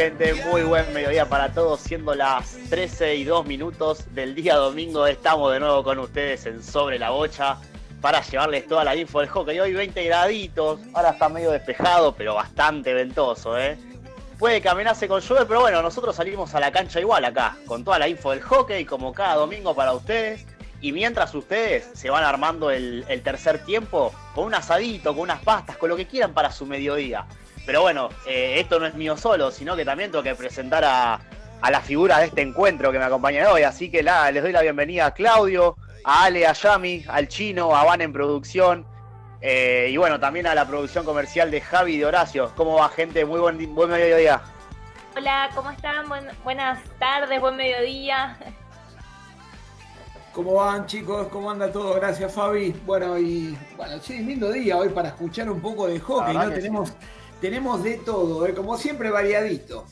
gente? 0.00 0.32
Muy 0.32 0.62
buen 0.62 0.90
mediodía 0.94 1.28
para 1.28 1.52
todos. 1.52 1.80
Siendo 1.80 2.14
las 2.14 2.56
13 2.70 3.16
y 3.16 3.24
2 3.24 3.44
minutos 3.44 4.06
del 4.14 4.34
día 4.34 4.56
domingo, 4.56 5.06
estamos 5.06 5.52
de 5.52 5.60
nuevo 5.60 5.84
con 5.84 5.98
ustedes 5.98 6.46
en 6.46 6.62
Sobre 6.62 6.98
la 6.98 7.10
Bocha 7.10 7.58
para 8.00 8.22
llevarles 8.22 8.66
toda 8.66 8.82
la 8.82 8.96
info 8.96 9.20
del 9.20 9.28
hockey. 9.28 9.60
Hoy 9.60 9.74
20 9.74 10.02
graditos, 10.04 10.80
ahora 10.94 11.10
está 11.10 11.28
medio 11.28 11.50
despejado, 11.50 12.14
pero 12.14 12.34
bastante 12.34 12.94
ventoso, 12.94 13.58
¿eh? 13.58 13.76
Puede 14.38 14.62
caminarse 14.62 15.06
con 15.06 15.20
lluvia, 15.20 15.44
pero 15.46 15.60
bueno, 15.60 15.82
nosotros 15.82 16.16
salimos 16.16 16.54
a 16.54 16.60
la 16.60 16.72
cancha 16.72 16.98
igual 16.98 17.26
acá, 17.26 17.58
con 17.66 17.84
toda 17.84 17.98
la 17.98 18.08
info 18.08 18.30
del 18.30 18.40
hockey, 18.40 18.86
como 18.86 19.12
cada 19.12 19.34
domingo 19.34 19.74
para 19.74 19.92
ustedes. 19.92 20.46
Y 20.80 20.92
mientras 20.92 21.34
ustedes 21.34 21.90
se 21.92 22.08
van 22.08 22.24
armando 22.24 22.70
el 22.70 23.20
tercer 23.22 23.66
tiempo, 23.66 24.14
con 24.34 24.46
un 24.46 24.54
asadito, 24.54 25.10
con 25.10 25.24
unas 25.24 25.42
pastas, 25.42 25.76
con 25.76 25.90
lo 25.90 25.96
que 25.96 26.06
quieran 26.06 26.32
para 26.32 26.50
su 26.50 26.64
mediodía. 26.64 27.26
Pero 27.70 27.82
bueno, 27.82 28.08
eh, 28.26 28.56
esto 28.58 28.80
no 28.80 28.86
es 28.86 28.94
mío 28.94 29.16
solo, 29.16 29.52
sino 29.52 29.76
que 29.76 29.84
también 29.84 30.10
tengo 30.10 30.24
que 30.24 30.34
presentar 30.34 30.84
a, 30.84 31.20
la 31.70 31.80
figura 31.80 32.18
de 32.18 32.24
este 32.24 32.42
encuentro 32.42 32.90
que 32.90 32.98
me 32.98 33.04
acompaña 33.04 33.48
hoy. 33.48 33.62
Así 33.62 33.92
que 33.92 34.02
la, 34.02 34.28
les 34.32 34.42
doy 34.42 34.50
la 34.50 34.62
bienvenida 34.62 35.06
a 35.06 35.14
Claudio, 35.14 35.76
a 36.02 36.24
Ale, 36.24 36.48
a 36.48 36.52
Yami, 36.52 37.04
al 37.06 37.28
Chino, 37.28 37.76
a 37.76 37.84
Van 37.84 38.00
en 38.00 38.12
producción. 38.12 38.84
Eh, 39.40 39.86
y 39.88 39.96
bueno, 39.96 40.18
también 40.18 40.48
a 40.48 40.54
la 40.56 40.66
producción 40.66 41.04
comercial 41.04 41.52
de 41.52 41.60
Javi 41.60 41.94
y 41.94 41.98
de 41.98 42.06
Horacio. 42.06 42.50
¿Cómo 42.56 42.74
va, 42.74 42.88
gente? 42.88 43.24
Muy 43.24 43.38
buen, 43.38 43.72
buen 43.72 43.88
mediodía. 43.88 44.42
Hola, 45.16 45.50
¿cómo 45.54 45.70
están? 45.70 46.06
buenas 46.42 46.82
tardes, 46.98 47.40
buen 47.40 47.54
mediodía. 47.54 48.36
¿Cómo 50.32 50.54
van 50.54 50.86
chicos? 50.86 51.28
¿Cómo 51.28 51.52
anda 51.52 51.70
todo? 51.70 51.94
Gracias 51.94 52.34
Fabi. 52.34 52.72
Bueno, 52.84 53.16
y 53.16 53.56
bueno, 53.76 54.00
sí, 54.00 54.18
lindo 54.18 54.50
día 54.50 54.76
hoy 54.76 54.88
para 54.88 55.10
escuchar 55.10 55.48
un 55.48 55.60
poco 55.60 55.86
de 55.86 56.00
hockey, 56.00 56.34
¿no? 56.34 56.50
Tenemos 56.50 56.94
tenemos 57.40 57.82
de 57.82 57.96
todo, 57.98 58.46
¿eh? 58.46 58.54
como 58.54 58.76
siempre 58.76 59.10
variadito. 59.10 59.86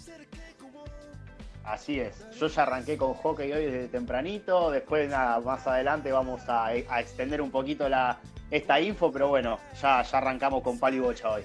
Así 1.65 2.01
es, 2.01 2.25
yo 2.39 2.47
ya 2.47 2.63
arranqué 2.63 2.97
con 2.97 3.13
hockey 3.13 3.53
hoy 3.53 3.67
desde 3.67 3.89
tempranito, 3.89 4.71
después 4.71 5.09
nada, 5.11 5.39
más 5.41 5.67
adelante 5.67 6.11
vamos 6.11 6.41
a, 6.49 6.75
extender 6.75 7.43
un 7.43 7.51
poquito 7.51 7.89
la, 7.91 8.19
esta 8.51 8.81
info, 8.81 9.13
pero 9.13 9.29
bueno, 9.29 9.59
ya, 9.81 10.03
ya 10.03 10.19
arrancamos 10.19 10.63
con 10.63 10.79
palo 10.79 10.97
y 10.97 11.01
bocha 11.01 11.31
hoy. 11.31 11.43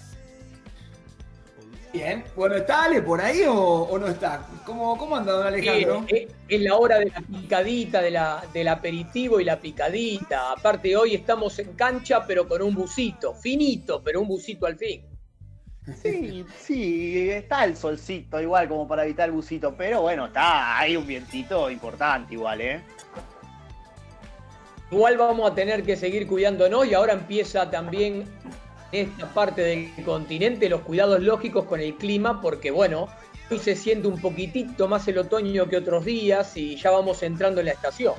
Bien, 1.91 2.23
bueno, 2.35 2.55
¿está 2.55 2.85
Ale 2.85 3.01
por 3.03 3.21
ahí 3.21 3.43
o, 3.47 3.99
no 3.99 4.07
está? 4.07 4.47
¿Cómo, 4.65 4.97
cómo 4.97 5.15
anda 5.15 5.33
don 5.33 5.45
Alejandro? 5.45 6.05
Eh, 6.07 6.27
es 6.47 6.61
la 6.61 6.75
hora 6.75 6.97
de 6.97 7.05
la 7.05 7.21
picadita, 7.21 8.01
de 8.01 8.09
la, 8.09 8.43
del 8.51 8.67
aperitivo 8.69 9.39
y 9.39 9.43
la 9.43 9.59
picadita. 9.59 10.53
Aparte 10.53 10.95
hoy 10.95 11.13
estamos 11.13 11.59
en 11.59 11.73
cancha, 11.73 12.25
pero 12.25 12.47
con 12.47 12.63
un 12.63 12.73
busito, 12.73 13.35
finito, 13.35 14.01
pero 14.01 14.21
un 14.21 14.27
busito 14.27 14.65
al 14.65 14.77
fin. 14.77 15.12
Sí, 16.01 16.45
sí, 16.57 17.29
está 17.29 17.65
el 17.65 17.75
solcito 17.75 18.39
igual 18.39 18.69
como 18.69 18.87
para 18.87 19.03
evitar 19.03 19.27
el 19.27 19.35
busito, 19.35 19.75
pero 19.75 20.01
bueno, 20.01 20.27
está, 20.27 20.79
hay 20.79 20.95
un 20.95 21.05
vientito 21.05 21.69
importante 21.69 22.35
igual, 22.35 22.61
¿eh? 22.61 22.81
Igual 24.89 25.17
vamos 25.17 25.51
a 25.51 25.55
tener 25.55 25.83
que 25.83 25.97
seguir 25.97 26.27
cuidándonos 26.27 26.87
y 26.87 26.93
ahora 26.93 27.13
empieza 27.13 27.69
también 27.69 28.25
esta 28.93 29.27
parte 29.33 29.61
del 29.61 30.05
continente 30.05 30.69
los 30.69 30.81
cuidados 30.81 31.21
lógicos 31.21 31.65
con 31.65 31.81
el 31.81 31.95
clima, 31.95 32.39
porque 32.39 32.71
bueno, 32.71 33.09
hoy 33.49 33.59
se 33.59 33.75
siente 33.75 34.07
un 34.07 34.21
poquitito 34.21 34.87
más 34.87 35.07
el 35.07 35.17
otoño 35.17 35.67
que 35.67 35.77
otros 35.77 36.05
días 36.05 36.55
y 36.55 36.77
ya 36.77 36.91
vamos 36.91 37.23
entrando 37.23 37.59
en 37.59 37.65
la 37.65 37.71
estación. 37.73 38.13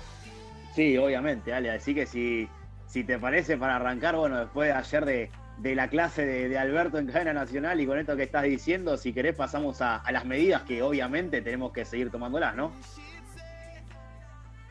Sí, 0.75 0.99
obviamente, 0.99 1.55
Ale, 1.55 1.71
así 1.71 1.95
que 1.95 2.05
si, 2.05 2.49
si 2.89 3.05
te 3.05 3.19
parece 3.19 3.57
para 3.57 3.77
arrancar, 3.77 4.17
bueno, 4.17 4.41
después 4.41 4.69
de 4.69 4.75
ayer 4.75 5.05
de, 5.05 5.31
de 5.65 5.75
la 5.75 5.89
clase 5.89 6.27
de, 6.27 6.59
Alberto 6.59 6.99
en 6.99 7.07
cadena 7.07 7.33
nacional 7.33 7.81
y 7.81 7.87
con 7.87 7.99
esto 7.99 8.15
que 8.17 8.25
estás 8.25 8.43
diciendo, 8.43 8.99
si 8.99 9.15
querés 9.15 9.35
pasamos 9.35 9.81
a, 9.81 10.03
las 10.13 10.27
medidas 10.27 10.63
que 10.65 10.83
obviamente 10.83 11.41
tenemos 11.41 11.73
que 11.73 11.87
seguir 11.87 12.11
tomándolas, 12.11 12.55
¿no? 12.55 12.71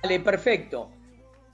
Vale, 0.03 0.19
perfecto. 0.19 0.91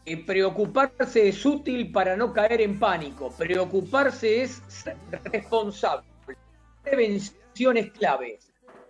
Eh, 0.05 0.25
preocuparse 0.25 1.29
es 1.29 1.45
útil 1.45 1.89
para 1.89 2.17
no 2.17 2.33
caer 2.33 2.59
en 2.59 2.77
pánico. 2.77 3.31
Preocuparse 3.31 4.43
es 4.43 4.61
responsable. 5.31 6.05
Prevención 6.83 7.77
es 7.77 7.91
clave. 7.91 8.39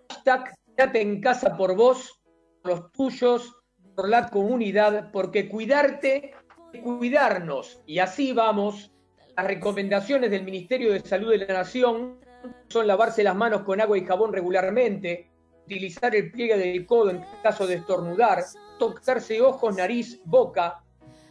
Hashtag, 0.09 0.55
quédate 0.75 1.01
en 1.01 1.21
casa 1.21 1.55
por 1.55 1.75
vos, 1.75 2.19
por 2.63 2.71
los 2.71 2.91
tuyos, 2.93 3.55
por 3.95 4.09
la 4.09 4.27
comunidad, 4.29 5.11
porque 5.11 5.47
cuidarte 5.47 6.33
cuidarnos. 6.81 7.83
Y 7.85 7.99
así 7.99 8.33
vamos 8.33 8.91
las 9.39 9.47
recomendaciones 9.47 10.31
del 10.31 10.43
Ministerio 10.43 10.91
de 10.91 10.99
Salud 10.99 11.31
de 11.31 11.37
la 11.37 11.53
Nación 11.53 12.19
son 12.67 12.85
lavarse 12.85 13.23
las 13.23 13.37
manos 13.37 13.61
con 13.61 13.79
agua 13.79 13.97
y 13.97 14.03
jabón 14.03 14.33
regularmente, 14.33 15.31
utilizar 15.63 16.13
el 16.13 16.29
pliegue 16.29 16.57
del 16.57 16.85
codo 16.85 17.11
en 17.11 17.23
caso 17.41 17.65
de 17.65 17.75
estornudar, 17.75 18.43
tocarse 18.77 19.39
ojos, 19.39 19.77
nariz, 19.77 20.19
boca, 20.25 20.83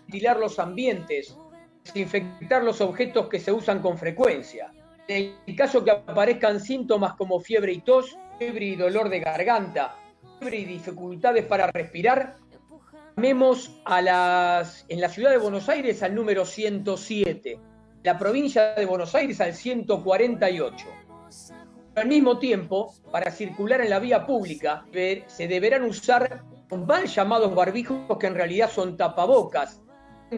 ventilar 0.06 0.38
los 0.38 0.58
ambientes, 0.58 1.36
desinfectar 1.84 2.64
los 2.64 2.80
objetos 2.80 3.28
que 3.28 3.38
se 3.40 3.52
usan 3.52 3.82
con 3.82 3.98
frecuencia. 3.98 4.72
En 5.06 5.34
el 5.46 5.54
caso 5.54 5.84
que 5.84 5.90
aparezcan 5.90 6.60
síntomas 6.60 7.12
como 7.12 7.40
fiebre 7.40 7.72
y 7.72 7.82
tos, 7.82 8.16
fiebre 8.38 8.64
y 8.64 8.76
dolor 8.76 9.10
de 9.10 9.20
garganta, 9.20 9.96
fiebre 10.38 10.60
y 10.60 10.64
dificultades 10.64 11.44
para 11.44 11.66
respirar, 11.66 12.36
llamemos 13.16 13.82
a 13.84 14.00
las, 14.00 14.86
en 14.88 15.02
la 15.02 15.10
ciudad 15.10 15.30
de 15.30 15.36
Buenos 15.36 15.68
Aires 15.68 16.02
al 16.02 16.14
número 16.14 16.46
107 16.46 17.67
la 18.02 18.18
provincia 18.18 18.74
de 18.74 18.86
Buenos 18.86 19.14
Aires 19.14 19.40
al 19.40 19.54
148. 19.54 20.86
al 21.96 22.06
mismo 22.06 22.38
tiempo, 22.38 22.94
para 23.10 23.30
circular 23.32 23.80
en 23.80 23.90
la 23.90 23.98
vía 23.98 24.24
pública, 24.24 24.84
se 25.26 25.48
deberán 25.48 25.82
usar 25.82 26.44
mal 26.70 27.06
llamados 27.06 27.52
barbijos 27.54 27.98
que 28.20 28.28
en 28.28 28.36
realidad 28.36 28.70
son 28.70 28.96
tapabocas, 28.96 29.82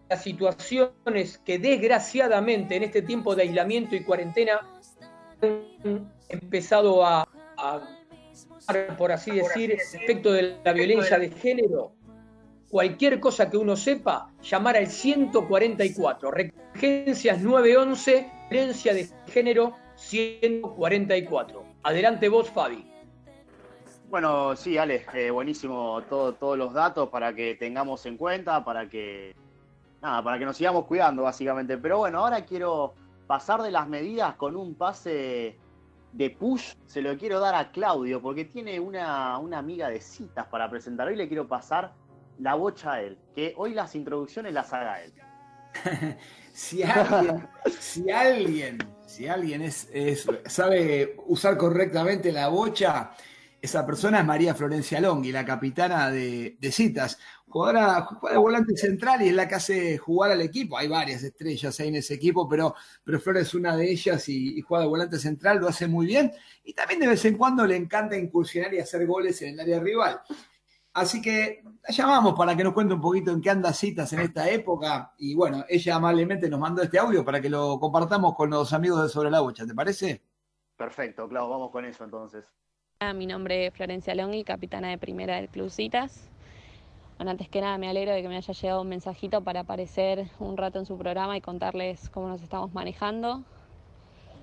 Las 0.08 0.22
situaciones 0.22 1.38
que 1.38 1.58
desgraciadamente 1.58 2.76
en 2.76 2.82
este 2.84 3.02
tiempo 3.02 3.34
de 3.34 3.43
aislamiento 3.43 3.96
y 3.96 4.05
cuarentena 4.05 4.61
han 5.40 6.12
empezado 6.28 7.05
a, 7.05 7.26
por 8.99 9.12
así 9.12 9.31
decir, 9.31 9.70
respecto 9.70 10.32
de 10.32 10.58
la 10.64 10.72
violencia 10.72 11.19
de 11.19 11.31
género, 11.31 11.94
cualquier 12.70 13.20
cosa 13.20 13.50
que 13.50 13.56
uno 13.56 13.76
sepa, 13.76 14.31
llamar 14.43 14.76
al 14.76 14.87
144. 14.87 16.31
Urgencias 16.75 17.40
911, 17.40 18.31
violencia 18.50 18.94
de 18.94 19.08
género 19.28 19.76
144. 19.96 21.64
Adelante 21.82 22.28
vos, 22.28 22.50
Fabi. 22.50 22.94
Bueno, 24.14 24.55
sí, 24.55 24.78
Ale, 24.78 25.06
eh, 25.12 25.32
buenísimo 25.32 26.00
todo, 26.08 26.34
todos 26.34 26.56
los 26.56 26.72
datos 26.72 27.08
para 27.08 27.34
que 27.34 27.56
tengamos 27.56 28.06
en 28.06 28.16
cuenta, 28.16 28.64
para 28.64 28.88
que 28.88 29.34
nada, 30.00 30.22
para 30.22 30.38
que 30.38 30.44
nos 30.44 30.56
sigamos 30.56 30.84
cuidando 30.84 31.25
básicamente. 31.25 31.78
Pero 31.78 31.99
bueno, 31.99 32.20
ahora 32.20 32.44
quiero 32.44 32.94
pasar 33.26 33.61
de 33.61 33.72
las 33.72 33.88
medidas 33.88 34.37
con 34.37 34.55
un 34.55 34.76
pase 34.76 35.58
de 36.12 36.31
push, 36.31 36.75
se 36.87 37.02
lo 37.02 37.19
quiero 37.19 37.40
dar 37.40 37.56
a 37.56 37.72
Claudio, 37.72 38.22
porque 38.22 38.44
tiene 38.44 38.78
una, 38.78 39.34
amiga 39.34 39.88
de 39.88 40.00
citas 40.00 40.46
para 40.46 40.70
presentar. 40.70 41.08
Hoy 41.08 41.16
le 41.16 41.26
quiero 41.26 41.49
pasar 41.49 41.93
la 42.38 42.55
bocha 42.55 42.93
a 42.93 43.02
él, 43.02 43.19
que 43.34 43.52
hoy 43.56 43.75
las 43.75 43.96
introducciones 43.96 44.55
las 44.55 44.72
haga 44.72 45.02
él. 45.02 45.12
si 46.52 46.84
alguien, 46.84 47.49
si 47.81 48.12
alguien, 48.12 48.78
si 49.06 49.26
alguien 49.26 49.62
es, 49.62 49.88
sabe 50.46 51.16
usar 51.26 51.56
correctamente 51.56 52.31
la 52.31 52.46
bocha, 52.46 53.11
esa 53.64 53.87
persona 53.87 54.20
es 54.20 54.26
María 54.26 54.55
Florencia 54.55 55.00
Longhi, 55.00 55.32
la 55.32 55.43
capitana 55.43 56.11
de, 56.11 56.58
Citas. 56.70 57.19
Jugadora, 57.49 58.02
juega 58.02 58.34
de 58.34 58.38
volante 58.38 58.76
central 58.76 59.22
y 59.22 59.28
es 59.28 59.34
la 59.34 59.49
que 59.49 59.55
hace 59.55 59.96
jugar 59.96 60.32
al 60.32 60.43
equipo. 60.43 60.76
Hay 60.76 60.87
varias 60.87 61.22
estrellas 61.22 61.81
ahí 61.81 61.88
en 61.88 61.96
ese 61.96 62.12
equipo, 62.12 62.46
pero, 62.46 62.75
pero 63.02 63.19
Flores 63.19 63.49
es 63.49 63.55
una 63.55 63.75
de 63.75 63.90
ellas 63.90 64.28
y, 64.28 64.61
juega 64.61 64.82
de 64.84 64.90
volante 64.90 65.19
central, 65.19 65.61
lo 65.61 65.69
hace 65.69 65.88
muy 65.88 66.05
bien. 66.05 66.31
Y 66.62 66.75
también 66.75 67.00
de 67.00 67.06
vez 67.06 67.25
en 67.25 67.38
cuando 67.38 67.66
le 67.66 67.75
encanta 67.75 68.19
incursionar 68.19 68.75
y 68.75 68.81
hacer 68.81 69.06
goles 69.06 69.40
en 69.40 69.55
el 69.55 69.61
área 69.61 69.81
rival. 69.81 70.20
Así 70.93 71.22
que 71.22 71.64
la 71.88 71.94
llamamos 71.94 72.34
para 72.34 72.55
que 72.55 72.64
nos 72.64 72.75
cuente 72.75 72.93
un 72.93 73.00
poquito 73.00 73.31
en 73.31 73.40
qué 73.40 73.49
anda 73.49 73.72
Citas 73.72 74.12
en 74.12 74.20
esta 74.20 74.46
época. 74.50 75.14
Y 75.16 75.34
bueno, 75.34 75.64
ella 75.70 75.94
amablemente 75.94 76.50
nos 76.50 76.61
mandó 76.61 76.82
este 76.82 76.99
audio 76.99 77.25
para 77.25 77.40
que 77.40 77.49
lo 77.49 77.81
compartamos 77.81 78.34
con 78.34 78.50
los 78.50 78.75
amigos 78.75 79.05
de 79.05 79.08
Sobre 79.08 79.31
la 79.31 79.40
Bocha. 79.40 79.66
¿Te 79.66 79.75
parece? 79.75 80.22
Perfecto, 80.76 81.26
claro, 81.31 81.49
vamos 81.49 81.70
con 81.70 81.87
eso 81.87 82.05
entonces. 82.05 82.44
Mi 83.12 83.26
nombre 83.26 83.66
es 83.66 83.74
Florencia 83.74 84.14
Longhi, 84.14 84.44
capitana 84.44 84.88
de 84.88 84.96
primera 84.96 85.36
del 85.36 85.48
Club 85.50 85.68
Citas. 85.68 86.30
Antes 87.18 87.48
que 87.50 87.60
nada 87.60 87.76
me 87.76 87.88
alegro 87.88 88.12
de 88.12 88.22
que 88.22 88.28
me 88.28 88.36
haya 88.36 88.54
llegado 88.54 88.80
un 88.80 88.88
mensajito 88.88 89.42
para 89.42 89.60
aparecer 89.60 90.28
un 90.38 90.56
rato 90.56 90.78
en 90.78 90.86
su 90.86 90.96
programa 90.96 91.36
y 91.36 91.42
contarles 91.42 92.08
cómo 92.08 92.28
nos 92.28 92.40
estamos 92.40 92.72
manejando. 92.72 93.42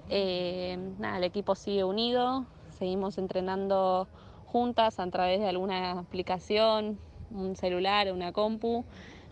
Eh, 0.09 0.77
nada, 0.99 1.17
el 1.17 1.23
equipo 1.23 1.55
sigue 1.55 1.83
unido, 1.83 2.45
seguimos 2.77 3.17
entrenando 3.17 4.07
juntas 4.45 4.99
a 4.99 5.09
través 5.09 5.39
de 5.39 5.47
alguna 5.47 5.99
aplicación, 5.99 6.99
un 7.31 7.55
celular, 7.55 8.11
una 8.11 8.31
compu, 8.31 8.85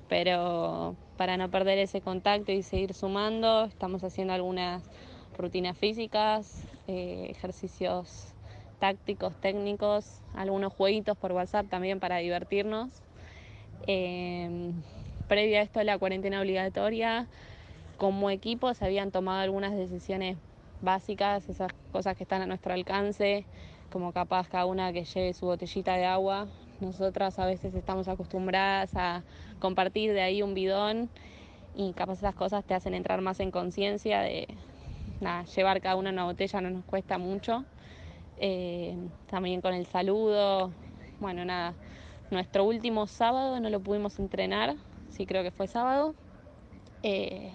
pero 0.07 0.95
para 1.17 1.37
no 1.37 1.51
perder 1.51 1.77
ese 1.77 2.01
contacto 2.01 2.51
y 2.51 2.63
seguir 2.63 2.95
sumando, 2.95 3.65
estamos 3.65 4.03
haciendo 4.03 4.33
algunas 4.33 4.89
rutinas 5.37 5.77
físicas, 5.77 6.63
eh, 6.87 7.27
ejercicios 7.29 8.33
tácticos, 8.79 9.35
técnicos, 9.41 10.21
algunos 10.33 10.73
jueguitos 10.73 11.17
por 11.17 11.31
WhatsApp 11.31 11.67
también 11.69 11.99
para 11.99 12.17
divertirnos. 12.17 12.89
Eh, 13.87 14.71
previa 15.27 15.59
a 15.59 15.63
esto 15.63 15.83
la 15.83 15.97
cuarentena 15.97 16.41
obligatoria, 16.41 17.27
como 17.97 18.29
equipo 18.29 18.73
se 18.73 18.85
habían 18.85 19.11
tomado 19.11 19.41
algunas 19.41 19.75
decisiones 19.75 20.37
básicas, 20.81 21.47
esas 21.49 21.71
cosas 21.91 22.17
que 22.17 22.23
están 22.23 22.41
a 22.41 22.45
nuestro 22.45 22.73
alcance, 22.73 23.45
como 23.91 24.11
capaz 24.11 24.47
cada 24.47 24.65
una 24.65 24.93
que 24.93 25.05
lleve 25.05 25.33
su 25.33 25.45
botellita 25.45 25.95
de 25.95 26.05
agua. 26.05 26.47
Nosotras 26.79 27.37
a 27.39 27.45
veces 27.45 27.75
estamos 27.75 28.07
acostumbradas 28.07 28.95
a 28.95 29.23
compartir 29.59 30.13
de 30.13 30.21
ahí 30.21 30.41
un 30.41 30.53
bidón 30.53 31.09
y 31.75 31.93
capaz 31.93 32.19
esas 32.19 32.35
cosas 32.35 32.63
te 32.63 32.73
hacen 32.73 32.93
entrar 32.93 33.21
más 33.21 33.39
en 33.39 33.51
conciencia 33.51 34.21
de 34.21 34.47
llevar 35.55 35.81
cada 35.81 35.95
una 35.97 36.11
una 36.11 36.23
botella 36.23 36.61
no 36.61 36.69
nos 36.69 36.85
cuesta 36.85 37.17
mucho. 37.17 37.65
Eh, 38.39 38.95
también 39.29 39.61
con 39.61 39.73
el 39.73 39.85
saludo. 39.85 40.71
Bueno, 41.19 41.43
nada, 41.43 41.73
nuestro 42.31 42.63
último 42.63 43.05
sábado 43.07 43.59
no 43.59 43.69
lo 43.69 43.79
pudimos 43.79 44.17
entrenar, 44.19 44.75
sí 45.09 45.25
creo 45.25 45.43
que 45.43 45.51
fue 45.51 45.67
sábado. 45.67 46.15
Eh, 47.03 47.51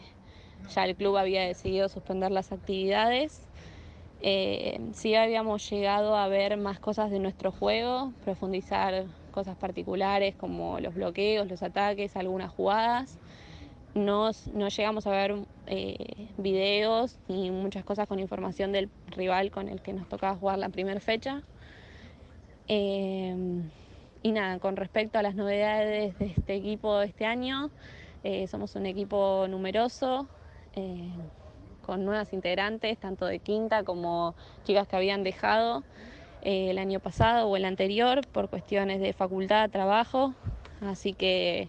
ya 0.75 0.85
el 0.85 0.97
club 0.97 1.17
había 1.17 1.43
decidido 1.43 1.89
suspender 1.89 2.31
las 2.31 2.53
actividades. 2.53 3.41
Eh, 4.21 4.81
sí 4.95 5.15
habíamos 5.15 5.69
llegado 5.71 6.17
a 6.17 6.29
ver 6.29 6.57
más 6.57 6.81
cosas 6.81 7.11
de 7.11 7.19
nuestro 7.19 7.53
juego, 7.53 8.13
profundizar 8.25 9.05
cosas 9.33 9.57
particulares 9.57 10.35
como 10.37 10.81
los 10.81 10.95
bloqueos, 10.95 11.49
los 11.49 11.63
ataques, 11.63 12.17
algunas 12.17 12.51
jugadas. 12.53 13.19
No, 13.95 14.33
llegamos 14.33 15.07
a 15.07 15.11
ver 15.11 15.37
eh, 15.69 16.29
videos 16.37 17.17
ni 17.29 17.53
muchas 17.53 17.85
cosas 17.85 18.09
con 18.09 18.19
información 18.19 18.73
del 18.73 18.91
rival 19.07 19.53
con 19.53 19.69
el 19.69 19.81
que 19.83 19.93
nos 19.93 20.09
tocaba 20.09 20.35
jugar 20.37 20.59
la 20.59 20.69
primera 20.69 20.99
fecha. 20.99 21.43
Eh, 22.67 23.63
y 24.23 24.33
nada, 24.33 24.59
con 24.59 24.75
respecto 24.75 25.21
a 25.21 25.23
las 25.23 25.37
novedades 25.37 26.19
de 26.19 26.27
este 26.27 26.57
equipo 26.57 26.99
de 26.99 27.07
este 27.07 27.25
año, 27.25 27.71
eh, 28.25 28.49
somos 28.49 28.75
un 28.75 28.87
equipo 28.87 29.47
numeroso, 29.49 30.27
con 31.87 32.05
nuevas 32.05 32.33
integrantes, 32.33 32.99
tanto 32.99 33.27
de 33.27 33.39
quinta 33.39 33.85
como 33.85 34.35
chicas 34.65 34.89
que 34.89 34.97
habían 34.97 35.23
dejado 35.23 35.85
el 36.43 36.79
año 36.79 36.99
pasado 36.99 37.47
o 37.47 37.57
el 37.57 37.65
anterior 37.65 38.27
por 38.27 38.49
cuestiones 38.49 39.01
de 39.01 39.13
facultad, 39.13 39.71
trabajo. 39.71 40.35
Así 40.81 41.13
que 41.13 41.69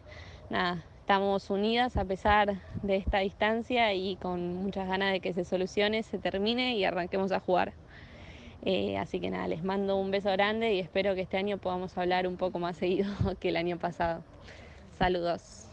nada, 0.49 0.83
Estamos 1.05 1.51
unidas 1.51 1.97
a 1.97 2.05
pesar 2.05 2.59
de 2.81 2.95
esta 2.95 3.19
distancia 3.19 3.93
y 3.93 4.15
con 4.15 4.55
muchas 4.55 4.87
ganas 4.87 5.11
de 5.11 5.19
que 5.19 5.33
se 5.35 5.45
solucione, 5.45 6.01
se 6.01 6.17
termine 6.17 6.75
y 6.77 6.83
arranquemos 6.83 7.31
a 7.31 7.39
jugar. 7.39 7.73
Eh, 8.63 8.97
así 8.97 9.19
que 9.19 9.29
nada, 9.29 9.47
les 9.47 9.63
mando 9.63 9.97
un 9.97 10.09
beso 10.09 10.31
grande 10.31 10.73
y 10.73 10.79
espero 10.79 11.13
que 11.13 11.21
este 11.21 11.37
año 11.37 11.59
podamos 11.59 11.95
hablar 11.95 12.25
un 12.25 12.37
poco 12.37 12.57
más 12.57 12.77
seguido 12.77 13.07
que 13.39 13.49
el 13.49 13.57
año 13.57 13.77
pasado. 13.77 14.23
Saludos. 14.97 15.67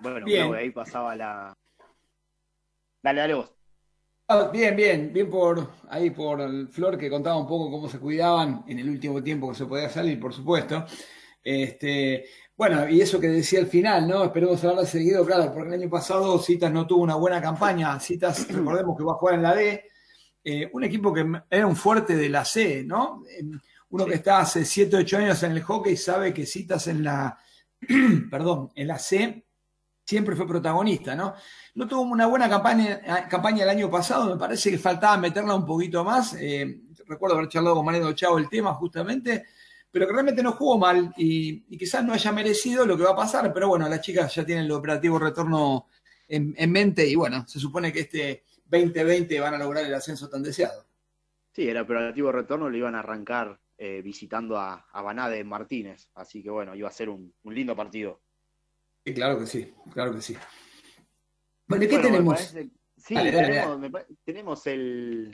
Bueno, 0.00 0.24
bien. 0.24 0.54
ahí 0.54 0.70
pasaba 0.70 1.14
la. 1.16 1.52
Dale, 3.02 3.20
dale 3.20 3.34
vos. 3.34 3.54
Ah, 4.26 4.48
bien, 4.50 4.74
bien, 4.74 5.12
bien 5.12 5.28
por 5.28 5.68
ahí 5.90 6.08
por 6.08 6.40
el 6.40 6.68
Flor 6.68 6.96
que 6.96 7.10
contaba 7.10 7.36
un 7.36 7.46
poco 7.46 7.70
cómo 7.70 7.90
se 7.90 7.98
cuidaban 7.98 8.64
en 8.66 8.78
el 8.78 8.88
último 8.88 9.22
tiempo 9.22 9.50
que 9.50 9.54
se 9.54 9.66
podía 9.66 9.90
salir, 9.90 10.18
por 10.18 10.32
supuesto. 10.32 10.86
Este, 11.50 12.26
bueno, 12.54 12.86
y 12.90 13.00
eso 13.00 13.18
que 13.18 13.28
decía 13.28 13.60
al 13.60 13.68
final, 13.68 14.06
¿no? 14.06 14.22
Esperemos 14.22 14.62
haberla 14.62 14.84
seguido, 14.84 15.24
claro, 15.24 15.50
porque 15.54 15.68
el 15.74 15.80
año 15.80 15.88
pasado 15.88 16.38
Citas 16.38 16.70
no 16.70 16.86
tuvo 16.86 17.02
una 17.02 17.14
buena 17.14 17.40
campaña. 17.40 17.98
Citas, 18.00 18.46
recordemos 18.52 18.98
que 18.98 19.02
va 19.04 19.12
a 19.12 19.16
jugar 19.16 19.36
en 19.36 19.42
la 19.42 19.54
D. 19.54 19.84
Eh, 20.44 20.68
un 20.70 20.84
equipo 20.84 21.10
que 21.10 21.26
era 21.48 21.66
un 21.66 21.74
fuerte 21.74 22.16
de 22.16 22.28
la 22.28 22.44
C, 22.44 22.84
¿no? 22.84 23.22
Eh, 23.30 23.42
uno 23.88 24.04
que 24.04 24.16
está 24.16 24.40
hace 24.40 24.62
7, 24.62 24.94
8 24.98 25.16
años 25.16 25.42
en 25.42 25.52
el 25.52 25.62
hockey 25.62 25.96
sabe 25.96 26.34
que 26.34 26.44
Citas 26.44 26.86
en 26.88 27.02
la, 27.02 27.38
perdón, 28.30 28.70
en 28.74 28.86
la 28.86 28.98
C 28.98 29.46
siempre 30.04 30.36
fue 30.36 30.46
protagonista, 30.46 31.16
¿no? 31.16 31.32
No 31.76 31.88
tuvo 31.88 32.02
una 32.02 32.26
buena 32.26 32.46
campaña, 32.46 33.26
campaña 33.26 33.62
el 33.62 33.70
año 33.70 33.90
pasado, 33.90 34.34
me 34.34 34.38
parece 34.38 34.70
que 34.70 34.76
faltaba 34.76 35.16
meterla 35.16 35.54
un 35.54 35.64
poquito 35.64 36.04
más. 36.04 36.34
Eh, 36.38 36.82
recuerdo 37.06 37.36
haber 37.36 37.48
charlado 37.48 37.76
con 37.76 37.86
Mariano 37.86 38.12
Chavo 38.12 38.36
el 38.36 38.50
tema 38.50 38.74
justamente 38.74 39.46
pero 39.90 40.06
que 40.06 40.12
realmente 40.12 40.42
no 40.42 40.52
jugó 40.52 40.78
mal 40.78 41.12
y, 41.16 41.60
quizás 41.76 42.04
no 42.04 42.12
haya 42.12 42.32
merecido 42.32 42.84
lo 42.84 42.96
que 42.96 43.04
va 43.04 43.10
a 43.10 43.16
pasar, 43.16 43.52
pero 43.52 43.68
bueno, 43.68 43.88
las 43.88 44.00
chicas 44.00 44.34
ya 44.34 44.44
tienen 44.44 44.66
el 44.66 44.72
operativo 44.72 45.18
retorno 45.18 45.86
en, 46.28 46.70
mente 46.70 47.06
y 47.06 47.14
bueno, 47.14 47.46
se 47.48 47.58
supone 47.58 47.92
que 47.92 48.00
este 48.00 48.44
2020 48.66 49.40
van 49.40 49.54
a 49.54 49.58
lograr 49.58 49.84
el 49.84 49.94
ascenso 49.94 50.28
tan 50.28 50.42
deseado. 50.42 50.86
Sí, 51.52 51.68
el 51.68 51.78
operativo 51.78 52.30
retorno 52.30 52.68
lo 52.68 52.76
iban 52.76 52.94
a 52.94 53.00
arrancar 53.00 53.58
eh, 53.78 54.02
visitando 54.02 54.58
a, 54.58 54.86
a 54.92 55.02
Banade 55.02 55.42
Martínez, 55.44 56.10
así 56.14 56.42
que 56.42 56.50
bueno, 56.50 56.74
iba 56.74 56.88
a 56.88 56.92
ser 56.92 57.08
un, 57.08 57.32
lindo 57.44 57.74
partido. 57.74 58.20
Sí, 59.04 59.14
claro 59.14 59.38
que 59.38 59.46
sí, 59.46 59.72
claro 59.92 60.12
que 60.12 60.20
sí. 60.20 60.36
Bueno, 61.66 61.86
¿qué 61.88 61.98
tenemos? 61.98 62.54
sí, 62.96 63.14
tenemos 64.24 64.66
el, 64.66 65.30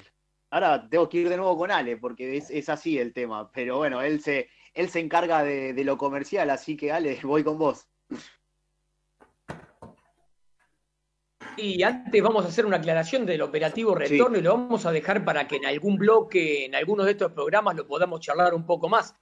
Ahora 0.54 0.88
tengo 0.88 1.08
que 1.08 1.18
ir 1.18 1.28
de 1.28 1.36
nuevo 1.36 1.58
con 1.58 1.72
Ale, 1.72 1.96
porque 1.96 2.36
es, 2.36 2.68
así 2.68 2.96
el 2.96 3.12
tema. 3.12 3.50
Pero 3.50 3.78
bueno, 3.78 4.02
él 4.02 4.20
se, 4.20 4.48
él 4.72 4.88
se 4.88 5.00
encarga 5.00 5.42
de, 5.42 5.74
lo 5.82 5.98
comercial, 5.98 6.48
así 6.48 6.76
que 6.76 6.92
Ale, 6.92 7.18
voy 7.24 7.42
con 7.42 7.58
vos. 7.58 7.88
Y 11.56 11.82
antes 11.82 12.22
vamos 12.22 12.44
a 12.44 12.48
hacer 12.48 12.66
una 12.66 12.76
aclaración 12.76 13.26
del 13.26 13.42
operativo 13.42 13.96
retorno 13.96 14.38
y 14.38 14.42
lo 14.42 14.56
vamos 14.56 14.86
a 14.86 14.92
dejar 14.92 15.24
para 15.24 15.48
que 15.48 15.56
en 15.56 15.66
algún 15.66 15.96
bloque, 15.96 16.66
en 16.66 16.76
alguno 16.76 17.02
de 17.02 17.10
estos 17.10 17.32
programas, 17.32 17.74
lo 17.74 17.88
podamos 17.88 18.20
charlar 18.20 18.54
un 18.54 18.64
poco 18.64 18.88
más. 18.88 19.12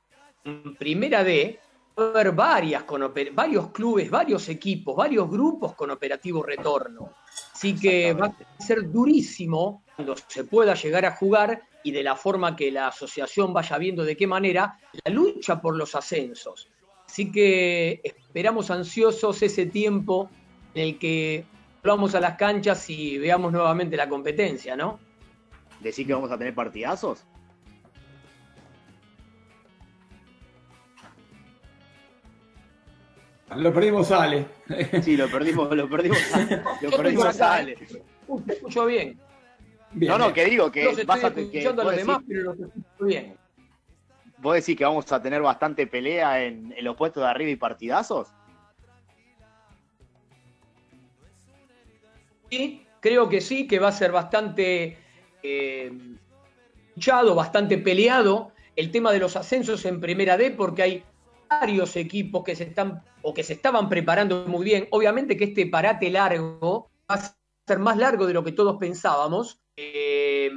primera 0.79 1.25
D, 1.25 1.59
va 1.99 2.05
a 2.05 2.11
haber 2.11 2.33
varias 2.33 2.83
con 2.83 3.11
varios 3.33 3.71
clubes, 3.71 4.11
varios 4.11 4.51
equipos, 4.51 4.95
varios 4.95 5.31
grupos 5.31 5.75
con 5.75 5.91
operativo 5.91 6.43
retorno. 6.43 7.15
Así 7.63 7.77
que 7.77 8.13
va 8.13 8.27
a 8.27 8.61
ser 8.61 8.91
durísimo 8.91 9.85
cuando 9.95 10.17
se 10.27 10.43
pueda 10.43 10.75
llegar 10.75 11.07
a 11.07 11.13
jugar 11.13 11.63
y 11.85 11.93
de 11.93 12.03
la 12.03 12.17
forma 12.17 12.57
que 12.57 12.73
la 12.73 12.89
asociación 12.89 13.53
vaya 13.53 13.79
viendo 13.79 14.03
de 14.03 14.17
qué 14.17 14.27
manera, 14.27 14.77
la 15.05 15.13
lucha 15.13 15.61
por 15.61 15.77
los 15.77 15.95
ascensos. 15.95 16.69
Así 17.07 17.31
que 17.31 18.01
esperamos 18.03 18.73
ansiosos 18.73 19.41
ese 19.43 19.67
tiempo 19.67 20.29
en 20.75 20.89
el 20.89 20.99
que 20.99 21.45
vamos 21.85 22.17
a 22.17 22.21
las 22.21 22.37
canchas 22.37 22.91
y 22.91 23.17
veamos 23.19 23.53
nuevamente 23.53 23.97
la 23.97 24.09
competencia, 24.09 24.75
¿no? 24.75 24.99
¿Decir 25.79 26.05
que 26.05 26.15
vamos 26.15 26.33
a 26.33 26.39
tener 26.39 26.57
partidazos? 26.57 27.25
Lo 33.57 33.73
perdimos 33.73 34.11
Ale. 34.11 34.47
Sí, 35.03 35.17
lo 35.17 35.29
perdimos, 35.29 35.75
lo 35.75 35.89
perdimos, 35.89 36.19
lo 36.83 36.91
perdimos 36.91 37.41
a 37.41 37.55
Ale. 37.55 37.77
escucho 38.49 38.87
bien. 38.87 39.19
No, 39.95 40.19
no, 40.19 40.33
que 40.33 40.45
digo 40.47 40.71
que 40.71 40.85
no 40.85 41.05
vas 41.05 41.25
a 41.25 41.35
que, 41.35 41.67
a 41.67 41.73
los 41.73 41.97
demás, 41.97 42.21
pero 42.27 42.43
lo 42.43 42.53
escucho 42.53 43.05
bien. 43.05 43.37
¿Vos 44.39 44.55
decís 44.55 44.77
que 44.77 44.85
vamos 44.85 45.11
a 45.13 45.23
tener 45.23 45.41
bastante 45.41 45.87
pelea 45.87 46.43
en, 46.43 46.75
los 46.81 46.97
puestos 46.97 47.23
de 47.23 47.29
arriba 47.29 47.51
y 47.51 47.57
partidazos? 47.57 48.29
Sí, 52.51 52.85
creo 53.01 53.29
que 53.29 53.41
sí, 53.41 53.67
que 53.69 53.79
va 53.79 53.89
a 53.89 53.93
ser 53.93 54.11
bastante 54.11 54.99
eh, 55.43 55.93
luchado, 56.97 57.35
bastante 57.35 57.79
peleado 57.79 58.53
el 58.75 58.91
tema 58.91 59.13
de 59.13 59.19
los 59.19 59.37
ascensos 59.37 59.85
en 59.85 60.01
Primera 60.01 60.37
D 60.37 60.51
porque 60.51 60.83
hay 60.83 61.05
varios 61.61 61.97
equipos 61.97 62.43
que 62.45 62.57
se 62.57 62.65
están 62.65 63.03
o 63.23 63.33
que 63.33 63.43
se 63.43 63.55
estaban 63.55 63.89
preparando 63.89 64.45
muy 64.47 64.65
bien. 64.65 64.89
Obviamente 64.91 65.37
que 65.37 65.45
este 65.45 65.67
parate 65.67 66.11
largo 66.11 66.91
va 67.11 67.17
a 67.17 67.37
ser 67.67 67.79
más 67.79 67.97
largo 67.97 68.27
de 68.27 68.35
lo 68.35 68.45
que 68.45 68.53
todos 68.53 68.77
pensábamos. 68.79 69.61
Eh, 69.77 70.51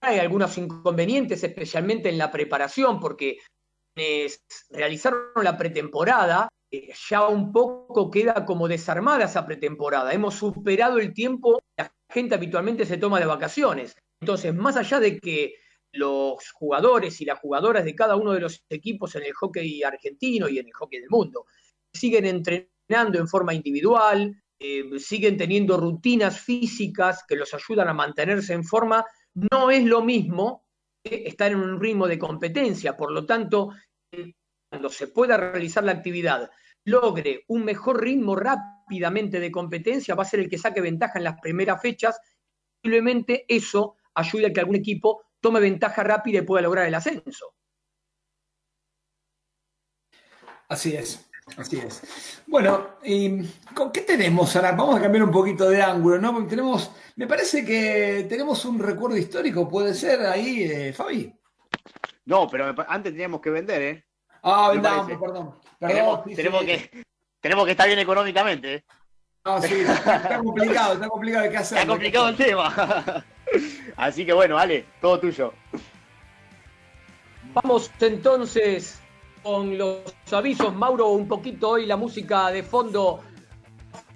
hay 0.00 0.18
algunos 0.18 0.56
inconvenientes, 0.58 1.42
especialmente 1.42 2.08
en 2.08 2.18
la 2.18 2.30
preparación, 2.30 3.00
porque 3.00 3.38
realizaron 4.70 5.20
la 5.42 5.56
pretemporada, 5.56 6.48
eh, 6.70 6.92
ya 7.08 7.26
un 7.26 7.52
poco 7.52 8.10
queda 8.10 8.44
como 8.44 8.68
desarmada 8.68 9.24
esa 9.24 9.44
pretemporada. 9.44 10.12
Hemos 10.12 10.34
superado 10.34 10.98
el 10.98 11.12
tiempo, 11.12 11.60
la 11.76 11.90
gente 12.08 12.34
habitualmente 12.34 12.86
se 12.86 12.98
toma 12.98 13.18
de 13.18 13.26
vacaciones. 13.26 13.96
Entonces, 14.20 14.54
más 14.54 14.76
allá 14.76 15.00
de 15.00 15.18
que 15.18 15.54
los 15.92 16.50
jugadores 16.52 17.20
y 17.20 17.24
las 17.24 17.38
jugadoras 17.38 17.84
de 17.84 17.94
cada 17.94 18.16
uno 18.16 18.32
de 18.32 18.40
los 18.40 18.64
equipos 18.68 19.14
en 19.16 19.24
el 19.24 19.32
hockey 19.32 19.82
argentino 19.82 20.48
y 20.48 20.58
en 20.58 20.66
el 20.66 20.72
hockey 20.72 21.00
del 21.00 21.10
mundo 21.10 21.46
siguen 21.92 22.26
entrenando 22.26 23.18
en 23.18 23.28
forma 23.28 23.54
individual, 23.54 24.42
eh, 24.58 24.98
siguen 24.98 25.36
teniendo 25.36 25.76
rutinas 25.76 26.40
físicas 26.40 27.24
que 27.26 27.36
los 27.36 27.54
ayudan 27.54 27.88
a 27.88 27.94
mantenerse 27.94 28.52
en 28.52 28.64
forma, 28.64 29.04
no 29.34 29.70
es 29.70 29.84
lo 29.84 30.02
mismo 30.02 30.66
que 31.02 31.24
estar 31.26 31.52
en 31.52 31.58
un 31.58 31.80
ritmo 31.80 32.06
de 32.06 32.18
competencia. 32.18 32.96
Por 32.96 33.12
lo 33.12 33.24
tanto, 33.24 33.70
cuando 34.68 34.88
se 34.90 35.08
pueda 35.08 35.36
realizar 35.36 35.84
la 35.84 35.92
actividad, 35.92 36.50
logre 36.84 37.44
un 37.48 37.64
mejor 37.64 38.02
ritmo 38.02 38.34
rápidamente 38.34 39.40
de 39.40 39.50
competencia, 39.50 40.14
va 40.14 40.22
a 40.22 40.26
ser 40.26 40.40
el 40.40 40.48
que 40.48 40.58
saque 40.58 40.80
ventaja 40.80 41.18
en 41.18 41.24
las 41.24 41.40
primeras 41.40 41.80
fechas. 41.80 42.18
Posiblemente 42.82 43.44
eso 43.48 43.96
ayude 44.14 44.46
a 44.46 44.52
que 44.52 44.60
algún 44.60 44.76
equipo 44.76 45.22
tome 45.40 45.60
ventaja 45.60 46.02
rápida 46.02 46.38
y 46.38 46.42
pueda 46.42 46.62
lograr 46.62 46.86
el 46.86 46.94
ascenso. 46.94 47.54
Así 50.68 50.94
es. 50.94 51.28
Así 51.56 51.78
es. 51.78 52.42
Bueno, 52.46 52.98
¿y 53.02 53.42
¿con 53.74 53.90
qué 53.90 54.02
tenemos 54.02 54.54
ahora? 54.54 54.72
Vamos 54.72 54.98
a 54.98 55.02
cambiar 55.02 55.24
un 55.24 55.30
poquito 55.30 55.68
de 55.70 55.82
ángulo, 55.82 56.18
¿no? 56.18 56.32
Porque 56.34 56.50
tenemos, 56.50 56.90
me 57.16 57.26
parece 57.26 57.64
que 57.64 58.26
tenemos 58.28 58.64
un 58.64 58.78
recuerdo 58.78 59.16
histórico, 59.16 59.68
puede 59.68 59.94
ser 59.94 60.26
ahí, 60.26 60.64
eh, 60.64 60.92
Fabi. 60.92 61.34
No, 62.26 62.46
pero 62.48 62.74
antes 62.86 63.12
teníamos 63.12 63.40
que 63.40 63.50
vender, 63.50 63.82
¿eh? 63.82 64.04
Ah, 64.42 64.70
vendamos, 64.72 65.06
perdón. 65.06 65.54
perdón 65.78 66.22
tenemos, 66.36 66.64
que, 66.64 67.04
tenemos 67.40 67.64
que 67.64 67.70
estar 67.70 67.86
bien 67.86 67.98
económicamente, 67.98 68.74
¿eh? 68.74 68.84
Ah, 69.44 69.60
sí, 69.62 69.80
está 69.80 70.38
complicado, 70.38 70.94
está 70.94 71.08
complicado. 71.08 71.50
¿Qué 71.50 71.56
hacer? 71.56 71.78
Está 71.78 71.88
complicado 71.88 72.28
el 72.28 72.36
tema. 72.36 73.24
Así 73.98 74.24
que 74.24 74.32
bueno, 74.32 74.56
Ale, 74.56 74.86
todo 75.00 75.18
tuyo. 75.18 75.52
Vamos 77.52 77.90
entonces 77.98 79.00
con 79.42 79.76
los 79.76 80.02
avisos, 80.30 80.74
Mauro, 80.74 81.08
un 81.08 81.26
poquito 81.26 81.70
hoy 81.70 81.84
la 81.84 81.96
música 81.96 82.50
de 82.52 82.62
fondo 82.62 83.20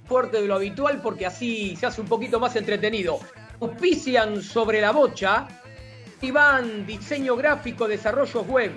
fuerte 0.06 0.40
de 0.40 0.46
lo 0.46 0.54
habitual 0.54 1.00
porque 1.02 1.26
así 1.26 1.74
se 1.74 1.86
hace 1.86 2.00
un 2.00 2.06
poquito 2.06 2.38
más 2.38 2.54
entretenido. 2.54 3.18
Auspician 3.60 4.40
sobre 4.40 4.80
la 4.80 4.92
bocha, 4.92 5.48
Iván, 6.20 6.86
diseño 6.86 7.34
gráfico, 7.34 7.88
desarrollos 7.88 8.46
web. 8.46 8.72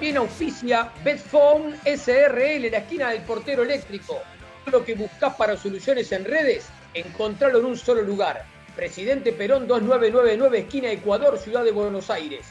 Bien 0.00 0.16
auspicia 0.16 0.90
Betphone 1.04 1.76
SRL, 1.84 2.70
la 2.70 2.78
esquina 2.78 3.10
del 3.10 3.20
portero 3.22 3.62
eléctrico. 3.62 4.22
Lo 4.70 4.82
que 4.84 4.94
buscas 4.94 5.34
para 5.34 5.56
soluciones 5.56 6.12
en 6.12 6.24
redes, 6.24 6.68
encontralo 6.94 7.58
en 7.58 7.64
un 7.66 7.76
solo 7.76 8.02
lugar. 8.02 8.44
Presidente 8.76 9.32
Perón 9.32 9.66
2999, 9.66 10.60
esquina 10.60 10.88
Ecuador, 10.90 11.36
Ciudad 11.38 11.64
de 11.64 11.72
Buenos 11.72 12.08
Aires. 12.10 12.46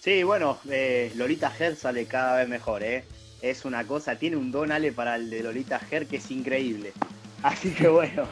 Sí, 0.01 0.23
bueno, 0.23 0.59
eh, 0.71 1.13
Lolita 1.17 1.51
Ger 1.51 1.77
sale 1.77 2.07
cada 2.07 2.37
vez 2.37 2.49
mejor, 2.49 2.83
¿eh? 2.83 3.05
Es 3.43 3.65
una 3.65 3.85
cosa, 3.85 4.17
tiene 4.17 4.37
un 4.37 4.51
don 4.51 4.73
Ale 4.73 4.93
para 4.93 5.17
el 5.17 5.31
de 5.31 5.43
Lolita 5.43 5.79
Ger 5.79 6.07
que 6.07 6.17
es 6.17 6.31
increíble. 6.31 6.93
Así 7.43 7.71
que 7.71 7.89
bueno. 7.89 8.27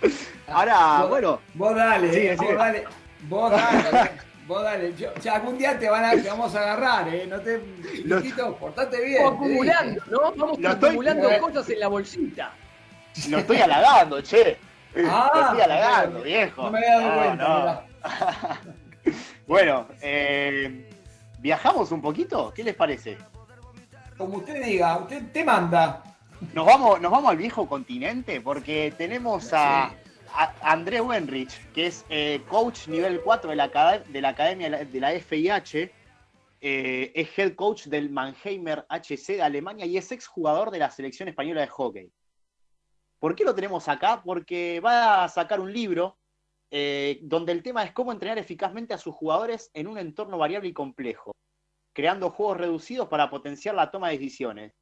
Ahora, 0.46 1.04
bueno. 1.04 1.40
Vos 1.54 1.74
dale, 1.74 2.32
eh, 2.32 2.36
vos 2.36 2.56
dale. 2.56 2.84
Vos 3.28 3.50
dale. 3.50 4.10
Vos 4.44 4.60
dale, 4.60 4.92
ya 5.22 5.36
algún 5.36 5.56
día 5.56 5.78
te, 5.78 5.88
van 5.88 6.04
a, 6.04 6.20
te 6.20 6.28
vamos 6.28 6.52
a 6.56 6.62
agarrar, 6.62 7.14
¿eh? 7.14 7.28
No 7.28 7.40
te. 7.40 7.60
Chiquito, 7.94 8.56
portate 8.56 9.02
bien. 9.04 9.22
Vamos 9.22 9.38
acumulando, 9.38 10.02
¿no? 10.10 10.32
Vamos 10.34 10.58
acumulando 10.64 11.38
cosas 11.38 11.70
en 11.70 11.78
la 11.78 11.86
bolsita. 11.86 12.52
Lo 13.28 13.38
estoy 13.38 13.58
halagando, 13.58 14.22
che. 14.22 14.58
Ah, 14.94 15.30
lo 15.34 15.40
estoy 15.40 15.60
halagando, 15.62 16.22
viejo. 16.22 16.64
No 16.64 16.70
me 16.70 16.78
había 16.78 17.00
dado 17.00 17.16
cuenta. 17.16 17.86
bueno, 19.46 19.86
eh, 20.02 20.90
¿viajamos 21.38 21.90
un 21.92 22.02
poquito? 22.02 22.52
¿Qué 22.54 22.62
les 22.62 22.74
parece? 22.74 23.16
Como 24.18 24.36
usted 24.36 24.62
diga, 24.62 24.98
usted 24.98 25.32
te 25.32 25.44
manda. 25.44 26.02
Nos 26.52 26.66
vamos, 26.66 27.00
nos 27.00 27.10
vamos 27.10 27.30
al 27.30 27.38
viejo 27.38 27.66
continente 27.66 28.42
porque 28.42 28.92
tenemos 28.98 29.54
a, 29.54 29.94
André 30.60 31.00
Wenrich, 31.00 31.58
que 31.72 31.86
es 31.86 32.04
eh, 32.10 32.42
coach 32.48 32.88
nivel 32.88 33.22
4 33.22 33.48
de 33.48 33.56
la, 33.56 34.02
de 34.06 34.20
la 34.20 34.28
Academia 34.28 34.68
de 34.70 35.00
la 35.00 35.12
FIH. 35.12 35.90
Eh, 36.60 37.12
es 37.14 37.38
head 37.38 37.54
coach 37.54 37.86
del 37.86 38.10
Mannheimer 38.10 38.84
HC 38.90 39.36
de 39.36 39.42
Alemania 39.42 39.86
y 39.86 39.96
es 39.96 40.12
exjugador 40.12 40.70
de 40.70 40.78
la 40.78 40.90
selección 40.90 41.28
española 41.28 41.62
de 41.62 41.68
hockey. 41.68 42.12
¿Por 43.22 43.36
qué 43.36 43.44
lo 43.44 43.54
tenemos 43.54 43.88
acá? 43.88 44.20
Porque 44.20 44.80
va 44.80 45.22
a 45.22 45.28
sacar 45.28 45.60
un 45.60 45.72
libro 45.72 46.18
eh, 46.72 47.20
donde 47.22 47.52
el 47.52 47.62
tema 47.62 47.84
es 47.84 47.92
cómo 47.92 48.10
entrenar 48.10 48.36
eficazmente 48.36 48.94
a 48.94 48.98
sus 48.98 49.14
jugadores 49.14 49.70
en 49.74 49.86
un 49.86 49.96
entorno 49.96 50.38
variable 50.38 50.68
y 50.68 50.72
complejo, 50.72 51.30
creando 51.92 52.30
juegos 52.30 52.56
reducidos 52.56 53.06
para 53.06 53.30
potenciar 53.30 53.76
la 53.76 53.92
toma 53.92 54.08
de 54.08 54.18
decisiones. 54.18 54.72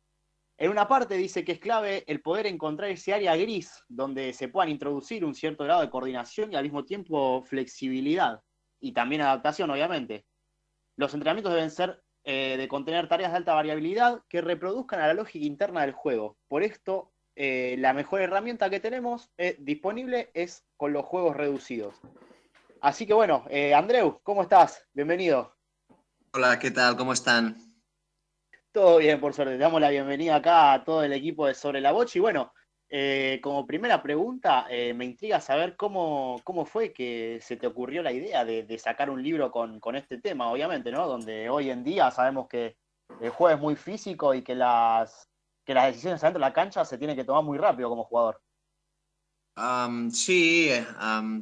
En 0.56 0.70
una 0.70 0.88
parte 0.88 1.18
dice 1.18 1.44
que 1.44 1.52
es 1.52 1.58
clave 1.58 2.02
el 2.06 2.22
poder 2.22 2.46
encontrar 2.46 2.88
ese 2.88 3.12
área 3.12 3.36
gris 3.36 3.84
donde 3.88 4.32
se 4.32 4.48
puedan 4.48 4.70
introducir 4.70 5.22
un 5.22 5.34
cierto 5.34 5.64
grado 5.64 5.82
de 5.82 5.90
coordinación 5.90 6.50
y 6.50 6.56
al 6.56 6.64
mismo 6.64 6.86
tiempo 6.86 7.42
flexibilidad 7.44 8.40
y 8.80 8.92
también 8.92 9.20
adaptación, 9.20 9.68
obviamente. 9.68 10.24
Los 10.96 11.12
entrenamientos 11.12 11.52
deben 11.52 11.70
ser 11.70 12.02
eh, 12.24 12.56
de 12.56 12.68
contener 12.68 13.06
tareas 13.06 13.32
de 13.32 13.36
alta 13.36 13.52
variabilidad 13.52 14.22
que 14.30 14.40
reproduzcan 14.40 15.00
a 15.00 15.08
la 15.08 15.14
lógica 15.14 15.44
interna 15.44 15.82
del 15.82 15.92
juego. 15.92 16.38
Por 16.48 16.62
esto, 16.62 17.12
eh, 17.42 17.76
la 17.78 17.94
mejor 17.94 18.20
herramienta 18.20 18.68
que 18.68 18.80
tenemos 18.80 19.30
eh, 19.38 19.56
disponible 19.60 20.28
es 20.34 20.62
con 20.76 20.92
los 20.92 21.06
juegos 21.06 21.34
reducidos. 21.34 21.98
Así 22.82 23.06
que 23.06 23.14
bueno, 23.14 23.46
eh, 23.48 23.72
Andreu, 23.72 24.20
¿cómo 24.22 24.42
estás? 24.42 24.86
Bienvenido. 24.92 25.56
Hola, 26.34 26.58
¿qué 26.58 26.70
tal? 26.70 26.98
¿Cómo 26.98 27.14
están? 27.14 27.56
Todo 28.72 28.98
bien, 28.98 29.18
por 29.18 29.32
suerte. 29.32 29.56
damos 29.56 29.80
la 29.80 29.88
bienvenida 29.88 30.36
acá 30.36 30.74
a 30.74 30.84
todo 30.84 31.02
el 31.02 31.14
equipo 31.14 31.46
de 31.46 31.54
Sobre 31.54 31.80
la 31.80 31.92
Bocha. 31.92 32.18
Y 32.18 32.20
bueno, 32.20 32.52
como 33.40 33.66
primera 33.66 34.02
pregunta, 34.02 34.66
me 34.94 35.06
intriga 35.06 35.40
saber 35.40 35.76
cómo, 35.76 36.42
cómo 36.44 36.66
fue 36.66 36.92
que 36.92 37.38
se 37.40 37.56
te 37.56 37.66
ocurrió 37.66 38.02
la 38.02 38.12
idea 38.12 38.44
de, 38.44 38.78
sacar 38.78 39.08
un 39.08 39.22
libro 39.22 39.50
con, 39.50 39.80
con, 39.80 39.96
este 39.96 40.18
tema, 40.18 40.52
obviamente, 40.52 40.92
¿no? 40.92 41.08
Donde 41.08 41.48
hoy 41.48 41.70
en 41.70 41.84
día 41.84 42.10
sabemos 42.10 42.48
que 42.48 42.76
el 43.22 43.30
juego 43.30 43.56
es 43.56 43.62
muy 43.62 43.76
físico 43.76 44.34
y 44.34 44.42
que 44.42 44.54
las, 44.54 45.29
que 45.64 45.74
las 45.74 45.86
decisiones 45.86 46.22
adentro 46.22 46.40
de 46.40 46.48
la 46.48 46.52
cancha 46.52 46.84
se 46.84 46.98
tienen 46.98 47.16
que 47.16 47.24
tomar 47.24 47.44
muy 47.44 47.58
rápido 47.58 47.88
como 47.88 48.04
jugador. 48.04 48.40
sí, 50.12 50.70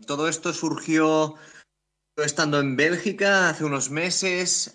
todo 0.06 0.28
esto 0.28 0.52
surgió 0.52 1.37
estando 2.16 2.60
en 2.60 2.76
Bélgica 2.76 3.50
hace 3.50 3.64
unos 3.64 3.90
meses. 3.90 4.75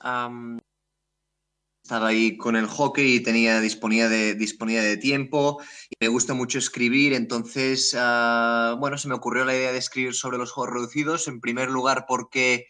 estaba 1.84 2.08
ahí 2.08 2.38
con 2.38 2.56
el 2.56 2.68
hockey 2.68 3.16
y 3.16 3.24
tenía 3.24 3.60
disponía 3.60 4.08
de, 4.08 4.36
disponía 4.36 4.82
de 4.82 4.98
tiempo 4.98 5.62
y 5.90 5.96
me 6.00 6.08
gusta 6.08 6.34
mucho 6.34 6.60
escribir. 6.60 7.14
Entonces, 7.14 7.96
ah, 8.00 8.76
bueno, 8.80 8.98
se 8.98 9.08
me 9.08 9.16
ocurrió 9.16 9.46
la 9.46 9.56
idea 9.56 9.72
de 9.72 9.80
escribir 9.80 10.14
sobre 10.14 10.38
los 10.38 10.52
juegos 10.52 10.74
reducidos. 10.74 11.28
En 11.28 11.42
primer 11.42 11.70
lugar, 11.70 12.06
porque 12.08 12.68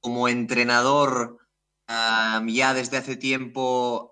como 0.00 0.28
entrenador 0.28 1.38
ya 1.88 2.74
desde 2.74 2.98
hace 2.98 3.16
tiempo 3.16 4.10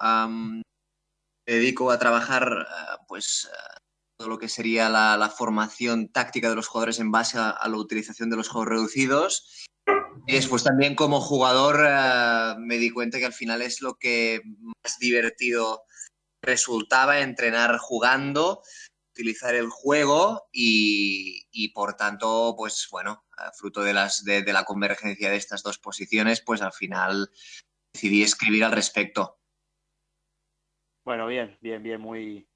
dedico 1.46 1.90
a 1.90 1.98
trabajar 1.98 2.66
ah, 2.68 2.98
pues 3.06 3.48
ah, 3.52 3.78
todo 4.18 4.28
lo 4.28 4.38
que 4.38 4.48
sería 4.48 4.88
la, 4.88 5.32
formación 5.36 6.08
táctica 6.08 6.48
de 6.48 6.56
los 6.56 6.68
jugadores 6.68 6.98
en 7.00 7.10
base 7.10 7.38
a, 7.38 7.58
la 7.68 7.76
utilización 7.76 8.30
de 8.30 8.36
los 8.36 8.48
juegos 8.48 8.68
reducidos. 8.68 9.64
Y 10.26 10.34
después 10.34 10.64
también 10.64 10.94
como 10.94 11.20
jugador 11.20 11.86
ah, 11.86 12.56
me 12.58 12.78
di 12.78 12.90
cuenta 12.90 13.18
que 13.18 13.26
al 13.26 13.32
final 13.32 13.62
es 13.62 13.80
lo 13.80 13.94
que 13.96 14.40
más 14.44 14.98
divertido 14.98 15.82
resultaba 16.42 17.20
entrenar 17.20 17.78
jugando, 17.78 18.62
utilizar 19.12 19.54
el 19.54 19.68
juego 19.68 20.48
y, 20.52 21.46
y 21.50 21.68
por 21.70 21.94
tanto, 21.96 22.54
pues 22.56 22.88
bueno, 22.90 23.24
fruto 23.58 23.82
de, 23.82 23.94
las, 23.94 24.24
de, 24.24 24.44
la 24.52 24.64
convergencia 24.64 25.30
de 25.30 25.36
estas 25.36 25.62
dos 25.62 25.78
posiciones, 25.78 26.40
pues 26.40 26.62
al 26.62 26.72
final 26.72 27.30
decidí 27.92 28.22
escribir 28.22 28.64
al 28.64 28.72
respecto. 28.72 29.35
Bueno, 31.06 31.28
bien, 31.28 31.56
bien, 31.60 31.84
bien, 31.84 32.00
muy, 32.00 32.48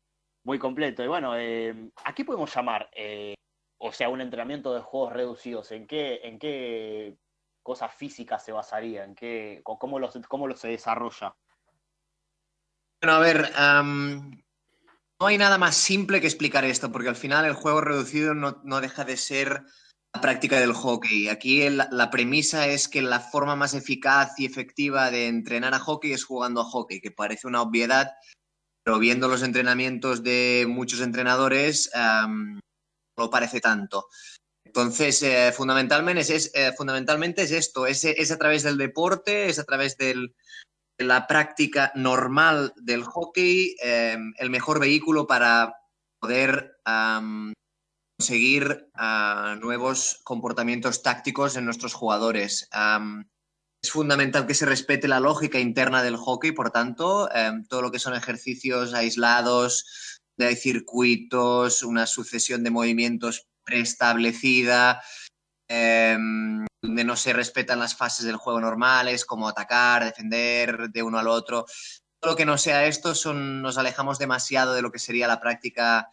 muy 0.43 0.59
completo. 0.59 1.05
Y 1.05 1.07
bueno, 1.07 1.39
eh, 1.39 1.93
¿a 2.05 2.13
qué 2.13 2.25
podemos 2.25 2.53
llamar? 2.53 2.91
Eh, 2.93 3.35
o 3.79 3.93
sea, 3.93 4.09
un 4.09 4.21
entrenamiento 4.21 4.75
de 4.75 4.81
juegos 4.81 5.13
reducidos. 5.13 5.71
¿En 5.71 5.87
qué, 5.87 6.21
en 6.25 6.37
qué 6.37 7.17
cosas 7.63 7.95
físicas 7.95 8.45
se 8.45 8.51
basaría? 8.51 9.05
¿En 9.05 9.15
qué, 9.15 9.61
cómo, 9.63 10.01
lo, 10.01 10.11
cómo 10.27 10.49
lo 10.49 10.57
se 10.57 10.67
desarrolla? 10.67 11.33
Bueno, 13.01 13.17
a 13.17 13.21
ver, 13.21 13.51
no 15.21 15.27
hay 15.27 15.39
nada 15.39 15.57
más 15.57 15.77
simple 15.77 16.21
que 16.21 16.27
explicar 16.27 16.65
esto, 16.65 16.91
porque 16.91 17.09
al 17.09 17.17
final 17.17 17.45
el 17.45 17.55
juego 17.55 17.81
reducido 17.81 18.35
no, 18.35 18.61
no 18.65 18.81
deja 18.81 19.05
de 19.05 19.17
ser 19.17 19.63
la 20.13 20.21
práctica 20.21 20.59
del 20.59 20.73
hockey. 20.73 21.29
Aquí 21.29 21.71
la 21.71 22.11
premisa 22.11 22.67
es 22.67 22.89
que 22.89 23.01
la 23.01 23.21
forma 23.21 23.55
más 23.55 23.75
eficaz 23.75 24.41
y 24.41 24.45
efectiva 24.45 25.13
de 25.13 25.29
entrenar 25.29 25.73
a 25.73 25.79
hockey 25.79 26.13
es 26.13 26.25
jugando 26.25 26.63
a 26.63 26.65
hockey, 26.65 27.01
que 27.01 27.13
parece 27.13 27.47
una 27.47 27.63
obviedad, 27.63 28.11
pero 28.85 28.99
viendo 28.99 29.29
los 29.29 29.43
entrenamientos 29.43 30.23
de 30.23 30.67
muchos 30.69 31.01
entrenadores 31.01 31.91
no 31.95 32.61
lo 33.17 33.31
parece 33.31 33.61
tanto. 33.61 34.09
Entonces, 34.71 35.23
eh, 35.25 35.53
fundamentalmente, 35.53 36.21
es, 36.21 36.53
eh, 36.55 37.57
esto, 37.57 37.87
es, 37.87 38.31
a 38.31 38.39
través 38.39 38.63
del 38.63 38.79
deporte, 38.79 39.49
es 39.49 39.59
a 39.59 39.65
través 39.65 39.97
de 39.97 40.33
la 40.99 41.27
práctica 41.27 41.91
normal 41.97 42.73
del 42.77 43.03
hockey 43.03 43.75
em, 43.83 44.33
el 44.39 44.51
mejor 44.51 44.79
vehículo 44.79 45.27
para 45.27 45.75
poder 46.21 46.77
conseguir 48.17 48.91
ah, 48.95 49.57
nuevos 49.61 50.21
comportamientos 50.23 51.03
tácticos 51.03 51.57
en 51.57 51.65
nuestros 51.65 51.95
jugadores. 51.95 52.69
Es 53.83 53.91
fundamental 53.91 54.47
que 54.47 54.55
se 54.55 54.67
respete 54.67 55.09
la 55.09 55.21
lógica 55.21 55.59
interna 55.59 56.03
del 56.03 56.17
hockey, 56.17 56.53
por 56.53 56.71
tanto, 56.71 57.33
em, 57.35 57.65
todo 57.65 57.83
lo 57.83 57.91
que 57.91 57.99
son 57.99 58.15
ejercicios 58.15 58.93
aislados, 58.95 60.21
de 60.37 60.57
circuitos, 60.57 61.83
una 61.83 62.07
sucesión 62.07 62.63
de 62.65 62.71
movimientos 62.71 63.47
preestablecida, 63.65 65.03
em, 65.69 66.67
donde 66.83 67.05
no 67.05 67.17
se 67.17 67.33
respetan 67.33 67.79
las 67.79 67.95
fases 67.95 68.27
del 68.27 68.37
juego 68.37 68.61
normales, 68.61 69.25
como 69.25 69.49
atacar, 69.49 70.05
defender 70.05 70.91
de 70.91 71.03
uno 71.03 71.19
al 71.19 71.29
otro. 71.29 71.67
Todo 72.21 72.33
lo 72.33 72.37
que 72.37 72.47
no 72.47 72.59
sea 72.59 72.87
esto, 72.87 73.15
son, 73.15 73.63
nos 73.63 73.79
alejamos 73.79 74.19
demasiado 74.19 74.75
de 74.75 74.83
lo 74.83 74.91
que 74.91 74.99
sería 74.99 75.29
la 75.29 75.41
práctica 75.41 76.09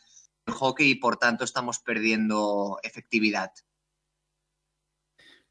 hockey 0.50 0.92
y 0.92 0.96
por 0.96 1.18
tanto 1.18 1.44
estamos 1.44 1.80
perdiendo 1.80 2.80
efectividad. 2.84 3.52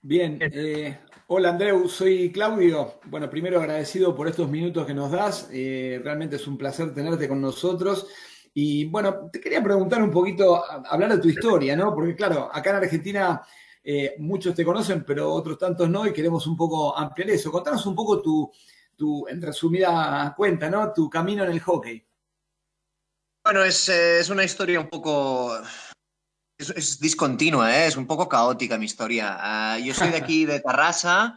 Bien, 0.01 0.39
eh, 0.41 1.01
hola 1.29 1.51
Andreu, 1.51 1.89
soy 1.89 2.31
Claudio. 2.31 3.01
Bueno, 3.05 3.29
primero 3.29 3.59
agradecido 3.59 4.15
por 4.15 4.29
estos 4.29 4.49
minutos 4.49 4.87
que 4.87 4.95
nos 4.95 5.11
das. 5.11 5.49
Eh, 5.53 6.01
realmente 6.03 6.37
es 6.37 6.47
un 6.47 6.57
placer 6.57 6.95
tenerte 6.95 7.29
con 7.29 7.41
nosotros. 7.41 8.07
Y 8.55 8.87
bueno, 8.87 9.29
te 9.31 9.41
quería 9.41 9.63
preguntar 9.63 10.03
un 10.03 10.11
poquito, 10.11 10.63
hablar 10.87 11.13
de 11.13 11.19
tu 11.19 11.29
historia, 11.29 11.77
¿no? 11.77 11.95
Porque 11.95 12.15
claro, 12.15 12.49
acá 12.53 12.71
en 12.71 12.77
Argentina 12.77 13.43
eh, 13.83 14.15
muchos 14.19 14.55
te 14.55 14.65
conocen, 14.65 15.05
pero 15.05 15.33
otros 15.33 15.59
tantos 15.59 15.89
no, 15.91 16.07
y 16.07 16.13
queremos 16.13 16.47
un 16.47 16.57
poco 16.57 16.97
ampliar 16.97 17.31
eso. 17.31 17.51
Contanos 17.51 17.85
un 17.87 17.95
poco 17.95 18.23
tu, 18.23 18.51
tu 18.97 19.27
en 19.29 19.43
resumida 19.43 20.33
cuenta, 20.37 20.71
¿no? 20.71 20.93
Tu 20.93 21.11
camino 21.11 21.45
en 21.45 21.51
el 21.51 21.61
hockey. 21.61 22.07
Bueno, 23.45 23.63
es, 23.63 23.89
es 23.89 24.31
una 24.31 24.45
historia 24.45 24.81
un 24.81 24.89
poco... 24.89 25.53
Es, 26.59 27.01
discontinua, 27.01 27.77
¿eh? 27.77 27.87
es 27.87 27.97
un 27.97 28.07
poco 28.07 28.29
caótica 28.29 28.79
mi 28.79 28.87
historia. 28.87 29.37
Ah, 29.39 29.79
yo 29.79 29.93
soy 29.93 30.09
de 30.09 30.17
aquí, 30.17 30.47
de 30.47 30.61
Tarrasa, 30.61 31.37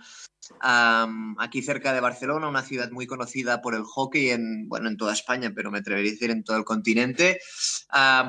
aquí 1.37 1.61
cerca 1.61 1.93
de 1.93 1.99
Barcelona, 1.99 2.47
una 2.47 2.63
ciudad 2.63 2.89
muy 2.91 3.05
conocida 3.05 3.61
por 3.61 3.75
el 3.75 3.83
hockey 3.83 4.29
en, 4.29 4.69
bueno, 4.69 4.87
en 4.87 4.95
toda 4.95 5.13
España, 5.13 5.51
pero 5.53 5.71
me 5.71 5.79
atrevería 5.79 6.11
a 6.11 6.13
decir 6.13 6.31
en 6.31 6.43
todo 6.43 6.55
el 6.55 6.63
continente. 6.63 7.41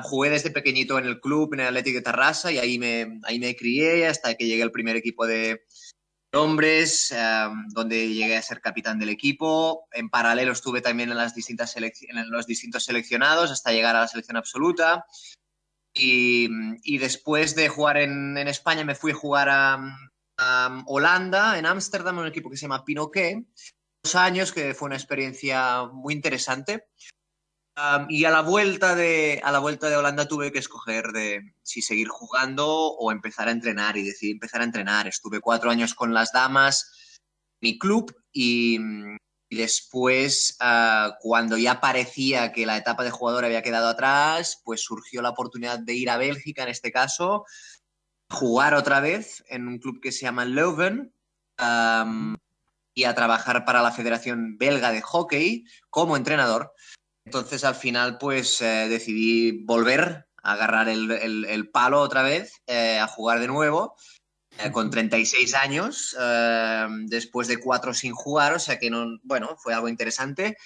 jugué 0.03 0.31
desde 0.31 0.51
pequeñito 0.51 0.99
en 0.99 1.05
el 1.05 1.21
club, 1.21 1.53
en 1.53 1.61
el 1.61 1.67
Atlético 1.67 1.99
de 1.99 2.03
Tarrasa, 2.03 2.51
y 2.51 2.57
ahí 2.57 2.77
me, 2.77 3.19
ahí 3.23 3.39
me 3.39 3.55
crié 3.55 4.07
hasta 4.07 4.35
que 4.35 4.45
llegué 4.45 4.63
al 4.63 4.71
primer 4.71 4.97
equipo 4.97 5.25
de, 5.25 5.63
hombres, 6.33 7.11
em, 7.11 7.67
donde 7.69 8.07
llegué 8.13 8.37
a 8.37 8.41
ser 8.41 8.61
capitán 8.61 8.99
del 8.99 9.09
equipo. 9.09 9.87
En 9.91 10.09
paralelo 10.09 10.51
estuve 10.51 10.81
también 10.81 11.09
en, 11.09 11.17
las 11.17 11.35
distintas 11.35 11.75
en 11.75 12.31
los 12.31 12.45
distintos 12.45 12.83
seleccionados 12.83 13.51
hasta 13.51 13.71
llegar 13.71 13.95
a 13.95 14.01
la 14.01 14.07
selección 14.07 14.37
absoluta. 14.37 15.05
Y, 15.93 16.97
después 16.97 17.55
de 17.55 17.69
jugar 17.69 17.97
en, 17.97 18.37
España 18.37 18.83
me 18.83 18.95
fui 18.95 19.11
a 19.11 19.15
jugar 19.15 19.49
a, 19.49 19.97
Holanda, 20.87 21.59
en 21.59 21.67
Ámsterdam, 21.67 22.17
un 22.17 22.27
equipo 22.27 22.49
que 22.49 22.57
se 22.57 22.63
llama 22.63 22.83
Pinoquet. 22.83 23.45
Dos 24.03 24.15
años, 24.15 24.51
que 24.51 24.73
fue 24.73 24.87
una 24.87 24.95
experiencia 24.95 25.85
muy 25.85 26.13
interesante 26.13 26.87
y 28.09 28.25
a 28.25 28.31
la, 28.31 28.41
vuelta 28.41 28.95
de, 28.95 29.41
a 29.43 29.51
la 29.51 29.59
vuelta 29.59 29.89
de 29.89 29.95
Holanda 29.95 30.27
tuve 30.27 30.51
que 30.51 30.59
escoger 30.59 31.07
de 31.13 31.53
si 31.63 31.81
seguir 31.81 32.09
jugando 32.09 32.67
o 32.67 33.11
empezar 33.11 33.47
a 33.47 33.51
entrenar 33.51 33.97
y 33.97 34.03
decidí 34.03 34.31
empezar 34.31 34.61
a 34.61 34.65
entrenar. 34.65 35.07
Estuve 35.07 35.39
cuatro 35.39 35.71
años 35.71 35.95
con 35.95 36.13
las 36.13 36.31
damas, 36.31 37.19
mi 37.61 37.79
club, 37.79 38.13
y, 38.31 38.77
después, 39.57 40.55
ah, 40.59 41.17
cuando 41.19 41.57
ya 41.57 41.81
parecía 41.81 42.51
que 42.53 42.65
la 42.65 42.77
etapa 42.77 43.03
de 43.03 43.11
jugador 43.11 43.45
había 43.45 43.61
quedado 43.61 43.89
atrás, 43.89 44.61
pues 44.63 44.81
surgió 44.81 45.21
la 45.21 45.29
oportunidad 45.29 45.79
de 45.79 45.93
ir 45.93 46.09
a 46.09 46.17
Bélgica, 46.17 46.63
en 46.63 46.69
este 46.69 46.91
caso, 46.91 47.45
jugar 48.29 48.73
otra 48.73 49.01
vez 49.01 49.43
en 49.49 49.67
un 49.67 49.79
club 49.79 49.99
que 50.01 50.11
se 50.11 50.21
llama 50.21 50.45
Leuven. 50.45 51.13
y 52.93 53.03
a 53.05 53.15
trabajar 53.15 53.63
para 53.65 53.81
la 53.81 53.91
Federación 53.91 54.57
Belga 54.57 54.91
de 54.91 55.01
Hockey 55.01 55.65
como 55.89 56.17
entrenador. 56.17 56.73
Entonces 57.25 57.63
al 57.63 57.75
final 57.75 58.17
pues 58.17 58.61
eh, 58.61 58.87
decidí 58.89 59.63
volver 59.63 60.27
a 60.43 60.53
agarrar 60.53 60.89
el, 60.89 61.69
palo 61.71 62.01
otra 62.01 62.23
vez, 62.23 62.61
eh, 62.67 62.99
a 62.99 63.07
jugar 63.07 63.39
de 63.39 63.47
nuevo, 63.47 63.95
eh, 64.57 64.71
con 64.71 64.89
36 64.89 65.53
años, 65.55 66.15
después 67.05 67.47
de 67.47 67.57
cuatro 67.57 67.93
sin 67.93 68.13
jugar, 68.13 68.53
o 68.53 68.59
sea 68.59 68.79
que 68.79 68.89
no, 68.89 69.19
bueno, 69.23 69.57
fue 69.57 69.73
algo 69.73 69.89
interesante. 69.89 70.57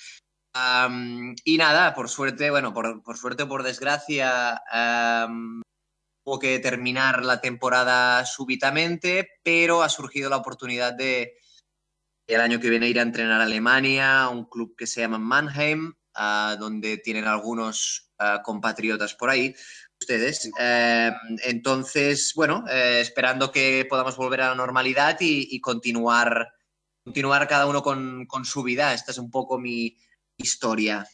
y 1.44 1.58
nada, 1.58 1.94
por 1.94 2.10
suerte, 2.10 2.50
bueno, 2.50 2.74
por, 2.74 3.04
por 3.04 3.18
suerte 3.18 3.44
o 3.44 3.48
por 3.48 3.64
desgracia, 3.64 4.62
tuvo 6.24 6.40
que 6.40 6.60
terminar 6.60 7.24
la 7.24 7.40
temporada 7.40 8.26
súbitamente, 8.26 9.30
pero 9.44 9.84
ha 9.84 9.90
surgido 9.90 10.30
la 10.30 10.38
oportunidad 10.38 10.94
de 10.94 11.38
el 12.28 12.42
año 12.42 12.60
que 12.60 12.70
viene 12.70 12.90
ir 12.90 13.00
a 13.00 13.04
entrenar 13.04 13.40
a 13.42 13.44
Alemania, 13.44 14.30
un 14.30 14.46
club 14.46 14.76
que 14.76 14.88
se 14.88 15.02
llama 15.02 15.20
Mannheim, 15.20 15.94
donde 16.58 16.98
tienen 16.98 17.26
algunos 17.26 18.12
compatriotas 18.44 19.14
por 19.14 19.30
ahí, 19.30 19.56
ustedes. 20.06 20.52
Eh, 20.60 21.12
entonces, 21.46 22.34
bueno, 22.36 22.64
eh, 22.70 23.00
esperando 23.02 23.52
que 23.52 23.88
podamos 23.90 24.16
volver 24.16 24.42
a 24.42 24.50
la 24.50 24.56
normalidad 24.56 25.18
y, 25.20 25.60
continuar, 25.62 26.54
continuar 27.04 27.48
cada 27.48 27.66
uno 27.66 27.82
con, 27.82 28.28
su 28.44 28.62
vida. 28.62 28.94
Esta 28.94 29.12
es 29.12 29.18
un 29.18 29.32
poco 29.32 29.58
mi 29.58 29.98
historia. 30.38 31.08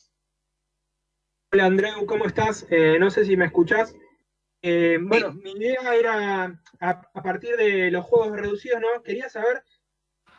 Hola 1.53 1.65
Andreu, 1.65 2.05
¿cómo 2.05 2.25
estás? 2.25 2.65
Eh, 2.69 2.97
no 2.99 3.09
sé 3.09 3.23
si 3.25 3.37
me 3.37 3.45
escuchas. 3.45 3.95
bueno, 4.61 5.33
mi 5.33 5.51
idea 5.51 5.95
era, 5.95 6.61
a, 6.81 7.23
partir 7.23 7.55
de 7.55 7.91
los 7.91 8.05
juegos 8.05 8.37
reducidos, 8.37 8.81
¿no? 8.81 9.01
Quería 9.03 9.29
saber 9.29 9.63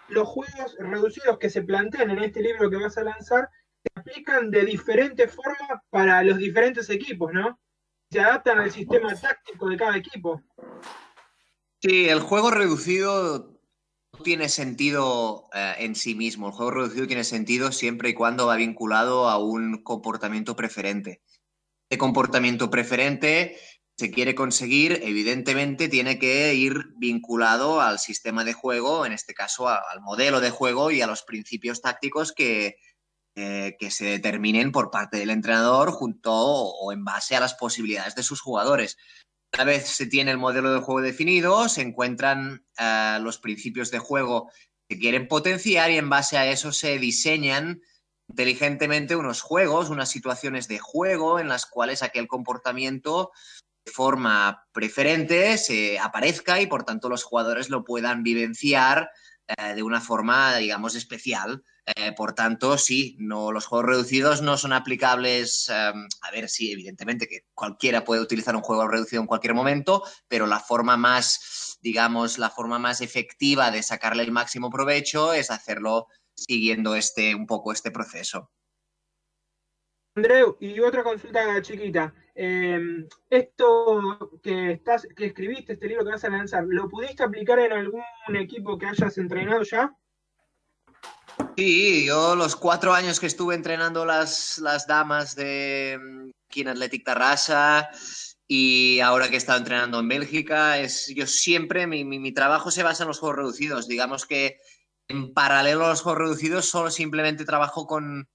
los 0.08 0.28
juegos 0.28 0.76
reducidos 0.78 1.38
que 1.38 1.48
se 1.48 1.62
plantean 1.62 2.10
en 2.10 2.18
este 2.18 2.42
libro 2.42 2.68
que 2.68 2.76
vas 2.76 2.98
a 2.98 3.04
lanzar, 3.04 3.48
se 3.82 3.98
aplican 3.98 4.50
de 4.50 4.66
diferente 4.66 5.26
forma 5.26 5.82
para 5.88 6.22
los 6.22 6.36
diferentes 6.36 6.90
equipos, 6.90 7.32
¿no? 7.32 7.58
Se 8.12 8.20
adaptan 8.20 8.58
al 8.58 8.70
sistema 8.70 9.18
táctico 9.18 9.70
de 9.70 9.76
cada 9.78 9.96
equipo. 9.96 10.42
Sí, 11.80 12.10
el 12.10 12.20
juego 12.20 12.50
reducido 12.50 13.58
tiene 14.22 14.50
sentido 14.50 15.48
eh, 15.54 15.76
en 15.78 15.94
sí 15.94 16.14
mismo. 16.14 16.48
El 16.48 16.52
juego 16.52 16.72
reducido 16.72 17.06
tiene 17.06 17.24
sentido 17.24 17.72
siempre 17.72 18.10
y 18.10 18.14
cuando 18.14 18.48
va 18.48 18.56
vinculado 18.56 19.30
a 19.30 19.38
un 19.38 19.82
comportamiento 19.82 20.54
preferente. 20.54 21.22
Este 21.88 21.96
comportamiento 21.96 22.68
preferente 22.68 23.56
se 23.96 24.10
quiere 24.10 24.34
conseguir, 24.34 25.00
evidentemente 25.02 25.88
tiene 25.88 26.18
que 26.18 26.52
ir 26.54 26.92
vinculado 26.96 27.80
al 27.80 27.98
sistema 27.98 28.44
de 28.44 28.52
juego, 28.52 29.06
en 29.06 29.12
este 29.12 29.32
caso 29.32 29.68
al 29.68 30.02
modelo 30.02 30.40
de 30.40 30.50
juego 30.50 30.90
y 30.90 31.00
a 31.00 31.06
los 31.06 31.22
principios 31.22 31.80
tácticos 31.80 32.32
que, 32.32 32.76
eh, 33.34 33.76
que 33.78 33.90
se 33.90 34.04
determinen 34.04 34.72
por 34.72 34.90
parte 34.90 35.16
del 35.16 35.30
entrenador 35.30 35.90
junto 35.90 36.32
o 36.34 36.92
en 36.92 37.02
base 37.02 37.34
a 37.34 37.40
las 37.40 37.54
posibilidades 37.54 38.14
de 38.14 38.22
sus 38.22 38.42
jugadores. 38.42 38.98
Una 39.54 39.64
vez 39.64 39.88
se 39.88 40.06
tiene 40.06 40.30
el 40.30 40.38
modelo 40.38 40.72
de 40.72 40.80
juego 40.80 41.00
definido, 41.00 41.68
se 41.70 41.80
encuentran 41.80 42.66
uh, 42.78 43.22
los 43.22 43.38
principios 43.38 43.90
de 43.90 43.98
juego 43.98 44.50
que 44.88 44.98
quieren 44.98 45.28
potenciar 45.28 45.90
y 45.90 45.96
en 45.96 46.10
base 46.10 46.36
a 46.36 46.46
eso 46.46 46.72
se 46.72 46.98
diseñan 46.98 47.80
inteligentemente 48.28 49.16
unos 49.16 49.40
juegos, 49.40 49.88
unas 49.88 50.10
situaciones 50.10 50.68
de 50.68 50.78
juego 50.78 51.38
en 51.38 51.48
las 51.48 51.64
cuales 51.64 52.02
aquel 52.02 52.28
comportamiento 52.28 53.30
de 53.86 53.92
forma 53.92 54.66
preferente 54.72 55.56
se 55.56 55.98
aparezca 55.98 56.60
y 56.60 56.66
por 56.66 56.84
tanto 56.84 57.08
los 57.08 57.24
jugadores 57.24 57.70
lo 57.70 57.84
puedan 57.84 58.22
vivenciar 58.22 59.10
uh, 59.48 59.74
de 59.74 59.82
una 59.82 60.00
forma, 60.00 60.56
digamos, 60.56 60.94
especial. 60.94 61.62
Eh, 61.84 62.12
por 62.12 62.32
tanto, 62.34 62.78
sí, 62.78 63.16
no, 63.18 63.50
los 63.50 63.66
juegos 63.66 63.86
reducidos 63.86 64.40
no 64.40 64.56
son 64.56 64.72
aplicables. 64.72 65.68
Um, 65.68 66.06
a 66.20 66.30
ver, 66.30 66.48
sí, 66.48 66.70
evidentemente 66.70 67.26
que 67.26 67.46
cualquiera 67.54 68.04
puede 68.04 68.20
utilizar 68.20 68.54
un 68.54 68.62
juego 68.62 68.86
reducido 68.86 69.20
en 69.20 69.26
cualquier 69.26 69.54
momento, 69.54 70.04
pero 70.28 70.46
la 70.46 70.60
forma 70.60 70.96
más, 70.96 71.78
digamos, 71.82 72.38
la 72.38 72.50
forma 72.50 72.78
más 72.78 73.00
efectiva 73.00 73.70
de 73.70 73.82
sacarle 73.82 74.22
el 74.22 74.30
máximo 74.32 74.70
provecho 74.70 75.32
es 75.32 75.50
hacerlo 75.50 76.06
siguiendo 76.34 76.94
este, 76.94 77.34
un 77.34 77.46
poco 77.46 77.72
este 77.72 77.90
proceso. 77.90 78.50
Andreu, 80.14 80.56
y 80.60 80.78
otra 80.80 81.02
consulta 81.02 81.60
chiquita. 81.62 82.12
Eh, 82.34 83.06
esto 83.30 84.30
que 84.42 84.72
estás, 84.72 85.06
que 85.16 85.26
escribiste, 85.26 85.74
este 85.74 85.88
libro 85.88 86.04
que 86.04 86.10
vas 86.12 86.24
a 86.24 86.30
lanzar, 86.30 86.64
¿lo 86.66 86.88
pudiste 86.88 87.22
aplicar 87.22 87.58
en 87.58 87.72
algún 87.72 88.02
equipo 88.34 88.78
que 88.78 88.86
hayas 88.86 89.16
entrenado 89.18 89.62
ya? 89.62 89.94
Sí, 91.56 92.06
yo 92.06 92.36
los 92.36 92.56
cuatro 92.56 92.92
años 92.92 93.20
que 93.20 93.26
estuve 93.26 93.54
entrenando 93.54 94.04
las, 94.04 94.58
las 94.58 94.86
damas 94.86 95.34
de 95.34 95.98
aquí 96.48 96.60
en 96.60 96.68
Athletic 96.68 97.04
Tarrasa 97.04 97.90
y 98.46 99.00
ahora 99.00 99.28
que 99.28 99.34
he 99.34 99.38
estado 99.38 99.58
entrenando 99.58 100.00
en 100.00 100.08
Bélgica, 100.08 100.78
es, 100.78 101.06
yo 101.14 101.26
siempre, 101.26 101.86
mi, 101.86 102.04
mi, 102.04 102.18
mi, 102.18 102.32
trabajo 102.32 102.70
se 102.70 102.82
basa 102.82 103.04
en 103.04 103.08
los 103.08 103.18
juegos 103.18 103.36
reducidos. 103.36 103.88
Digamos 103.88 104.26
que 104.26 104.58
en 105.08 105.32
paralelo 105.32 105.86
a 105.86 105.88
los 105.88 106.02
juegos 106.02 106.20
reducidos 106.20 106.66
solo 106.66 106.90
simplemente 106.90 107.46
trabajo 107.46 107.86
con 107.86 108.28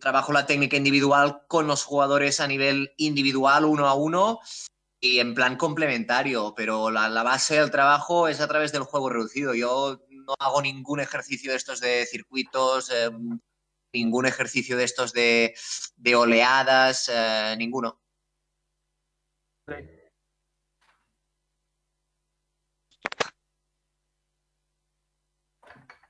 trabajo 0.00 0.32
la 0.32 0.46
técnica 0.46 0.76
individual 0.76 1.42
con 1.48 1.66
los 1.66 1.84
jugadores 1.84 2.40
a 2.40 2.46
nivel 2.46 2.92
individual, 2.96 3.64
uno 3.64 3.86
a 3.86 3.94
uno, 3.94 4.40
y 5.00 5.18
en 5.18 5.34
plan 5.34 5.56
complementario, 5.56 6.54
pero 6.56 6.90
la, 6.90 7.08
la 7.08 7.22
base 7.22 7.56
del 7.56 7.70
trabajo 7.70 8.28
es 8.28 8.40
a 8.40 8.48
través 8.48 8.72
del 8.72 8.82
juego 8.84 9.10
reducido. 9.10 9.54
Yo 9.54 10.00
no 10.10 10.34
hago 10.38 10.62
ningún 10.62 11.00
ejercicio 11.00 11.50
de 11.50 11.56
estos 11.56 11.80
de 11.80 12.06
circuitos, 12.06 12.90
eh, 12.90 13.10
ningún 13.92 14.26
ejercicio 14.26 14.76
de 14.76 14.84
estos 14.84 15.12
de, 15.12 15.54
de 15.96 16.14
oleadas, 16.14 17.10
eh, 17.12 17.54
ninguno. 17.58 18.00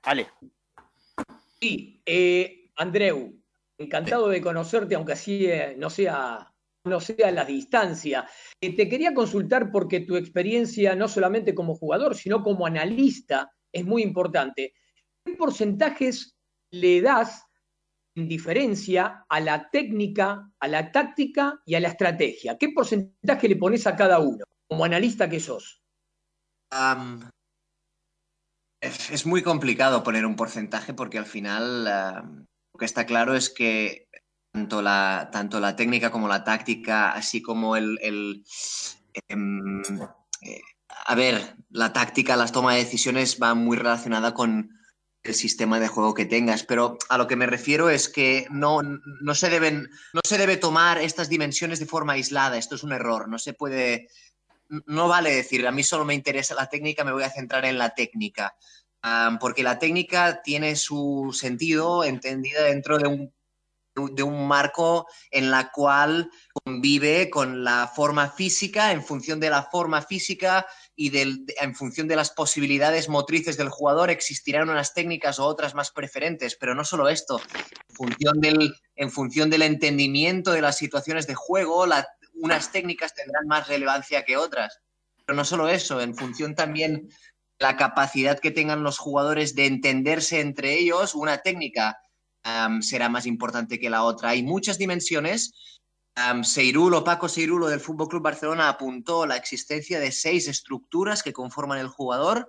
Ale. 0.03 0.31
Sí, 1.61 2.03
eh, 2.05 2.62
Andreu, 2.83 3.35
encantado 3.79 4.29
de 4.29 4.41
conocerte, 4.41 4.95
aunque 4.95 5.13
así 5.13 5.47
eh, 5.47 5.75
no 5.79 5.91
sea 5.91 6.53
no 6.85 7.01
sea 7.01 7.31
la 7.31 7.45
distancia. 7.45 8.29
Eh, 8.61 8.75
te 8.75 8.89
quería 8.89 9.15
consultar 9.15 9.71
porque 9.71 10.01
tu 10.01 10.17
experiencia, 10.17 10.95
no 10.95 11.09
solamente 11.09 11.55
como 11.55 11.75
jugador, 11.75 12.17
sino 12.17 12.43
como 12.43 12.67
analista, 12.67 13.53
es 13.73 13.85
muy 13.85 14.03
importante. 14.03 14.75
¿Qué 15.25 15.35
porcentajes 15.35 16.37
le 16.73 17.01
das 17.01 17.45
en 18.15 18.29
diferencia 18.29 19.25
a 19.29 19.41
la 19.41 19.71
técnica, 19.71 20.51
a 20.59 20.69
la 20.69 20.91
táctica 20.91 21.61
y 21.65 21.75
a 21.75 21.81
la 21.81 21.89
estrategia? 21.89 22.59
¿Qué 22.59 22.71
porcentaje 22.71 23.49
le 23.49 23.57
pones 23.57 23.87
a 23.87 23.97
cada 23.97 24.19
uno, 24.19 24.45
como 24.69 24.85
analista 24.85 25.29
que 25.29 25.41
sos? 25.41 25.83
Um, 26.73 27.21
es, 28.81 29.11
es, 29.11 29.27
muy 29.27 29.43
complicado 29.43 30.03
poner 30.03 30.25
un 30.25 30.37
porcentaje 30.37 30.95
porque 30.95 31.19
al 31.19 31.27
final 31.27 31.87
uh, 31.87 32.45
lo 32.73 32.79
que 32.79 32.85
está 32.85 33.07
claro 33.07 33.35
es 33.35 33.51
que 33.51 34.09
tanto 34.53 34.83
la, 34.83 35.31
tanto 35.33 35.61
la 35.61 35.77
técnica 35.77 36.11
como 36.11 36.29
la 36.29 36.45
táctica, 36.45 37.13
así 37.13 37.41
como 37.43 37.77
el, 37.77 37.99
el 38.03 38.45
eh, 39.29 40.61
a 41.05 41.15
ver, 41.15 41.57
la 41.71 41.93
táctica, 41.93 42.37
las 42.37 42.53
tomas 42.53 42.75
de 42.75 42.85
decisiones 42.85 43.39
va 43.43 43.55
muy 43.55 43.77
relacionada 43.77 44.35
con 44.35 44.71
el 45.23 45.35
sistema 45.35 45.79
de 45.79 45.89
juego 45.89 46.15
que 46.15 46.27
tengas, 46.27 46.65
pero 46.65 46.99
a 47.09 47.17
lo 47.17 47.29
que 47.29 47.37
me 47.37 47.47
refiero 47.47 47.91
es 47.91 48.09
que 48.09 48.47
no, 48.51 48.83
no, 48.83 49.35
se 49.35 49.51
deben, 49.51 49.89
no 50.13 50.21
se 50.25 50.37
debe 50.37 50.57
tomar 50.57 50.99
estas 50.99 51.29
dimensiones 51.29 51.79
de 51.79 51.87
forma 51.87 52.15
aislada, 52.15 52.59
esto 52.59 52.75
es 52.75 52.83
un 52.83 52.93
error, 52.93 53.29
no 53.29 53.39
se 53.39 53.53
puede, 53.53 54.09
no 54.87 55.07
vale 55.07 55.31
decir, 55.31 55.67
a 55.67 55.71
mí 55.71 55.85
solo 55.85 56.05
me 56.05 56.15
interesa 56.15 56.57
la 56.57 56.69
técnica, 56.69 57.05
me 57.05 57.13
voy 57.13 57.23
a 57.23 57.31
centrar 57.31 57.65
en 57.65 57.79
la 57.79 57.95
técnica, 57.95 58.57
porque 59.41 59.63
la 59.63 59.79
técnica 59.79 60.43
tiene 60.43 60.77
su 60.77 61.37
sentido 61.39 62.05
entendida 62.05 62.63
dentro 62.63 62.99
de 62.99 63.09
un 63.09 63.33
de 63.95 64.23
un 64.23 64.47
marco 64.47 65.07
en 65.31 65.51
la 65.51 65.71
cual 65.71 66.31
convive 66.65 67.29
con 67.31 67.63
la 67.65 67.91
forma 67.95 68.31
física, 68.31 68.93
en 68.93 69.05
función 69.05 69.39
de 69.41 69.51
la 69.51 69.65
forma 69.65 70.03
física 70.03 70.67
y 70.97 71.11
del, 71.11 71.45
en 71.61 71.75
función 71.75 72.09
de 72.09 72.17
las 72.17 72.31
posibilidades 72.31 73.09
motrices 73.09 73.57
del 73.57 73.69
jugador 73.69 74.11
existirán 74.11 74.71
unas 74.71 74.95
técnicas 74.95 75.39
o 75.39 75.47
otras 75.47 75.75
más 75.75 75.91
preferentes, 75.91 76.57
pero 76.57 76.75
no 76.75 76.85
solo 76.85 77.09
esto, 77.09 77.41
en 77.89 77.95
función 77.95 78.41
del, 78.41 78.75
en 78.97 79.11
función 79.11 79.51
del 79.51 79.63
entendimiento 79.63 80.53
de 80.53 80.63
las 80.63 80.77
situaciones 80.77 81.27
de 81.27 81.35
juego, 81.35 81.87
la, 81.87 82.09
unas 82.35 82.73
técnicas 82.73 83.15
tendrán 83.15 83.47
más 83.47 83.69
relevancia 83.69 84.25
que 84.25 84.37
otras. 84.37 84.81
Pero 85.25 85.37
no 85.37 85.45
solo 85.45 85.69
eso, 85.69 86.01
en 86.01 86.17
función 86.17 86.57
también 86.57 87.09
la 87.63 87.77
capacidad 87.77 88.41
que 88.41 88.51
tengan 88.51 88.83
los 88.83 88.99
jugadores 88.99 89.55
de 89.55 89.67
entenderse 89.67 90.41
entre 90.41 90.77
ellos, 90.79 91.15
una 91.15 91.39
técnica 91.39 91.97
será 92.81 93.09
más 93.09 93.25
importante 93.25 93.79
que 93.79 93.89
la 93.89 94.03
otra. 94.03 94.31
Hay 94.31 94.43
muchas 94.43 94.79
dimensiones. 94.79 95.53
Um, 96.17 96.43
Paco 97.05 97.29
Seirulo 97.29 97.69
del 97.69 97.79
Fútbol 97.79 98.09
Club 98.09 98.23
Barcelona 98.23 98.69
apuntó 98.69 99.27
la 99.27 99.37
existencia 99.37 100.01
de 100.01 100.11
seis 100.11 100.49
estructuras 100.49 101.23
que 101.23 101.33
conforman 101.33 101.79
el 101.79 101.87
jugador 101.87 102.49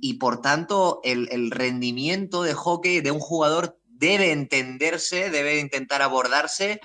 y 0.00 0.14
por 0.14 0.40
tanto 0.40 1.00
el, 1.04 1.50
rendimiento 1.52 2.42
de 2.42 2.54
hockey 2.54 3.00
de 3.00 3.12
un 3.12 3.20
jugador 3.20 3.78
debe 3.84 4.32
entenderse, 4.32 5.30
debe 5.30 5.60
intentar 5.60 6.02
abordarse 6.02 6.80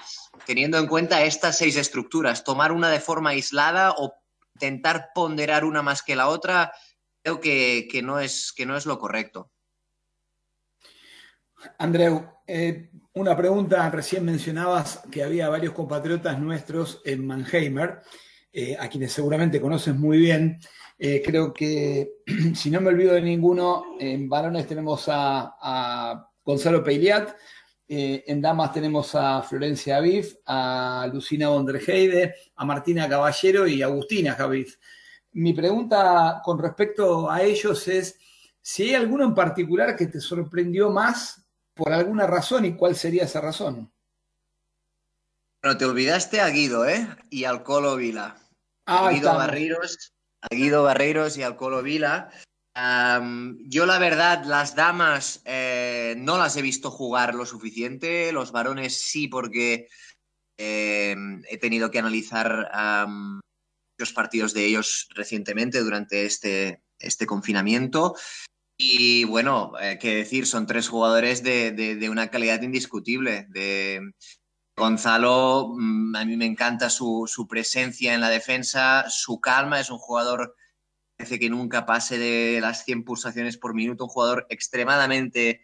teniendo 0.46 0.78
en 0.78 0.86
cuenta 0.86 1.24
estas 1.24 1.58
seis 1.58 1.76
estructuras. 1.78 2.44
Tomar 2.44 2.72
una 2.72 2.90
de 2.90 3.00
forma 3.00 3.32
aislada 3.32 3.96
o 3.98 4.14
intentar 4.56 5.10
ponderar 5.16 5.66
una 5.66 5.82
más 5.82 6.04
que 6.04 6.16
la 6.16 6.28
otra, 6.28 6.72
creo 7.22 7.40
que, 7.40 7.88
que, 7.92 8.02
no, 8.02 8.20
es, 8.20 8.52
que 8.52 8.66
no 8.66 8.76
es 8.76 8.86
lo 8.86 9.00
correcto. 9.00 9.52
Andreu, 11.78 12.26
eh, 12.48 12.90
una 13.14 13.36
pregunta, 13.38 13.90
recién 13.90 14.26
mencionabas 14.26 15.02
que 15.12 15.24
había 15.24 15.50
varios 15.50 15.74
compatriotas 15.74 16.40
nuestros 16.40 17.02
en 17.06 17.26
Mannheimer, 17.26 18.02
eh, 18.52 18.76
a 18.80 18.90
quienes 18.90 19.14
seguramente 19.14 19.62
conoces 19.62 19.96
muy 19.96 20.18
bien. 20.18 20.60
Eh, 20.98 21.22
creo 21.24 21.54
que, 21.54 22.16
si 22.56 22.70
no 22.70 22.82
me 22.82 22.90
olvido 22.90 23.14
de 23.14 23.22
ninguno, 23.22 23.84
en 24.00 24.28
varones 24.28 24.68
tenemos 24.68 25.06
a, 25.08 25.56
a 25.62 26.30
Gonzalo 26.44 26.84
Peiliat, 26.84 27.36
en 27.94 28.42
damas 28.42 28.72
tenemos 28.72 29.14
a 29.16 29.42
Florencia 29.42 29.98
Aviv, 29.98 30.38
a 30.46 31.10
Lucina 31.12 31.50
Bonderheide, 31.50 32.36
a 32.56 32.64
Martina 32.64 33.10
Caballero 33.10 33.68
y 33.68 33.82
a 33.82 33.88
Agustina 33.88 34.34
Javiz. 34.34 34.80
Mi 35.34 35.54
pregunta 35.54 36.41
con 36.44 36.60
respecto 36.60 37.30
a 37.30 37.41
ellos 37.41 37.88
es 37.88 38.17
si 38.62 38.84
hay 38.84 38.96
alguno 38.96 39.26
en 39.26 39.34
particular 39.34 39.96
que 39.96 40.08
te 40.08 40.20
sorprendió 40.20 40.89
más 40.89 41.46
por 41.74 41.94
alguna 41.94 42.28
razón 42.28 42.65
y 42.65 42.76
cuál 42.76 42.96
sería 42.96 43.24
esa 43.24 43.41
razón. 43.41 43.91
Bueno, 45.63 45.78
te 45.78 45.86
olvidaste 45.86 46.41
a 46.41 46.50
Guido, 46.50 46.88
¿eh? 46.88 47.08
Y 47.30 47.46
al 47.46 47.63
Colo 47.63 47.96
Vila. 47.96 48.36
Ah, 48.86 49.08
a 49.08 49.12
Guido 49.12 49.34
Barreiros, 49.36 50.13
a 50.41 50.56
Guido 50.56 50.84
Barreiros 50.84 51.38
y 51.38 51.44
al 51.44 51.56
Colo 51.56 51.82
Vila. 51.82 52.30
Um, 52.76 53.58
yo 53.67 53.86
la 53.86 54.00
verdad, 54.00 54.44
las 54.46 54.76
damas 54.76 55.41
eh, 55.46 56.15
no 56.17 56.38
las 56.38 56.56
he 56.58 56.62
visto 56.62 56.89
jugar 56.89 57.36
lo 57.36 57.46
suficiente, 57.46 58.32
los 58.32 58.52
varones 58.52 59.02
sí 59.02 59.28
porque 59.28 59.88
eh, 60.58 61.15
he 61.50 61.58
tenido 61.58 61.91
que 61.91 62.00
analizar 62.00 62.72
um, 63.06 63.39
partidos 64.14 64.54
de 64.54 64.66
ellos 64.66 65.08
recientemente 65.16 65.80
durante 65.80 66.26
este, 66.26 66.84
este 67.00 67.26
confinamiento. 67.26 68.16
Y 68.78 69.26
bueno, 69.26 69.74
eh, 69.80 69.98
qué 70.02 70.16
decir, 70.16 70.48
son 70.48 70.66
tres 70.66 70.90
jugadores 70.90 71.44
de, 71.44 71.72
de, 71.72 72.10
una 72.10 72.32
calidad 72.32 72.62
indiscutible. 72.62 73.46
De 73.50 74.02
Gonzalo, 74.76 75.76
mm, 75.78 76.16
a 76.16 76.26
mí 76.26 76.36
me 76.36 76.46
encanta 76.46 76.90
su, 76.90 77.26
su, 77.28 77.48
presencia 77.48 78.16
en 78.16 78.22
la 78.22 78.30
defensa, 78.30 79.06
su 79.08 79.40
calma, 79.40 79.80
es 79.80 79.92
un 79.92 80.00
jugador 80.00 80.56
parece 81.22 81.38
que 81.38 81.52
nunca 81.52 81.86
pase 81.86 82.18
de 82.18 82.60
las 82.62 82.84
100 82.84 83.04
pulsaciones 83.04 83.56
por 83.56 83.76
minuto, 83.76 84.06
un 84.06 84.10
jugador 84.10 84.48
extremadamente 84.50 85.62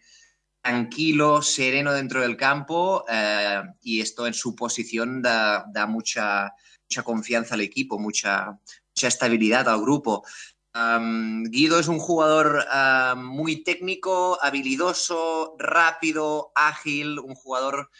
tranquilo, 0.62 1.42
sereno 1.42 1.92
dentro 1.92 2.20
del 2.20 2.36
campo 2.36 3.04
eh, 3.08 3.62
y 3.80 4.00
esto 4.00 4.28
en 4.28 4.34
su 4.34 4.54
posición 4.54 5.20
da, 5.20 5.64
da 5.72 5.86
mucha, 5.86 6.52
mucha, 6.88 7.02
confianza 7.02 7.54
al 7.54 7.60
equipo, 7.60 7.98
mucha, 7.98 8.58
mucha 8.94 9.08
estabilidad 9.08 9.68
al 9.68 9.80
grupo. 9.80 10.24
Guido 11.50 11.80
es 11.80 11.88
un 11.88 11.98
jugador 11.98 12.64
muy 13.16 13.62
técnico, 13.64 14.38
habilidoso, 14.40 15.56
rápido, 15.58 16.52
ágil, 16.54 17.18
un 17.18 17.34
jugador 17.34 17.90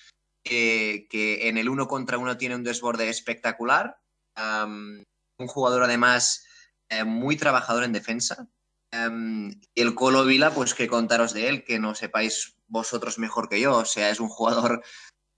que, 0.44 1.06
que, 1.10 1.48
en 1.48 1.58
el 1.58 1.68
uno 1.68 1.88
contra 1.88 2.18
uno 2.18 2.36
tiene 2.36 2.54
un 2.54 2.64
desborde 2.64 3.08
espectacular, 3.08 3.98
un 4.36 5.46
jugador 5.46 5.84
además 5.84 6.44
eh, 6.88 7.04
muy 7.04 7.36
trabajador 7.36 7.84
en 7.84 7.92
defensa, 7.92 8.48
el 8.90 9.94
Colo 9.94 10.24
Vila, 10.24 10.52
pues 10.52 10.74
que 10.74 10.88
contaros 10.88 11.34
de 11.34 11.48
él, 11.48 11.64
que 11.64 11.78
no 11.78 11.94
sepáis 11.94 12.56
vosotros 12.68 13.18
mejor 13.18 13.48
que 13.48 13.60
yo. 13.60 13.76
O 13.76 13.84
sea, 13.84 14.10
es 14.10 14.20
un 14.20 14.28
jugador 14.28 14.82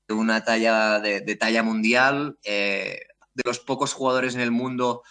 de 0.06 0.14
una 0.14 0.44
talla 0.44 1.00
de 1.00 1.36
talla 1.36 1.62
mundial, 1.62 2.38
eh, 2.44 3.00
de 3.34 3.42
los 3.44 3.60
pocos 3.60 3.92
jugadores 3.92 4.34
en 4.34 4.40
el 4.40 4.50
mundo 4.50 5.02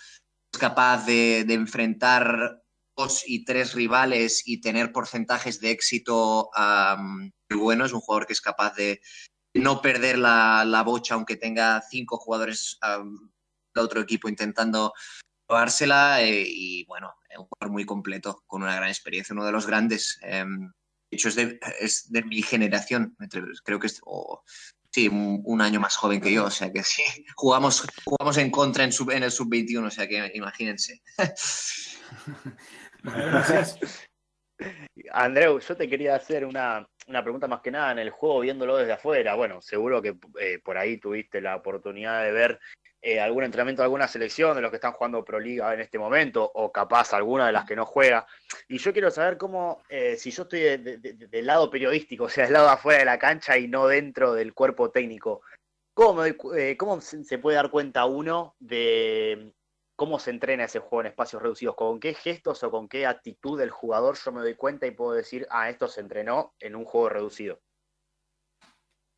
capaz 0.58 1.06
de, 1.06 1.42
enfrentar 1.42 2.62
dos 2.98 3.24
y 3.26 3.46
tres 3.46 3.74
rivales 3.74 4.44
y 4.46 4.62
tener 4.62 4.92
porcentajes 4.92 5.60
de 5.62 5.72
éxito 5.72 6.50
um, 6.50 7.32
muy 7.50 7.60
buenos. 7.60 7.94
Un 7.94 8.02
jugador 8.02 8.28
que 8.28 8.34
es 8.34 8.42
capaz 8.42 8.76
de 8.76 9.02
no 9.54 9.82
perder 9.82 10.18
la, 10.18 10.66
la 10.66 10.84
bocha, 10.84 11.14
aunque 11.14 11.38
tenga 11.38 11.82
cinco 11.90 12.18
jugadores 12.18 12.78
um, 12.84 13.30
de 13.74 13.82
otro 13.82 14.02
equipo 14.02 14.28
intentando 14.28 14.94
probársela 15.48 16.22
eh, 16.22 16.44
y 16.46 16.86
bueno, 16.86 17.16
un 17.38 17.46
jugador 17.46 17.72
muy 17.72 17.86
completo, 17.86 18.44
con 18.46 18.62
una 18.62 18.76
gran 18.76 18.90
experiencia, 18.90 19.34
uno 19.34 19.46
de 19.46 19.52
los 19.52 19.66
grandes. 19.66 20.20
Eh, 20.24 20.46
de 20.46 21.16
hecho, 21.16 21.30
es 21.30 21.36
de, 21.36 21.60
es 21.80 22.12
de, 22.12 22.24
mi 22.24 22.44
generación, 22.44 23.18
creo 23.64 23.80
que 23.80 23.88
es 23.88 24.00
sí, 24.92 25.08
un, 25.08 25.42
un, 25.44 25.62
año 25.62 25.80
más 25.80 25.96
joven 25.96 26.22
que 26.22 26.32
yo, 26.32 26.46
o 26.46 26.52
sea 26.52 26.72
que 26.72 26.84
sí, 26.84 27.04
jugamos, 27.36 27.86
jugamos 28.04 28.38
en 28.38 28.52
contra 28.52 28.84
en, 28.84 28.92
sub, 28.92 29.12
en 29.12 29.24
el 29.24 29.32
sub-21, 29.32 29.88
o 29.88 29.92
sea 29.92 30.08
que 30.08 30.32
imagínense. 30.34 31.02
Gracias. 33.04 33.80
Andreu, 35.12 35.60
yo 35.60 35.78
te 35.78 35.90
quería 35.90 36.16
hacer 36.16 36.46
una, 36.46 36.88
una, 37.08 37.24
pregunta 37.24 37.48
más 37.48 37.62
que 37.62 37.72
nada 37.72 37.92
en 37.94 38.00
el 38.00 38.10
juego, 38.10 38.42
viéndolo 38.42 38.76
desde 38.78 38.94
afuera. 38.94 39.36
Bueno, 39.36 39.62
seguro 39.62 40.02
que 40.02 40.18
eh, 40.40 40.60
por 40.64 40.78
ahí 40.78 40.98
tuviste 40.98 41.40
la 41.40 41.56
oportunidad 41.56 42.24
de 42.24 42.32
ver 42.32 42.60
eh, 43.02 43.20
algún 43.20 43.46
entrenamiento 43.46 43.82
de 43.82 43.86
alguna 43.86 44.10
selección 44.10 44.56
de 44.56 44.62
los 44.62 44.70
que 44.70 44.76
están 44.76 44.92
jugando 44.92 45.24
Pro 45.24 45.40
Liga 45.40 45.74
en 45.74 45.80
este 45.80 45.98
momento, 45.98 46.52
o 46.54 46.70
capaz 46.72 47.14
alguna 47.14 47.48
de 47.48 47.54
las 47.54 47.66
que 47.66 47.76
no 47.76 47.86
juega. 47.86 48.28
Y 48.68 48.78
yo 48.78 48.92
quiero 48.92 49.10
saber 49.10 49.38
cómo, 49.38 49.82
eh, 49.88 50.18
si 50.18 50.32
yo 50.32 50.44
estoy 50.44 50.60
de, 50.60 50.78
de, 50.78 50.98
de, 50.98 51.14
del 51.28 51.46
lado 51.46 51.70
periodístico, 51.70 52.24
o 52.26 52.30
sea, 52.30 52.44
del 52.44 52.54
lado 52.54 52.70
afuera 52.70 53.00
de 53.00 53.06
la 53.06 53.20
cancha 53.20 53.58
y 53.58 53.68
no 53.68 53.88
dentro 53.88 54.34
del 54.34 54.54
cuerpo 54.54 54.92
técnico, 54.92 55.42
¿cómo, 55.94 56.26
eh, 56.26 56.76
cómo 56.78 57.00
se 57.02 57.38
puede 57.38 57.56
dar 57.56 57.72
cuenta 57.72 58.06
uno 58.06 58.56
de 58.60 59.54
cómo 59.96 60.20
se 60.20 60.32
entrena 60.32 60.66
ese 60.66 60.80
juego 60.80 61.02
en 61.02 61.08
espacios 61.08 61.42
reducidos? 61.42 61.76
¿Con 61.76 62.02
qué 62.02 62.14
gestos 62.14 62.64
o 62.64 62.72
con 62.72 62.90
qué 62.90 63.06
actitud 63.06 63.58
del 63.58 63.70
jugador 63.70 64.18
yo 64.18 64.32
me 64.34 64.42
doy 64.42 64.56
cuenta 64.56 64.88
y 64.88 64.92
puedo 64.92 65.14
decir, 65.14 65.48
ah, 65.50 65.70
esto 65.70 65.88
se 65.88 66.02
entrenó 66.02 66.54
en 66.60 66.76
un 66.76 66.86
juego 66.86 67.10
reducido? 67.10 67.62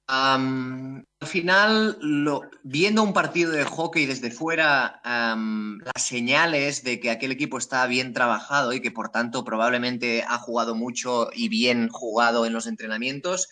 Um, 0.10 1.04
al 1.22 1.28
final, 1.28 1.98
lo, 2.02 2.42
viendo 2.64 3.02
un 3.02 3.14
partido 3.14 3.52
de 3.52 3.64
hockey 3.64 4.06
desde 4.06 4.32
fuera, 4.32 5.02
um, 5.06 5.78
las 5.78 6.06
señales 6.06 6.84
de 6.84 7.00
que 7.00 7.12
aquel 7.12 7.32
equipo 7.32 7.58
está 7.58 7.86
bien 7.88 8.14
trabajado 8.14 8.74
y 8.74 8.82
que 8.82 8.92
por 8.92 9.10
tanto 9.10 9.46
probablemente 9.46 10.24
ha 10.28 10.38
jugado 10.38 10.76
mucho 10.76 11.30
y 11.34 11.48
bien 11.48 11.88
jugado 11.90 12.46
en 12.46 12.54
los 12.54 12.68
entrenamientos, 12.68 13.48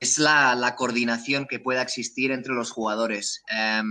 es 0.00 0.18
la, 0.18 0.74
coordinación 0.76 1.46
que 1.46 1.60
pueda 1.60 1.82
existir 1.82 2.30
entre 2.30 2.52
los 2.52 2.70
jugadores. 2.70 3.42
La 3.48 3.82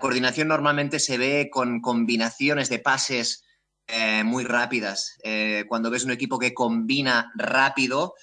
coordinación 0.00 0.48
normalmente 0.48 1.00
se 1.00 1.18
ve 1.18 1.50
con 1.50 1.80
combinaciones 1.80 2.68
de 2.68 2.78
pases 2.78 3.42
eh, 3.88 4.22
muy 4.22 4.44
rápidas. 4.44 5.18
Eh, 5.24 5.64
cuando 5.68 5.90
ves 5.90 6.04
un 6.04 6.12
equipo 6.12 6.38
que 6.38 6.54
combina 6.54 7.32
rápido, 7.34 8.14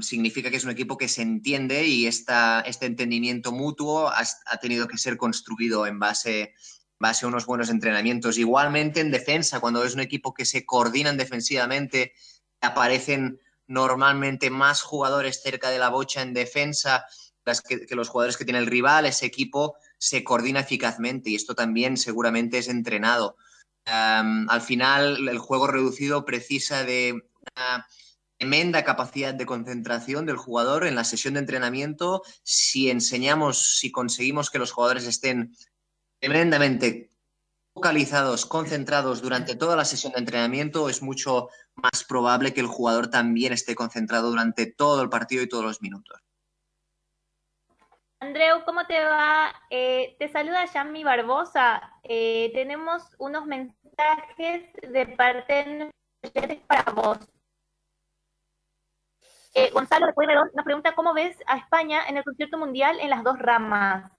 Significa 0.00 0.50
que 0.50 0.56
es 0.56 0.64
un 0.64 0.70
equipo 0.70 0.96
que 0.96 1.08
se 1.08 1.22
entiende 1.22 1.86
y 1.86 2.06
esta, 2.06 2.60
este 2.60 2.86
entendimiento 2.86 3.52
mutuo 3.52 4.08
ha, 4.08 4.24
ha, 4.46 4.56
tenido 4.58 4.88
que 4.88 4.98
ser 4.98 5.16
construido 5.16 5.86
en 5.86 5.98
base, 5.98 6.54
base 6.98 7.24
a 7.24 7.28
unos 7.28 7.44
buenos 7.44 7.68
entrenamientos. 7.68 8.38
Igualmente 8.38 9.00
en 9.00 9.10
defensa, 9.10 9.60
cuando 9.60 9.84
es 9.84 9.94
un 9.94 10.00
equipo 10.00 10.32
que 10.32 10.46
se 10.46 10.64
coordinan 10.64 11.16
defensivamente, 11.16 12.14
aparecen 12.60 13.40
normalmente 13.66 14.50
más 14.50 14.82
jugadores 14.82 15.42
cerca 15.42 15.70
de 15.70 15.78
la 15.78 15.90
bocha 15.90 16.22
en 16.22 16.34
defensa 16.34 17.04
las 17.44 17.60
que, 17.60 17.86
los 17.90 18.08
jugadores 18.08 18.36
que 18.36 18.44
tiene 18.44 18.58
el 18.58 18.66
rival, 18.66 19.06
ese 19.06 19.26
equipo 19.26 19.76
se 19.98 20.24
coordina 20.24 20.60
eficazmente 20.60 21.30
y 21.30 21.34
esto 21.34 21.54
también 21.54 21.96
seguramente 21.96 22.58
es 22.58 22.68
entrenado. 22.68 23.36
Al 23.84 24.60
final, 24.62 25.28
el 25.28 25.38
juego 25.38 25.66
reducido 25.66 26.24
precisa 26.24 26.84
de 26.84 27.12
una 27.12 27.86
tremenda 28.38 28.84
capacidad 28.84 29.34
de 29.34 29.46
concentración 29.46 30.26
del 30.26 30.36
jugador 30.36 30.86
en 30.86 30.94
la 30.94 31.04
sesión 31.04 31.34
de 31.34 31.40
entrenamiento. 31.40 32.22
Si 32.42 32.90
enseñamos, 32.90 33.78
si 33.78 33.90
conseguimos 33.90 34.50
que 34.50 34.58
los 34.58 34.72
jugadores 34.72 35.06
estén 35.06 35.54
tremendamente 36.20 37.10
focalizados, 37.74 38.46
concentrados 38.46 39.20
durante 39.20 39.56
toda 39.56 39.76
la 39.76 39.84
sesión 39.84 40.12
de 40.12 40.20
entrenamiento, 40.20 40.88
es 40.88 41.02
mucho 41.02 41.48
más 41.74 42.04
probable 42.04 42.54
que 42.54 42.60
el 42.60 42.66
jugador 42.66 43.08
también 43.08 43.52
esté 43.52 43.74
concentrado 43.74 44.30
durante 44.30 44.66
todo 44.66 45.02
el 45.02 45.10
partido 45.10 45.42
y 45.42 45.48
todos 45.48 45.64
los 45.64 45.82
minutos. 45.82 46.20
Andreu, 48.20 48.64
¿cómo 48.64 48.86
te 48.86 49.02
va? 49.04 49.52
Eh, 49.68 50.16
te 50.18 50.28
saluda 50.28 50.64
Yami 50.72 51.04
Barbosa. 51.04 51.82
Eh, 52.04 52.50
tenemos 52.54 53.02
unos 53.18 53.44
mensajes 53.44 54.72
de 54.88 55.06
parte 55.06 55.90
de 56.22 56.62
para 56.66 56.92
vos. 56.92 57.18
Eh, 59.56 59.70
Gonzalo 59.70 60.06
después 60.06 60.28
nos 60.52 60.64
pregunta 60.64 60.96
cómo 60.96 61.14
ves 61.14 61.36
a 61.46 61.58
España 61.58 62.06
en 62.08 62.16
el 62.16 62.24
concierto 62.24 62.58
mundial 62.58 62.98
en 63.00 63.10
las 63.10 63.22
dos 63.22 63.38
ramas. 63.38 64.10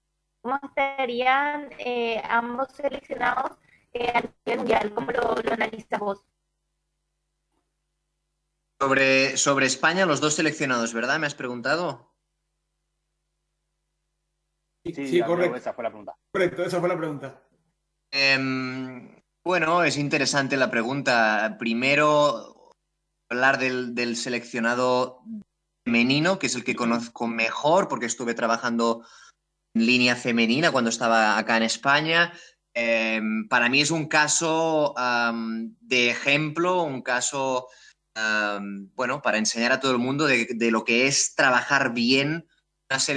¿Cómo 0.41 0.57
estarían 0.63 1.69
eh, 1.77 2.21
ambos 2.29 2.71
seleccionados 2.71 3.51
eh, 3.91 4.13
a 4.13 4.21
nivel 4.21 4.59
mundial? 4.59 4.93
¿Cómo 4.93 5.11
lo, 5.11 5.35
lo, 5.35 5.53
analizas 5.53 5.99
vos? 5.99 6.23
Sobre, 8.79 9.35
sobre 9.35 9.65
España, 9.65 10.05
los 10.05 10.21
dos 10.21 10.35
seleccionados, 10.35 10.93
¿verdad? 10.93 11.19
¿Me 11.19 11.27
has 11.27 11.35
preguntado? 11.35 12.13
Sí, 14.85 14.93
sí, 14.93 15.07
sí 15.07 15.21
correcto. 15.21 15.57
Esa 15.57 15.73
fue 15.73 15.83
la 15.83 15.89
pregunta. 15.89 16.15
Correcto, 16.31 16.63
esa 16.63 16.79
fue 16.79 16.89
la 16.89 16.97
pregunta. 16.97 17.41
Eh, 18.11 19.21
bueno, 19.43 19.83
es 19.83 19.97
interesante 19.97 20.55
la 20.55 20.71
pregunta. 20.71 21.57
Primero, 21.59 22.54
hablar 23.29 23.59
del, 23.59 23.95
del, 23.95 24.15
seleccionado 24.15 25.23
femenino, 25.85 26.39
que 26.39 26.47
es 26.47 26.55
el 26.55 26.63
que 26.63 26.75
conozco 26.75 27.27
mejor 27.27 27.87
porque 27.87 28.05
estuve 28.05 28.33
trabajando 28.33 29.05
en 29.75 29.85
línea 29.85 30.15
femenina 30.15 30.71
cuando 30.71 30.89
estaba 30.89 31.37
acá 31.37 31.57
en 31.57 31.63
España. 31.63 32.33
Eh, 32.73 33.21
para 33.49 33.69
mí 33.69 33.81
es 33.81 33.91
un 33.91 34.07
caso 34.07 34.93
um, 34.93 35.73
de 35.79 36.09
ejemplo, 36.09 36.83
un 36.83 37.01
caso, 37.01 37.67
um, 38.17 38.89
bueno, 38.95 39.21
para 39.21 39.37
enseñar 39.37 39.71
a 39.71 39.79
todo 39.79 39.91
el 39.91 39.99
mundo 39.99 40.25
de, 40.25 40.47
de 40.55 40.71
lo 40.71 40.83
que 40.83 41.07
es 41.07 41.35
trabajar 41.35 41.93
bien 41.93 42.47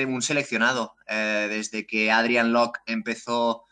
un 0.06 0.22
seleccionado. 0.22 0.96
Eh, 1.06 1.46
desde 1.50 1.86
que 1.86 2.10
Adrian 2.10 2.52
Locke 2.52 2.80
empezó 2.86 3.64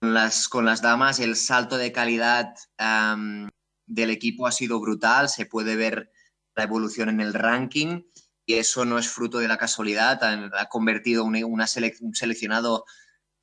con 0.00 0.14
las, 0.14 0.48
con 0.48 0.64
las 0.64 0.82
damas, 0.82 1.20
el 1.20 1.36
salto 1.36 1.78
de 1.78 1.92
calidad 1.92 2.54
um, 2.78 3.48
del 3.86 4.10
equipo 4.10 4.46
ha 4.46 4.52
sido 4.52 4.80
brutal, 4.80 5.28
se 5.28 5.46
puede 5.46 5.76
ver 5.76 6.10
la 6.54 6.64
evolución 6.64 7.08
en 7.08 7.20
el 7.20 7.34
ranking 7.34 8.02
y 8.44 8.54
eso 8.54 8.84
no 8.84 8.98
es 8.98 9.08
fruto 9.08 9.38
de 9.38 9.48
la 9.48 9.58
casualidad, 9.58 10.20
ha, 10.22 10.68
convertido 10.68 11.24
un, 11.24 11.42
una 11.44 11.66
selec 11.66 11.96
un 12.00 12.14
seleccionado 12.14 12.84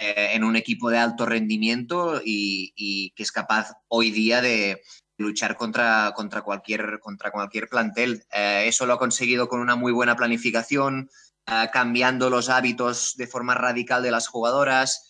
eh, 0.02 0.32
en 0.34 0.46
un 0.46 0.56
equipo 0.56 0.90
de 0.90 0.98
alto 0.98 1.26
rendimiento 1.26 2.22
y, 2.24 3.12
que 3.16 3.24
es 3.24 3.34
capaz 3.34 3.74
hoy 3.90 4.12
día 4.12 4.42
de 4.42 4.82
luchar 5.18 5.58
contra, 5.58 6.14
contra, 6.16 6.42
cualquier, 6.42 7.00
contra 7.02 7.32
cualquier 7.32 7.68
plantel. 7.68 8.24
Eh, 8.32 8.64
eso 8.68 8.86
lo 8.86 8.94
ha 8.94 8.98
conseguido 9.00 9.50
con 9.50 9.60
una 9.60 9.76
muy 9.76 9.92
buena 9.92 10.16
planificación, 10.16 11.10
eh, 11.48 11.70
cambiando 11.74 12.30
los 12.30 12.48
hábitos 12.48 13.16
de 13.18 13.28
forma 13.28 13.56
radical 13.56 14.02
de 14.02 14.12
las 14.12 14.28
jugadoras, 14.28 15.06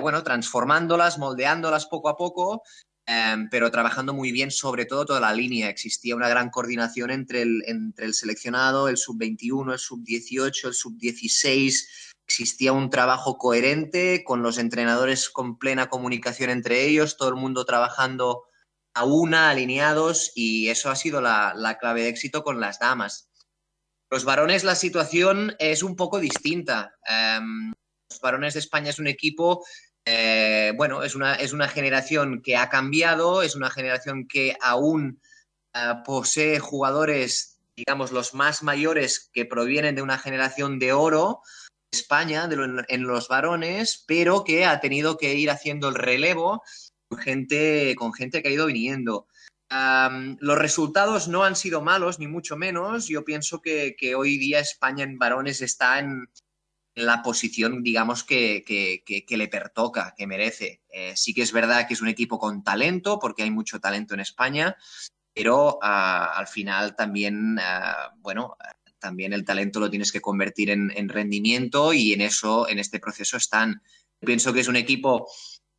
bueno, 0.00 0.22
transformándolas, 0.22 1.18
moldeándolas 1.18 1.86
poco 1.86 2.08
a 2.08 2.16
poco 2.16 2.62
em, 3.12 3.48
pero 3.50 3.70
trabajando 3.70 4.14
muy 4.14 4.32
bien 4.32 4.50
sobre 4.50 4.86
todo 4.86 5.06
toda 5.06 5.20
la 5.20 5.32
línea. 5.32 5.68
Existía 5.68 6.16
una 6.16 6.28
gran 6.28 6.50
coordinación 6.50 7.10
entre 7.10 7.42
el, 7.42 7.62
entre 7.66 8.06
el 8.06 8.14
seleccionado, 8.14 8.88
el 8.88 8.96
sub-21, 8.96 9.72
el 9.72 9.78
sub-18, 9.78 10.68
el 10.68 10.74
sub-16. 10.74 11.88
Existía 12.26 12.72
un 12.72 12.88
trabajo 12.90 13.36
coherente 13.36 14.24
con 14.24 14.42
los 14.42 14.58
entrenadores 14.58 15.28
con 15.28 15.58
plena 15.58 15.88
comunicación 15.88 16.50
entre 16.50 16.84
ellos, 16.86 17.16
todo 17.16 17.28
el 17.28 17.36
mundo 17.36 17.64
trabajando 17.64 18.44
a 18.94 19.04
una, 19.04 19.50
alineados, 19.50 20.32
y 20.34 20.68
eso 20.68 20.90
ha 20.90 20.96
sido 20.96 21.20
la, 21.20 21.54
la 21.56 21.78
clave 21.78 22.02
de 22.02 22.08
éxito 22.08 22.42
con 22.44 22.60
las 22.60 22.78
damas. 22.78 23.28
Los 24.10 24.24
varones 24.24 24.62
la 24.62 24.74
situación 24.74 25.56
es 25.58 25.82
un 25.82 25.96
poco 25.96 26.20
distinta. 26.20 26.94
Um, 27.08 27.72
los 28.10 28.20
varones 28.20 28.52
de 28.52 28.60
España 28.60 28.90
es 28.90 28.98
un 28.98 29.06
equipo, 29.06 29.64
eh, 30.04 30.41
bueno, 30.72 31.02
es 31.02 31.14
una, 31.14 31.34
es 31.34 31.52
una 31.52 31.68
generación 31.68 32.42
que 32.42 32.56
ha 32.56 32.68
cambiado, 32.68 33.42
es 33.42 33.54
una 33.54 33.70
generación 33.70 34.26
que 34.26 34.56
aún 34.60 35.20
uh, 35.74 36.02
posee 36.04 36.58
jugadores, 36.58 37.58
digamos, 37.76 38.12
los 38.12 38.34
más 38.34 38.62
mayores 38.62 39.30
que 39.32 39.44
provienen 39.44 39.94
de 39.94 40.02
una 40.02 40.18
generación 40.18 40.78
de 40.78 40.92
oro, 40.92 41.42
España, 41.92 42.48
de 42.48 42.84
en 42.88 43.02
los 43.02 43.28
varones, 43.28 44.04
pero 44.06 44.44
que 44.44 44.64
ha 44.64 44.80
tenido 44.80 45.18
que 45.18 45.34
ir 45.34 45.50
haciendo 45.50 45.88
el 45.88 45.94
relevo 45.94 46.62
con 47.08 47.18
gente, 47.18 47.94
con 47.96 48.14
gente 48.14 48.42
que 48.42 48.48
ha 48.48 48.52
ido 48.52 48.66
viniendo. 48.66 49.26
Los 50.40 50.58
resultados 50.58 51.28
no 51.28 51.44
han 51.44 51.56
sido 51.56 51.82
malos, 51.82 52.18
ni 52.18 52.26
mucho 52.26 52.56
menos. 52.56 53.08
Yo 53.08 53.24
pienso 53.24 53.60
que, 53.60 53.94
que 53.96 54.14
hoy 54.14 54.38
día 54.38 54.60
España 54.60 55.04
en 55.04 55.18
varones 55.18 55.62
está 55.62 55.98
en 55.98 56.26
la 56.94 57.22
posición, 57.22 57.82
digamos, 57.82 58.24
que, 58.24 58.64
que, 58.64 59.36
le 59.36 59.48
pertoca, 59.48 60.14
que 60.16 60.26
merece. 60.26 60.82
Eh, 60.90 61.14
sí 61.16 61.32
que 61.32 61.42
es 61.42 61.52
verdad 61.52 61.86
que 61.86 61.94
es 61.94 62.02
un 62.02 62.08
equipo 62.08 62.38
con 62.38 62.62
talento, 62.62 63.18
porque 63.18 63.42
hay 63.42 63.50
mucho 63.50 63.80
talento 63.80 64.14
en 64.14 64.20
España, 64.20 64.76
pero 65.34 65.76
uh, 65.76 65.78
al 65.82 66.46
final 66.46 66.94
también, 66.94 67.58
uh, 67.58 68.18
bueno, 68.20 68.56
también 68.98 69.32
el 69.32 69.44
talento 69.44 69.80
lo 69.80 69.90
tienes 69.90 70.12
que 70.12 70.20
convertir 70.20 70.70
en, 70.70 70.92
en, 70.94 71.08
rendimiento 71.08 71.92
y 71.92 72.12
en 72.12 72.20
eso, 72.20 72.68
en 72.68 72.78
este 72.78 73.00
proceso 73.00 73.36
están. 73.36 73.82
Pienso 74.20 74.52
que 74.52 74.60
es 74.60 74.68
un 74.68 74.76
equipo 74.76 75.28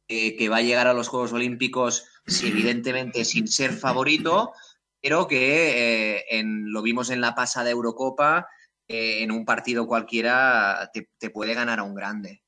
que 0.06 0.50
va 0.50 0.58
a 0.58 0.62
llegar 0.62 0.88
a 0.88 0.94
los 0.94 1.08
Juegos 1.08 1.34
Olímpicos 1.34 2.06
evidentemente 2.44 3.26
sin 3.26 3.48
ser 3.48 3.74
favorito, 3.74 4.54
pero 5.02 5.28
que 5.28 6.16
eh, 6.16 6.26
en, 6.30 6.72
lo 6.72 6.82
vimos 6.82 7.10
en 7.10 7.22
la 7.22 7.36
pasada 7.36 7.70
Eurocopa, 7.70 8.40
eh, 8.40 8.46
en 8.94 9.32
un 9.32 9.46
partido 9.46 9.88
cualquiera 9.88 10.90
te, 10.94 11.10
te, 11.18 11.30
puede 11.30 11.54
ganar 11.54 11.80
a 11.80 11.84
un 11.84 11.96
grande. 11.96 12.44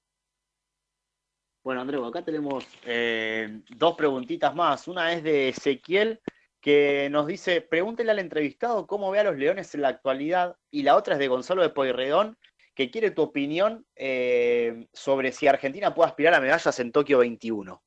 Bueno, 1.63 1.81
Andreu, 1.81 2.05
acá 2.05 2.23
tenemos 2.23 2.63
eh, 2.85 3.61
dos 3.69 3.95
preguntitas 3.95 4.53
más. 4.53 4.87
Una 4.87 5.13
es 5.13 5.23
de 5.23 5.49
Ezequiel, 5.49 6.21
que 6.61 7.09
nos 7.09 7.25
dice, 7.25 7.61
pregúntele 7.61 8.11
al 8.11 8.19
entrevistado 8.19 8.85
cómo 8.85 9.09
ve 9.09 9.19
a 9.19 9.23
los 9.23 9.37
Leones 9.37 9.73
en 9.73 9.81
la 9.81 9.87
actualidad, 9.87 10.57
y 10.69 10.83
la 10.83 10.95
otra 10.95 11.15
es 11.15 11.19
de 11.19 11.27
Gonzalo 11.27 11.63
de 11.63 11.69
Poirredón, 11.69 12.37
que 12.75 12.91
quiere 12.91 13.09
tu 13.09 13.23
opinión 13.23 13.85
eh, 13.95 14.87
sobre 14.93 15.31
si 15.31 15.47
Argentina 15.47 15.95
puede 15.95 16.09
aspirar 16.09 16.35
a 16.35 16.41
medallas 16.41 16.79
en 16.79 16.91
Tokio 16.91 17.19
21. 17.19 17.81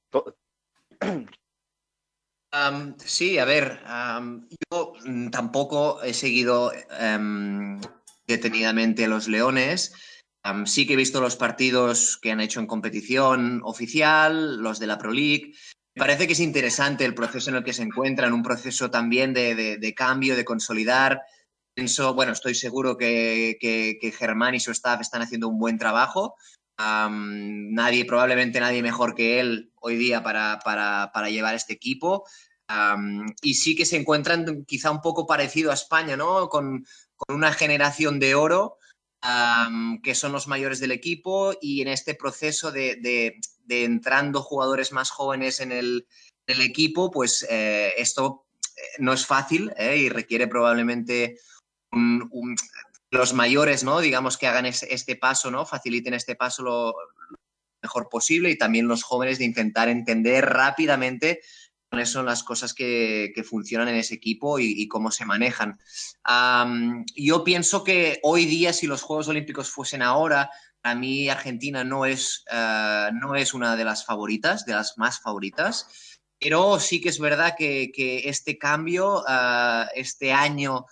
Um, 2.53 2.97
sí, 2.99 3.39
a 3.39 3.45
ver, 3.45 3.81
um, 3.87 4.49
yo 4.73 4.95
tampoco 5.31 6.03
he 6.03 6.15
seguido 6.15 6.73
um, 7.01 7.81
detenidamente 8.29 9.09
los 9.09 9.27
Leones. 9.27 9.95
sí 10.67 10.87
que 10.87 10.93
he 10.93 10.97
visto 10.97 11.21
los 11.21 11.37
partidos 11.37 12.17
que 12.17 12.31
han 12.31 12.41
hecho 12.41 12.61
en 12.61 12.67
competición 12.67 13.61
oficial, 13.65 14.63
los 14.63 14.79
de 14.79 14.87
la 14.87 14.99
Pro 14.99 15.13
League. 15.13 15.55
Me 15.97 16.01
parece 16.01 16.27
que 16.27 16.35
es 16.35 16.41
interesante 16.41 17.05
el 17.05 17.15
proceso 17.15 17.51
en 17.51 17.57
el 17.57 17.65
que 17.65 17.73
se 17.73 17.83
encuentran, 17.83 18.33
un 18.33 18.43
proceso 18.43 18.91
también 18.91 19.35
de, 19.35 19.57
de, 19.57 19.79
de 19.79 19.95
cambio, 19.95 20.37
de 20.37 20.45
consolidar. 20.45 21.23
Pienso, 21.75 22.15
bueno, 22.15 22.33
estoy 22.33 22.55
seguro 22.55 22.97
que, 22.97 23.57
que, 23.61 23.99
que 24.01 24.13
Germán 24.13 24.55
y 24.55 24.61
su 24.61 24.71
staff 24.71 25.01
están 25.01 25.23
haciendo 25.23 25.49
un 25.49 25.59
buen 25.59 25.79
trabajo. 25.79 26.37
Um, 26.79 27.73
nadie, 27.73 28.05
probablemente 28.05 28.61
nadie 28.61 28.83
mejor 28.83 29.15
que 29.15 29.41
él 29.41 29.73
hoy 29.81 29.97
día 29.97 30.23
para, 30.23 30.61
para, 30.65 31.11
para 31.13 31.31
llevar 31.31 31.55
este 31.55 31.73
equipo. 31.73 32.25
Um, 32.69 33.27
y 33.43 33.55
sí 33.55 33.75
que 33.75 33.87
se 33.87 33.97
encuentran 33.97 34.65
quizá 34.67 34.91
un 34.91 35.01
poco 35.01 35.27
parecido 35.27 35.71
a 35.71 35.75
España, 35.75 36.17
¿no? 36.17 36.49
Con, 36.49 36.85
con 37.19 37.37
una 37.37 37.53
generación 37.53 38.19
de 38.19 38.35
oro, 38.35 38.79
que 40.03 40.15
son 40.15 40.33
los 40.33 40.49
mayores 40.49 40.81
del 40.81 40.93
equipo, 40.93 41.53
y 41.61 41.83
en 41.83 41.89
este 41.89 42.15
proceso 42.15 42.73
de, 42.73 43.37
entrando 43.69 44.43
jugadores 44.43 44.93
más 44.93 45.11
jóvenes 45.11 45.61
en 45.61 45.73
el, 45.73 46.07
equipo, 46.47 47.11
pues 47.11 47.47
eh, 47.51 47.93
esto 47.99 48.47
no 48.99 49.13
es 49.13 49.27
fácil 49.27 49.71
¿eh? 49.77 49.99
y 49.99 50.09
requiere 50.09 50.47
probablemente 50.47 51.39
los 53.11 53.35
mayores, 53.35 53.85
¿no? 53.85 54.01
Digamos 54.01 54.39
que 54.39 54.47
hagan 54.47 54.65
este 54.65 55.17
paso, 55.17 55.51
¿no? 55.51 55.67
Faciliten 55.67 56.15
este 56.15 56.37
paso 56.37 56.63
lo, 56.63 56.95
mejor 57.83 58.09
posible 58.09 58.51
y 58.51 58.59
también 58.59 58.89
los 58.89 59.03
jóvenes 59.03 59.39
de 59.39 59.45
intentar 59.45 59.89
entender 59.89 60.45
rápidamente 60.45 61.41
cuáles 61.89 62.11
son 62.11 62.27
las 62.27 62.43
cosas 62.43 62.75
que, 62.75 63.33
que 63.35 63.43
funcionan 63.43 63.89
en 63.89 63.97
ese 63.97 64.15
equipo 64.15 64.59
y, 64.59 64.75
y 64.77 64.89
cómo 64.89 65.11
se 65.11 65.25
manejan. 65.25 65.79
Um, 66.29 67.05
yo 67.17 67.45
pienso 67.45 67.83
que 67.85 68.21
hoy 68.23 68.45
día, 68.45 68.73
si 68.73 68.87
los 68.87 69.03
Juegos 69.03 69.29
Olímpicos 69.29 69.71
fuesen 69.71 70.03
ahora, 70.03 70.51
a 70.83 70.95
mí 70.95 71.29
Argentina 71.29 71.85
no 71.85 72.05
es, 72.05 72.45
uh, 72.53 73.13
no 73.15 73.35
es 73.35 73.55
una 73.55 73.77
de 73.77 73.85
las 73.85 74.05
favoritas, 74.05 74.65
de 74.65 74.75
las 74.75 74.99
más 74.99 75.21
favoritas, 75.21 76.19
pero 76.39 76.79
sí 76.79 77.01
que 77.01 77.09
es 77.09 77.19
verdad 77.19 77.55
que, 77.57 77.91
que 77.93 78.29
este 78.29 78.59
cambio, 78.59 79.23
uh, 79.23 79.87
este 79.95 80.33
año 80.33 80.87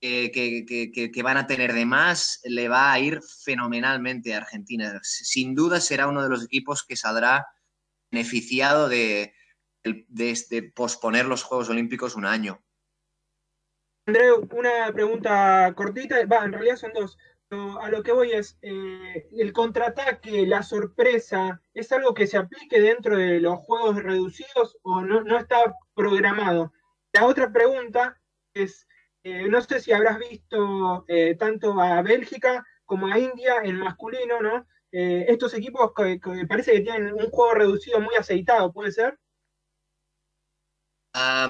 que, 0.00 0.32
que, 0.32 1.10
que, 1.12 1.22
van 1.22 1.36
a 1.36 1.46
tener 1.46 1.72
de 1.72 1.86
más, 1.86 2.40
le 2.42 2.68
va 2.68 2.92
a 2.92 2.98
ir 2.98 3.20
fenomenalmente 3.44 4.34
a 4.34 4.38
Argentina. 4.38 4.98
Sin 5.04 5.54
duda 5.54 5.80
será 5.80 6.08
uno 6.08 6.24
de 6.24 6.28
los 6.28 6.44
equipos 6.44 6.82
que 6.82 6.96
saldrá 6.96 7.46
beneficiado 8.10 8.88
de, 8.88 9.32
de, 9.84 10.38
de 10.50 10.62
posponer 10.74 11.26
los 11.26 11.42
Juegos 11.42 11.68
Olímpicos 11.68 12.16
un 12.16 12.26
año. 12.26 12.62
Andreu, 14.06 14.48
una 14.52 14.92
pregunta 14.92 15.72
cortita, 15.76 16.26
va, 16.26 16.44
en 16.44 16.52
realidad 16.52 16.76
son 16.76 16.92
dos. 16.92 17.16
A 17.80 17.90
lo 17.90 18.02
que 18.02 18.12
voy 18.12 18.32
es, 18.32 18.58
eh, 18.62 19.28
el 19.32 19.52
contraataque, 19.52 20.46
la 20.46 20.62
sorpresa, 20.62 21.60
¿es 21.74 21.92
algo 21.92 22.14
que 22.14 22.26
se 22.26 22.38
aplique 22.38 22.80
dentro 22.80 23.18
de 23.18 23.40
los 23.40 23.58
juegos 23.58 24.02
reducidos 24.02 24.78
o 24.82 25.02
no, 25.02 25.38
está 25.38 25.76
programado? 25.94 26.72
La 27.12 27.26
otra 27.26 27.52
pregunta 27.52 28.18
es, 28.54 28.88
eh, 29.22 29.46
no 29.48 29.60
sé 29.60 29.80
si 29.80 29.92
habrás 29.92 30.18
visto 30.18 31.04
eh, 31.08 31.36
tanto 31.38 31.78
a 31.78 32.00
Bélgica 32.00 32.66
como 32.86 33.06
a 33.06 33.18
India 33.18 33.56
en 33.62 33.78
masculino, 33.78 34.40
¿no? 34.40 34.66
Estos 34.90 35.54
equipos 35.54 35.92
que, 35.94 36.20
parece 36.46 36.72
que 36.72 36.80
tienen 36.80 37.14
un 37.14 37.30
juego 37.30 37.54
reducido 37.54 37.98
muy 37.98 38.14
aceitado, 38.14 38.72
¿puede 38.74 38.92
ser? 38.92 39.18
A 41.14 41.48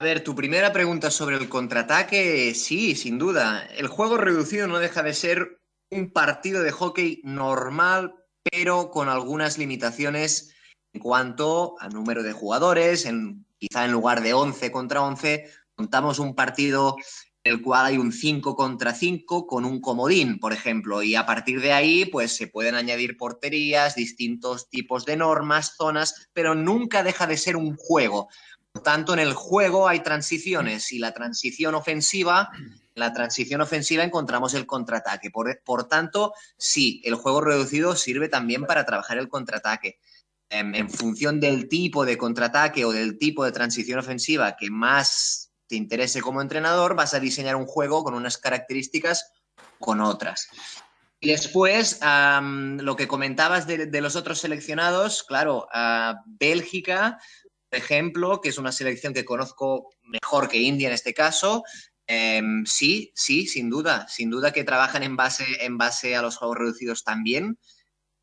ver, 0.00 0.24
tu 0.24 0.34
primera 0.34 0.72
pregunta 0.72 1.10
sobre 1.10 1.36
el 1.36 1.48
contraataque, 1.48 2.54
sí, 2.54 2.96
sin 2.96 3.18
duda. 3.18 3.64
El 3.76 3.86
juego 3.86 4.16
reducido 4.16 4.66
no 4.66 4.78
deja 4.78 5.02
de 5.02 5.14
ser 5.14 5.60
un 5.90 6.12
partido 6.12 6.62
de 6.62 6.72
hockey 6.72 7.20
normal, 7.22 8.14
pero 8.50 8.90
con 8.90 9.08
algunas 9.08 9.58
limitaciones 9.58 10.52
en 10.92 11.00
cuanto 11.00 11.76
al 11.78 11.92
número 11.92 12.22
de 12.22 12.32
jugadores, 12.32 13.06
en, 13.06 13.46
quizá 13.58 13.84
en 13.84 13.92
lugar 13.92 14.22
de 14.22 14.34
11 14.34 14.72
contra 14.72 15.02
11, 15.02 15.48
montamos 15.76 16.18
un 16.18 16.34
partido 16.34 16.96
en 17.44 17.54
el 17.54 17.62
cual 17.62 17.86
hay 17.86 17.98
un 17.98 18.12
5 18.12 18.54
contra 18.54 18.94
5 18.94 19.46
con 19.46 19.64
un 19.64 19.80
comodín, 19.80 20.38
por 20.38 20.52
ejemplo, 20.52 21.02
y 21.02 21.16
a 21.16 21.26
partir 21.26 21.60
de 21.60 21.72
ahí 21.72 22.04
pues 22.04 22.36
se 22.36 22.46
pueden 22.46 22.74
añadir 22.74 23.16
porterías, 23.16 23.96
distintos 23.96 24.68
tipos 24.68 25.04
de 25.04 25.16
normas, 25.16 25.74
zonas, 25.76 26.28
pero 26.32 26.54
nunca 26.54 27.02
deja 27.02 27.26
de 27.26 27.36
ser 27.36 27.56
un 27.56 27.76
juego. 27.76 28.28
Tanto, 28.82 29.12
en 29.12 29.18
el 29.18 29.34
juego 29.34 29.86
hay 29.86 30.00
transiciones 30.00 30.92
y 30.92 30.98
la 30.98 31.12
transición 31.12 31.74
ofensiva, 31.74 32.50
en 32.54 32.80
la 32.94 33.12
transición 33.12 33.60
ofensiva 33.60 34.02
encontramos 34.02 34.54
el 34.54 34.66
contraataque. 34.66 35.30
Por, 35.30 35.60
por 35.62 35.88
tanto, 35.88 36.32
sí, 36.56 37.00
el 37.04 37.14
juego 37.14 37.40
reducido 37.40 37.94
sirve 37.96 38.28
también 38.28 38.64
para 38.64 38.86
trabajar 38.86 39.18
el 39.18 39.28
contraataque. 39.28 39.98
En, 40.48 40.74
en 40.74 40.90
función 40.90 41.40
del 41.40 41.68
tipo 41.68 42.04
de 42.04 42.18
contraataque 42.18 42.84
o 42.84 42.92
del 42.92 43.18
tipo 43.18 43.44
de 43.44 43.52
transición 43.52 43.98
ofensiva 43.98 44.56
que 44.56 44.70
más 44.70 45.50
te 45.66 45.76
interese 45.76 46.20
como 46.20 46.42
entrenador, 46.42 46.94
vas 46.94 47.14
a 47.14 47.20
diseñar 47.20 47.56
un 47.56 47.64
juego 47.64 48.04
con 48.04 48.12
unas 48.12 48.36
características 48.36 49.32
con 49.78 50.00
otras. 50.02 50.48
Y 51.18 51.28
después, 51.28 52.00
lo 52.02 52.96
que 52.96 53.06
comentabas 53.06 53.66
de, 53.68 54.00
los 54.00 54.16
otros 54.16 54.40
seleccionados, 54.40 55.22
claro, 55.22 55.68
Bélgica, 56.26 57.20
ejemplo, 57.76 58.40
que 58.40 58.50
es 58.50 58.58
una 58.58 58.72
selección 58.72 59.14
que 59.14 59.24
conozco 59.24 59.90
mejor 60.02 60.48
que 60.48 60.58
India 60.58 60.88
en 60.88 60.94
este 60.94 61.14
caso, 61.14 61.62
eh, 62.06 62.42
sí, 62.64 63.12
sí, 63.14 63.46
sin 63.46 63.70
duda, 63.70 64.06
sin 64.08 64.30
duda 64.30 64.52
que 64.52 64.64
trabajan 64.64 65.02
en 65.02 65.16
base, 65.16 65.44
en 65.64 65.78
base 65.78 66.16
a 66.16 66.22
los 66.22 66.36
juegos 66.36 66.58
reducidos 66.58 67.04
también. 67.04 67.58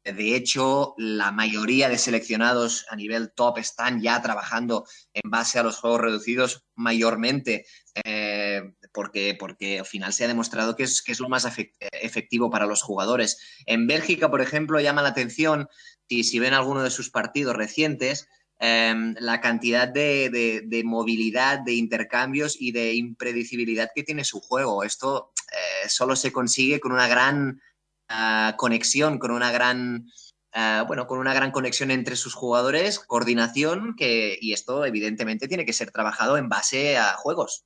De 0.04 0.36
hecho, 0.36 0.94
la 0.98 1.32
mayoría 1.32 1.90
de 1.90 1.98
seleccionados 1.98 2.86
a 2.90 2.96
nivel 2.96 3.32
top 3.34 3.58
están 3.58 4.02
ya 4.02 4.22
trabajando 4.22 4.86
en 5.14 5.30
base 5.30 5.60
a 5.60 5.64
los 5.64 5.78
juegos 5.78 6.02
reducidos 6.02 6.66
mayormente, 6.76 7.66
eh, 8.06 8.62
porque, 8.94 9.36
porque 9.38 9.80
al 9.80 9.86
final 9.86 10.14
se 10.14 10.24
ha 10.24 10.30
demostrado 10.30 10.76
que 10.76 10.84
es, 10.84 11.02
que 11.02 11.12
es 11.12 11.20
lo 11.20 11.30
más 11.30 11.46
efectivo 11.92 12.50
para 12.50 12.66
los 12.66 12.82
jugadores. 12.82 13.38
En 13.66 13.88
Bélgica, 13.88 14.32
por 14.32 14.42
ejemplo, 14.42 14.80
llama 14.80 15.02
la 15.02 15.10
atención, 15.10 15.68
si, 16.08 16.24
si 16.24 16.40
ven 16.40 16.54
alguno 16.54 16.82
de 16.82 16.92
sus 16.92 17.10
partidos 17.10 17.56
recientes, 17.56 18.28
Em, 18.62 19.16
la 19.22 19.40
cantidad 19.40 19.88
de, 19.88 20.82
movilidad, 20.84 21.60
de 21.60 21.76
intercambios 21.76 22.58
y 22.60 22.74
de 22.74 22.94
impredecibilidad 22.94 23.90
que 23.96 24.04
tiene 24.04 24.26
su 24.26 24.42
juego. 24.42 24.84
Esto 24.84 25.32
eh, 25.50 25.88
solo 25.88 26.18
se 26.18 26.34
consigue 26.34 26.82
con 26.82 26.92
una 26.92 27.08
gran 27.08 27.62
ah, 28.10 28.56
conexión, 28.58 29.18
con 29.18 29.32
una 29.32 29.54
gran, 29.54 30.08
ah, 30.52 30.84
bueno, 30.86 31.08
con 31.08 31.20
una 31.20 31.34
gran 31.34 31.52
conexión 31.52 31.90
entre 31.90 32.18
sus 32.18 32.34
jugadores, 32.34 33.00
coordinación, 33.00 33.96
que, 33.96 34.38
y 34.42 34.52
esto 34.52 34.84
evidentemente 34.86 35.48
tiene 35.48 35.66
que 35.66 35.72
ser 35.72 35.92
trabajado 35.92 36.36
en 36.36 36.50
base 36.50 36.98
a 36.98 37.14
juegos. 37.14 37.66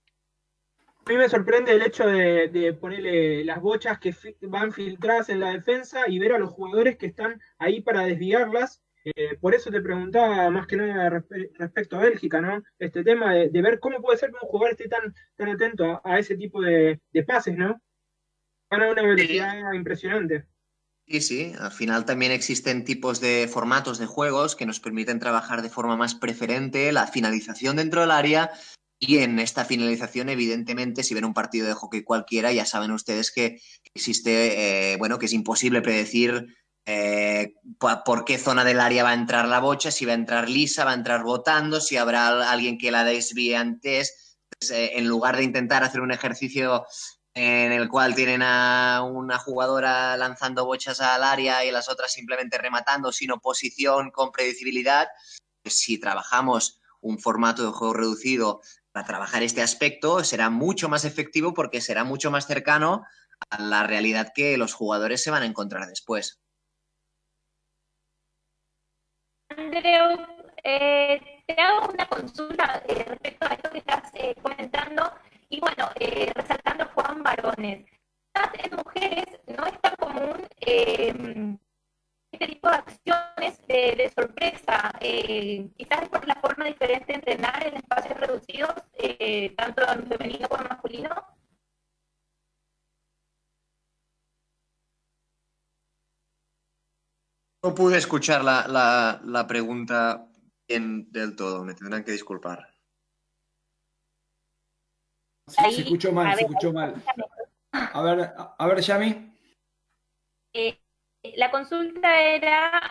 A 1.08 1.10
mí 1.10 1.18
me 1.18 1.28
sorprende 1.28 1.72
el 1.72 1.82
hecho 1.82 2.06
de, 2.06 2.50
de, 2.50 2.72
ponerle 2.74 3.44
las 3.46 3.60
bochas 3.62 3.98
que 3.98 4.16
van 4.42 4.72
filtradas 4.72 5.30
en 5.30 5.40
la 5.40 5.50
defensa 5.50 6.04
y 6.08 6.20
ver 6.20 6.34
a 6.34 6.38
los 6.38 6.52
jugadores 6.52 6.98
que 6.98 7.08
están 7.08 7.42
ahí 7.58 7.82
para 7.82 8.06
desviarlas 8.06 8.84
eh, 9.04 9.38
por 9.40 9.54
eso 9.54 9.70
te 9.70 9.82
preguntaba 9.82 10.50
más 10.50 10.66
que 10.66 10.78
nada 10.78 11.24
respecto 11.60 11.98
a 11.98 12.02
Bélgica, 12.04 12.40
¿no? 12.40 12.64
Este 12.80 13.04
tema 13.04 13.34
de, 13.34 13.62
ver 13.62 13.80
cómo 13.80 14.02
puede 14.02 14.18
ser 14.18 14.30
que 14.30 14.38
un 14.42 14.50
jugador 14.50 14.72
esté 14.72 14.88
tan, 14.88 15.14
tan 15.36 15.50
atento 15.50 16.02
a, 16.04 16.20
ese 16.20 16.36
tipo 16.36 16.62
de, 16.62 17.00
pases, 17.28 17.58
¿no? 17.58 17.82
Van 18.70 18.84
a 18.84 18.92
una 18.92 19.02
velocidad 19.02 19.74
impresionante. 19.74 20.46
Sí, 21.06 21.22
sí, 21.22 21.54
al 21.60 21.72
final 21.72 22.06
también 22.06 22.32
existen 22.32 22.86
tipos 22.86 23.20
de 23.20 23.50
formatos 23.52 24.00
de 24.00 24.06
juegos 24.06 24.56
que 24.56 24.66
nos 24.66 24.80
permiten 24.80 25.20
trabajar 25.20 25.62
de 25.62 25.70
forma 25.70 25.98
más 25.98 26.16
preferente 26.16 26.94
la 26.94 27.08
finalización 27.08 27.76
dentro 27.76 28.02
del 28.02 28.12
área 28.12 28.52
y 29.06 29.18
en 29.18 29.38
esta 29.40 29.66
finalización, 29.66 30.30
evidentemente, 30.30 31.04
si 31.04 31.14
ven 31.14 31.26
un 31.26 31.34
partido 31.34 31.68
de 31.68 31.74
hockey 31.74 32.04
cualquiera, 32.04 32.54
ya 32.54 32.66
saben 32.66 32.92
ustedes 32.92 33.32
que 33.32 33.60
existe, 33.94 34.94
eh, 34.94 34.98
bueno, 34.98 35.20
que 35.20 35.26
es 35.26 35.34
imposible 35.34 35.82
predecir 35.82 36.56
eh, 36.86 37.56
por 37.80 38.26
qué 38.26 38.38
zona 38.38 38.64
del 38.64 38.80
área 38.80 39.04
va 39.04 39.12
a 39.12 39.16
entrar 39.16 39.48
la 39.48 39.60
bocha, 39.60 39.92
si 39.92 40.06
va 40.06 40.12
a 40.12 40.16
entrar 40.16 40.50
lisa, 40.50 40.86
va 40.86 40.92
a 40.92 40.96
entrar 40.96 41.24
botando, 41.24 41.80
si 41.80 41.98
habrá 41.98 42.52
alguien 42.52 42.78
que 42.78 42.92
la 42.92 43.04
desvíe 43.04 43.56
antes. 43.56 44.38
Pues, 44.60 44.72
eh, 44.72 44.98
en 44.98 45.08
lugar 45.08 45.38
de 45.38 45.44
intentar 45.44 45.84
hacer 45.84 46.02
un 46.02 46.12
ejercicio 46.12 46.86
en 47.34 47.72
el 47.72 47.90
cual 47.90 48.16
tienen 48.16 48.42
a 48.44 49.02
una 49.04 49.40
jugadora 49.40 50.16
lanzando 50.18 50.66
bochas 50.66 51.02
al 51.02 51.24
área 51.24 51.66
y 51.66 51.72
las 51.72 51.90
otras 51.90 52.14
simplemente 52.14 52.58
rematando 52.58 53.12
sin 53.12 53.32
oposición, 53.32 54.12
con 54.12 54.32
predecibilidad, 54.32 55.08
pues 55.64 55.78
si 55.80 56.00
trabajamos 56.00 56.80
un 57.02 57.20
formato 57.20 57.66
de 57.66 57.72
juego 57.72 57.94
reducido 57.94 58.62
para 58.92 59.08
trabajar 59.08 59.42
este 59.42 59.62
aspecto, 59.62 60.24
será 60.24 60.50
mucho 60.50 60.90
más 60.90 61.06
efectivo 61.06 61.54
porque 61.54 61.82
será 61.82 62.04
mucho 62.04 62.30
más 62.30 62.46
cercano 62.46 63.04
a 63.50 63.62
la 63.62 63.86
realidad 63.88 64.32
que 64.34 64.58
los 64.58 64.74
jugadores 64.74 65.24
se 65.24 65.32
van 65.32 65.44
a 65.44 65.48
encontrar 65.48 65.88
después. 65.88 66.40
Andreu, 69.58 70.26
eh, 70.64 71.22
te 71.46 71.62
hago 71.62 71.92
una 71.92 72.06
consulta 72.08 72.82
eh, 72.88 73.04
respecto 73.08 73.46
a 73.46 73.54
esto 73.54 73.70
que 73.70 73.78
estás 73.80 74.12
eh, 74.14 74.36
comentando 74.42 75.12
y 75.50 75.60
bueno, 75.60 75.90
resaltando 76.34 76.86
Juan 76.96 77.22
Varones. 77.22 77.86
En 78.64 78.76
mujeres 78.76 79.26
no 79.46 79.66
es 79.68 79.80
tan 79.82 79.96
común 79.98 80.48
este 80.60 82.48
tipo 82.48 82.68
de 82.68 82.76
acciones 82.76 83.68
de, 83.68 84.12
sorpresa, 84.16 84.92
quizás 85.00 86.10
por 86.10 86.28
la 86.28 86.36
forma 86.36 86.66
diferente 86.66 87.14
de 87.14 87.14
entrenar 87.14 87.68
en 87.68 87.76
espacios 87.76 88.20
reducidos, 88.20 88.74
tanto 89.56 89.84
en 89.92 90.08
femenino 90.08 90.50
como 90.50 90.64
en 90.64 90.70
masculino. 90.70 91.10
No 97.64 97.74
pude 97.74 97.98
escuchar 97.98 98.44
la, 98.44 99.46
pregunta 99.48 100.28
bien 100.68 101.10
del 101.14 101.34
todo, 101.34 101.64
me 101.64 101.74
tendrán 101.74 102.04
que 102.04 102.12
disculpar. 102.12 102.68
se 105.48 105.82
escuchó 105.82 106.12
mal, 106.12 106.36
se 106.36 106.42
escuchó 106.42 106.74
mal. 106.74 107.02
A 107.72 108.02
ver, 108.02 108.34
a 108.58 108.68
ver, 108.68 108.82
Yami. 108.82 109.34
Eh, 110.54 110.78
la 111.38 111.50
consulta 111.52 112.22
era 112.22 112.82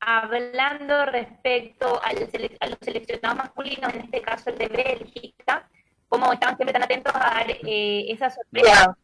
hablando 0.00 1.06
respecto 1.06 2.00
a 2.02 2.12
los 2.12 2.78
seleccionados 2.80 3.38
masculinos, 3.38 3.94
en 3.94 4.00
este 4.02 4.22
caso 4.22 4.50
el 4.50 4.58
de 4.58 4.68
Bélgica, 4.68 5.70
cómo 6.08 6.32
estaban 6.32 6.56
siempre 6.56 6.72
tan 6.72 6.82
atentos 6.82 7.14
a 7.14 7.18
dar 7.20 7.50
eh, 7.50 8.10
esa 8.10 8.30
sorpresa 8.30 8.98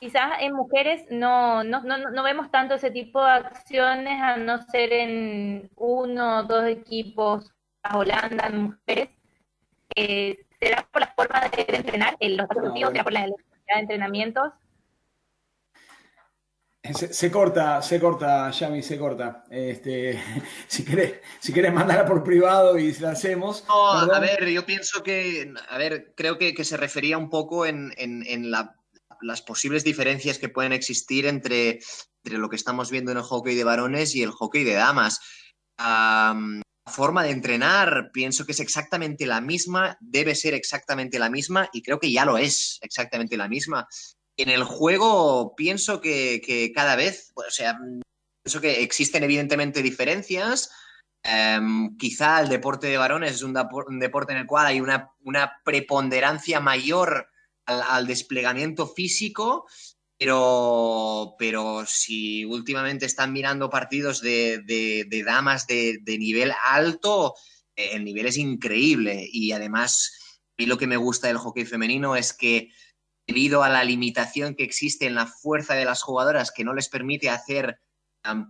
quizás 0.00 0.40
en 0.40 0.54
mujeres 0.54 1.04
no, 1.10 1.62
no, 1.62 1.82
no, 1.82 1.98
no, 1.98 2.22
vemos 2.22 2.50
tanto 2.50 2.74
ese 2.74 2.90
tipo 2.90 3.22
de 3.22 3.32
acciones 3.32 4.20
a 4.20 4.36
no 4.38 4.62
ser 4.62 4.92
en 4.92 5.70
uno 5.76 6.38
o 6.38 6.42
dos 6.44 6.64
equipos 6.64 7.52
a 7.82 7.98
Holanda 7.98 8.46
en 8.46 8.62
mujeres. 8.62 9.10
Eh, 9.94 10.38
¿Será 10.58 10.86
por 10.90 11.02
la 11.02 11.12
forma 11.14 11.40
de 11.40 11.76
entrenar? 11.76 12.16
¿En 12.18 12.36
los 12.36 12.46
objetivos? 12.50 12.92
¿Será 12.92 13.04
por 13.04 13.12
la 13.12 13.20
cantidad 13.20 13.74
de 13.74 13.80
entrenamientos? 13.80 14.52
Se, 16.82 17.30
corta, 17.30 17.82
se 17.82 18.00
corta, 18.00 18.50
Yami, 18.50 18.82
se 18.82 18.98
corta. 18.98 19.44
Este, 19.50 20.18
si 20.66 20.82
querés, 20.82 21.20
si 21.38 21.52
querés 21.52 21.74
mandarla 21.74 22.06
por 22.06 22.24
privado 22.24 22.78
y 22.78 22.92
la 22.94 23.10
hacemos. 23.10 23.64
No, 23.68 23.90
a 23.90 24.18
ver, 24.18 24.48
yo 24.48 24.64
pienso 24.64 25.02
que, 25.02 25.52
a 25.68 25.76
ver, 25.76 26.14
creo 26.16 26.38
que, 26.38 26.54
que 26.54 26.64
se 26.64 26.78
refería 26.78 27.18
un 27.18 27.28
poco 27.28 27.66
en, 27.66 27.92
en, 27.98 28.24
en 28.26 28.50
la 28.50 28.79
las 29.22 29.42
posibles 29.42 29.84
diferencias 29.84 30.38
que 30.38 30.48
pueden 30.48 30.72
existir 30.72 31.26
entre, 31.26 31.80
lo 32.24 32.48
que 32.48 32.56
estamos 32.56 32.90
viendo 32.90 33.10
en 33.10 33.18
el 33.18 33.22
hockey 33.22 33.54
de 33.54 33.64
varones 33.64 34.14
y 34.14 34.22
el 34.22 34.30
hockey 34.30 34.64
de 34.64 34.74
damas. 34.74 35.20
la 35.78 36.34
forma 36.86 37.22
de 37.22 37.30
entrenar 37.30 38.10
pienso 38.12 38.44
que 38.44 38.52
es 38.52 38.60
exactamente 38.60 39.26
la 39.26 39.40
misma, 39.40 39.96
debe 40.00 40.34
ser 40.34 40.54
exactamente 40.54 41.18
la 41.18 41.30
misma 41.30 41.68
y 41.72 41.82
creo 41.82 42.00
que 42.00 42.10
ya 42.10 42.24
lo 42.24 42.36
es 42.36 42.78
exactamente 42.82 43.36
la 43.36 43.48
misma. 43.48 43.86
En 44.36 44.48
el 44.48 44.64
juego 44.64 45.54
pienso 45.54 46.00
que, 46.00 46.72
cada 46.74 46.96
vez, 46.96 47.32
o 47.34 47.50
sea, 47.50 47.78
pienso 48.42 48.60
que 48.60 48.82
existen 48.82 49.22
evidentemente 49.22 49.82
diferencias. 49.82 50.70
Em, 51.22 51.96
quizá 51.98 52.40
el 52.40 52.48
deporte 52.48 52.86
de 52.86 52.96
varones 52.96 53.32
es 53.32 53.42
un, 53.42 53.52
deporte 53.52 54.32
en 54.32 54.38
el 54.38 54.46
cual 54.46 54.66
hay 54.66 54.80
una, 54.80 55.10
una 55.22 55.60
preponderancia 55.62 56.60
mayor 56.60 57.29
al, 57.70 58.06
desplegamiento 58.06 58.86
físico, 58.86 59.66
pero, 60.18 61.34
pero 61.38 61.84
si 61.86 62.44
últimamente 62.44 63.06
están 63.06 63.32
mirando 63.32 63.70
partidos 63.70 64.20
de, 64.20 65.22
damas 65.24 65.66
de, 65.66 66.00
nivel 66.18 66.52
alto, 66.68 67.34
el 67.76 68.04
nivel 68.04 68.26
es 68.26 68.36
increíble. 68.36 69.28
Y 69.32 69.52
además, 69.52 70.18
a 70.58 70.62
mí 70.62 70.66
lo 70.66 70.78
que 70.78 70.86
me 70.86 70.96
gusta 70.96 71.28
del 71.28 71.38
hockey 71.38 71.64
femenino 71.64 72.16
es 72.16 72.32
que 72.32 72.70
debido 73.26 73.62
a 73.62 73.68
la 73.68 73.84
limitación 73.84 74.54
que 74.54 74.64
existe 74.64 75.06
en 75.06 75.14
la 75.14 75.26
fuerza 75.26 75.74
de 75.74 75.84
las 75.84 76.02
jugadoras 76.02 76.50
que 76.50 76.64
no 76.64 76.74
les 76.74 76.88
permite 76.88 77.30
hacer 77.30 77.80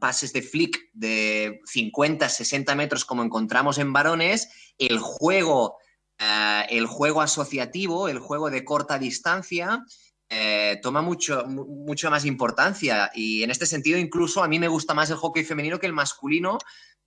pases 0.01 0.33
de 0.33 0.43
flick 0.43 0.91
de 0.93 1.61
50, 1.67 2.29
60 2.29 2.75
metros 2.75 3.05
como 3.05 3.23
encontramos 3.23 3.79
en 3.79 3.93
varones, 3.93 4.49
el 4.79 4.99
juego 4.99 5.77
eh, 6.21 6.67
el 6.69 6.87
juego 6.87 7.23
asociativo, 7.23 8.09
el 8.09 8.19
juego 8.19 8.51
de 8.51 8.63
corta 8.63 8.99
distancia, 8.99 9.83
eh, 10.29 10.79
toma 10.83 11.01
mucho, 11.01 11.45
mucha 11.47 12.11
más 12.11 12.27
importancia. 12.27 13.11
Y 13.15 13.43
en 13.43 13.51
este 13.51 13.65
sentido, 13.65 13.99
incluso 13.99 14.45
a 14.45 14.49
mí 14.49 14.59
me 14.59 14.69
gusta 14.69 14.93
más 14.93 15.09
el 15.09 15.17
hockey 15.17 15.45
femenino 15.45 15.79
que 15.79 15.87
el 15.87 15.95
masculino, 15.95 16.59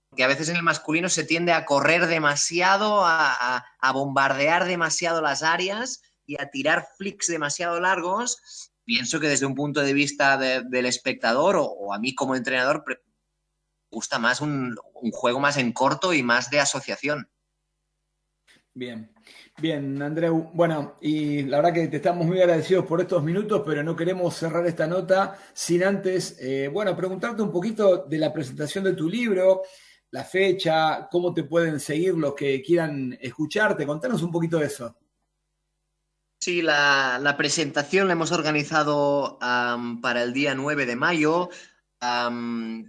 porque 0.10 0.24
a 0.24 0.28
veces 0.28 0.50
en 0.50 0.56
el 0.56 0.64
masculino 0.64 1.10
se 1.10 1.24
tiende 1.24 1.54
a 1.54 1.64
correr 1.66 2.08
demasiado, 2.08 3.04
a, 3.06 3.64
bombardear 3.94 4.66
demasiado 4.66 5.22
las 5.22 5.44
áreas 5.44 6.02
y 6.26 6.42
a 6.42 6.50
tirar 6.50 6.88
flicks 6.98 7.28
demasiado 7.28 7.80
largos. 7.80 8.72
Pienso 8.84 9.20
que 9.20 9.28
desde 9.28 9.46
un 9.46 9.56
punto 9.56 9.82
de 9.82 9.94
vista 9.94 10.38
del 10.38 10.86
espectador 10.88 11.56
o, 11.58 11.94
a 11.94 12.00
mí 12.00 12.16
como 12.16 12.36
entrenador, 12.36 12.84
me 12.88 12.96
gusta 13.92 14.18
más 14.18 14.42
un 14.42 14.76
juego 15.12 15.40
más 15.40 15.58
en 15.58 15.72
corto 15.72 16.14
y 16.14 16.24
más 16.24 16.50
de 16.50 16.60
asociación. 16.60 17.30
Bien, 18.76 19.14
bien, 19.62 20.02
Andreu. 20.02 20.50
Bueno, 20.52 20.96
y 21.00 21.44
la 21.44 21.58
verdad 21.58 21.74
que 21.74 21.88
te 21.90 21.98
estamos 21.98 22.26
muy 22.26 22.40
agradecidos 22.40 22.86
por 22.88 23.00
estos 23.02 23.24
minutos, 23.24 23.62
pero 23.64 23.84
no 23.84 23.96
queremos 23.96 24.36
cerrar 24.36 24.66
esta 24.66 24.88
nota 24.88 25.38
sin 25.54 25.84
antes, 25.84 26.38
eh, 26.40 26.70
bueno, 26.74 26.96
preguntarte 26.98 27.44
un 27.44 27.52
poquito 27.52 28.06
de 28.08 28.18
la 28.18 28.34
presentación 28.34 28.84
de 28.84 28.94
tu 28.94 29.08
libro, 29.08 29.62
la 30.10 30.24
fecha, 30.24 31.08
cómo 31.12 31.36
te 31.36 31.44
pueden 31.44 31.80
seguir 31.80 32.16
los 32.16 32.34
que 32.34 32.64
quieran 32.64 33.16
escucharte. 33.22 33.86
Contanos 33.86 34.24
un 34.24 34.32
poquito 34.32 34.58
de 34.58 34.66
eso. 34.66 34.98
Sí, 36.40 36.64
la, 36.64 37.36
presentación 37.38 38.08
la 38.08 38.14
hemos 38.14 38.32
organizado 38.32 39.38
para 39.40 40.24
el 40.24 40.34
día 40.34 40.56
9 40.56 40.88
de 40.88 40.96
mayo 40.96 41.50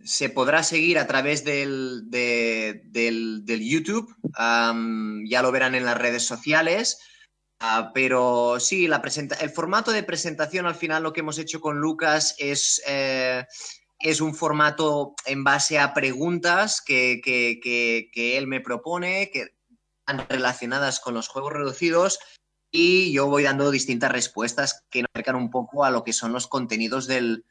se 0.04 0.28
podrá 0.30 0.62
seguir 0.62 0.98
a 0.98 1.06
través 1.06 1.44
del, 1.44 2.10
de- 2.10 2.82
del- 2.86 3.44
YouTube. 3.62 4.14
ya 4.36 5.42
lo 5.42 5.52
verán 5.52 5.74
en 5.74 5.84
las 5.84 5.98
redes 5.98 6.24
sociales. 6.26 6.98
Ah, 7.60 7.92
pero 7.94 8.58
sí, 8.60 8.88
la 8.88 9.00
el 9.40 9.50
formato 9.50 9.92
de 9.92 10.02
presentación 10.02 10.66
al 10.66 10.74
final 10.74 11.02
lo 11.02 11.12
que 11.12 11.20
hemos 11.20 11.38
hecho 11.38 11.60
con 11.60 11.78
Lucas 11.78 12.34
es, 12.38 12.82
eh, 12.86 13.44
es 14.00 14.20
un 14.20 14.34
formato 14.34 15.14
en 15.24 15.44
base 15.44 15.78
a 15.78 15.94
preguntas 15.94 16.82
que, 16.84 17.20
que- 17.24 17.60
que- 17.62 18.10
que 18.12 18.36
él 18.36 18.46
me 18.46 18.60
propone, 18.60 19.30
que 19.30 19.54
están 20.06 20.26
relacionadas 20.28 21.00
con 21.00 21.14
los 21.14 21.28
juegos 21.28 21.52
reducidos 21.52 22.18
y 22.70 23.12
yo 23.12 23.28
voy 23.28 23.44
dando 23.44 23.70
distintas 23.70 24.10
respuestas 24.12 24.82
que 24.90 25.04
acercan 25.14 25.36
un 25.36 25.50
poco 25.50 25.84
a 25.84 25.90
lo 25.90 26.02
que 26.04 26.12
son 26.12 26.32
los 26.32 26.48
contenidos 26.48 27.06
del 27.06 27.44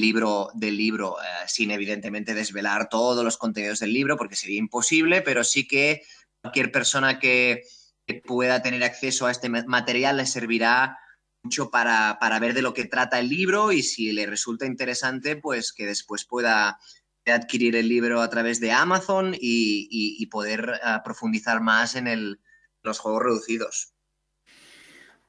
libro, 0.00 0.50
del 0.54 0.76
libro 0.76 1.16
eh, 1.20 1.24
sin 1.46 1.70
evidentemente 1.70 2.34
desvelar 2.34 2.88
todos 2.88 3.24
los 3.24 3.36
contenidos 3.36 3.80
del 3.80 3.92
libro 3.92 4.16
porque 4.16 4.36
sería 4.36 4.58
imposible, 4.58 5.22
pero 5.22 5.44
sí 5.44 5.66
que 5.66 6.02
cualquier 6.40 6.72
persona 6.72 7.18
que, 7.18 7.62
pueda 8.26 8.60
tener 8.60 8.82
acceso 8.84 9.26
a 9.26 9.30
este 9.30 9.48
ma- 9.48 9.64
material 9.66 10.16
le 10.18 10.26
servirá 10.26 10.98
mucho 11.42 11.70
para, 11.70 12.18
para 12.20 12.38
ver 12.40 12.52
de 12.52 12.60
lo 12.60 12.74
que 12.74 12.84
trata 12.84 13.18
el 13.18 13.28
libro 13.28 13.72
y 13.72 13.82
si 13.82 14.12
le 14.12 14.26
resulta 14.26 14.66
interesante, 14.66 15.36
pues 15.36 15.72
que 15.72 15.86
después 15.86 16.24
pueda 16.26 16.78
adquirir 17.24 17.76
el 17.76 17.88
libro 17.88 18.20
a 18.20 18.28
través 18.28 18.60
de 18.60 18.72
Amazon 18.72 19.34
y, 19.34 19.88
y- 19.90 20.16
y 20.22 20.26
poder 20.26 20.80
eh, 20.84 20.98
profundizar 21.04 21.60
más 21.60 21.94
en 21.94 22.06
el- 22.08 22.40
los 22.82 22.98
juegos 22.98 23.22
reducidos. 23.22 23.91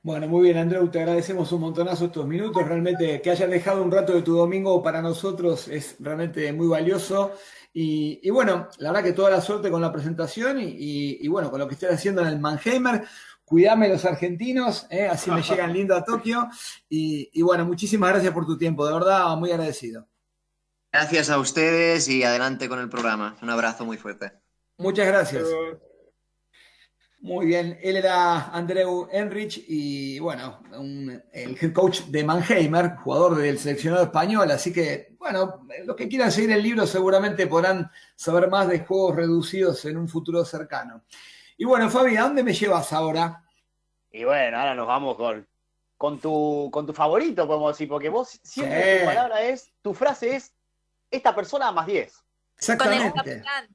Bueno, 0.06 0.28
muy 0.28 0.44
bien, 0.44 0.58
Andreu, 0.58 0.90
te 0.92 1.00
agradecemos 1.00 1.50
un 1.54 1.62
montonazo 1.62 2.06
estos 2.06 2.28
minutos. 2.28 2.68
Realmente 2.68 3.22
que 3.22 3.32
hayas 3.32 3.50
dejado 3.50 3.82
un 3.82 3.90
rato 3.92 4.14
de 4.14 4.22
tu 4.22 4.36
domingo 4.36 4.84
para 4.84 5.02
nosotros 5.02 5.70
es 5.70 5.96
realmente 6.00 6.52
muy 6.52 6.68
valioso. 6.68 7.32
Y, 7.72 8.20
y 8.22 8.30
bueno, 8.30 8.68
la 8.80 8.92
verdad 8.92 9.04
que 9.06 9.14
toda 9.14 9.30
la 9.30 9.40
suerte 9.42 9.72
con 9.72 9.82
la 9.82 9.94
presentación 9.94 10.60
y, 10.60 10.66
y- 10.66 11.18
y 11.22 11.28
bueno, 11.30 11.50
con 11.50 11.60
lo 11.60 11.68
que 11.68 11.76
estés 11.76 11.92
haciendo 11.94 12.22
en 12.22 12.28
el 12.28 12.40
Mannheimer. 12.40 13.06
Cuidame 13.46 13.88
los 13.90 14.04
argentinos, 14.06 14.88
¿eh? 14.90 15.08
así 15.08 15.32
me 15.32 15.42
llegan 15.42 15.72
lindo 15.74 15.96
a 15.96 16.04
Tokio. 16.04 16.50
Y, 16.90 17.30
y 17.34 17.42
bueno, 17.42 17.66
muchísimas 17.66 18.10
gracias 18.12 18.34
por 18.34 18.46
tu 18.46 18.58
tiempo, 18.58 18.86
de 18.86 18.94
verdad, 18.94 19.38
muy 19.38 19.52
agradecido. 19.52 20.08
Gracias 20.92 21.30
a 21.30 21.40
ustedes 21.40 22.08
y 22.08 22.24
adelante 22.24 22.70
con 22.70 22.80
el 22.80 22.90
programa. 22.90 23.36
Un 23.42 23.50
abrazo 23.50 23.86
muy 23.86 23.98
fuerte. 23.98 24.32
Muchas 24.78 25.08
gracias. 25.08 25.48
Muy 27.24 27.46
bien, 27.46 27.80
él 27.82 27.96
era 27.96 28.50
Andreu 28.50 29.08
Enrich 29.10 29.64
y 29.70 30.20
bueno, 30.20 30.62
un- 30.74 31.24
el 31.32 31.58
head 31.60 31.72
coach 31.72 32.02
de 32.02 32.22
Mannheimer, 32.22 32.98
jugador 32.98 33.38
del 33.38 33.58
seleccionado 33.58 34.04
español, 34.04 34.52
así 34.52 34.74
que 34.74 35.16
bueno, 35.18 35.66
los 35.86 35.96
que 35.96 36.10
quieran 36.10 36.34
seguir 36.34 36.52
el 36.52 36.62
libro 36.62 36.86
seguramente 36.86 37.48
podrán 37.48 37.90
saber 38.14 38.50
más 38.50 38.68
de 38.68 38.80
juegos 38.80 39.16
reducidos 39.16 39.86
en 39.86 39.96
un 39.98 40.10
futuro 40.10 40.44
cercano. 40.44 41.06
Y 41.58 41.64
bueno, 41.64 41.90
Fabi, 41.90 42.18
¿a 42.18 42.24
dónde 42.24 42.44
me 42.44 42.52
llevas 42.54 42.92
ahora? 42.92 43.42
Y 44.12 44.26
bueno, 44.26 44.58
ahora 44.60 44.76
nos 44.76 44.86
vamos 44.86 45.16
con, 45.16 45.48
con, 45.96 46.20
tu, 46.20 46.70
con 46.74 46.86
tu 46.86 46.92
favorito, 46.92 47.48
podemos 47.48 47.74
decir, 47.74 47.88
porque 47.88 48.10
vos 48.10 48.38
siempre 48.44 48.96
Sí. 48.96 49.00
tu 49.00 49.06
palabra 49.06 49.42
es, 49.44 49.72
tu 49.82 49.94
frase 49.94 50.36
es, 50.36 50.54
esta 51.10 51.34
persona 51.34 51.72
más 51.72 51.88
10. 51.88 52.12
Con 52.12 52.26
el 52.26 52.58
Exactamente, 52.58 53.14
capitán. 53.16 53.68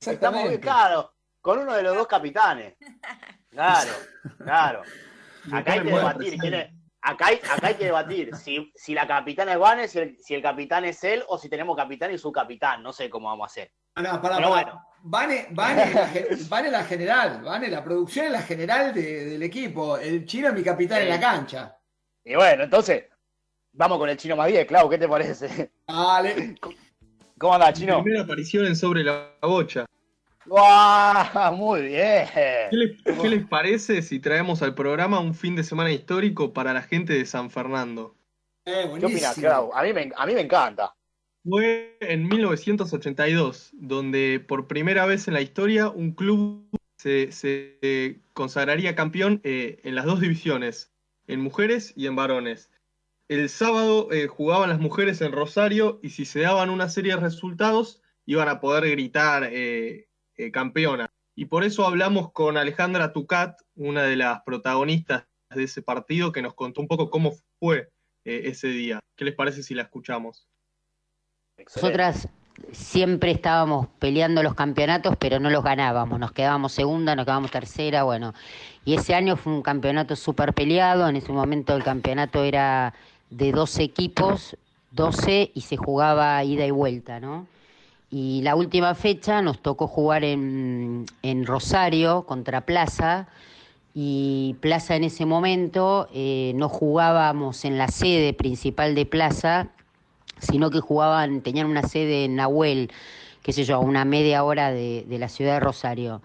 Estamos, 0.00 0.58
claro, 0.58 1.13
con 1.44 1.58
uno 1.58 1.74
de 1.74 1.82
los 1.82 1.94
dos 1.94 2.06
capitanes. 2.06 2.74
Claro, 3.50 3.90
claro. 4.38 4.82
Acá 5.52 5.74
hay 5.74 5.80
que 5.82 5.90
debatir, 5.90 6.38
quién 6.38 6.54
es- 6.54 6.70
acá, 7.02 7.26
hay, 7.26 7.34
acá 7.36 7.66
hay 7.66 7.74
que 7.74 7.84
debatir 7.84 8.34
si, 8.34 8.72
si 8.74 8.94
la 8.94 9.06
capitana 9.06 9.52
es 9.52 9.58
Vane, 9.58 9.86
si 9.88 9.98
el, 9.98 10.16
si 10.22 10.34
el 10.34 10.40
capitán 10.40 10.86
es 10.86 11.04
él, 11.04 11.22
o 11.28 11.36
si 11.36 11.50
tenemos 11.50 11.76
capitán 11.76 12.10
y 12.14 12.16
subcapitán. 12.16 12.82
No 12.82 12.94
sé 12.94 13.10
cómo 13.10 13.28
vamos 13.28 13.44
a 13.44 13.50
hacer. 13.52 13.70
Ah, 13.94 14.00
no, 14.00 14.22
pará, 14.22 14.36
Pero 14.36 14.48
pará. 14.50 14.64
bueno. 14.64 14.86
Vane, 15.02 15.48
Vane 15.50 15.82
es 15.82 15.94
la, 15.94 16.10
Vane 16.48 16.68
es 16.68 16.72
la 16.72 16.84
general, 16.84 17.42
Vane, 17.42 17.68
la 17.68 17.84
producción 17.84 18.24
es 18.24 18.32
la 18.32 18.40
general 18.40 18.94
de- 18.94 19.26
del 19.26 19.42
equipo. 19.42 19.98
El 19.98 20.24
chino 20.24 20.48
es 20.48 20.54
mi 20.54 20.62
capitán 20.62 21.02
en 21.02 21.10
la 21.10 21.20
cancha. 21.20 21.76
Y 22.24 22.36
bueno, 22.36 22.64
entonces, 22.64 23.04
vamos 23.72 23.98
con 23.98 24.08
el 24.08 24.16
chino 24.16 24.34
más 24.34 24.46
10, 24.48 24.66
Clau, 24.66 24.88
¿qué 24.88 24.96
te 24.96 25.06
parece? 25.06 25.72
Dale. 25.86 26.54
¿Cómo 27.38 27.52
andás, 27.52 27.74
chino? 27.74 28.02
Primera 28.02 28.22
aparición 28.24 28.64
en 28.64 28.74
Sobre 28.76 29.04
la 29.04 29.28
Bocha. 29.42 29.84
¡Guau! 30.46 31.56
Muy 31.56 31.82
bien. 31.82 32.26
¿Qué 32.34 32.76
les, 32.76 33.02
qué 33.02 33.28
les 33.28 33.46
parece 33.46 34.02
si 34.02 34.20
traemos 34.20 34.62
al 34.62 34.74
programa 34.74 35.20
un 35.20 35.34
fin 35.34 35.56
de 35.56 35.64
semana 35.64 35.92
histórico 35.92 36.52
para 36.52 36.72
la 36.72 36.82
gente 36.82 37.12
de 37.12 37.26
San 37.26 37.50
Fernando? 37.50 38.14
Eh, 38.64 38.90
¿Qué 38.98 39.06
opinas. 39.06 39.34
Clau? 39.34 39.72
A 39.74 39.82
mí, 39.82 39.92
me, 39.92 40.10
a 40.16 40.26
mí 40.26 40.34
me 40.34 40.40
encanta. 40.40 40.94
Fue 41.48 41.96
en 42.00 42.26
1982, 42.26 43.70
donde 43.74 44.42
por 44.46 44.66
primera 44.66 45.04
vez 45.04 45.28
en 45.28 45.34
la 45.34 45.42
historia 45.42 45.88
un 45.88 46.12
club 46.12 46.66
se, 46.96 47.32
se, 47.32 48.20
consagraría 48.32 48.94
campeón 48.94 49.40
eh, 49.44 49.80
en 49.84 49.94
las 49.94 50.06
dos 50.06 50.20
divisiones, 50.20 50.92
en 51.26 51.40
mujeres 51.40 51.92
y 51.96 52.06
en 52.06 52.16
varones. 52.16 52.70
El 53.28 53.48
sábado 53.48 54.08
eh, 54.10 54.26
jugaban 54.26 54.70
las 54.70 54.80
mujeres 54.80 55.20
en 55.20 55.32
Rosario 55.32 56.00
y 56.02 56.10
si 56.10 56.24
se 56.24 56.40
daban 56.40 56.70
una 56.70 56.88
serie 56.88 57.14
de 57.14 57.20
resultados 57.20 58.02
iban 58.26 58.48
a 58.48 58.60
poder 58.60 58.90
gritar 58.90 59.48
eh, 59.50 60.08
eh, 60.36 60.50
campeona. 60.50 61.10
Y 61.36 61.46
por 61.46 61.64
eso 61.64 61.86
hablamos 61.86 62.32
con 62.32 62.56
Alejandra 62.56 63.12
Tucat, 63.12 63.60
una 63.74 64.02
de 64.02 64.16
las 64.16 64.42
protagonistas 64.42 65.24
de 65.50 65.64
ese 65.64 65.82
partido, 65.82 66.32
que 66.32 66.42
nos 66.42 66.54
contó 66.54 66.80
un 66.80 66.88
poco 66.88 67.10
cómo 67.10 67.34
fue 67.58 67.90
eh, 68.24 68.42
ese 68.44 68.68
día. 68.68 69.00
¿Qué 69.16 69.24
les 69.24 69.34
parece 69.34 69.62
si 69.62 69.74
la 69.74 69.82
escuchamos? 69.82 70.46
Nosotras 71.58 72.28
siempre 72.72 73.32
estábamos 73.32 73.88
peleando 73.98 74.42
los 74.42 74.54
campeonatos, 74.54 75.16
pero 75.18 75.40
no 75.40 75.50
los 75.50 75.64
ganábamos. 75.64 76.18
Nos 76.18 76.32
quedábamos 76.32 76.72
segunda, 76.72 77.16
nos 77.16 77.24
quedábamos 77.24 77.50
tercera, 77.50 78.04
bueno. 78.04 78.34
Y 78.84 78.94
ese 78.94 79.14
año 79.14 79.36
fue 79.36 79.52
un 79.52 79.62
campeonato 79.62 80.16
súper 80.16 80.52
peleado. 80.52 81.08
En 81.08 81.16
ese 81.16 81.32
momento 81.32 81.74
el 81.74 81.82
campeonato 81.82 82.44
era 82.44 82.94
de 83.30 83.52
12 83.52 83.82
equipos, 83.82 84.56
12, 84.92 85.50
y 85.54 85.60
se 85.62 85.76
jugaba 85.76 86.42
ida 86.44 86.66
y 86.66 86.70
vuelta, 86.70 87.18
¿no? 87.18 87.46
Y 88.16 88.42
la 88.42 88.54
última 88.54 88.94
fecha 88.94 89.42
nos 89.42 89.58
tocó 89.60 89.88
jugar 89.88 90.22
en, 90.22 91.04
en 91.22 91.44
Rosario 91.44 92.22
contra 92.26 92.60
Plaza. 92.60 93.26
Y 93.92 94.54
Plaza 94.60 94.94
en 94.94 95.02
ese 95.02 95.26
momento 95.26 96.06
eh, 96.14 96.52
no 96.54 96.68
jugábamos 96.68 97.64
en 97.64 97.76
la 97.76 97.88
sede 97.88 98.32
principal 98.32 98.94
de 98.94 99.04
Plaza, 99.04 99.70
sino 100.38 100.70
que 100.70 100.78
jugaban, 100.78 101.40
tenían 101.40 101.66
una 101.66 101.82
sede 101.82 102.26
en 102.26 102.36
Nahuel, 102.36 102.92
qué 103.42 103.52
sé 103.52 103.64
yo, 103.64 103.74
a 103.74 103.78
una 103.80 104.04
media 104.04 104.44
hora 104.44 104.70
de, 104.70 105.04
de 105.08 105.18
la 105.18 105.28
ciudad 105.28 105.54
de 105.54 105.60
Rosario. 105.60 106.22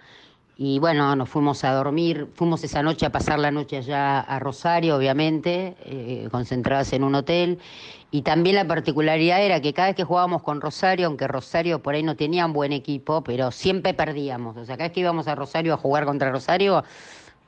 Y 0.62 0.78
bueno, 0.78 1.16
nos 1.16 1.30
fuimos 1.30 1.64
a 1.64 1.72
dormir, 1.72 2.28
fuimos 2.34 2.62
esa 2.66 2.84
noche 2.84 3.05
a 3.05 3.14
pasar 3.14 3.39
la 3.39 3.49
noche 3.49 3.78
allá 3.78 4.20
a 4.20 4.39
Rosario, 4.39 4.97
obviamente, 4.97 5.78
eh, 5.86 6.28
concentradas 6.32 6.91
en 6.91 7.05
un 7.05 7.16
hotel. 7.16 7.60
Y 8.12 8.24
también 8.24 8.57
la 8.57 8.68
particularidad 8.68 9.41
era 9.41 9.62
que 9.62 9.72
cada 9.72 9.88
vez 9.88 9.95
que 9.95 10.03
jugábamos 10.03 10.43
con 10.43 10.60
Rosario, 10.60 11.07
aunque 11.07 11.30
Rosario 11.30 11.82
por 11.82 11.95
ahí 11.95 12.03
no 12.03 12.18
tenían 12.18 12.51
buen 12.51 12.74
equipo, 12.74 13.24
pero 13.24 13.51
siempre 13.51 13.93
perdíamos. 13.93 14.57
O 14.57 14.66
sea, 14.66 14.76
cada 14.76 14.89
vez 14.89 14.93
que 14.95 14.99
íbamos 14.99 15.30
a 15.30 15.36
Rosario 15.36 15.74
a 15.74 15.78
jugar 15.78 16.03
contra 16.03 16.30
Rosario, 16.30 16.84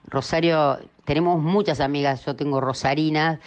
Rosario, 0.07 0.79
tenemos 1.03 1.37
muchas 1.41 1.81
amigas, 1.81 2.25
yo 2.25 2.37
tengo 2.37 2.61
rosarinas, 2.61 3.39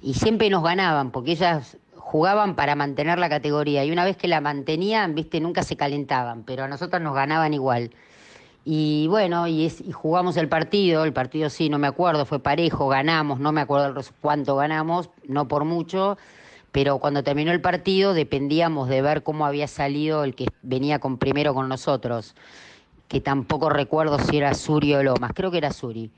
y 0.00 0.14
siempre 0.14 0.50
nos 0.50 0.64
ganaban, 0.64 1.12
porque 1.12 1.30
ellas 1.30 1.76
jugaban 1.94 2.56
para 2.56 2.74
mantener 2.74 3.20
la 3.20 3.28
categoría, 3.28 3.84
y 3.84 3.92
una 3.92 4.04
vez 4.04 4.16
que 4.16 4.26
la 4.26 4.40
mantenían, 4.40 5.14
viste, 5.14 5.38
nunca 5.38 5.62
se 5.62 5.76
calentaban, 5.76 6.42
pero 6.42 6.64
a 6.64 6.68
nosotros 6.68 7.00
nos 7.00 7.14
ganaban 7.14 7.54
igual. 7.54 7.92
Y 8.64 9.06
bueno, 9.08 9.48
y, 9.48 9.66
es- 9.66 9.80
y 9.80 9.90
jugamos 9.92 10.36
el 10.36 10.48
partido, 10.48 11.04
el 11.04 11.12
partido 11.12 11.50
sí, 11.50 11.68
no 11.68 11.78
me 11.78 11.88
acuerdo, 11.88 12.24
fue 12.26 12.38
parejo, 12.38 12.86
ganamos, 12.88 13.40
no 13.40 13.50
me 13.52 13.60
acuerdo 13.60 14.00
cuánto 14.20 14.54
ganamos, 14.56 15.10
no 15.26 15.48
por 15.48 15.64
mucho, 15.64 16.16
pero 16.70 16.98
cuando 16.98 17.24
terminó 17.24 17.50
el 17.52 17.60
partido 17.60 18.14
dependíamos 18.14 18.88
de 18.88 19.02
ver 19.02 19.22
cómo 19.24 19.46
había 19.46 19.66
salido 19.66 20.22
el 20.24 20.34
que 20.36 20.46
venía 20.62 21.00
con 21.00 21.18
primero 21.18 21.54
con 21.54 21.68
nosotros, 21.68 22.36
que 23.08 23.20
tampoco 23.20 23.68
recuerdo 23.68 24.18
si 24.20 24.36
era 24.38 24.54
Suri 24.54 24.94
o 24.94 25.02
Lomas, 25.02 25.32
creo 25.34 25.50
que 25.50 25.58
era 25.58 25.72
Suri. 25.72 26.10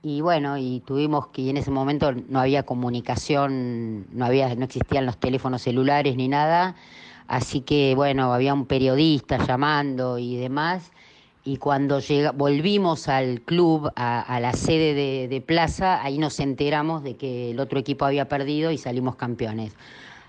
Y 0.00 0.20
bueno, 0.20 0.56
y 0.56 0.80
tuvimos 0.86 1.26
que 1.28 1.50
en 1.50 1.56
ese 1.56 1.72
momento 1.72 2.12
no 2.12 2.38
había 2.40 2.62
comunicación, 2.62 4.06
no 4.12 4.24
había, 4.24 4.54
no 4.54 4.64
existían 4.64 5.04
los 5.04 5.18
teléfonos 5.18 5.62
celulares 5.62 6.14
ni 6.16 6.28
nada, 6.28 6.76
así 7.26 7.60
que 7.62 7.94
bueno, 7.96 8.32
había 8.32 8.54
un 8.54 8.66
periodista 8.66 9.44
llamando 9.44 10.18
y 10.18 10.36
demás. 10.36 10.92
Y 11.48 11.56
cuando 11.56 11.98
llega, 12.00 12.32
volvimos 12.32 13.08
al 13.08 13.40
club, 13.40 13.90
a, 13.96 14.38
la 14.38 14.52
sede 14.52 14.92
de, 14.92 15.28
de 15.28 15.40
Plaza, 15.40 16.02
ahí 16.02 16.18
nos 16.18 16.40
enteramos 16.40 17.02
de 17.02 17.16
que 17.16 17.52
el 17.52 17.58
otro 17.58 17.78
equipo 17.78 18.04
había 18.04 18.28
perdido 18.28 18.70
y 18.70 18.76
salimos 18.76 19.16
campeones. 19.16 19.74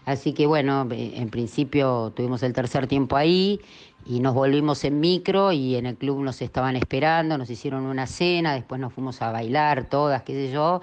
Así 0.05 0.31
que 0.31 0.47
bueno, 0.47 0.87
eh, 0.91 1.15
en 1.15 1.29
principio 1.29 2.13
tuvimos 2.15 2.41
el 2.43 2.53
tercer 2.53 2.87
tiempo 2.87 3.17
ahí 3.17 3.59
y 4.05 4.21
nos 4.21 4.33
volvimos 4.33 4.85
en 4.85 5.01
micro 5.01 5.51
y 5.51 5.75
en 5.75 5.87
el 5.87 5.97
club 5.97 6.21
nos 6.21 6.41
estaban 6.41 6.77
esperando, 6.77 7.37
nos 7.37 7.49
hicieron 7.49 7.83
una 7.83 8.07
cena, 8.07 8.53
después 8.53 8.79
nos 8.79 8.93
fuimos 8.93 9.21
a 9.21 9.29
bailar 9.33 9.89
todas, 9.89 10.23
qué 10.23 10.31
sé 10.31 10.53
yo. 10.53 10.79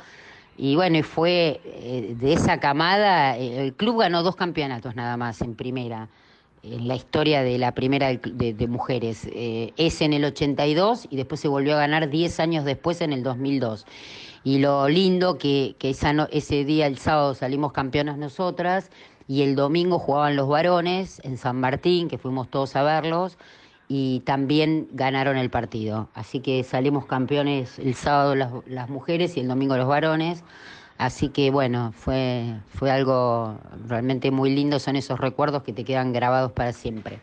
Y 0.58 0.76
bueno, 0.76 1.02
fue 1.02 1.62
eh, 1.64 2.14
de 2.14 2.34
esa 2.34 2.60
camada, 2.60 3.38
eh, 3.38 3.64
el 3.64 3.72
club 3.72 4.00
ganó 4.00 4.22
dos 4.22 4.36
campeonatos 4.36 4.94
nada 4.96 5.16
más 5.16 5.40
en 5.40 5.54
primera, 5.54 6.10
en 6.70 6.88
la 6.88 6.96
historia 6.96 7.42
de 7.42 7.58
la 7.58 7.72
primera 7.72 8.08
de, 8.08 8.66
mujeres. 8.68 9.28
Eh, 9.32 9.72
ese 9.76 10.04
en 10.04 10.12
el 10.12 10.24
82 10.24 11.06
y 11.10 11.16
después 11.16 11.40
se 11.40 11.48
volvió 11.48 11.74
a 11.74 11.78
ganar 11.78 12.10
10 12.10 12.40
años 12.40 12.64
después 12.64 13.00
en 13.00 13.12
el 13.12 13.22
2002. 13.22 13.86
Y 14.44 14.58
lo 14.58 14.88
lindo 14.88 15.38
que, 15.38 15.74
que 15.78 15.90
esa 15.90 16.28
ese 16.30 16.64
día, 16.64 16.86
el 16.86 16.98
sábado, 16.98 17.34
salimos 17.34 17.72
campeonas 17.72 18.18
nosotras 18.18 18.90
y 19.28 19.42
el 19.42 19.56
domingo 19.56 19.98
jugaban 19.98 20.36
los 20.36 20.48
varones 20.48 21.20
en 21.24 21.36
San 21.36 21.60
Martín, 21.60 22.08
que 22.08 22.18
fuimos 22.18 22.48
todos 22.48 22.76
a 22.76 22.82
verlos, 22.82 23.38
y 23.88 24.20
también 24.20 24.88
ganaron 24.92 25.36
el 25.36 25.50
partido. 25.50 26.08
Así 26.14 26.40
que 26.40 26.62
salimos 26.64 27.06
campeones 27.06 27.78
el 27.78 27.94
sábado 27.94 28.34
las 28.66 28.88
mujeres 28.88 29.36
y 29.36 29.40
el 29.40 29.48
domingo 29.48 29.76
los 29.76 29.88
varones. 29.88 30.44
Así 30.98 31.28
que 31.28 31.50
bueno, 31.50 31.92
fue, 31.92 32.60
fue 32.68 32.90
algo 32.90 33.58
realmente 33.86 34.30
muy 34.30 34.54
lindo, 34.54 34.78
son 34.78 34.96
esos 34.96 35.18
recuerdos 35.18 35.62
que 35.62 35.72
te 35.72 35.84
quedan 35.84 36.12
grabados 36.12 36.52
para 36.52 36.72
siempre. 36.72 37.20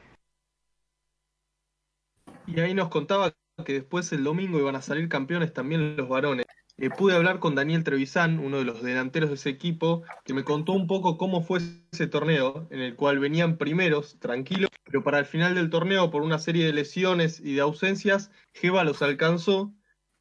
Y 2.46 2.60
ahí 2.60 2.74
nos 2.74 2.90
contaba 2.90 3.34
que 3.66 3.74
después 3.74 4.12
el 4.12 4.24
domingo 4.24 4.60
iban 4.60 4.76
a 4.76 4.82
salir 4.82 5.08
campeones 5.10 5.54
también 5.54 5.96
los 5.96 6.10
varones. 6.10 6.46
Eh, 6.78 6.90
pude 6.90 7.16
hablar 7.16 7.40
con 7.40 7.54
Daniel 7.54 7.84
Trevisan, 7.84 8.40
uno 8.40 8.58
de 8.58 8.66
los 8.66 8.82
delanteros 8.82 9.30
de 9.30 9.36
ese 9.36 9.50
equipo, 9.50 10.04
que 10.26 10.34
me 10.34 10.44
contó 10.44 10.74
un 10.74 10.88
poco 10.88 11.18
cómo 11.18 11.44
fue 11.44 11.60
ese 11.92 12.08
torneo, 12.08 12.68
en 12.72 12.80
el 12.80 12.96
cual 12.96 13.20
venían 13.20 13.58
primeros, 13.58 14.20
tranquilos, 14.20 14.72
pero 14.84 15.04
para 15.04 15.20
el 15.20 15.26
final 15.26 15.54
del 15.54 15.70
torneo, 15.70 16.10
por 16.10 16.24
una 16.24 16.40
serie 16.40 16.66
de 16.66 16.74
lesiones 16.74 17.40
y 17.40 17.54
de 17.54 17.62
ausencias, 17.62 18.32
Geva 18.54 18.84
los 18.84 19.02
alcanzó. 19.04 19.72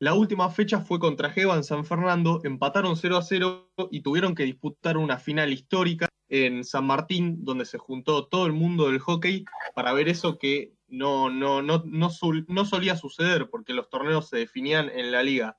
La 0.03 0.15
última 0.15 0.51
fecha 0.51 0.81
fue 0.81 0.99
contra 0.99 1.31
Geva 1.31 1.55
en 1.55 1.63
San 1.63 1.85
Fernando, 1.85 2.41
empataron 2.43 2.97
0 2.97 3.19
a 3.19 3.23
0 3.23 3.71
y 3.93 4.01
tuvieron 4.01 4.35
que 4.35 4.43
disputar 4.43 4.97
una 4.97 5.17
final 5.17 5.53
histórica 5.53 6.09
en 6.29 6.65
San 6.65 6.87
Martín, 6.87 7.45
donde 7.45 7.65
se 7.65 7.79
juntó 7.79 8.27
todo 8.27 8.47
el 8.47 8.53
mundo 8.53 8.89
del 8.89 8.99
hockey 8.99 9.45
para 9.77 9.93
ver 9.93 10.09
eso 10.09 10.41
que 10.41 10.73
no, 10.89 11.31
no, 11.31 11.63
no, 11.63 11.85
no, 11.87 12.11
no 12.49 12.65
solía 12.65 12.97
suceder, 12.97 13.49
porque 13.49 13.75
los 13.75 13.91
torneos 13.91 14.29
se 14.29 14.39
definían 14.39 14.91
en 14.93 15.13
la 15.13 15.23
liga. 15.23 15.57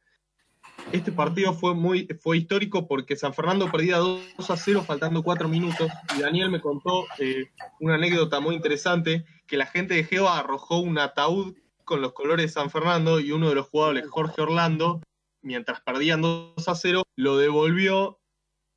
Este 0.92 1.14
partido 1.14 1.54
fue 1.54 1.74
muy 1.74 2.10
fue 2.20 2.38
histórico 2.38 2.86
porque 2.86 3.16
San 3.16 3.34
Fernando 3.34 3.72
perdía 3.72 4.00
2 4.00 4.50
a 4.50 4.58
0 4.58 4.84
faltando 4.86 5.24
4 5.24 5.48
minutos 5.48 5.90
y 6.18 6.22
Daniel 6.22 6.52
me 6.52 6.60
contó 6.60 7.06
eh, 7.18 7.46
una 7.80 7.96
anécdota 7.96 8.42
muy 8.42 8.56
interesante 8.56 9.24
que 9.48 9.56
la 9.56 9.68
gente 9.68 9.94
de 9.94 10.04
Geva 10.04 10.38
arrojó 10.38 10.80
un 10.80 11.00
ataúd 11.00 11.56
con 11.84 12.02
los 12.02 12.14
colores 12.14 12.46
de 12.48 12.52
San 12.52 12.70
Fernando 12.70 13.20
y 13.20 13.32
uno 13.32 13.50
de 13.50 13.56
los 13.56 13.68
jugadores, 13.68 14.08
Jorge 14.10 14.42
Orlando, 14.42 15.02
mientras 15.42 15.82
perdían 15.82 16.22
2 16.22 16.68
a 16.68 16.76
0, 16.76 17.04
lo 17.16 17.38
devolvió 17.38 18.20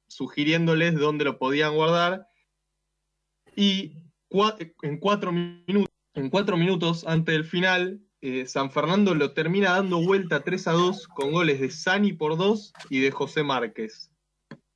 sugiriéndoles 0.09 0.95
dónde 0.95 1.25
lo 1.25 1.39
podían 1.39 1.75
guardar 1.75 2.29
y 3.55 3.93
cua- 4.31 4.57
en 4.83 4.99
cuatro 4.99 5.33
minutos, 5.33 5.93
en 6.15 6.31
cuatro 6.31 6.57
minutos 6.57 7.05
antes 7.07 7.35
del 7.35 7.45
final, 7.45 8.01
eh, 8.21 8.47
San 8.47 8.71
Fernando 8.71 9.15
lo 9.15 9.33
termina 9.33 9.73
dando 9.73 10.03
vuelta 10.03 10.43
3 10.43 10.67
a 10.69 10.73
2 10.73 11.07
con 11.09 11.33
goles 11.33 11.61
de 11.61 11.71
Sani 11.71 12.13
por 12.13 12.37
2 12.37 12.73
y 12.91 13.01
de 13.01 13.11
José 13.11 13.43
Márquez. 13.43 14.11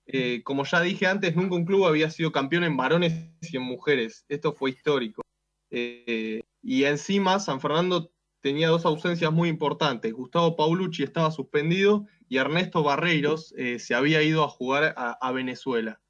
Eh, 0.06 0.42
como 0.42 0.64
ya 0.64 0.80
dije 0.80 1.06
antes, 1.06 1.36
nunca 1.36 1.54
un 1.54 1.64
club 1.64 1.86
había 1.86 2.10
sido 2.10 2.32
campeón 2.32 2.64
en 2.64 2.76
varones 2.76 3.30
y 3.42 3.56
en 3.56 3.62
mujeres. 3.62 4.24
Esto 4.28 4.52
fue 4.52 4.70
histórico. 4.70 5.22
Eh, 5.70 6.42
y 6.62 6.84
encima, 6.84 7.38
San 7.38 7.60
Fernando 7.60 8.10
tenía 8.40 8.68
dos 8.68 8.84
ausencias 8.84 9.32
muy 9.32 9.48
importantes. 9.48 10.12
Gustavo 10.12 10.56
Paulucci 10.56 11.02
estaba 11.02 11.30
suspendido 11.30 12.06
y 12.28 12.38
Ernesto 12.38 12.82
Barreiros 12.82 13.54
eh, 13.56 13.78
se 13.78 13.94
había 13.94 14.22
ido 14.22 14.44
a 14.44 14.48
jugar 14.48 14.94
a, 14.96 15.16
a 15.20 15.32
Venezuela. 15.32 16.00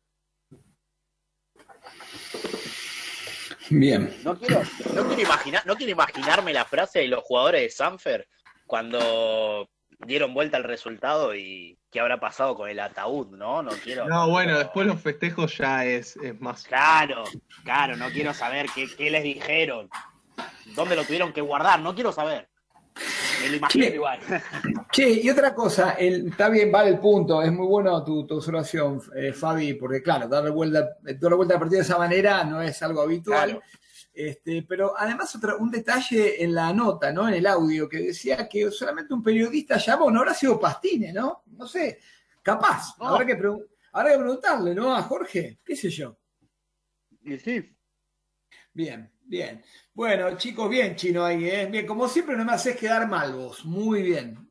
Bien. 3.71 4.13
No 4.25 4.37
quiero, 4.37 4.63
no 4.95 5.07
quiero 5.07 5.23
imaginar, 5.23 5.63
no 5.65 5.77
quiero 5.77 5.93
imaginarme 5.93 6.53
la 6.53 6.65
frase 6.65 7.01
de 7.01 7.09
los 7.09 7.23
jugadores 7.23 7.63
de 7.63 7.71
Sanfer 7.71 8.29
cuando 8.67 9.69
dieron 10.07 10.35
vuelta 10.35 10.57
al 10.57 10.65
resultado 10.65 11.35
y 11.35 11.79
qué 11.91 12.01
habrá 12.01 12.19
pasado 12.19 12.57
con 12.57 12.69
el 12.69 12.81
ataúd, 12.81 13.29
¿no? 13.37 13.63
No 13.63 13.71
quiero. 13.85 14.09
No, 14.09 14.29
bueno, 14.29 14.59
después 14.59 14.87
los 14.87 15.01
festejos 15.01 15.57
ya 15.59 15.85
es, 15.85 16.17
es 16.17 16.41
más. 16.41 16.65
Claro, 16.65 17.25
claro, 17.63 17.97
no 17.97 18.09
quiero 18.11 18.35
saber 18.35 18.67
qué, 18.75 18.87
qué 18.97 19.11
les 19.11 19.23
dijeron, 19.23 19.89
dónde 20.75 20.97
lo 20.97 21.05
tuvieron 21.05 21.33
que 21.33 21.41
guardar, 21.41 21.81
no 21.81 21.95
quiero 21.95 22.13
saber. 22.13 22.49
Me 23.43 23.49
lo 23.49 23.57
imagino 23.57 23.87
Che. 23.87 23.95
igual. 23.95 24.21
Che, 24.93 25.09
y 25.11 25.31
otra 25.31 25.55
cosa, 25.55 25.93
el- 25.93 26.29
está 26.29 26.49
bien, 26.49 26.71
vale 26.71 26.91
el 26.91 26.99
punto, 26.99 27.41
es 27.43 27.53
muy 27.53 27.67
bueno 27.67 28.03
tu, 28.05 28.27
tu 28.27 28.37
observación, 28.37 29.01
eh, 29.17 29.33
Fabi, 29.33 29.75
porque 29.75 30.03
claro, 30.03 30.29
darle 30.29 30.51
vuelta, 30.51 30.97
darle 31.03 31.37
vuelta 31.37 31.55
al 31.55 31.61
partido 31.61 31.79
de 31.81 31.85
esa 31.87 31.97
manera 31.99 32.45
no 32.45 32.61
es 32.61 32.83
algo 32.83 33.01
habitual. 33.03 33.51
Claro. 33.51 33.63
Este, 34.13 34.65
pero 34.65 34.93
además 34.99 35.35
otra, 35.37 35.55
un 35.57 35.71
detalle 35.71 36.43
en 36.43 36.53
la 36.55 36.73
nota, 36.73 37.13
¿no? 37.13 37.29
En 37.29 37.35
el 37.35 37.47
audio, 37.47 37.89
que 37.89 37.99
decía 37.99 38.49
que 38.49 38.71
solamente 38.71 39.15
un 39.15 39.23
periodista 39.23 39.79
llamó, 39.79 40.11
no 40.11 40.19
habrá 40.19 40.35
sido 40.35 40.59
Pastine, 40.61 41.13
¿no? 41.13 41.45
No 41.47 41.67
sé, 41.67 42.01
capaz, 42.43 42.97
No. 42.99 43.07
habrá, 43.07 43.25
que 43.25 43.41
habrá 43.93 44.11
que 44.13 44.19
preguntarle, 44.19 44.75
¿no? 44.75 44.95
A 44.95 45.03
Jorge, 45.03 45.61
qué 45.65 45.77
sé 45.77 45.89
yo. 45.89 46.19
Y 47.23 47.39
sí, 47.39 47.75
Bien, 48.73 49.11
bien. 49.31 49.63
Bueno, 49.95 50.37
chicos, 50.37 50.69
bien, 50.69 50.97
chino 50.97 51.25
ahí, 51.25 51.49
¿eh? 51.49 51.67
Bien, 51.67 51.87
como 51.87 52.09
siempre 52.09 52.37
no 52.37 52.45
me 52.45 52.53
haces 52.53 52.77
quedar 52.77 53.09
mal 53.09 53.33
vos, 53.35 53.65
muy 53.65 54.03
bien. 54.03 54.51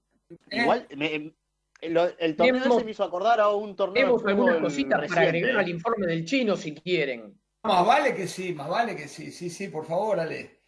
¿Eh? 0.49 0.61
igual 0.61 0.87
me- 0.95 1.33
lo- 1.89 2.17
el 2.19 2.35
torneo 2.35 2.53
Tenemos- 2.55 2.77
ese 2.77 2.85
me 2.85 2.91
hizo 2.91 3.03
acordar 3.03 3.39
a 3.39 3.49
un 3.49 3.75
torneo 3.75 3.93
de 3.95 4.01
Tenemos 4.01 4.25
algunas 4.25 4.57
cositas 4.59 5.07
para 5.09 5.21
agregar 5.21 5.57
al 5.57 5.69
informe 5.69 6.07
del 6.07 6.23
chino 6.25 6.55
si 6.55 6.73
quieren. 6.75 7.39
Más 7.63 7.85
vale 7.85 8.15
que 8.15 8.27
sí, 8.27 8.53
más 8.53 8.69
vale 8.69 8.95
que 8.95 9.07
sí, 9.07 9.31
sí, 9.31 9.49
sí, 9.49 9.67
por 9.67 9.85
favor, 9.85 10.19
Ale. 10.19 10.61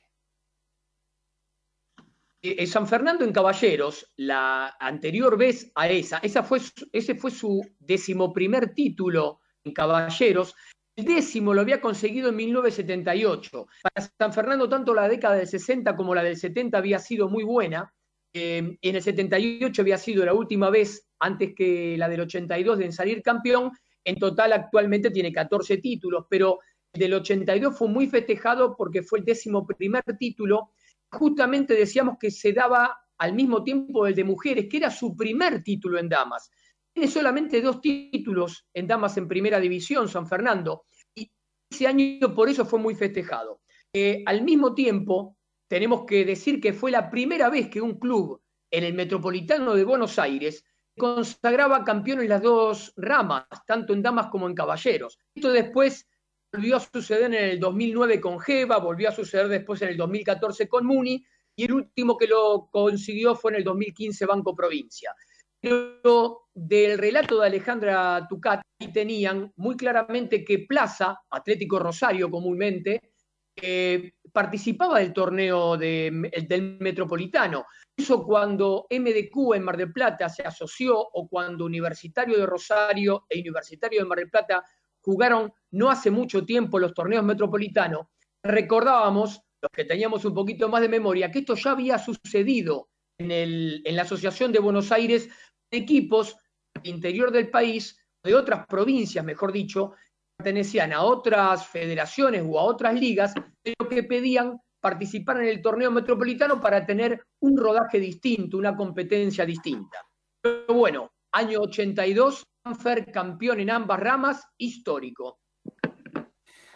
Eh, 2.44 2.56
eh, 2.60 2.68
San 2.68 2.88
Fernando 2.88 3.24
en 3.24 3.32
Caballeros, 3.32 4.12
la 4.18 4.76
anterior 4.80 5.38
vez 5.38 5.72
a 5.76 5.88
esa, 5.90 6.18
esa 6.18 6.44
fue, 6.44 6.60
ese 6.92 7.16
fue 7.16 7.30
su 7.32 7.62
decimoprimer 7.80 8.74
título 8.74 9.40
en 9.64 9.74
Caballeros. 9.74 10.56
El 11.02 11.08
décimo 11.08 11.54
lo 11.54 11.62
había 11.62 11.82
conseguido 11.82 12.30
en 12.30 12.36
1978. 12.36 13.68
Para 13.82 14.12
San 14.20 14.34
Fernando, 14.34 14.70
tanto 14.70 14.94
la 14.94 15.10
década 15.10 15.36
del 15.36 15.48
60 15.48 15.96
como 15.96 16.14
la 16.14 16.22
del 16.22 16.38
70 16.38 16.78
había 16.78 17.00
sido 17.00 17.28
muy 17.28 17.44
buena. 17.44 17.92
Eh, 18.34 18.78
en 18.80 18.96
el 18.96 19.02
78 19.02 19.82
había 19.82 19.98
sido 19.98 20.24
la 20.24 20.34
última 20.34 20.70
vez, 20.70 21.08
antes 21.20 21.54
que 21.56 21.96
la 21.98 22.08
del 22.08 22.22
82, 22.22 22.78
de 22.78 22.92
salir 22.92 23.24
campeón. 23.24 23.72
En 24.04 24.18
total, 24.18 24.54
actualmente 24.54 25.10
tiene 25.10 25.34
14 25.34 25.78
títulos, 25.78 26.26
pero 26.30 26.60
el 26.94 27.00
del 27.00 27.16
82 27.16 27.76
fue 27.76 27.88
muy 27.88 28.08
festejado 28.08 28.76
porque 28.78 29.02
fue 29.02 29.20
el 29.20 29.26
décimo 29.26 29.66
primer 29.66 30.04
título 30.20 30.72
justamente 31.12 31.74
decíamos 31.74 32.18
que 32.20 32.32
se 32.32 32.54
daba 32.54 32.98
al 33.18 33.34
mismo 33.34 33.64
tiempo 33.64 34.08
el 34.08 34.16
de 34.16 34.24
mujeres, 34.24 34.68
que 34.70 34.78
era 34.78 34.90
su 34.90 35.16
primer 35.16 35.62
título 35.62 36.00
en 36.00 36.10
damas. 36.10 36.50
Tiene 36.94 37.10
solamente 37.10 37.62
dos 37.62 37.80
títulos 37.82 38.66
en 38.74 38.88
damas 38.88 39.18
en 39.18 39.28
primera 39.28 39.60
división, 39.60 40.10
San 40.10 40.28
Fernando, 40.28 40.86
y 41.16 41.32
ese 41.70 41.88
año 41.88 42.34
por 42.36 42.50
eso 42.50 42.66
fue 42.66 42.80
muy 42.80 42.96
festejado. 42.96 43.62
Eh, 43.94 44.24
al 44.26 44.44
mismo 44.44 44.74
tiempo, 44.74 45.38
tenemos 45.68 46.06
que 46.06 46.26
decir 46.26 46.60
que 46.60 46.74
fue 46.74 46.92
la 46.92 47.10
primera 47.10 47.50
vez 47.50 47.70
que 47.70 47.82
un 47.82 47.98
club 47.98 48.42
en 48.70 48.84
el 48.84 48.94
Metropolitano 48.94 49.74
de 49.74 49.86
Buenos 49.86 50.20
Aires 50.20 50.66
consagraba 50.98 51.84
campeón 51.84 52.22
en 52.22 52.30
las 52.30 52.42
dos 52.42 52.94
ramas, 52.98 53.46
tanto 53.66 53.94
en 53.94 54.02
damas 54.02 54.28
como 54.28 54.48
en 54.48 54.56
caballeros. 54.56 55.18
Esto 55.34 55.52
después 55.52 56.08
volvió 56.52 56.76
a 56.76 56.80
suceder 56.82 57.24
en 57.26 57.34
el 57.34 57.60
2009 57.60 58.20
con 58.20 58.40
Geva, 58.40 58.78
volvió 58.80 59.10
a 59.10 59.14
suceder 59.14 59.48
después 59.48 59.82
en 59.82 59.90
el 59.90 59.98
2014 59.98 60.68
con 60.68 60.86
Muni, 60.86 61.26
y 61.56 61.66
el 61.66 61.74
último 61.74 62.18
que 62.18 62.28
lo 62.28 62.70
consiguió 62.72 63.36
fue 63.36 63.52
en 63.52 63.58
el 63.58 63.64
2015 63.64 64.26
Banco 64.26 64.56
Provincia. 64.56 65.14
Pero 65.62 66.48
del 66.54 66.98
relato 66.98 67.40
de 67.40 67.48
Alejandra 67.48 68.26
Tucati 68.28 68.64
tenían 68.92 69.52
muy 69.58 69.78
claramente 69.78 70.44
que 70.44 70.66
Plaza, 70.68 71.20
Atlético 71.30 71.78
Rosario 71.80 72.30
comúnmente, 72.30 73.14
eh, 73.56 74.14
participaba 74.32 75.00
del 75.00 75.14
torneo 75.14 75.78
de- 75.78 76.32
del 76.48 76.78
Metropolitano. 76.80 77.66
Eso 77.96 78.24
cuando 78.24 78.88
MDQ 78.90 79.54
en 79.56 79.64
Mar 79.64 79.78
del 79.78 79.92
Plata 79.94 80.30
se 80.30 80.42
asoció 80.42 80.98
o 81.00 81.28
cuando 81.28 81.66
Universitario 81.66 82.38
de 82.38 82.46
Rosario 82.46 83.26
e 83.30 83.40
Universitario 83.40 84.00
de 84.00 84.06
Mar 84.06 84.18
del 84.18 84.30
Plata 84.30 84.64
jugaron 85.02 85.52
no 85.72 85.92
hace 85.92 86.10
mucho 86.10 86.44
tiempo 86.46 86.80
los 86.80 86.94
torneos 86.94 87.24
metropolitanos, 87.24 88.08
recordábamos, 88.44 89.42
los 89.62 89.72
que 89.72 89.86
teníamos 89.86 90.26
un 90.26 90.34
poquito 90.34 90.70
más 90.70 90.82
de 90.82 90.90
memoria, 90.90 91.30
que 91.30 91.40
esto 91.40 91.54
ya 91.56 91.72
había 91.72 92.00
sucedido 92.00 92.90
en, 93.20 93.30
el- 93.32 93.82
en 93.86 93.96
la 93.96 94.04
Asociación 94.04 94.52
de 94.52 94.60
Buenos 94.60 94.92
Aires, 94.92 95.30
equipos 95.72 96.38
del 96.74 96.94
interior 96.96 97.32
del 97.32 97.50
país, 97.50 97.98
de 98.24 98.36
otras 98.36 98.66
provincias, 98.68 99.26
mejor 99.26 99.52
dicho, 99.52 99.94
pertenecían 100.38 100.94
a 100.94 101.02
otras 101.04 101.68
federaciones 101.68 102.44
o 102.46 102.60
a 102.60 102.64
otras 102.64 102.94
ligas, 102.94 103.34
pero 103.62 103.90
que 103.90 104.04
pedían 104.04 104.60
participar 104.80 105.42
en 105.42 105.48
el 105.48 105.62
torneo 105.62 105.92
metropolitano 105.92 106.60
para 106.60 106.86
tener 106.86 107.24
un 107.40 107.56
rodaje 107.56 108.00
distinto, 108.00 108.58
una 108.58 108.76
competencia 108.76 109.46
distinta. 109.46 109.98
Pero 110.42 110.74
bueno, 110.74 111.12
año 111.32 111.62
82, 111.62 112.44
Sanfer 112.64 113.12
campeón 113.12 113.60
en 113.60 113.70
ambas 113.70 114.00
ramas, 114.00 114.44
histórico. 114.58 115.40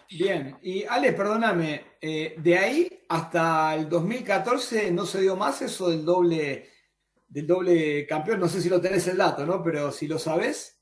Bien, 0.09 0.57
y 0.61 0.83
Ale, 0.83 1.13
perdóname, 1.13 1.97
eh, 1.99 2.35
de 2.37 2.57
ahí 2.57 3.05
hasta 3.09 3.73
el 3.75 3.89
2014 3.89 4.91
no 4.91 5.05
se 5.05 5.21
dio 5.21 5.35
más 5.35 5.61
eso 5.63 5.89
del 5.89 6.05
doble, 6.05 6.69
del 7.28 7.47
doble 7.47 8.05
campeón, 8.05 8.39
no 8.39 8.47
sé 8.47 8.61
si 8.61 8.69
lo 8.69 8.80
tenés 8.80 9.07
el 9.07 9.17
dato, 9.17 9.45
¿no? 9.45 9.63
Pero 9.63 9.91
si 9.91 10.07
lo 10.07 10.17
sabes. 10.19 10.82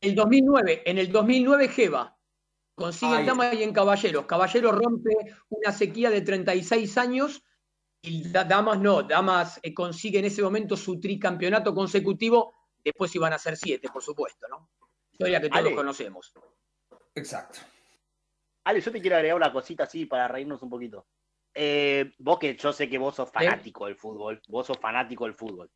El 0.00 0.14
2009, 0.14 0.82
en 0.84 0.98
el 0.98 1.12
2009 1.12 1.68
Geva 1.68 2.18
consigue 2.74 3.20
en 3.20 3.26
Damas 3.26 3.54
y 3.54 3.62
en 3.62 3.72
Caballeros. 3.72 4.26
Caballeros 4.26 4.74
rompe 4.74 5.14
una 5.48 5.72
sequía 5.72 6.10
de 6.10 6.22
36 6.22 6.98
años 6.98 7.44
y 8.02 8.28
Damas 8.28 8.80
no, 8.80 9.04
Damas 9.04 9.60
eh, 9.62 9.72
consigue 9.72 10.18
en 10.18 10.24
ese 10.24 10.42
momento 10.42 10.76
su 10.76 10.98
tricampeonato 10.98 11.72
consecutivo, 11.72 12.52
después 12.82 13.14
iban 13.14 13.32
a 13.32 13.38
ser 13.38 13.56
siete, 13.56 13.88
por 13.92 14.02
supuesto, 14.02 14.48
¿no? 14.48 14.70
Historia 15.12 15.40
que 15.40 15.48
todos 15.48 15.72
conocemos. 15.72 16.32
Exacto. 17.14 17.60
Ale, 18.64 18.80
yo 18.80 18.90
te 18.90 19.00
quiero 19.00 19.16
agregar 19.16 19.36
una 19.36 19.52
cosita 19.52 19.84
así 19.84 20.06
para 20.06 20.26
reírnos 20.26 20.60
un 20.62 20.70
poquito. 20.70 21.06
Eh, 21.54 22.12
vos 22.18 22.38
que 22.38 22.56
yo 22.56 22.72
sé 22.72 22.88
que 22.88 22.98
vos 22.98 23.14
sos 23.14 23.30
fanático 23.30 23.86
del 23.86 23.96
fútbol, 23.96 24.40
vos 24.48 24.66
sos 24.66 24.78
fanático 24.78 25.24
del 25.24 25.34
fútbol. 25.34 25.70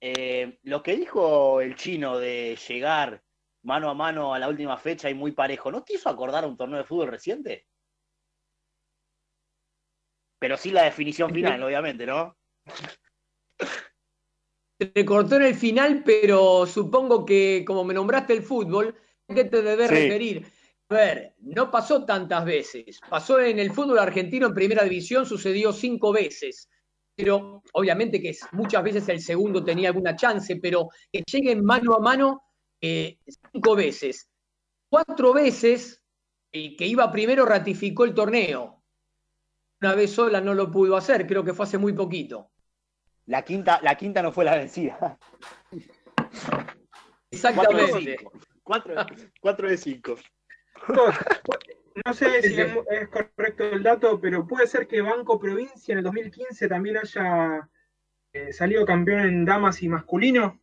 Eh, 0.00 0.58
lo 0.64 0.82
que 0.82 0.96
dijo 0.96 1.60
el 1.60 1.76
chino 1.76 2.18
de 2.18 2.58
llegar 2.68 3.22
mano 3.62 3.88
a 3.88 3.94
mano 3.94 4.34
a 4.34 4.38
la 4.38 4.48
última 4.48 4.76
fecha 4.76 5.08
y 5.08 5.14
muy 5.14 5.32
parejo, 5.32 5.70
¿no 5.70 5.84
te 5.84 5.94
hizo 5.94 6.08
acordar 6.08 6.42
a 6.42 6.48
un 6.48 6.56
torneo 6.56 6.78
de 6.78 6.84
fútbol 6.84 7.08
reciente? 7.08 7.66
Pero 10.40 10.56
sí 10.56 10.72
la 10.72 10.82
definición 10.82 11.32
final, 11.32 11.62
obviamente, 11.62 12.04
¿no? 12.04 12.36
Te 14.76 15.04
cortó 15.04 15.36
en 15.36 15.42
el 15.42 15.54
final, 15.54 16.02
pero 16.04 16.66
supongo 16.66 17.24
que 17.24 17.62
como 17.64 17.84
me 17.84 17.94
nombraste 17.94 18.32
el 18.32 18.42
fútbol, 18.42 18.96
¿qué 19.28 19.44
te 19.44 19.62
debes 19.62 19.88
referir? 19.88 20.44
A 20.92 20.94
ver, 20.94 21.34
no 21.38 21.70
pasó 21.70 22.04
tantas 22.04 22.44
veces. 22.44 23.00
Pasó 23.08 23.40
en 23.40 23.58
el 23.58 23.72
fútbol 23.72 23.98
argentino 23.98 24.48
en 24.48 24.52
primera 24.52 24.84
división, 24.84 25.24
sucedió 25.24 25.72
cinco 25.72 26.12
veces. 26.12 26.68
Pero 27.14 27.62
obviamente 27.72 28.20
que 28.20 28.36
muchas 28.52 28.84
veces 28.84 29.08
el 29.08 29.22
segundo 29.22 29.64
tenía 29.64 29.88
alguna 29.88 30.14
chance, 30.14 30.56
pero 30.56 30.90
que 31.10 31.22
lleguen 31.26 31.64
mano 31.64 31.94
a 31.94 31.98
mano 31.98 32.42
eh, 32.78 33.16
cinco 33.50 33.74
veces. 33.74 34.28
Cuatro 34.90 35.32
veces 35.32 36.02
el 36.52 36.76
que 36.76 36.86
iba 36.86 37.10
primero 37.10 37.46
ratificó 37.46 38.04
el 38.04 38.12
torneo. 38.12 38.82
Una 39.80 39.94
vez 39.94 40.10
sola 40.10 40.42
no 40.42 40.52
lo 40.52 40.70
pudo 40.70 40.94
hacer, 40.98 41.26
creo 41.26 41.42
que 41.42 41.54
fue 41.54 41.64
hace 41.64 41.78
muy 41.78 41.94
poquito. 41.94 42.50
La 43.24 43.42
quinta, 43.42 43.80
la 43.82 43.94
quinta 43.94 44.20
no 44.20 44.30
fue 44.30 44.44
la 44.44 44.56
vencida. 44.56 45.18
Exactamente. 47.30 48.18
Cuatro 49.40 49.70
de 49.70 49.78
cinco. 49.78 50.16
No 50.88 52.14
sé 52.14 52.42
si 52.42 52.60
es, 52.60 53.08
correcto 53.08 53.64
el 53.64 53.82
dato, 53.82 54.20
pero 54.20 54.46
puede 54.46 54.66
ser 54.66 54.86
que 54.86 55.02
Banco 55.02 55.38
Provincia 55.38 55.92
en 55.92 55.98
el 55.98 56.04
2015 56.04 56.68
también 56.68 56.96
haya 56.96 57.68
eh, 58.32 58.52
salido 58.52 58.84
campeón 58.86 59.20
en 59.20 59.44
damas 59.44 59.82
y 59.82 59.88
masculino. 59.88 60.60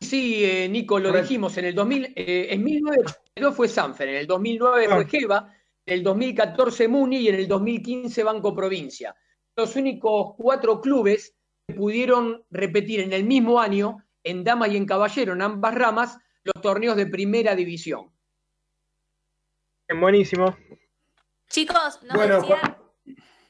Sí, 0.00 0.44
eh, 0.44 0.68
Nico, 0.68 0.98
lo 0.98 1.12
dijimos, 1.12 1.56
en 1.58 1.66
el 1.66 1.74
2000, 1.74 2.12
eh, 2.16 2.48
en 2.50 2.64
1982 2.64 3.56
fue 3.56 3.68
Sanfer, 3.68 4.08
en 4.08 4.16
el 4.16 4.26
2009 4.26 4.88
fue 4.88 5.06
Geva, 5.06 5.54
en 5.86 5.94
el 5.94 6.02
2014 6.02 6.88
Muni 6.88 7.18
y 7.18 7.28
en 7.28 7.36
el 7.36 7.46
2015 7.46 8.24
Banco 8.24 8.54
Provincia. 8.54 9.14
Los 9.54 9.76
únicos 9.76 10.34
cuatro 10.36 10.80
clubes 10.80 11.36
que 11.66 11.74
pudieron 11.74 12.44
repetir 12.50 13.00
en 13.00 13.12
el 13.12 13.24
mismo 13.24 13.60
año, 13.60 14.04
en 14.24 14.42
Dama 14.42 14.66
y 14.66 14.76
en 14.76 14.86
Caballero, 14.86 15.34
en 15.34 15.42
ambas 15.42 15.74
ramas, 15.74 16.18
los 16.44 16.62
torneos 16.62 16.96
de 16.96 17.06
primera 17.06 17.54
división. 17.54 18.12
Buenísimo. 19.88 20.56
Chicos, 21.48 22.02
nos 22.02 22.18
decía, 22.18 22.78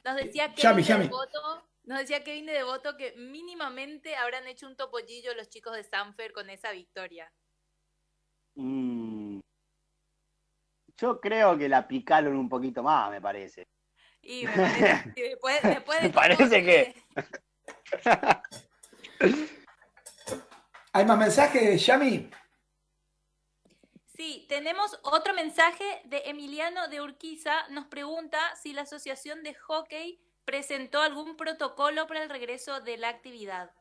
nos 0.03 0.15
decía 0.17 0.53
Kevin 0.53 0.85
de 0.85 1.07
Voto, 1.07 1.69
nos 1.85 1.99
decía 1.99 2.23
Kevin 2.23 2.45
de 2.45 2.53
Devoto 2.53 2.97
que 2.97 3.13
mínimamente 3.13 4.15
habrán 4.15 4.45
hecho 4.47 4.67
un 4.67 4.75
topollillo 4.75 5.33
los 5.35 5.49
chicos 5.49 5.75
de 5.75 5.83
Sanfer 5.83 6.33
con 6.33 6.49
esa 6.49 6.71
victoria. 6.71 7.31
Mm. 8.55 9.39
Yo 10.97 11.19
creo 11.19 11.57
que 11.57 11.69
la 11.69 11.87
picaron 11.87 12.35
un 12.35 12.49
poquito 12.49 12.83
más, 12.83 13.09
me 13.09 13.21
parece. 13.21 13.67
Y 14.21 14.45
me 14.45 14.51
parece, 14.51 15.11
después, 15.15 15.61
después 15.63 16.01
de 16.01 16.07
me 16.07 16.13
parece 16.13 16.63
que... 16.63 16.95
¿Hay 20.93 21.05
más 21.05 21.17
mensajes, 21.17 21.85
Yami? 21.85 22.29
Sí, 24.23 24.45
tenemos 24.47 24.97
otro 25.03 25.33
mensaje 25.33 25.83
de 26.05 26.19
Emiliano 26.27 26.87
de 26.87 27.01
Urquiza. 27.01 27.67
Nos 27.71 27.87
pregunta 27.87 28.39
si 28.55 28.71
la 28.71 28.83
Asociación 28.83 29.43
de 29.43 29.53
Hockey 29.53 30.17
presentó 30.45 31.01
algún 31.01 31.35
protocolo 31.35 32.07
para 32.07 32.23
el 32.23 32.29
regreso 32.29 32.79
de 32.79 32.95
la 32.95 33.09
actividad. 33.09 33.71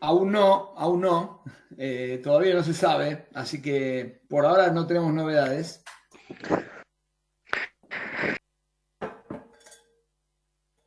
Aún 0.00 0.32
no, 0.32 0.74
aún 0.76 1.02
no. 1.02 1.44
Eh, 1.78 2.20
todavía 2.24 2.54
no 2.54 2.64
se 2.64 2.74
sabe, 2.74 3.28
así 3.34 3.62
que 3.62 4.22
por 4.28 4.44
ahora 4.44 4.72
no 4.72 4.84
tenemos 4.84 5.12
novedades. 5.12 5.84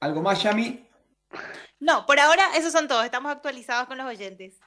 ¿Algo 0.02 0.22
más, 0.22 0.44
Yami? 0.44 0.86
No, 1.80 2.06
por 2.06 2.20
ahora 2.20 2.58
esos 2.58 2.74
son 2.74 2.90
todos. 2.90 3.06
Estamos 3.06 3.32
actualizados 3.32 3.88
con 3.88 3.98
los 3.98 4.08
oyentes. 4.08 4.60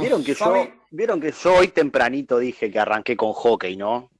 ¿Vieron 0.00 0.24
que, 0.24 0.34
yo, 0.34 0.68
Vieron 0.90 1.20
que 1.20 1.32
yo 1.32 1.54
hoy 1.54 1.68
tempranito 1.68 2.38
dije 2.38 2.70
que 2.70 2.78
arranqué 2.78 3.14
con 3.16 3.32
hockey, 3.32 3.76
¿no? 3.76 4.10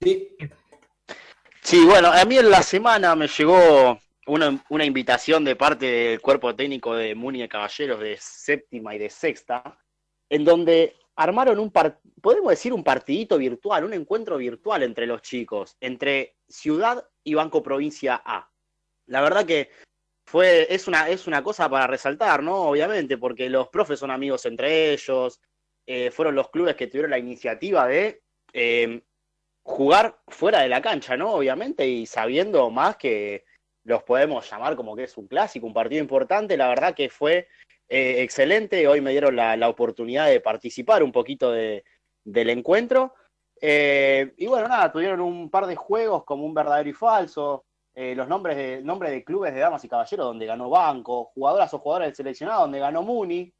Sí. 0.00 0.36
Sí, 1.62 1.84
bueno, 1.84 2.10
a 2.10 2.24
mí 2.24 2.38
en 2.38 2.50
la 2.50 2.62
semana 2.62 3.14
me 3.14 3.28
llegó 3.28 4.00
una, 4.26 4.84
invitación 4.84 5.44
de 5.44 5.54
parte 5.54 5.86
del 5.86 6.20
cuerpo 6.20 6.56
técnico 6.56 6.96
de 6.96 7.14
Muni 7.14 7.40
de 7.40 7.48
Caballeros 7.48 8.00
de 8.00 8.16
séptima 8.20 8.96
y 8.96 8.98
de 8.98 9.10
sexta, 9.10 9.78
en 10.28 10.44
donde 10.44 10.96
armaron 11.14 11.60
un, 11.60 11.70
podemos 11.70 12.50
decir, 12.50 12.72
un 12.72 12.82
partidito 12.82 13.38
virtual, 13.38 13.84
un 13.84 13.92
encuentro 13.92 14.38
virtual 14.38 14.82
entre 14.82 15.06
los 15.06 15.22
chicos, 15.22 15.76
entre 15.80 16.36
Ciudad 16.48 17.06
y 17.22 17.34
Banco 17.34 17.62
Provincia 17.62 18.20
A. 18.24 18.50
La 19.06 19.20
verdad 19.20 19.46
que 19.46 19.70
fue, 20.24 20.72
es, 20.72 20.88
una, 20.88 21.08
es 21.08 21.26
una 21.26 21.42
cosa 21.42 21.68
para 21.68 21.86
resaltar, 21.86 22.42
¿no? 22.42 22.62
Obviamente, 22.62 23.18
porque 23.18 23.48
los 23.48 23.68
profes 23.68 23.98
son 23.98 24.10
amigos 24.10 24.46
entre 24.46 24.92
ellos, 24.92 25.40
eh, 25.86 26.10
fueron 26.10 26.34
los 26.34 26.50
clubes 26.50 26.76
que 26.76 26.86
tuvieron 26.86 27.10
la 27.10 27.18
iniciativa 27.18 27.86
de 27.86 28.22
eh, 28.52 29.02
jugar 29.62 30.18
fuera 30.28 30.60
de 30.60 30.68
la 30.68 30.80
cancha, 30.80 31.16
¿no? 31.16 31.32
Obviamente, 31.32 31.86
y 31.86 32.06
sabiendo 32.06 32.70
más 32.70 32.96
que 32.96 33.44
los 33.84 34.02
podemos 34.04 34.48
llamar 34.48 34.76
como 34.76 34.94
que 34.94 35.04
es 35.04 35.16
un 35.16 35.26
clásico, 35.26 35.66
un 35.66 35.74
partido 35.74 36.00
importante, 36.00 36.56
la 36.56 36.68
verdad 36.68 36.94
que 36.94 37.08
fue 37.08 37.48
eh, 37.88 38.22
excelente, 38.22 38.86
hoy 38.86 39.00
me 39.00 39.10
dieron 39.10 39.34
la, 39.34 39.68
oportunidad 39.68 40.28
de 40.28 40.40
participar 40.40 41.02
un 41.02 41.10
poquito 41.10 41.50
de, 41.50 41.84
del 42.24 42.50
encuentro. 42.50 43.14
y 43.60 44.46
bueno, 44.46 44.68
nada, 44.68 44.92
tuvieron 44.92 45.20
un 45.20 45.50
par 45.50 45.66
de 45.66 45.76
juegos 45.76 46.24
como 46.24 46.44
un 46.44 46.54
verdadero 46.54 46.88
y 46.90 46.92
falso, 46.92 47.64
eh, 47.94 48.14
los 48.14 48.26
nombres 48.28 48.56
de, 48.56 48.82
nombres 48.82 49.12
de 49.12 49.24
clubes 49.24 49.52
de 49.52 49.60
damas 49.60 49.84
y 49.84 49.88
caballeros 49.88 50.26
donde 50.26 50.46
ganó 50.46 50.70
Banco, 50.70 51.30
jugadoras 51.34 51.72
o 51.74 51.78
jugadores 51.78 52.08
del 52.08 52.16
seleccionado 52.16 52.62
donde 52.62 52.78
ganó 52.78 53.02
Muni, 53.02 53.52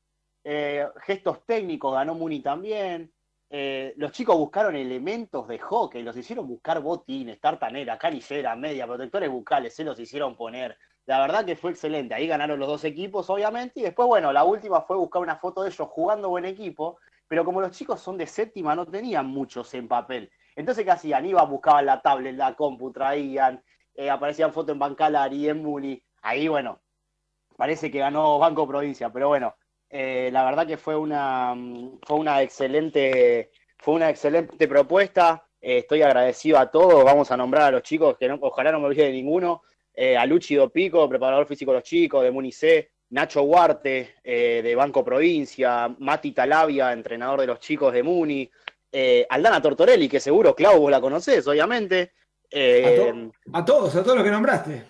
eh, 0.45 0.87
gestos 1.05 1.45
técnicos 1.47 1.95
ganó 1.95 2.14
Muni 2.14 2.41
también. 2.41 3.12
Eh, 3.51 3.93
los 3.99 4.12
chicos 4.12 4.37
buscaron 4.39 4.74
elementos 4.76 5.47
de 5.47 5.59
hockey, 5.59 6.03
los 6.03 6.16
hicieron 6.16 6.49
buscar 6.49 6.80
botines, 6.80 7.39
tartanera, 7.39 7.99
canillera, 7.99 8.57
media, 8.57 8.87
protectores 8.87 9.28
bucales, 9.30 9.74
se 9.74 9.85
los 9.85 9.99
hicieron 10.01 10.35
poner. 10.37 10.78
La 11.05 11.20
verdad 11.20 11.45
que 11.45 11.57
fue 11.57 11.72
excelente. 11.72 12.14
Ahí 12.14 12.26
ganaron 12.26 12.59
los 12.59 12.68
dos 12.68 12.85
equipos, 12.85 13.28
obviamente. 13.28 13.80
Y 13.80 13.83
después, 13.83 14.07
bueno, 14.09 14.33
la 14.33 14.45
última 14.45 14.83
fue 14.83 14.97
buscar 14.97 15.20
una 15.20 15.37
foto 15.37 15.62
de 15.62 15.68
ellos 15.70 15.89
jugando 15.91 16.28
buen 16.28 16.45
equipo. 16.45 16.99
Pero 17.28 17.45
como 17.45 17.61
los 17.61 17.72
chicos 17.72 18.01
son 18.01 18.16
de 18.16 18.26
séptima, 18.26 18.74
no 18.74 18.87
tenían 18.87 19.26
muchos 19.26 19.74
en 19.74 19.89
papel. 19.89 20.30
Entonces, 20.55 20.85
¿qué 20.85 20.91
hacían? 20.91 21.26
Iban, 21.26 21.51
buscaban 21.51 21.87
la 21.87 22.01
tablet, 22.01 22.37
la 22.37 22.55
compu, 22.55 22.93
traían, 22.93 23.62
eh, 23.95 24.11
aparecían 24.11 24.53
fotos 24.53 24.72
en 24.72 24.78
Bancalar 24.78 25.32
y 25.32 25.49
en 25.49 25.62
Muni. 25.62 26.03
Ahí, 26.22 26.49
bueno, 26.49 26.80
parece 27.57 27.90
que 27.90 27.99
ganó 27.99 28.38
Banco 28.38 28.66
Provincia, 28.66 29.11
pero 29.12 29.28
bueno, 29.28 29.55
eh, 29.90 30.30
la 30.32 30.45
verdad 30.45 30.66
que 30.66 30.78
fue 30.78 30.97
una, 30.97 31.55
fue 32.07 32.16
una 32.16 32.43
excelente, 32.43 33.51
fue 33.78 33.95
una 33.95 34.09
excelente 34.11 34.66
propuesta. 34.66 35.47
Eh, 35.61 35.78
estoy 35.78 36.03
agradecido 36.03 36.59
a 36.59 36.70
todos. 36.70 37.05
Vamos 37.05 37.30
a 37.30 37.36
nombrar 37.36 37.64
a 37.64 37.70
los 37.70 37.82
chicos, 37.82 38.16
que 38.18 38.30
ojalá 38.40 38.72
no 38.72 38.80
me 38.80 38.86
olvide 38.86 39.07
de 39.07 39.12
ninguno. 39.12 39.62
a 40.18 40.24
Luchi 40.24 40.55
Dopico, 40.55 41.07
preparador 41.09 41.47
físico 41.47 41.72
de 41.72 41.78
los 41.78 41.84
chicos, 41.84 42.22
de 42.22 42.30
Munice, 42.30 42.93
Nacho 43.11 43.43
Huarte, 43.43 44.14
de 44.24 44.74
Banco 44.74 45.05
Provincia, 45.05 45.95
Mati 45.99 46.32
Talavia, 46.32 46.93
entrenador 46.93 47.40
de 47.43 47.47
los 47.47 47.61
chicos 47.61 47.93
de 47.93 48.03
Muni, 48.03 48.51
Aldana 49.28 49.61
Tortorelli, 49.61 50.09
que 50.09 50.18
seguro, 50.18 50.55
Clau, 50.55 50.80
vos 50.80 50.90
la 50.90 51.01
conocés, 51.01 51.47
obviamente. 51.47 52.12
Eh, 52.53 53.30
a, 53.53 53.64
todos, 53.64 53.96
a 53.96 54.03
todos 54.03 54.16
los 54.16 54.24
que 54.24 54.30
nombraste. 54.30 54.84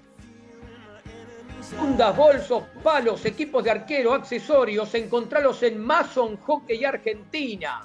Fundas, 1.61 2.17
bolsos, 2.17 2.65
palos, 2.83 3.25
equipos 3.25 3.63
de 3.65 3.71
arquero, 3.71 4.13
accesorios, 4.15 4.93
encontralos 4.95 5.63
en 5.63 5.79
Mason 5.79 6.37
Hockey 6.39 6.85
Argentina. 6.85 7.83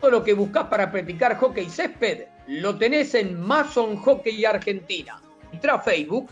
Todo 0.00 0.10
lo 0.10 0.24
que 0.24 0.32
buscas 0.34 0.64
para 0.64 0.90
practicar 0.90 1.36
hockey 1.36 1.68
césped 1.68 2.29
lo 2.50 2.76
tenés 2.76 3.14
en 3.14 3.40
Mason 3.40 3.96
Hockey 3.96 4.44
Argentina. 4.44 5.22
Entra 5.52 5.74
a 5.74 5.78
Facebook, 5.78 6.30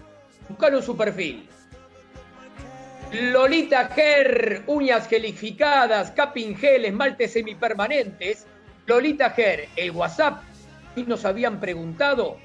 buscalo 0.48 0.78
en 0.78 0.82
su 0.82 0.96
perfil. 0.96 1.48
Lolita 3.12 3.86
Ger, 3.86 4.64
uñas 4.66 5.06
gelificadas, 5.08 6.10
capping 6.10 6.56
gel, 6.56 6.86
esmaltes 6.86 7.34
semipermanentes. 7.34 8.48
Lolita 8.86 9.30
Ger, 9.30 9.68
el 9.76 9.92
WhatsApp, 9.92 10.42
y 10.96 11.04
nos 11.04 11.24
habían 11.24 11.60
preguntado, 11.60 12.36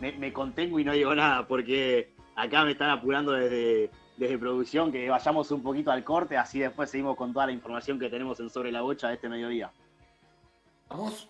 me, 0.18 0.32
contengo 0.32 0.78
y 0.78 0.84
no 0.84 0.92
digo 0.92 1.14
nada 1.14 1.46
porque 1.46 2.12
acá 2.36 2.64
me 2.64 2.72
están 2.72 2.90
apurando 2.90 3.32
desde, 3.32 3.90
desde 4.16 4.38
producción 4.38 4.92
que 4.92 5.08
vayamos 5.08 5.50
un 5.50 5.62
poquito 5.62 5.90
al 5.90 6.04
corte, 6.04 6.36
así 6.36 6.58
después 6.58 6.90
seguimos 6.90 7.16
con 7.16 7.32
toda 7.32 7.46
la 7.46 7.52
información 7.52 7.98
que 7.98 8.10
tenemos 8.10 8.38
en 8.40 8.50
Sobre 8.50 8.72
la 8.72 8.82
Bocha 8.82 9.08
de 9.08 9.14
este 9.14 9.28
mediodía. 9.28 9.70
Vamos. 10.88 11.28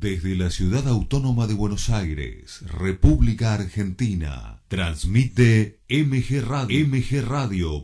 Desde 0.00 0.36
la 0.36 0.50
ciudad 0.50 0.86
autónoma 0.86 1.48
de 1.48 1.54
Buenos 1.54 1.90
Aires, 1.90 2.60
República 2.66 3.54
Argentina, 3.54 4.62
transmite 4.68 5.80
MG 5.88 6.40
Radio, 6.40 6.86
mgradio.com.ar. 6.86 7.78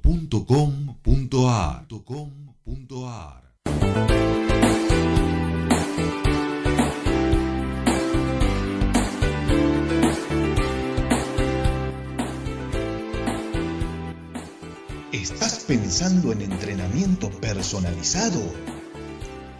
¿Estás 15.11 15.65
pensando 15.67 16.31
en 16.31 16.43
entrenamiento 16.43 17.29
personalizado? 17.41 18.41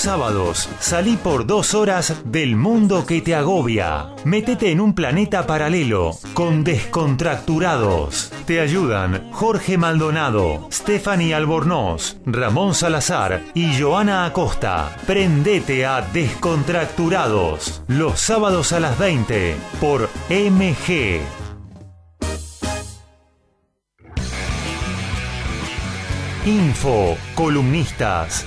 Sábados 0.00 0.68
salí 0.78 1.16
por 1.16 1.46
dos 1.46 1.74
horas 1.74 2.22
del 2.24 2.56
mundo 2.56 3.04
que 3.06 3.20
te 3.20 3.34
agobia. 3.34 4.14
Métete 4.24 4.70
en 4.70 4.80
un 4.80 4.94
planeta 4.94 5.46
paralelo 5.46 6.12
con 6.32 6.64
descontracturados. 6.64 8.32
Te 8.46 8.60
ayudan 8.60 9.30
Jorge 9.32 9.76
Maldonado, 9.76 10.68
Stephanie 10.72 11.34
Albornoz, 11.34 12.16
Ramón 12.24 12.74
Salazar 12.74 13.42
y 13.54 13.78
Joana 13.78 14.24
Acosta. 14.24 14.96
Prendete 15.06 15.84
a 15.84 16.00
Descontracturados 16.00 17.82
los 17.86 18.18
sábados 18.20 18.72
a 18.72 18.80
las 18.80 18.98
20 18.98 19.54
por 19.80 20.08
MG 20.30 21.20
Info, 26.46 27.18
columnistas, 27.34 28.46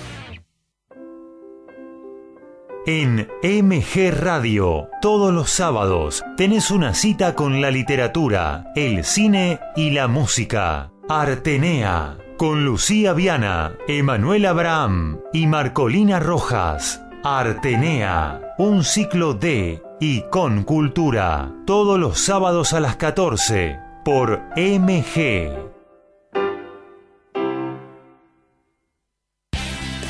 En 2.87 3.29
MG 3.43 4.11
Radio, 4.11 4.89
todos 5.03 5.31
los 5.31 5.51
sábados, 5.51 6.23
tenés 6.35 6.71
una 6.71 6.95
cita 6.95 7.35
con 7.35 7.61
la 7.61 7.69
literatura, 7.69 8.71
el 8.75 9.03
cine 9.03 9.59
y 9.75 9.91
la 9.91 10.07
música. 10.07 10.91
Artenea, 11.07 12.17
con 12.37 12.65
Lucía 12.65 13.13
Viana, 13.13 13.75
Emanuel 13.87 14.47
Abraham 14.47 15.19
y 15.31 15.45
Marcolina 15.45 16.19
Rojas. 16.19 17.03
Artenea, 17.23 18.55
un 18.57 18.83
ciclo 18.83 19.35
de 19.35 19.83
y 19.99 20.23
con 20.31 20.63
cultura, 20.63 21.53
todos 21.67 21.99
los 21.99 22.19
sábados 22.19 22.73
a 22.73 22.79
las 22.79 22.95
14, 22.95 23.77
por 24.03 24.41
MG. 24.57 25.70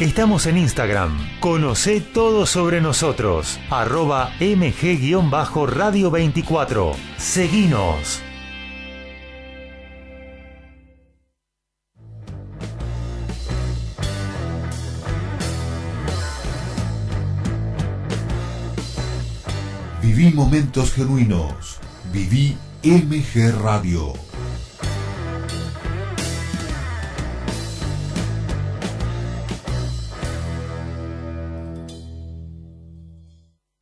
Estamos 0.01 0.47
en 0.47 0.57
Instagram. 0.57 1.15
Conoce 1.39 2.01
todo 2.01 2.47
sobre 2.47 2.81
nosotros. 2.81 3.59
Arroba 3.69 4.33
mg-radio 4.39 6.09
24. 6.09 6.95
Seguinos. 7.17 8.23
Viví 20.01 20.31
momentos 20.31 20.93
genuinos. 20.93 21.77
Viví 22.11 22.57
MG 22.81 23.51
Radio. 23.61 24.13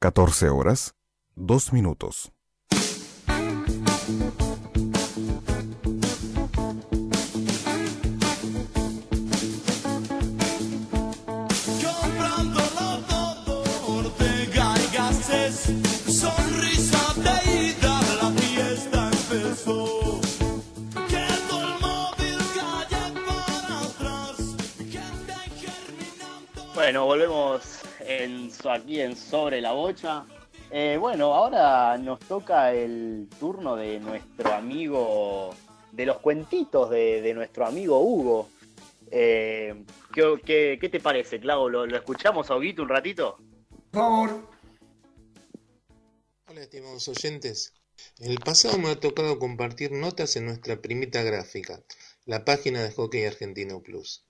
14 0.01 0.47
horas, 0.47 0.95
2 1.35 1.73
minutos. 1.73 2.31
sonrisa 16.07 17.13
de 17.17 17.51
ida, 17.51 17.99
la 18.21 18.31
fiesta 18.31 19.11
empezó. 19.11 20.21
Quedó 21.09 21.61
el 21.61 21.79
móvil 21.81 22.39
calle 22.55 23.03
para 23.27 23.81
atrás, 23.81 24.55
gente 24.77 25.33
germinando. 25.59 26.73
Bueno, 26.73 27.03
volvemos 27.05 27.78
en, 28.19 28.51
aquí 28.69 29.01
en 29.01 29.15
Sobre 29.15 29.61
la 29.61 29.71
Bocha. 29.71 30.25
Eh, 30.71 30.97
bueno, 30.99 31.33
ahora 31.33 31.97
nos 31.97 32.19
toca 32.19 32.73
el 32.73 33.27
turno 33.39 33.75
de 33.75 33.99
nuestro 33.99 34.53
amigo, 34.53 35.55
de 35.91 36.05
los 36.05 36.17
cuentitos 36.19 36.89
de, 36.89 37.21
de 37.21 37.33
nuestro 37.33 37.65
amigo 37.65 37.99
Hugo. 37.99 38.49
Eh, 39.11 39.83
¿qué, 40.13 40.39
qué, 40.45 40.77
qué 40.79 40.89
te 40.89 40.99
parece, 40.99 41.39
Clavo? 41.39 41.69
¿Lo, 41.69 41.85
lo 41.87 41.97
escuchamos 41.97 42.51
a 42.51 42.55
Huguito 42.55 42.83
un 42.83 42.89
ratito? 42.89 43.37
Por 43.91 44.01
favor. 44.01 44.49
Hola, 46.47 46.61
estimados 46.61 47.07
oyentes. 47.07 47.73
En 48.19 48.31
el 48.31 48.39
pasado 48.39 48.77
me 48.77 48.89
ha 48.89 48.99
tocado 48.99 49.39
compartir 49.39 49.91
notas 49.91 50.35
en 50.35 50.45
nuestra 50.45 50.81
primita 50.81 51.23
gráfica, 51.23 51.81
la 52.25 52.45
página 52.45 52.83
de 52.83 52.91
Hockey 52.91 53.25
Argentino 53.25 53.81
Plus. 53.81 54.23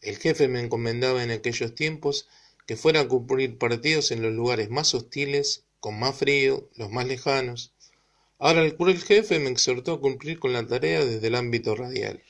El 0.00 0.16
jefe 0.16 0.48
me 0.48 0.60
encomendaba 0.60 1.22
en 1.22 1.30
aquellos 1.30 1.74
tiempos 1.74 2.28
que 2.66 2.76
fuera 2.76 3.00
a 3.00 3.08
cumplir 3.08 3.58
partidos 3.58 4.10
en 4.10 4.22
los 4.22 4.34
lugares 4.34 4.70
más 4.70 4.92
hostiles, 4.92 5.62
con 5.78 5.98
más 5.98 6.16
frío, 6.16 6.68
los 6.74 6.90
más 6.90 7.06
lejanos. 7.06 7.72
Ahora 8.38 8.62
el 8.62 8.76
cruel 8.76 9.00
jefe 9.00 9.38
me 9.38 9.50
exhortó 9.50 9.94
a 9.94 10.00
cumplir 10.00 10.40
con 10.40 10.52
la 10.52 10.66
tarea 10.66 11.04
desde 11.04 11.28
el 11.28 11.36
ámbito 11.36 11.76
radial. 11.76 12.22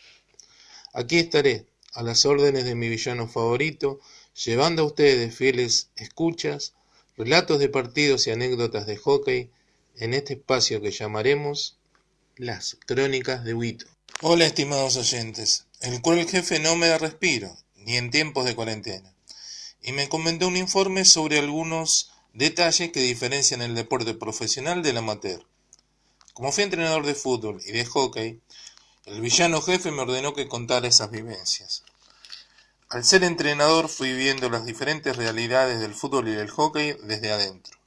Aquí 0.93 1.19
estaré, 1.19 1.65
a 1.95 2.03
las 2.03 2.27
órdenes 2.27 2.65
de 2.65 2.75
mi 2.75 2.91
villano 2.91 3.27
favorito, 3.27 3.99
llevando 4.45 4.83
a 4.83 4.87
ustedes, 4.87 5.35
fieles 5.35 5.89
escuchas, 5.97 6.75
relatos 7.17 7.59
de 7.59 7.71
partidos 7.71 8.27
y 8.27 8.31
anécdotas 8.31 8.87
de 8.87 8.99
hockey 8.99 9.51
en 9.97 10.13
este 10.13 10.35
espacio 10.35 10.83
que 10.83 10.91
llamaremos 10.91 11.79
Las 12.37 12.77
Crónicas 12.85 13.43
de 13.45 13.55
Huito. 13.55 13.87
Hola, 14.21 14.45
estimados 14.45 14.97
oyentes. 14.97 15.65
El 15.81 16.03
cruel 16.03 16.29
jefe 16.29 16.59
no 16.61 16.77
me 16.77 16.89
da 16.89 16.99
respiro, 16.99 17.57
ni 17.77 17.97
en 17.97 18.11
tiempos 18.11 18.45
de 18.45 18.55
cuarentena 18.55 19.16
y 19.87 19.93
me 19.93 20.09
comentó 20.09 20.49
un 20.49 20.57
informe 20.57 21.05
sobre 21.05 21.39
algunos 21.39 22.11
detalles 22.33 22.91
que 22.91 23.01
diferencian 23.01 23.63
el 23.63 23.77
deporte 23.77 24.15
profesional 24.15 24.83
del 24.83 24.97
amateur. 24.97 25.47
Como 26.35 26.51
fui 26.51 26.65
entrenador 26.65 27.07
de 27.07 27.15
fútbol 27.15 27.63
y 27.65 27.71
de 27.71 27.85
hockey, 27.85 28.41
el 29.05 29.21
villano 29.21 29.63
jefe 29.63 29.93
me 29.93 30.03
ordenó 30.03 30.35
que 30.35 30.49
contara 30.49 30.89
esas 30.89 31.13
vivencias. 31.13 31.85
Al 32.89 33.05
ser 33.05 33.23
entrenador 33.23 33.89
fui 33.89 34.13
viendo 34.13 34.51
las 34.51 34.67
diferentes 34.67 35.17
realidades 35.17 35.79
del 35.79 35.95
fútbol 35.95 36.27
y 36.27 36.33
del 36.33 36.51
hockey 36.51 36.97
desde 37.05 37.31
adentro. 37.31 37.79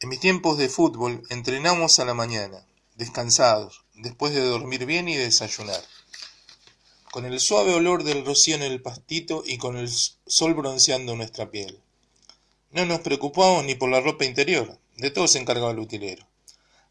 En 0.00 0.10
mis 0.10 0.20
tiempos 0.20 0.58
de 0.58 0.68
fútbol 0.68 1.22
entrenamos 1.30 1.98
a 1.98 2.04
la 2.04 2.12
mañana, 2.12 2.66
descansados, 2.94 3.84
después 3.94 4.34
de 4.34 4.42
dormir 4.42 4.84
bien 4.84 5.08
y 5.08 5.16
desayunar 5.16 5.82
con 7.16 7.24
el 7.24 7.40
suave 7.40 7.72
olor 7.72 8.04
del 8.04 8.26
rocío 8.26 8.56
en 8.56 8.62
el 8.62 8.82
pastito 8.82 9.42
y 9.46 9.56
con 9.56 9.78
el 9.78 9.88
sol 9.88 10.52
bronceando 10.52 11.16
nuestra 11.16 11.50
piel. 11.50 11.80
No 12.72 12.84
nos 12.84 13.00
preocupábamos 13.00 13.64
ni 13.64 13.74
por 13.74 13.88
la 13.88 14.02
ropa 14.02 14.26
interior, 14.26 14.76
de 14.98 15.10
todo 15.10 15.26
se 15.26 15.38
encargaba 15.38 15.70
el 15.70 15.78
utilero. 15.78 16.26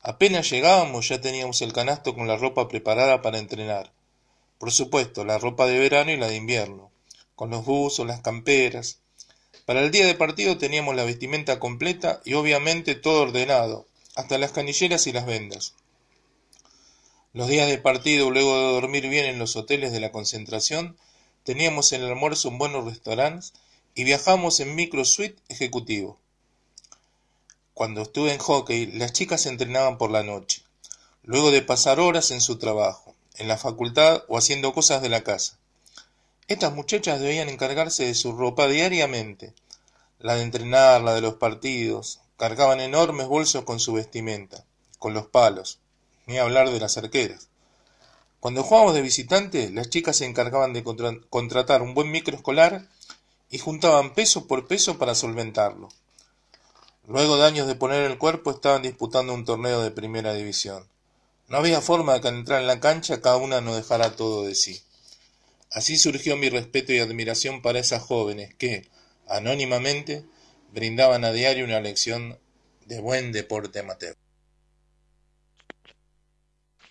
Apenas 0.01 0.49
llegábamos 0.49 1.09
ya 1.09 1.21
teníamos 1.21 1.61
el 1.61 1.73
canasto 1.73 2.15
con 2.15 2.28
la 2.28 2.38
ropa 2.38 2.67
preparada 2.67 3.21
para 3.21 3.38
entrenar. 3.38 3.91
Por 4.57 4.71
supuesto, 4.71 5.26
la 5.26 5.38
ropa 5.38 5.67
de 5.67 5.78
verano 5.78 6.09
y 6.11 6.17
la 6.17 6.28
de 6.28 6.38
invierno, 6.38 6.89
con 7.36 7.51
los 7.51 7.63
buzos, 7.63 8.07
las 8.07 8.21
camperas. 8.21 8.97
Para 9.67 9.84
el 9.84 9.91
día 9.91 10.07
de 10.07 10.15
partido 10.15 10.57
teníamos 10.57 10.95
la 10.95 11.03
vestimenta 11.03 11.59
completa 11.59 12.23
y 12.26 12.34
obviamente 12.34 12.95
todo 12.95 13.21
ordenado, 13.21 13.86
hasta 14.15 14.39
las 14.39 14.53
canilleras 14.53 15.05
y 15.05 15.11
las 15.11 15.28
vendas. 15.28 15.76
Los 17.36 17.49
días 17.49 17.67
de 17.67 17.77
partido, 17.77 18.31
luego 18.31 18.55
de 18.55 18.73
dormir 18.75 19.09
bien 19.09 19.25
en 19.25 19.39
los 19.39 19.57
hoteles 19.57 19.91
de 19.91 19.99
la 19.99 20.13
concentración, 20.13 20.95
teníamos 21.43 21.91
en 21.91 22.01
el 22.01 22.07
almuerzo 22.07 22.47
un 22.47 22.57
buenos 22.57 22.86
restaurantes 22.86 23.51
y 23.93 24.05
viajamos 24.05 24.61
en 24.61 24.73
micro 24.73 25.03
suite 25.03 25.36
ejecutivo. 25.49 26.17
Cuando 27.73 28.03
estuve 28.03 28.31
en 28.31 28.39
hockey, 28.39 28.86
las 28.86 29.11
chicas 29.11 29.47
entrenaban 29.47 29.97
por 29.97 30.11
la 30.11 30.23
noche, 30.23 30.63
luego 31.23 31.51
de 31.51 31.61
pasar 31.61 31.99
horas 31.99 32.31
en 32.31 32.39
su 32.39 32.57
trabajo, 32.57 33.13
en 33.36 33.49
la 33.49 33.57
facultad 33.57 34.23
o 34.29 34.38
haciendo 34.38 34.71
cosas 34.71 35.01
de 35.01 35.09
la 35.09 35.25
casa. 35.25 35.59
Estas 36.47 36.73
muchachas 36.73 37.19
debían 37.19 37.49
encargarse 37.49 38.05
de 38.05 38.15
su 38.15 38.31
ropa 38.31 38.69
diariamente, 38.69 39.53
la 40.19 40.36
de 40.36 40.43
entrenar, 40.43 41.01
la 41.01 41.13
de 41.13 41.19
los 41.19 41.36
partidos, 41.36 42.21
cargaban 42.38 42.79
enormes 42.79 43.27
bolsos 43.27 43.65
con 43.65 43.81
su 43.81 43.91
vestimenta, 43.91 44.63
con 44.99 45.13
los 45.13 45.27
palos, 45.27 45.79
ni 46.26 46.38
hablar 46.38 46.69
de 46.69 46.80
las 46.80 46.97
arqueras. 46.97 47.49
Cuando 48.39 48.63
jugábamos 48.63 48.93
de 48.93 49.01
visitante, 49.01 49.69
las 49.71 49.89
chicas 49.89 50.17
se 50.17 50.26
encargaban 50.26 50.73
de 50.73 50.84
contratar 50.84 51.82
un 51.82 51.93
buen 51.93 52.11
micro 52.11 52.36
escolar 52.36 52.88
y 53.49 53.57
juntaban 53.57 54.13
peso 54.13 54.47
por 54.47 54.67
peso 54.67 54.97
para 54.97 55.15
solventarlo. 55.15 55.89
Luego 57.07 57.38
de 57.38 57.45
años 57.45 57.67
de 57.67 57.76
poner 57.76 58.03
el 58.03 58.17
cuerpo 58.17 58.51
estaban 58.51 58.82
disputando 58.82 59.34
un 59.34 59.45
torneo 59.45 59.82
de 59.82 59.91
primera 59.91 60.34
división. 60.34 60.88
No 61.47 61.57
había 61.57 61.82
forma 61.82 62.13
de 62.13 62.21
que 62.21 62.28
al 62.28 62.36
entrar 62.36 62.61
en 62.61 62.67
la 62.67 62.80
cancha 62.80 63.21
cada 63.21 63.38
una 63.38 63.61
nos 63.61 63.76
dejara 63.76 64.15
todo 64.15 64.43
de 64.43 64.55
sí. 64.55 64.82
Así 65.71 65.97
surgió 65.97 66.38
mi 66.38 66.49
respeto 66.49 66.93
y 66.93 66.99
admiración 66.99 67.61
para 67.61 67.80
esas 67.80 68.01
jóvenes 68.01 68.55
que, 68.55 68.89
anónimamente, 69.28 70.26
brindaban 70.71 71.23
a 71.26 71.32
diario 71.32 71.65
una 71.65 71.80
lección 71.80 72.39
de 72.86 72.99
buen 72.99 73.32
deporte 73.32 73.80
amateur. 73.80 74.15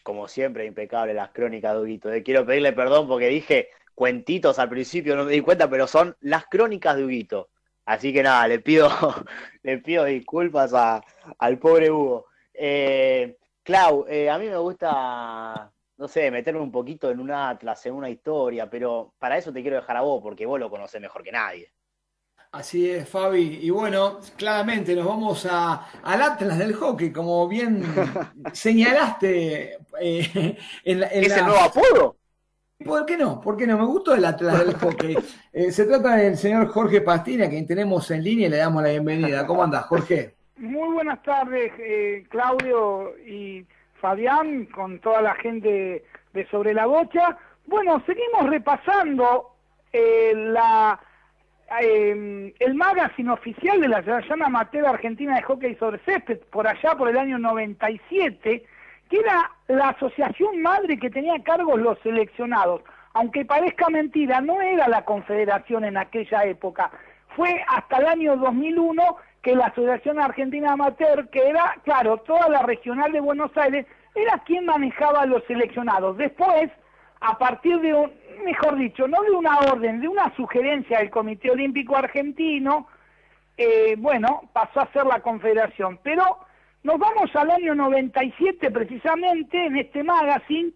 Como 0.04 0.28
siempre, 0.28 0.66
impecable 0.66 1.14
las 1.14 1.30
crónicas 1.32 1.74
de 1.74 1.80
Huguito. 1.82 2.12
Eh, 2.12 2.22
Quiero 2.22 2.46
pedirle 2.46 2.72
perdón 2.74 3.08
porque 3.08 3.28
dije 3.28 3.70
cuentitos 3.94 4.58
al 4.60 4.68
principio, 4.68 5.16
no 5.16 5.24
me 5.24 5.32
di 5.32 5.40
cuenta, 5.40 5.68
pero 5.70 5.86
son 5.88 6.16
las 6.20 6.46
crónicas 6.46 6.96
de 6.96 7.04
Huguito. 7.04 7.50
Así 7.86 8.12
que 8.12 8.22
nada, 8.22 8.48
le 8.48 8.60
pido, 8.60 8.88
le 9.64 9.78
pido 9.78 10.04
disculpas 10.04 10.74
a- 10.74 11.02
al 11.38 11.58
pobre 11.58 11.90
Hugo. 11.90 12.26
Eh, 12.54 13.36
Clau, 13.64 14.06
eh, 14.08 14.30
a 14.30 14.38
mí 14.38 14.48
me 14.48 14.58
gusta, 14.58 15.72
no 15.98 16.08
sé, 16.08 16.30
meterme 16.30 16.60
un 16.60 16.72
poquito 16.72 17.10
en 17.10 17.20
un 17.20 17.30
atlas, 17.32 17.84
en 17.86 17.94
una 17.94 18.10
historia, 18.10 18.70
pero 18.70 19.14
para 19.18 19.38
eso 19.38 19.52
te 19.52 19.62
quiero 19.62 19.76
dejar 19.78 19.96
a 19.98 20.02
vos, 20.02 20.22
porque 20.22 20.46
vos 20.46 20.60
lo 20.60 20.70
conocés 20.70 21.00
mejor 21.02 21.24
que 21.24 21.32
nadie. 21.32 21.72
Así 22.54 22.88
es, 22.88 23.08
Fabi. 23.08 23.58
Y 23.62 23.70
bueno, 23.70 24.20
claramente 24.36 24.94
nos 24.94 25.06
vamos 25.06 25.44
a, 25.50 25.88
al 26.02 26.22
Atlas 26.22 26.56
del 26.58 26.72
hockey, 26.74 27.12
como 27.12 27.48
bien 27.48 27.82
señalaste 28.52 29.78
eh, 30.00 30.56
en, 30.84 31.00
la- 31.00 31.08
en 31.08 31.24
¿Es 31.24 31.36
el 31.36 31.46
nuevo 31.46 31.60
apodo? 31.60 32.16
¿Por 32.84 33.06
qué 33.06 33.16
no? 33.16 33.40
¿Por 33.40 33.56
qué 33.56 33.66
no? 33.66 33.76
Me 33.78 33.84
gustó 33.86 34.14
el 34.14 34.24
Atlas 34.24 34.58
del 34.60 34.74
hockey. 34.76 35.16
Eh, 35.52 35.70
se 35.70 35.84
trata 35.86 36.16
del 36.16 36.36
señor 36.36 36.66
Jorge 36.68 37.00
Pastina, 37.00 37.48
quien 37.48 37.64
tenemos 37.64 38.10
en 38.10 38.24
línea 38.24 38.48
y 38.48 38.50
le 38.50 38.56
damos 38.56 38.82
la 38.82 38.88
bienvenida. 38.90 39.46
¿Cómo 39.46 39.62
andás, 39.62 39.84
Jorge? 39.86 40.34
Muy 40.56 40.94
buenas 40.94 41.22
tardes, 41.22 41.72
eh, 41.78 42.24
Claudio 42.28 43.16
y 43.26 43.64
Fabián, 44.00 44.66
con 44.66 44.98
toda 45.00 45.22
la 45.22 45.34
gente 45.36 46.04
de 46.32 46.46
Sobre 46.48 46.74
la 46.74 46.86
Bocha. 46.86 47.38
Bueno, 47.66 48.02
seguimos 48.06 48.48
repasando 48.50 49.54
eh, 49.92 50.32
la, 50.34 51.00
eh, 51.80 52.54
el 52.58 52.74
magazine 52.74 53.30
oficial 53.30 53.80
de 53.80 53.88
la 53.88 53.98
Asociación 53.98 54.42
Amateur 54.42 54.86
Argentina 54.86 55.36
de 55.36 55.42
Hockey 55.42 55.74
sobre 55.76 55.98
Césped, 56.04 56.40
por 56.50 56.66
allá 56.66 56.94
por 56.96 57.08
el 57.08 57.18
año 57.18 57.38
97, 57.38 58.64
que 59.08 59.18
era 59.18 59.50
la 59.68 59.90
asociación 59.90 60.60
madre 60.62 60.98
que 60.98 61.10
tenía 61.10 61.34
a 61.34 61.42
cargo 61.42 61.76
los 61.76 61.98
seleccionados. 62.00 62.82
Aunque 63.14 63.44
parezca 63.44 63.88
mentira, 63.88 64.40
no 64.40 64.60
era 64.60 64.88
la 64.88 65.04
confederación 65.04 65.84
en 65.84 65.96
aquella 65.96 66.44
época. 66.44 66.90
Fue 67.36 67.64
hasta 67.68 67.98
el 67.98 68.06
año 68.06 68.36
2001 68.36 69.16
que 69.42 69.54
la 69.54 69.66
Asociación 69.66 70.18
Argentina 70.18 70.72
Amateur, 70.72 71.28
que 71.28 71.48
era, 71.48 71.76
claro, 71.84 72.16
toda 72.18 72.48
la 72.48 72.62
regional 72.62 73.12
de 73.12 73.20
Buenos 73.20 73.56
Aires, 73.56 73.86
era 74.14 74.38
quien 74.38 74.64
manejaba 74.64 75.26
los 75.26 75.44
seleccionados. 75.44 76.16
Después, 76.16 76.70
a 77.20 77.38
partir 77.38 77.80
de 77.80 77.94
un, 77.94 78.12
mejor 78.44 78.76
dicho, 78.76 79.06
no 79.08 79.22
de 79.22 79.30
una 79.30 79.58
orden, 79.60 80.00
de 80.00 80.08
una 80.08 80.34
sugerencia 80.36 80.98
del 80.98 81.10
Comité 81.10 81.50
Olímpico 81.50 81.96
Argentino, 81.96 82.88
eh, 83.56 83.94
bueno, 83.98 84.48
pasó 84.52 84.80
a 84.80 84.92
ser 84.92 85.06
la 85.06 85.20
confederación. 85.20 85.98
Pero 86.02 86.24
nos 86.82 86.98
vamos 86.98 87.34
al 87.36 87.50
año 87.50 87.74
97 87.74 88.70
precisamente 88.70 89.66
en 89.66 89.76
este 89.76 90.02
magazine, 90.02 90.72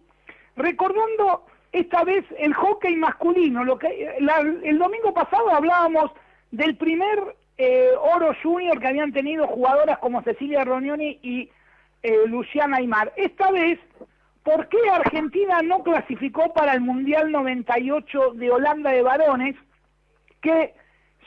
recordando 0.55 1.45
esta 1.71 2.03
vez 2.03 2.25
el 2.37 2.53
hockey 2.53 2.95
masculino. 2.95 3.63
Lo 3.63 3.77
que, 3.77 4.15
la- 4.19 4.39
el 4.39 4.77
domingo 4.79 5.13
pasado 5.13 5.49
hablábamos 5.53 6.11
del 6.51 6.75
primer 6.77 7.35
eh, 7.57 7.89
oro 8.15 8.33
junior 8.41 8.79
que 8.79 8.87
habían 8.87 9.11
tenido 9.11 9.45
jugadoras 9.47 9.97
como 9.99 10.21
Cecilia 10.23 10.63
Rognoni 10.63 11.19
y 11.21 11.49
eh, 12.03 12.19
Luciana 12.27 12.77
Aymar. 12.77 13.11
Esta 13.17 13.51
vez, 13.51 13.77
¿por 14.43 14.67
qué 14.69 14.77
Argentina 14.91 15.61
no 15.61 15.83
clasificó 15.83 16.53
para 16.53 16.73
el 16.73 16.81
Mundial 16.81 17.31
98 17.31 18.31
de 18.35 18.51
Holanda 18.51 18.91
de 18.91 19.01
varones? 19.01 19.55
que 20.41 20.73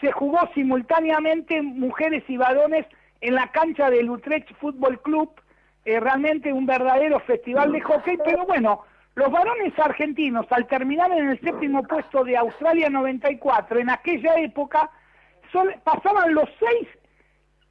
se 0.01 0.11
jugó 0.11 0.39
simultáneamente 0.55 1.61
mujeres 1.61 2.25
y 2.29 2.39
varones 2.39 2.87
en 3.21 3.35
la 3.35 3.49
cancha 3.53 3.91
del 3.91 4.09
Utrecht 4.09 4.51
Football 4.59 5.01
Club, 5.03 5.31
eh, 5.85 6.01
realmente 6.01 6.51
un 6.53 6.65
verdadero 6.65 7.21
festival 7.21 7.73
de 7.73 7.83
hockey, 7.83 8.17
pero 8.25 8.47
bueno, 8.47 8.85
los 9.15 9.31
varones 9.31 9.79
argentinos 9.79 10.47
al 10.51 10.67
terminar 10.67 11.13
en 11.13 11.29
el 11.29 11.41
séptimo 11.41 11.83
puesto 11.83 12.25
de 12.25 12.39
Australia 12.39 12.89
94, 12.89 13.81
en 13.81 13.91
aquella 13.91 14.35
época, 14.41 14.91
sol- 15.53 15.75
pasaban 15.85 16.33
los 16.35 16.49
seis 16.59 16.89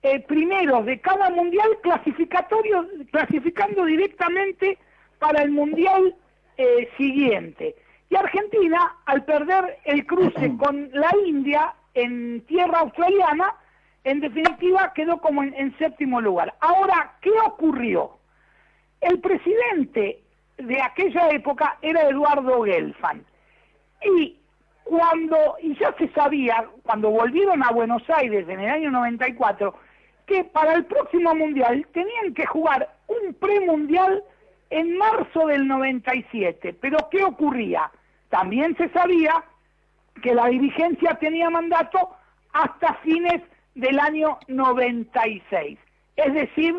eh, 0.03 0.19
primeros 0.19 0.85
de 0.85 1.01
cada 1.01 1.31
mundial 1.31 1.69
clasificatorio, 1.81 2.87
clasificando 3.11 3.83
directamente 3.85 4.77
para 5.21 5.43
el 5.43 5.51
mundial 5.51 6.15
eh, 6.57 6.89
siguiente. 6.97 7.75
Y 8.09 8.15
Argentina, 8.15 8.97
al 9.05 9.23
perder 9.23 9.77
el 9.85 10.05
cruce 10.07 10.57
con 10.59 10.89
la 10.91 11.11
India 11.25 11.75
en 11.93 12.41
tierra 12.47 12.79
australiana, 12.79 13.55
en 14.03 14.19
definitiva 14.19 14.91
quedó 14.95 15.21
como 15.21 15.43
en, 15.43 15.53
en 15.53 15.77
séptimo 15.77 16.19
lugar. 16.19 16.55
Ahora, 16.59 17.13
¿qué 17.21 17.29
ocurrió? 17.45 18.17
El 18.99 19.19
presidente 19.19 20.23
de 20.57 20.81
aquella 20.81 21.29
época 21.29 21.77
era 21.83 22.09
Eduardo 22.09 22.63
Gelfand. 22.63 23.23
Y 24.03 24.39
cuando, 24.83 25.55
y 25.61 25.77
ya 25.77 25.93
se 25.99 26.07
sabía, 26.09 26.67
cuando 26.81 27.11
volvieron 27.11 27.63
a 27.63 27.71
Buenos 27.71 28.01
Aires 28.09 28.49
en 28.49 28.59
el 28.59 28.69
año 28.69 28.89
94, 28.89 29.75
que 30.25 30.43
para 30.45 30.73
el 30.73 30.85
próximo 30.85 31.35
mundial 31.35 31.85
tenían 31.93 32.33
que 32.33 32.47
jugar 32.47 32.89
un 33.07 33.35
premundial 33.35 34.23
en 34.71 34.97
marzo 34.97 35.47
del 35.47 35.67
97. 35.67 36.75
Pero 36.81 36.97
¿qué 37.11 37.23
ocurría? 37.23 37.91
También 38.29 38.75
se 38.77 38.89
sabía 38.89 39.43
que 40.23 40.33
la 40.33 40.47
dirigencia 40.47 41.15
tenía 41.15 41.49
mandato 41.49 42.15
hasta 42.53 42.95
fines 42.95 43.41
del 43.75 43.99
año 43.99 44.39
96. 44.47 45.77
Es 46.15 46.33
decir, 46.33 46.75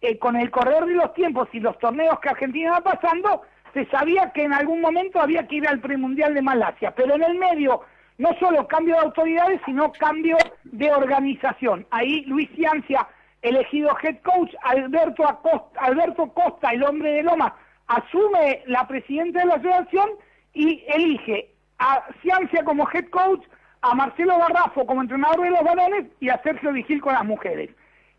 eh, 0.00 0.18
con 0.18 0.36
el 0.36 0.50
correr 0.50 0.86
de 0.86 0.94
los 0.94 1.12
tiempos 1.14 1.48
y 1.52 1.60
los 1.60 1.78
torneos 1.78 2.18
que 2.20 2.30
Argentina 2.30 2.72
va 2.72 2.80
pasando, 2.80 3.42
se 3.74 3.84
sabía 3.86 4.32
que 4.32 4.44
en 4.44 4.52
algún 4.52 4.80
momento 4.80 5.20
había 5.20 5.46
que 5.46 5.56
ir 5.56 5.68
al 5.68 5.80
premundial 5.80 6.34
de 6.34 6.42
Malasia, 6.42 6.94
pero 6.94 7.14
en 7.14 7.22
el 7.22 7.36
medio 7.36 7.82
no 8.18 8.30
solo 8.40 8.66
cambio 8.66 8.94
de 8.94 9.02
autoridades, 9.02 9.60
sino 9.64 9.92
cambio 9.92 10.36
de 10.64 10.92
organización. 10.92 11.86
Ahí 11.90 12.22
Luis 12.22 12.48
Ciancia, 12.54 13.06
elegido 13.42 13.96
head 14.02 14.20
coach, 14.22 14.52
Alberto, 14.62 15.26
Acosta, 15.26 15.80
Alberto 15.80 16.32
Costa, 16.32 16.70
el 16.70 16.82
hombre 16.82 17.12
de 17.12 17.22
Lomas, 17.22 17.52
asume 17.86 18.62
la 18.66 18.86
presidencia 18.86 19.40
de 19.40 19.46
la 19.46 19.54
asociación 19.54 20.10
y 20.52 20.84
elige 20.88 21.50
a 21.78 22.04
Ciancia 22.22 22.64
como 22.64 22.88
head 22.92 23.08
coach, 23.10 23.44
a 23.80 23.94
Marcelo 23.94 24.38
Garrafo 24.38 24.84
como 24.86 25.02
entrenador 25.02 25.42
de 25.42 25.50
los 25.50 25.62
varones 25.62 26.06
y 26.20 26.28
a 26.28 26.42
Sergio 26.42 26.72
Vigil 26.72 27.00
con 27.00 27.14
las 27.14 27.24
mujeres. 27.24 27.70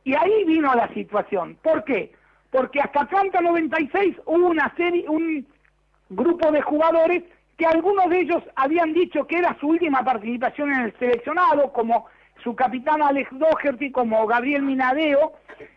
Y 0.05 0.15
ahí 0.15 0.45
vino 0.45 0.73
la 0.73 0.87
situación. 0.93 1.57
¿Por 1.61 1.83
qué? 1.83 2.13
Porque 2.49 2.79
hasta 2.79 3.01
Atlanta 3.01 3.41
96 3.41 4.15
hubo 4.25 4.47
una 4.47 4.73
serie, 4.75 5.07
un 5.07 5.45
grupo 6.09 6.51
de 6.51 6.61
jugadores 6.61 7.23
que 7.57 7.65
algunos 7.65 8.09
de 8.09 8.21
ellos 8.21 8.41
habían 8.55 8.93
dicho 8.93 9.27
que 9.27 9.37
era 9.37 9.55
su 9.59 9.67
última 9.67 10.03
participación 10.03 10.71
en 10.71 10.79
el 10.85 10.97
seleccionado, 10.97 11.73
como 11.73 12.05
su 12.43 12.55
capitán 12.55 13.01
Alex 13.01 13.29
Doherty, 13.31 13.91
como 13.91 14.25
Gabriel 14.27 14.63
Minadeo, 14.63 15.33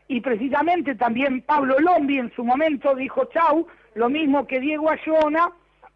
y 0.09 0.21
precisamente 0.21 0.95
también 0.95 1.43
Pablo 1.43 1.77
Lombi 1.79 2.19
en 2.19 2.33
su 2.35 2.45
momento 2.45 2.95
dijo 2.95 3.25
chau, 3.27 3.67
lo 3.95 4.09
mismo 4.09 4.47
que 4.47 4.61
Diego 4.61 4.91
Ayona, 4.91 5.51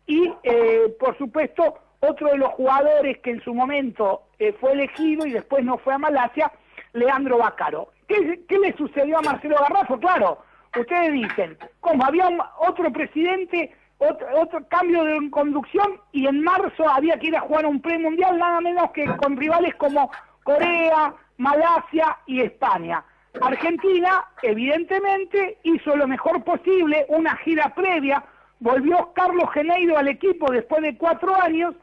y 0.06 0.32
eh, 0.42 0.94
por 0.98 1.16
supuesto 1.18 1.78
otro 2.00 2.28
de 2.28 2.38
los 2.38 2.50
jugadores 2.50 3.18
que 3.18 3.30
en 3.30 3.40
su 3.42 3.54
momento 3.54 4.22
eh, 4.38 4.52
fue 4.60 4.72
elegido 4.72 5.26
y 5.26 5.32
después 5.32 5.64
no 5.64 5.78
fue 5.78 5.94
a 5.94 5.98
Malasia, 5.98 6.52
Leandro 6.92 7.38
Bacaro. 7.38 7.88
¿Qué, 8.06 8.38
le 8.58 8.72
sucedió 8.76 9.18
a 9.18 9.22
Marcelo 9.22 9.56
Garrafo? 9.58 9.98
Claro, 9.98 10.38
ustedes 10.78 11.12
dicen, 11.12 11.58
como 11.80 12.04
había 12.04 12.28
un- 12.28 12.40
otro 12.58 12.92
presidente, 12.92 13.74
otro, 13.98 14.26
otro 14.40 14.68
cambio 14.68 15.04
de 15.04 15.30
conducción 15.30 15.98
y 16.12 16.26
en 16.26 16.42
marzo 16.42 16.88
había 16.88 17.18
que 17.18 17.28
ir 17.28 17.36
a 17.36 17.40
jugar 17.40 17.66
un 17.66 17.80
premundial 17.80 18.38
nada 18.38 18.60
menos 18.60 18.90
que 18.92 19.06
con 19.16 19.36
rivales 19.36 19.74
como 19.76 20.10
Corea, 20.46 21.12
Malasia 21.38 22.18
y 22.26 22.40
España. 22.40 23.04
Argentina, 23.42 24.24
evidentemente, 24.42 25.58
hizo 25.64 25.96
lo 25.96 26.06
mejor 26.06 26.44
posible, 26.44 27.04
una 27.08 27.36
gira 27.38 27.74
previa, 27.74 28.24
volvió 28.60 29.12
Carlos 29.12 29.50
Geneiro 29.52 29.98
al 29.98 30.06
equipo 30.06 30.50
después 30.52 30.82
de 30.82 30.96
cuatro 30.96 31.34
años, 31.34 31.74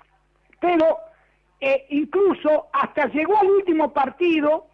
pero 0.61 0.97
eh, 1.59 1.85
incluso 1.89 2.67
hasta 2.71 3.07
llegó 3.07 3.37
al 3.37 3.51
último 3.51 3.91
partido 3.91 4.67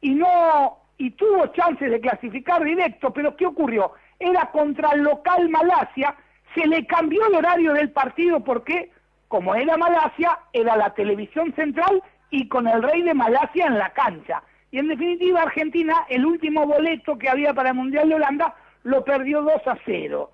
y 0.00 0.10
no 0.14 0.78
y 0.98 1.10
tuvo 1.10 1.48
chances 1.48 1.90
de 1.90 2.00
clasificar 2.00 2.62
directo, 2.62 3.12
pero 3.12 3.36
¿qué 3.36 3.46
ocurrió? 3.46 3.90
Era 4.20 4.52
contra 4.52 4.90
el 4.90 5.02
local 5.02 5.48
Malasia, 5.48 6.14
se 6.54 6.64
le 6.64 6.86
cambió 6.86 7.26
el 7.26 7.34
horario 7.34 7.72
del 7.72 7.90
partido 7.90 8.38
porque, 8.44 8.92
como 9.26 9.56
era 9.56 9.76
Malasia, 9.76 10.38
era 10.52 10.76
la 10.76 10.94
televisión 10.94 11.52
central 11.56 12.00
y 12.32 12.48
con 12.48 12.66
el 12.66 12.82
rey 12.82 13.02
de 13.02 13.14
Malasia 13.14 13.66
en 13.66 13.78
la 13.78 13.90
cancha. 13.90 14.42
Y 14.70 14.78
en 14.78 14.88
definitiva, 14.88 15.42
Argentina, 15.42 16.06
el 16.08 16.24
último 16.24 16.66
boleto 16.66 17.18
que 17.18 17.28
había 17.28 17.52
para 17.52 17.68
el 17.68 17.76
Mundial 17.76 18.08
de 18.08 18.14
Holanda, 18.14 18.54
lo 18.84 19.04
perdió 19.04 19.42
2 19.42 19.52
a 19.66 19.78
0. 19.84 20.30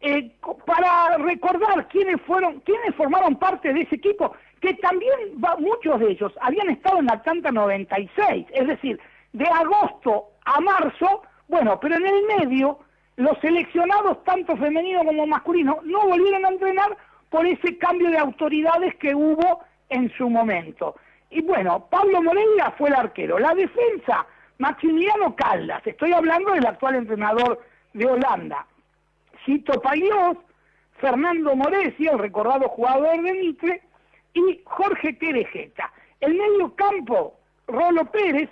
Eh, 0.00 0.32
para 0.66 1.18
recordar 1.18 1.86
quiénes 1.88 2.20
fueron, 2.22 2.60
quiénes 2.60 2.94
formaron 2.96 3.36
parte 3.36 3.72
de 3.72 3.82
ese 3.82 3.96
equipo, 3.96 4.34
que 4.60 4.74
también 4.74 5.12
muchos 5.58 6.00
de 6.00 6.12
ellos 6.12 6.32
habían 6.40 6.70
estado 6.70 7.00
en 7.00 7.10
Atlanta 7.10 7.52
96, 7.52 8.46
es 8.52 8.66
decir, 8.66 8.98
de 9.34 9.44
agosto 9.44 10.30
a 10.46 10.58
marzo, 10.60 11.22
bueno, 11.48 11.78
pero 11.78 11.96
en 11.96 12.06
el 12.06 12.24
medio 12.38 12.78
los 13.16 13.38
seleccionados, 13.40 14.24
tanto 14.24 14.56
femenino 14.56 15.04
como 15.04 15.26
masculino, 15.26 15.80
no 15.84 16.06
volvieron 16.06 16.46
a 16.46 16.48
entrenar 16.48 16.96
por 17.28 17.46
ese 17.46 17.76
cambio 17.76 18.10
de 18.10 18.18
autoridades 18.18 18.94
que 18.96 19.14
hubo 19.14 19.60
en 19.90 20.10
su 20.16 20.30
momento. 20.30 20.96
Y 21.32 21.40
bueno, 21.42 21.86
Pablo 21.90 22.22
Moreira 22.22 22.72
fue 22.76 22.90
el 22.90 22.94
arquero. 22.94 23.38
La 23.38 23.54
defensa, 23.54 24.26
Maximiliano 24.58 25.34
Caldas, 25.34 25.80
estoy 25.86 26.12
hablando 26.12 26.52
del 26.52 26.66
actual 26.66 26.96
entrenador 26.96 27.60
de 27.94 28.06
Holanda. 28.06 28.66
Cito 29.44 29.80
Payós, 29.80 30.36
Fernando 30.98 31.56
Moresi, 31.56 32.06
el 32.06 32.18
recordado 32.18 32.68
jugador 32.68 33.22
de 33.22 33.32
Mitre, 33.32 33.82
y 34.34 34.60
Jorge 34.64 35.14
Terejeta. 35.14 35.90
El 36.20 36.34
medio 36.34 36.74
campo, 36.74 37.38
Rolo 37.66 38.04
Pérez, 38.10 38.50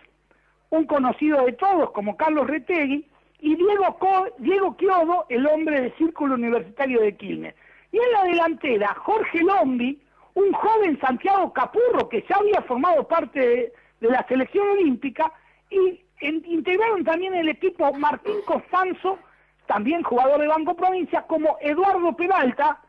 un 0.70 0.84
conocido 0.86 1.44
de 1.44 1.52
todos 1.52 1.90
como 1.92 2.16
Carlos 2.16 2.46
Retegui, 2.46 3.06
y 3.42 3.54
Diego, 3.56 3.98
Co- 3.98 4.28
Diego 4.38 4.76
el 5.28 5.46
hombre 5.46 5.80
del 5.82 5.96
Círculo 5.96 6.34
Universitario 6.34 7.00
de 7.00 7.16
Quilmes. 7.16 7.54
Y 7.92 7.98
en 7.98 8.12
la 8.12 8.24
delantera, 8.24 8.94
Jorge 8.94 9.42
Lombi, 9.42 10.00
un 10.34 10.52
joven 10.52 10.98
Santiago 11.00 11.52
Capurro 11.52 12.08
que 12.08 12.24
ya 12.28 12.36
había 12.36 12.62
formado 12.62 13.06
parte 13.06 13.72
de, 14.00 14.08
la 14.08 14.26
selección 14.28 14.68
olímpica, 14.70 15.30
y 15.70 16.00
integraron 16.22 17.04
también 17.04 17.34
el 17.34 17.48
equipo 17.48 17.92
Martín 17.94 18.36
Costanzo, 18.46 19.18
también 19.66 20.02
jugador 20.02 20.40
de 20.40 20.48
Banco 20.48 20.74
Provincia, 20.74 21.22
como 21.22 21.56
Eduardo 21.60 22.16
Peralta, 22.16 22.80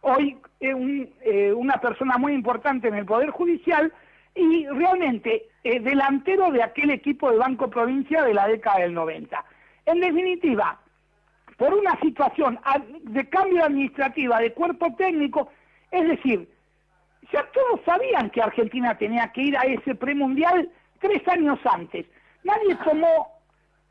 hoy 0.00 0.38
eh, 0.60 0.74
un- 0.74 1.08
eh, 1.22 1.52
una 1.52 1.74
persona 1.80 2.16
muy 2.18 2.32
importante 2.32 2.88
en 2.88 2.94
el 2.94 3.04
Poder 3.04 3.30
Judicial 3.30 3.92
y 4.34 4.66
realmente 4.68 5.48
eh, 5.64 5.80
delantero 5.80 6.50
de 6.50 6.62
aquel 6.62 6.90
equipo 6.90 7.30
de 7.30 7.38
Banco 7.38 7.68
Provincia 7.68 8.22
de 8.22 8.34
la 8.34 8.48
década 8.48 8.80
del 8.80 8.94
90. 8.94 9.44
En 9.86 10.00
definitiva, 10.00 10.80
por 11.56 11.74
una 11.74 11.98
situación 12.00 12.58
de 13.02 13.28
cambio 13.28 13.64
administrativa 13.64 14.40
de 14.40 14.52
cuerpo 14.52 14.94
técnico, 14.96 15.48
es 15.90 16.06
decir, 16.08 16.48
ya 17.32 17.44
todos 17.52 17.80
sabían 17.84 18.30
que 18.30 18.42
Argentina 18.42 18.96
tenía 18.96 19.30
que 19.32 19.42
ir 19.42 19.56
a 19.56 19.62
ese 19.62 19.94
premundial 19.94 20.70
tres 21.00 21.26
años 21.28 21.58
antes. 21.64 22.06
Nadie 22.44 22.76
tomó 22.84 23.28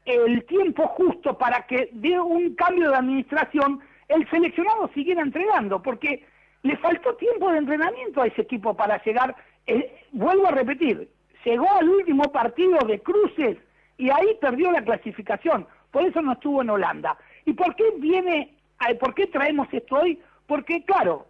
el 0.06 0.46
tiempo 0.46 0.88
justo 0.88 1.38
para 1.38 1.66
que 1.68 1.90
de 1.92 2.20
un 2.20 2.56
cambio 2.56 2.90
de 2.90 2.96
administración 2.96 3.82
el 4.08 4.28
seleccionado 4.30 4.90
siguiera 4.94 5.22
entrenando, 5.22 5.82
porque 5.82 6.26
le 6.64 6.78
faltó 6.78 7.16
tiempo 7.16 7.52
de 7.52 7.60
entrenamiento 7.60 8.22
a 8.22 8.28
ese 8.28 8.42
equipo 8.42 8.74
para 8.74 9.02
llegar, 9.04 9.36
eh, 9.68 10.06
vuelvo 10.12 10.48
a 10.48 10.52
repetir, 10.52 11.10
llegó 11.44 11.72
al 11.74 11.90
último 11.90 12.24
partido 12.32 12.80
de 12.88 13.00
cruces 13.02 13.58
y 13.98 14.10
ahí 14.10 14.38
perdió 14.40 14.72
la 14.72 14.84
clasificación, 14.84 15.68
por 15.92 16.06
eso 16.06 16.22
no 16.22 16.34
estuvo 16.34 16.62
en 16.62 16.70
Holanda. 16.70 17.18
¿Y 17.46 17.54
por 17.54 17.76
qué 17.76 17.92
viene, 17.98 18.56
eh, 18.88 18.96
por 18.96 19.14
qué 19.14 19.28
traemos 19.28 19.68
esto 19.72 19.98
hoy? 19.98 20.20
Porque 20.48 20.84
claro, 20.86 21.26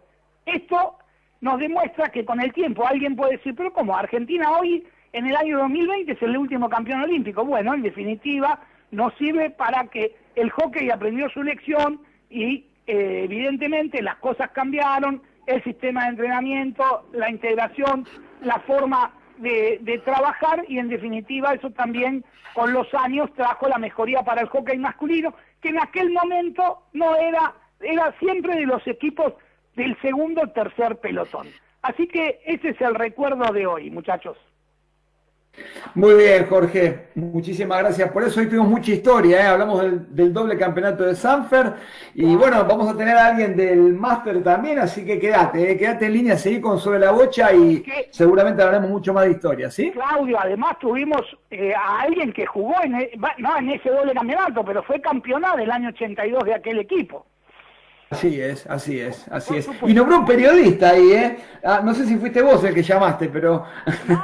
esto 0.46 0.98
nos 1.40 1.58
demuestra 1.58 2.08
que 2.10 2.24
con 2.24 2.40
el 2.40 2.52
tiempo 2.52 2.86
alguien 2.86 3.16
puede 3.16 3.36
decir, 3.36 3.54
pero 3.54 3.72
¿cómo? 3.72 3.96
Argentina 3.96 4.50
hoy, 4.58 4.86
en 5.12 5.26
el 5.26 5.36
año 5.36 5.58
2020, 5.58 6.12
es 6.12 6.22
el 6.22 6.36
último 6.36 6.68
campeón 6.68 7.02
olímpico. 7.02 7.44
Bueno, 7.44 7.74
en 7.74 7.82
definitiva, 7.82 8.60
nos 8.90 9.14
sirve 9.14 9.50
para 9.50 9.86
que 9.86 10.16
el 10.34 10.50
hockey 10.50 10.90
aprendió 10.90 11.28
su 11.30 11.42
lección 11.42 12.00
y 12.30 12.66
eh, 12.86 13.22
evidentemente 13.24 14.02
las 14.02 14.16
cosas 14.16 14.50
cambiaron, 14.50 15.22
el 15.46 15.62
sistema 15.64 16.04
de 16.04 16.10
entrenamiento, 16.10 17.08
la 17.12 17.30
integración, 17.30 18.06
la 18.42 18.58
forma 18.60 19.12
de, 19.38 19.78
de 19.80 19.98
trabajar 19.98 20.64
y 20.68 20.78
en 20.78 20.88
definitiva 20.88 21.54
eso 21.54 21.70
también 21.70 22.24
con 22.54 22.72
los 22.72 22.92
años 22.94 23.32
trajo 23.34 23.68
la 23.68 23.78
mejoría 23.78 24.22
para 24.22 24.42
el 24.42 24.48
hockey 24.48 24.78
masculino, 24.78 25.34
que 25.62 25.68
en 25.68 25.78
aquel 25.80 26.10
momento 26.10 26.82
no 26.92 27.16
era, 27.16 27.54
era 27.80 28.12
siempre 28.18 28.56
de 28.56 28.66
los 28.66 28.86
equipos 28.86 29.34
del 29.78 29.96
segundo 30.02 30.42
o 30.42 30.48
tercer 30.50 30.96
pelotón. 30.96 31.46
Así 31.80 32.06
que 32.06 32.40
ese 32.44 32.70
es 32.70 32.80
el 32.82 32.94
recuerdo 32.94 33.50
de 33.52 33.66
hoy, 33.66 33.90
muchachos. 33.90 34.36
Muy 35.94 36.14
bien, 36.14 36.46
Jorge. 36.46 37.08
Muchísimas 37.16 37.80
gracias 37.80 38.12
por 38.12 38.22
eso. 38.22 38.38
Hoy 38.38 38.46
tuvimos 38.46 38.68
mucha 38.68 38.92
historia, 38.92 39.40
¿eh? 39.40 39.46
Hablamos 39.46 39.80
del, 39.82 40.14
del 40.14 40.32
doble 40.32 40.56
campeonato 40.56 41.02
de 41.04 41.16
Sanfer 41.16 41.72
y 42.14 42.36
bueno, 42.36 42.64
vamos 42.64 42.88
a 42.88 42.96
tener 42.96 43.16
a 43.16 43.26
alguien 43.26 43.56
del 43.56 43.94
máster 43.94 44.42
también, 44.44 44.78
así 44.78 45.04
que 45.04 45.18
quédate, 45.18 45.72
¿eh? 45.72 45.76
quédate 45.76 46.06
en 46.06 46.12
línea, 46.12 46.36
seguí 46.36 46.60
con 46.60 46.78
sobre 46.78 47.00
la 47.00 47.10
bocha 47.10 47.52
y 47.52 47.84
seguramente 48.10 48.62
hablaremos 48.62 48.90
mucho 48.90 49.12
más 49.12 49.24
de 49.24 49.32
historia, 49.32 49.68
¿sí? 49.70 49.90
Claudio, 49.90 50.38
además 50.38 50.78
tuvimos 50.78 51.22
eh, 51.50 51.74
a 51.74 52.02
alguien 52.02 52.32
que 52.32 52.46
jugó 52.46 52.74
en, 52.84 52.94
e- 52.94 53.10
no 53.38 53.58
en 53.58 53.70
ese 53.70 53.90
doble 53.90 54.12
campeonato, 54.14 54.64
pero 54.64 54.82
fue 54.84 55.00
campeona 55.00 55.56
del 55.56 55.70
año 55.72 55.88
82 55.88 56.44
de 56.44 56.54
aquel 56.54 56.78
equipo. 56.78 57.26
Así 58.10 58.40
es, 58.40 58.66
así 58.66 58.98
es, 59.00 59.28
así 59.28 59.58
es. 59.58 59.68
Y 59.82 59.92
nombró 59.92 60.20
un 60.20 60.24
periodista 60.26 60.90
ahí, 60.90 61.12
¿eh? 61.12 61.38
Ah, 61.62 61.82
no 61.84 61.92
sé 61.94 62.06
si 62.06 62.16
fuiste 62.16 62.40
vos 62.40 62.64
el 62.64 62.74
que 62.74 62.82
llamaste, 62.82 63.28
pero 63.28 63.66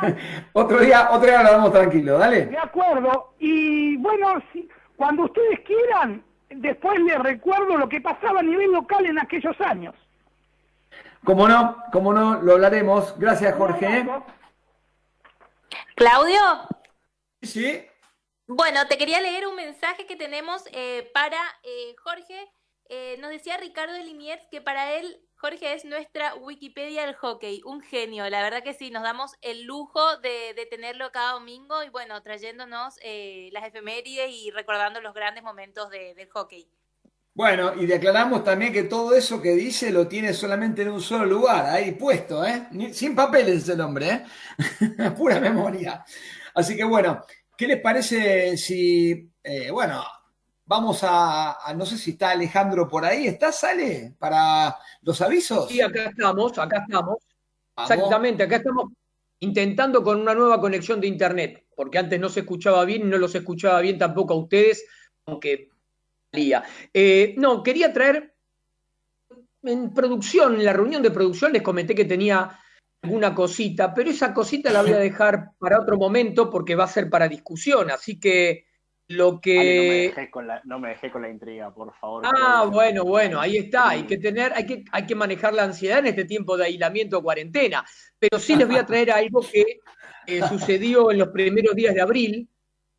otro 0.54 0.78
día, 0.78 1.08
otro 1.10 1.28
día 1.28 1.42
lo 1.42 1.50
damos 1.50 1.72
tranquilo, 1.72 2.16
dale. 2.18 2.46
De 2.46 2.58
acuerdo. 2.58 3.34
Y 3.38 3.96
bueno, 3.98 4.42
si- 4.52 4.66
cuando 4.96 5.24
ustedes 5.24 5.60
quieran, 5.66 6.24
después 6.48 6.98
les 7.00 7.18
recuerdo 7.18 7.76
lo 7.76 7.86
que 7.88 8.00
pasaba 8.00 8.40
a 8.40 8.42
nivel 8.42 8.72
local 8.72 9.04
en 9.04 9.18
aquellos 9.18 9.60
años. 9.60 9.94
Como 11.22 11.46
no, 11.46 11.76
como 11.92 12.14
no, 12.14 12.40
lo 12.40 12.52
hablaremos. 12.52 13.18
Gracias, 13.18 13.54
Jorge. 13.54 14.06
Claudio. 15.94 16.40
Sí. 17.42 17.86
Bueno, 18.46 18.86
te 18.88 18.98
quería 18.98 19.20
leer 19.20 19.46
un 19.46 19.56
mensaje 19.56 20.06
que 20.06 20.16
tenemos 20.16 20.64
eh, 20.72 21.10
para 21.14 21.38
eh, 21.62 21.94
Jorge. 22.02 22.50
Eh, 22.88 23.16
nos 23.18 23.30
decía 23.30 23.56
Ricardo 23.56 23.96
Liniers 23.98 24.46
que 24.50 24.60
para 24.60 24.94
él 24.94 25.20
Jorge 25.36 25.74
es 25.74 25.84
nuestra 25.84 26.34
Wikipedia 26.36 27.04
del 27.06 27.14
hockey, 27.14 27.60
un 27.64 27.80
genio. 27.82 28.28
La 28.30 28.42
verdad 28.42 28.62
que 28.62 28.74
sí, 28.74 28.90
nos 28.90 29.02
damos 29.02 29.32
el 29.42 29.64
lujo 29.64 30.16
de, 30.18 30.54
tenerlo 30.70 31.10
cada 31.12 31.32
domingo 31.32 31.82
y 31.82 31.90
bueno, 31.90 32.22
trayéndonos 32.22 32.94
eh, 33.02 33.50
las 33.52 33.64
efemérides 33.66 34.30
y 34.30 34.50
recordando 34.50 35.00
los 35.00 35.14
grandes 35.14 35.42
momentos 35.44 35.90
de- 35.90 36.14
del 36.14 36.30
hockey. 36.30 36.68
Bueno, 37.34 37.74
y 37.74 37.86
declaramos 37.86 38.44
también 38.44 38.72
que 38.72 38.84
todo 38.84 39.14
eso 39.16 39.42
que 39.42 39.50
dice 39.56 39.90
lo 39.90 40.06
tiene 40.06 40.32
solamente 40.32 40.82
en 40.82 40.90
un 40.92 41.00
solo 41.02 41.24
lugar, 41.26 41.66
ahí 41.66 41.92
puesto, 41.92 42.44
¿eh? 42.46 42.68
Sin 42.92 43.16
papeles 43.16 43.64
es 43.64 43.68
el 43.70 43.80
hombre, 43.80 44.08
¿eh? 44.08 44.24
Pura 45.16 45.40
memoria. 45.40 46.04
Así 46.54 46.76
que 46.76 46.84
bueno, 46.84 47.24
¿qué 47.56 47.66
les 47.66 47.80
parece 47.80 48.56
si, 48.56 49.32
eh, 49.42 49.70
bueno, 49.72 50.04
vamos 50.66 51.02
a, 51.02 51.52
a- 51.66 51.74
no 51.74 51.84
sé 51.86 51.98
si 51.98 52.12
está 52.12 52.30
Alejandro 52.30 52.88
por 52.88 53.04
ahí, 53.04 53.26
¿está, 53.26 53.52
Sale? 53.52 54.14
Para 54.18 54.76
los 55.02 55.20
avisos. 55.20 55.68
Sí, 55.68 55.80
acá 55.80 56.06
estamos, 56.06 56.58
acá 56.58 56.84
estamos. 56.86 57.18
Vamos. 57.76 57.90
Exactamente, 57.90 58.42
acá 58.44 58.56
estamos 58.56 58.92
intentando 59.40 60.02
con 60.02 60.20
una 60.20 60.34
nueva 60.34 60.60
conexión 60.60 61.00
de 61.00 61.08
internet, 61.08 61.66
porque 61.76 61.98
antes 61.98 62.18
no 62.20 62.28
se 62.28 62.40
escuchaba 62.40 62.84
bien 62.84 63.02
y 63.02 63.10
no 63.10 63.18
los 63.18 63.34
escuchaba 63.34 63.80
bien 63.80 63.98
tampoco 63.98 64.34
a 64.34 64.38
ustedes, 64.38 64.86
aunque 65.26 65.68
salía. 66.32 66.62
Eh, 66.92 67.34
no, 67.36 67.62
quería 67.62 67.92
traer 67.92 68.34
en 69.62 69.92
producción, 69.92 70.54
en 70.54 70.64
la 70.64 70.72
reunión 70.72 71.02
de 71.02 71.10
producción 71.10 71.52
les 71.52 71.62
comenté 71.62 71.94
que 71.94 72.04
tenía 72.04 72.58
alguna 73.02 73.34
cosita, 73.34 73.92
pero 73.92 74.10
esa 74.10 74.32
cosita 74.32 74.70
la 74.70 74.82
voy 74.82 74.92
a 74.92 74.98
dejar 74.98 75.50
para 75.58 75.80
otro 75.80 75.96
momento 75.98 76.48
porque 76.48 76.74
va 76.74 76.84
a 76.84 76.88
ser 76.88 77.10
para 77.10 77.28
discusión, 77.28 77.90
así 77.90 78.18
que 78.18 78.66
lo 79.08 79.28
Ale, 79.28 79.28
no, 79.28 79.32
me 79.32 79.40
que... 79.40 80.12
dejé 80.14 80.30
con 80.30 80.46
la, 80.46 80.62
no 80.64 80.78
me 80.78 80.88
dejé 80.90 81.10
con 81.10 81.22
la 81.22 81.28
intriga, 81.28 81.72
por 81.74 81.94
favor. 81.94 82.24
Ah, 82.24 82.68
bueno, 82.70 83.04
bueno, 83.04 83.40
ahí 83.40 83.58
está. 83.58 83.90
Hay 83.90 84.04
que 84.04 84.18
tener, 84.18 84.52
hay 84.54 84.64
que, 84.64 84.84
hay 84.90 85.06
que 85.06 85.14
manejar 85.14 85.52
la 85.52 85.64
ansiedad 85.64 85.98
en 85.98 86.06
este 86.06 86.24
tiempo 86.24 86.56
de 86.56 86.64
aislamiento 86.64 87.18
o 87.18 87.22
cuarentena. 87.22 87.84
Pero 88.18 88.38
sí 88.38 88.56
les 88.56 88.66
voy 88.66 88.76
a 88.76 88.86
traer 88.86 89.10
algo 89.10 89.40
que 89.40 89.80
eh, 90.26 90.40
sucedió 90.48 91.10
en 91.10 91.18
los 91.18 91.28
primeros 91.28 91.74
días 91.74 91.94
de 91.94 92.00
abril 92.00 92.48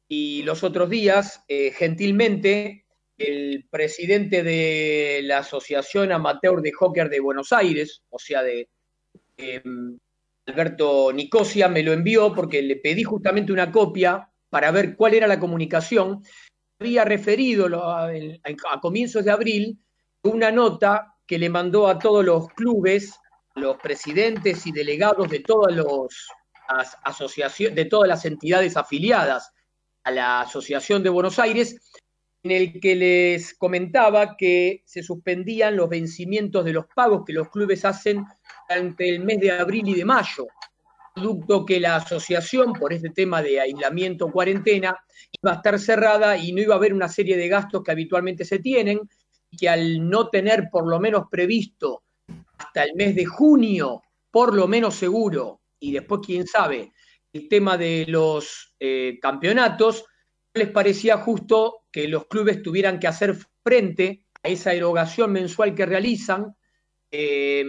y 0.07 0.44
los 0.44 0.64
otros 0.64 0.90
días, 0.90 1.44
eh, 1.48 1.72
gentilmente, 1.72 2.86
el 3.18 3.65
presidente 3.69 4.44
de 4.44 5.22
la 5.23 5.40
Asociación 5.40 6.11
Amateur 6.11 6.61
de 6.61 6.72
Hockey 6.72 7.07
de 7.10 7.19
Buenos 7.19 7.52
Aires, 7.52 8.03
o 8.10 8.19
sea, 8.19 8.44
de 8.44 8.69
eh, 9.38 9.64
Alberto 10.45 11.11
Nicosia, 11.14 11.68
me 11.68 11.82
lo 11.82 11.94
envió 11.94 12.34
porque 12.34 12.61
le 12.61 12.76
pedí 12.76 13.03
justamente 13.03 13.52
una 13.52 13.72
copia 13.72 14.30
para 14.56 14.72
ver 14.72 14.95
cuál 14.95 15.14
era 15.14 15.27
la 15.27 15.38
comunicación 15.38 16.23
había 16.80 17.03
referido 17.03 17.68
a 17.84 18.80
comienzos 18.82 19.26
de 19.26 19.32
abril 19.32 19.77
una 20.23 20.49
nota 20.49 21.14
que 21.27 21.38
le 21.38 21.49
mandó 21.49 21.90
a 21.90 21.99
todos 21.99 22.23
los 22.23 22.48
clubes, 22.53 23.19
los 23.56 23.76
presidentes 23.76 24.65
y 24.65 24.72
delegados 24.72 25.30
de 25.30 25.41
todas 25.41 25.76
las 25.76 26.98
asociaciones, 27.03 27.76
de 27.76 27.84
todas 27.84 28.07
las 28.07 28.23
entidades 28.23 28.77
afiliadas 28.77 29.52
a 30.06 30.11
la 30.11 30.40
Asociación 30.40 31.03
de 31.03 31.10
Buenos 31.10 31.38
Aires, 31.38 31.76
en 32.44 32.52
el 32.52 32.80
que 32.80 32.95
les 32.95 33.56
comentaba 33.56 34.38
que 34.38 34.84
se 34.86 35.03
suspendían 35.03 35.76
los 35.76 35.90
vencimientos 35.90 36.64
de 36.64 36.72
los 36.72 36.86
pagos 36.95 37.26
que 37.26 37.34
los 37.34 37.49
clubes 37.49 37.84
hacen 37.84 38.23
durante 38.69 39.10
el 39.10 39.19
mes 39.19 39.41
de 39.41 39.52
abril 39.52 39.90
y 39.90 39.95
de 39.95 40.06
mayo, 40.06 40.48
producto 41.16 41.66
que 41.66 41.80
la 41.80 41.96
asociación, 41.96 42.74
por 42.74 42.92
este 42.92 43.10
tema 43.10 43.42
de 43.42 43.62
aislamiento 43.62 44.30
cuarentena, 44.32 44.98
iba 45.42 45.54
a 45.54 45.56
estar 45.56 45.80
cerrada 45.80 46.38
y 46.38 46.52
no 46.52 46.62
iba 46.62 46.76
a 46.76 46.78
haber 46.78 46.94
una 46.94 47.08
serie 47.08 47.38
de 47.38 47.48
gastos 47.48 47.82
que 47.84 47.92
habitualmente 47.92 48.44
se 48.44 48.60
tienen, 48.60 49.00
que 49.58 49.70
al 49.70 50.08
no 50.10 50.28
tener 50.30 50.68
por 50.70 50.88
lo 50.88 51.00
menos 51.00 51.24
previsto 51.32 52.04
hasta 52.58 52.84
el 52.84 52.96
mes 52.96 53.16
de 53.16 53.26
junio, 53.26 54.02
por 54.30 54.54
lo 54.54 54.68
menos 54.68 54.96
seguro, 54.96 55.62
y 55.80 55.94
después 55.94 56.22
quién 56.26 56.46
sabe, 56.46 56.92
el 57.32 57.48
tema 57.48 57.78
de 57.78 58.06
los 58.08 58.76
eh, 58.80 59.18
campeonatos, 59.22 60.06
les 60.54 60.70
parecía 60.70 61.18
justo 61.18 61.86
que 61.92 62.08
los 62.10 62.28
clubes 62.28 62.62
tuvieran 62.62 63.00
que 63.00 63.08
hacer 63.08 63.38
frente 63.64 64.26
a 64.44 64.50
esa 64.50 64.74
erogación 64.74 65.32
mensual 65.32 65.76
que 65.76 65.86
realizan. 65.86 66.56
Eh, 67.10 67.64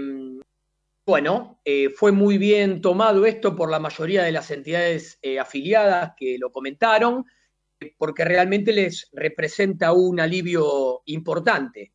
bueno, 1.07 1.61
eh, 1.65 1.91
fue 1.91 2.11
muy 2.11 2.37
bien 2.37 2.81
tomado 2.81 3.27
esto 3.27 3.55
por 3.55 3.71
la 3.71 3.79
mayoría 3.79 4.25
de 4.25 4.33
las 4.33 4.51
entidades 4.51 5.21
eh, 5.23 5.39
afiliadas 5.39 6.15
que 6.17 6.37
lo 6.37 6.51
comentaron, 6.51 7.25
porque 7.97 8.25
realmente 8.25 8.73
les 8.73 9.09
representa 9.13 9.93
un 9.93 10.19
alivio 10.19 11.03
importante. 11.07 11.93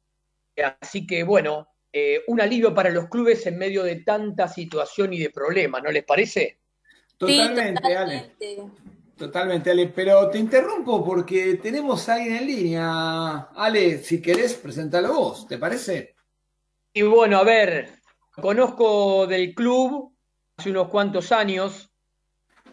Así 0.79 1.05
que 1.05 1.23
bueno, 1.23 1.67
eh, 1.91 2.21
un 2.27 2.39
alivio 2.39 2.73
para 2.73 2.89
los 2.89 3.09
clubes 3.09 3.45
en 3.47 3.57
medio 3.57 3.83
de 3.83 3.97
tanta 3.97 4.47
situación 4.47 5.13
y 5.13 5.19
de 5.19 5.29
problemas, 5.29 5.83
¿no 5.83 5.91
les 5.91 6.05
parece? 6.05 6.61
Totalmente, 7.17 7.95
Ale. 7.95 8.31
Totalmente, 9.17 9.71
Ale. 9.71 9.87
Pero 9.87 10.29
te 10.29 10.37
interrumpo 10.37 11.03
porque 11.03 11.55
tenemos 11.55 12.07
a 12.07 12.13
alguien 12.13 12.37
en 12.37 12.47
línea. 12.47 13.49
Ale, 13.55 13.97
si 13.97 14.21
querés, 14.21 14.53
presentalo 14.53 15.13
vos, 15.13 15.47
¿te 15.47 15.57
parece? 15.57 16.15
Y 16.93 17.01
bueno, 17.03 17.37
a 17.37 17.43
ver, 17.43 18.00
conozco 18.31 19.27
del 19.27 19.53
club 19.53 20.13
hace 20.57 20.71
unos 20.71 20.87
cuantos 20.87 21.31
años. 21.31 21.91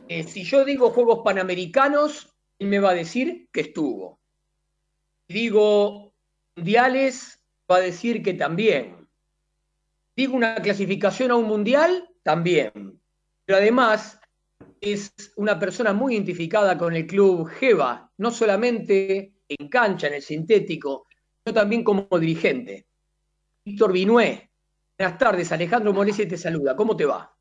Eh, 0.09 0.23
si 0.23 0.45
yo 0.45 0.65
digo 0.65 0.91
Juegos 0.91 1.21
Panamericanos, 1.25 2.35
él 2.59 2.69
me 2.69 2.79
va 2.79 2.91
a 2.91 2.95
decir 2.95 3.49
que 3.53 3.61
estuvo. 3.61 4.19
Digo 5.29 6.15
Mundiales, 6.57 7.43
va 7.71 7.77
a 7.77 7.81
decir 7.81 8.23
que 8.23 8.35
también. 8.35 9.09
Digo 10.17 10.37
una 10.37 10.57
clasificación 10.57 11.31
a 11.31 11.37
un 11.37 11.47
Mundial, 11.47 12.09
también. 12.23 13.01
Pero 13.45 13.59
además 13.59 14.21
es 14.81 15.13
una 15.37 15.59
persona 15.59 15.93
muy 15.93 16.15
identificada 16.15 16.77
con 16.77 16.95
el 16.95 17.07
club 17.07 17.49
Geva, 17.49 18.11
no 18.19 18.31
solamente 18.31 19.33
en 19.49 19.69
cancha, 19.69 20.09
en 20.09 20.15
el 20.15 20.23
sintético, 20.23 21.07
sino 21.45 21.55
también 21.55 21.85
como 21.85 22.07
dirigente. 22.19 22.87
Víctor 23.65 23.93
Vinué, 23.93 24.48
buenas 24.99 25.19
tardes, 25.19 25.53
Alejandro 25.53 25.93
Molese 25.93 26.27
te 26.27 26.37
saluda, 26.37 26.75
¿cómo 26.75 26.97
te 26.97 27.05
va? 27.05 27.33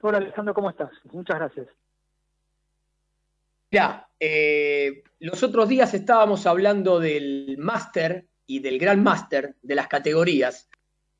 Hola 0.00 0.18
Alejandro, 0.18 0.52
¿cómo 0.54 0.70
estás? 0.70 0.90
Muchas 1.12 1.36
gracias. 1.36 1.68
Ya, 3.70 4.08
eh, 4.18 5.04
los 5.20 5.42
otros 5.44 5.68
días 5.68 5.94
estábamos 5.94 6.46
hablando 6.46 6.98
del 6.98 7.56
máster 7.58 8.26
y 8.46 8.58
del 8.58 8.78
gran 8.78 9.02
máster 9.04 9.54
de 9.62 9.74
las 9.76 9.86
categorías, 9.86 10.68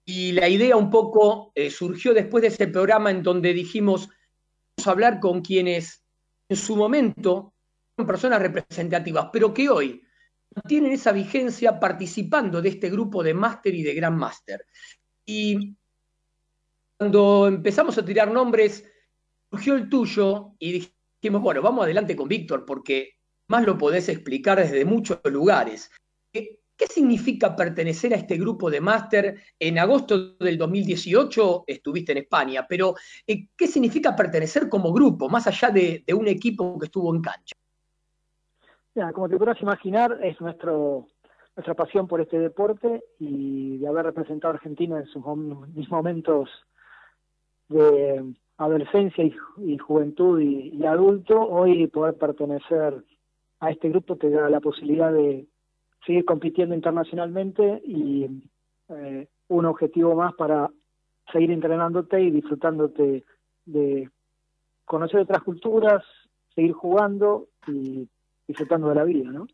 y 0.04 0.32
la 0.32 0.48
idea 0.48 0.76
un 0.76 0.90
poco 0.90 1.52
eh, 1.54 1.70
surgió 1.70 2.12
después 2.12 2.42
de 2.42 2.48
ese 2.48 2.66
programa 2.66 3.12
en 3.12 3.22
donde 3.22 3.52
dijimos, 3.52 4.08
vamos 4.08 4.88
a 4.88 4.90
hablar 4.90 5.20
con 5.20 5.40
quienes 5.40 6.02
en 6.48 6.56
su 6.56 6.74
momento 6.74 7.54
son 7.96 8.06
personas 8.08 8.42
representativas, 8.42 9.28
pero 9.32 9.54
que 9.54 9.68
hoy 9.68 10.02
tienen 10.66 10.90
esa 10.90 11.12
vigencia 11.12 11.78
participando 11.78 12.60
de 12.60 12.70
este 12.70 12.90
grupo 12.90 13.22
de 13.22 13.34
máster 13.34 13.72
y 13.72 13.84
de 13.84 13.94
gran 13.94 14.16
máster. 14.16 14.66
Y 15.30 15.76
cuando 16.98 17.46
empezamos 17.46 17.96
a 17.96 18.04
tirar 18.04 18.32
nombres, 18.32 18.84
surgió 19.48 19.76
el 19.76 19.88
tuyo 19.88 20.54
y 20.58 20.88
dijimos, 21.20 21.40
bueno, 21.40 21.62
vamos 21.62 21.84
adelante 21.84 22.16
con 22.16 22.26
Víctor, 22.26 22.64
porque 22.66 23.12
más 23.46 23.64
lo 23.64 23.78
podés 23.78 24.08
explicar 24.08 24.58
desde 24.58 24.84
muchos 24.84 25.20
lugares. 25.24 25.88
¿Qué, 26.32 26.58
significa 26.88 27.54
pertenecer 27.54 28.12
a 28.12 28.16
este 28.16 28.38
grupo 28.38 28.70
de 28.70 28.80
máster? 28.80 29.40
En 29.58 29.78
agosto 29.78 30.34
del 30.38 30.58
2018 30.58 31.64
estuviste 31.66 32.10
en 32.12 32.18
España, 32.18 32.66
pero 32.68 32.94
eh, 33.24 33.46
¿qué 33.56 33.68
significa 33.68 34.16
pertenecer 34.16 34.68
como 34.68 34.92
grupo, 34.92 35.28
más 35.28 35.46
allá 35.46 35.70
de, 35.70 36.02
un 36.12 36.26
equipo 36.26 36.76
que 36.76 36.86
estuvo 36.86 37.14
en 37.14 37.22
cancha? 37.22 37.54
Como 39.14 39.28
te 39.28 39.36
podrás 39.36 39.60
imaginar, 39.62 40.18
es 40.24 40.40
nuestro 40.40 41.06
nuestra 41.60 41.74
pasión 41.74 42.08
por 42.08 42.22
este 42.22 42.38
deporte 42.38 43.04
y 43.18 43.76
de 43.76 43.86
haber 43.86 44.06
representado 44.06 44.52
a 44.52 44.56
Argentina 44.56 44.98
en 44.98 45.04
sus 45.04 45.22
mis 45.74 45.90
momentos 45.90 46.48
de 47.68 48.34
adolescencia 48.56 49.22
y, 49.22 49.34
y 49.58 49.76
juventud 49.76 50.40
y, 50.40 50.70
y 50.70 50.86
adulto, 50.86 51.38
hoy 51.38 51.86
poder 51.88 52.14
pertenecer 52.16 53.04
a 53.60 53.70
este 53.70 53.90
grupo 53.90 54.16
te 54.16 54.30
da 54.30 54.48
la 54.48 54.60
posibilidad 54.60 55.12
de 55.12 55.46
seguir 56.06 56.24
compitiendo 56.24 56.74
internacionalmente 56.74 57.82
y 57.84 58.42
eh, 58.88 59.28
un 59.48 59.66
objetivo 59.66 60.14
más 60.14 60.32
para 60.36 60.70
seguir 61.30 61.50
entrenándote 61.50 62.22
y 62.22 62.30
disfrutándote 62.30 63.22
de 63.66 64.08
conocer 64.86 65.20
otras 65.20 65.42
culturas, 65.42 66.02
seguir 66.54 66.72
jugando 66.72 67.48
y 67.66 68.08
disfrutando 68.48 68.88
de 68.88 68.94
la 68.94 69.04
vida, 69.04 69.30
¿no? 69.30 69.46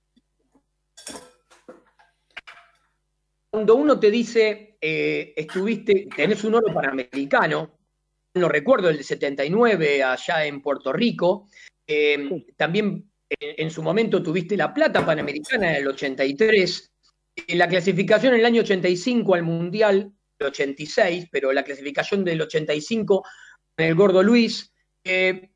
Cuando 3.57 3.77
uno 3.77 3.99
te 3.99 4.11
dice, 4.11 4.77
eh, 4.79 5.33
estuviste, 5.35 6.09
tenés 6.15 6.45
un 6.45 6.57
oro 6.57 6.75
panamericano, 6.75 7.79
no 8.35 8.51
recuerdo, 8.51 8.91
el 8.91 8.99
de 8.99 9.03
79 9.03 10.03
allá 10.03 10.45
en 10.45 10.61
Puerto 10.61 10.93
Rico, 10.93 11.49
eh, 11.87 12.45
también 12.55 13.11
en, 13.31 13.55
en 13.57 13.71
su 13.71 13.83
momento 13.83 14.23
tuviste 14.23 14.59
la 14.59 14.75
plata 14.75 15.07
panamericana 15.07 15.71
en 15.71 15.77
el 15.77 15.89
83, 15.89 16.93
eh, 17.35 17.57
la 17.57 17.67
clasificación 17.67 18.35
en 18.35 18.41
el 18.41 18.45
año 18.45 18.61
85 18.61 19.35
al 19.35 19.43
Mundial, 19.45 20.13
el 20.39 20.47
86, 20.49 21.29
pero 21.33 21.51
la 21.51 21.65
clasificación 21.65 22.25
del 22.25 22.43
85 22.43 23.23
con 23.23 23.87
el 23.87 23.95
Gordo 23.95 24.23
Luis. 24.23 24.71
eh, 25.03 25.49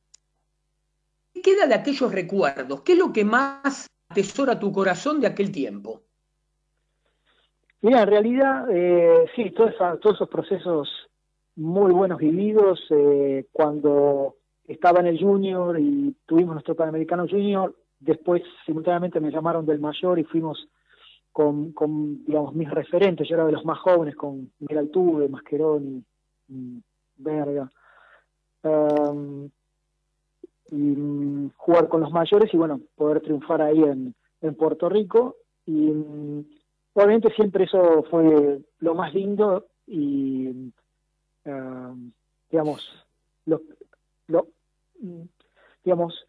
¿Qué 1.35 1.43
queda 1.43 1.67
de 1.67 1.75
aquellos 1.75 2.11
recuerdos? 2.11 2.81
¿Qué 2.81 2.93
es 2.93 2.99
lo 2.99 3.13
que 3.13 3.27
más 3.27 3.89
atesora 4.09 4.59
tu 4.59 4.73
corazón 4.73 5.21
de 5.21 5.27
aquel 5.27 5.53
tiempo? 5.53 6.07
Mira, 7.83 8.03
en 8.03 8.09
realidad, 8.09 8.67
eh, 8.71 9.27
sí, 9.35 9.51
todos 9.53 9.75
todos 10.01 10.17
esos 10.17 10.29
procesos 10.29 10.89
muy 11.57 11.93
buenos 11.93 12.19
vividos, 12.19 12.81
eh, 12.91 13.47
cuando 13.53 14.37
estaba 14.67 15.01
en 15.01 15.07
el 15.07 15.19
junior 15.19 15.79
y 15.81 16.15
tuvimos 16.27 16.55
nuestro 16.55 16.75
Panamericano 16.75 17.27
Junior, 17.29 17.75
después 17.99 18.43
simultáneamente 18.67 19.21
me 19.21 19.31
llamaron 19.31 19.67
del 19.67 19.81
mayor 19.81 20.19
y 20.19 20.25
fuimos 20.25 20.69
con, 21.33 21.73
mis 22.55 22.71
referentes, 22.71 23.29
yo 23.29 23.35
era 23.35 23.47
de 23.47 23.53
los 23.53 23.65
más 23.65 23.79
jóvenes, 23.79 24.15
con 24.15 24.51
Miguel 24.59 24.79
Altuve, 24.79 25.29
Mascheroni, 25.29 26.03
Verga, 27.17 27.71
y 30.71 30.77
mm, 30.77 31.51
jugar 31.57 31.89
con 31.89 32.01
los 32.01 32.11
mayores 32.11 32.53
y 32.53 32.57
bueno, 32.57 32.81
poder 32.95 33.21
triunfar 33.21 33.63
ahí 33.63 33.83
en, 33.83 34.15
en 34.41 34.55
Puerto 34.55 34.89
Rico. 34.89 35.37
Y 35.67 35.73
mm, 35.73 36.45
obviamente 37.01 37.33
siempre 37.35 37.65
eso 37.65 38.05
fue 38.11 38.61
lo 38.79 38.95
más 38.95 39.15
lindo 39.15 39.67
y, 39.87 40.73
ah, 41.47 41.95
digamos, 42.51 42.89
lo, 43.47 43.63
lo, 44.29 44.49
digamos, 45.83 46.27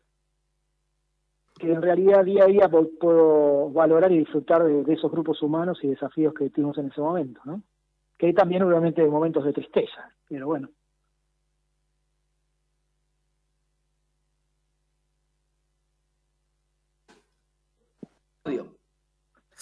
que 1.58 1.72
en 1.72 1.82
realidad 1.82 2.26
día 2.26 2.44
a 2.44 2.48
día 2.48 2.70
puedo 3.00 3.70
valorar 3.70 4.12
y 4.12 4.20
disfrutar 4.20 4.64
de, 4.64 4.84
de 4.84 4.94
esos 4.94 5.12
grupos 5.12 5.42
humanos 5.42 5.80
y 5.84 5.90
desafíos 5.90 6.34
que 6.34 6.50
tuvimos 6.50 6.78
en 6.78 6.88
ese 6.88 7.02
momento, 7.02 7.42
¿no? 7.46 7.62
Que 8.18 8.28
hay 8.28 8.34
también 8.34 8.64
obviamente 8.64 9.06
momentos 9.06 9.44
de 9.44 9.54
tristeza, 9.54 10.10
pero 10.28 10.48
bueno. 10.48 10.70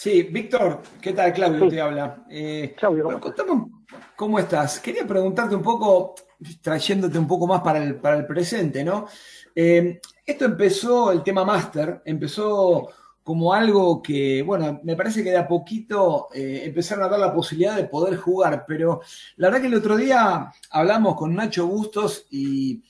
Sí, 0.00 0.22
Víctor, 0.22 0.80
¿qué 0.98 1.12
tal? 1.12 1.30
Claudio 1.34 1.68
te 1.68 1.78
habla. 1.78 2.24
Eh, 2.30 2.74
bueno, 3.04 3.20
contame 3.20 3.50
un- 3.50 3.84
cómo 4.16 4.38
estás. 4.38 4.80
Quería 4.80 5.06
preguntarte 5.06 5.54
un 5.54 5.60
poco, 5.62 6.14
trayéndote 6.62 7.18
un 7.18 7.26
poco 7.26 7.46
más 7.46 7.60
para 7.60 7.82
el, 7.84 7.96
para 7.96 8.16
el 8.16 8.24
presente, 8.24 8.82
¿no? 8.82 9.06
Eh, 9.54 10.00
esto 10.24 10.46
empezó, 10.46 11.12
el 11.12 11.22
tema 11.22 11.44
máster, 11.44 12.00
empezó 12.06 12.88
como 13.22 13.52
algo 13.52 14.00
que, 14.00 14.42
bueno, 14.42 14.80
me 14.84 14.96
parece 14.96 15.22
que 15.22 15.32
de 15.32 15.36
a 15.36 15.46
poquito 15.46 16.28
eh, 16.32 16.62
empezaron 16.64 17.04
a 17.04 17.08
dar 17.08 17.20
la 17.20 17.34
posibilidad 17.34 17.76
de 17.76 17.84
poder 17.84 18.16
jugar, 18.16 18.64
pero 18.66 19.02
la 19.36 19.48
verdad 19.48 19.60
que 19.60 19.66
el 19.66 19.74
otro 19.74 19.98
día 19.98 20.50
hablamos 20.70 21.14
con 21.14 21.34
Nacho 21.34 21.66
Bustos 21.66 22.26
y 22.30 22.82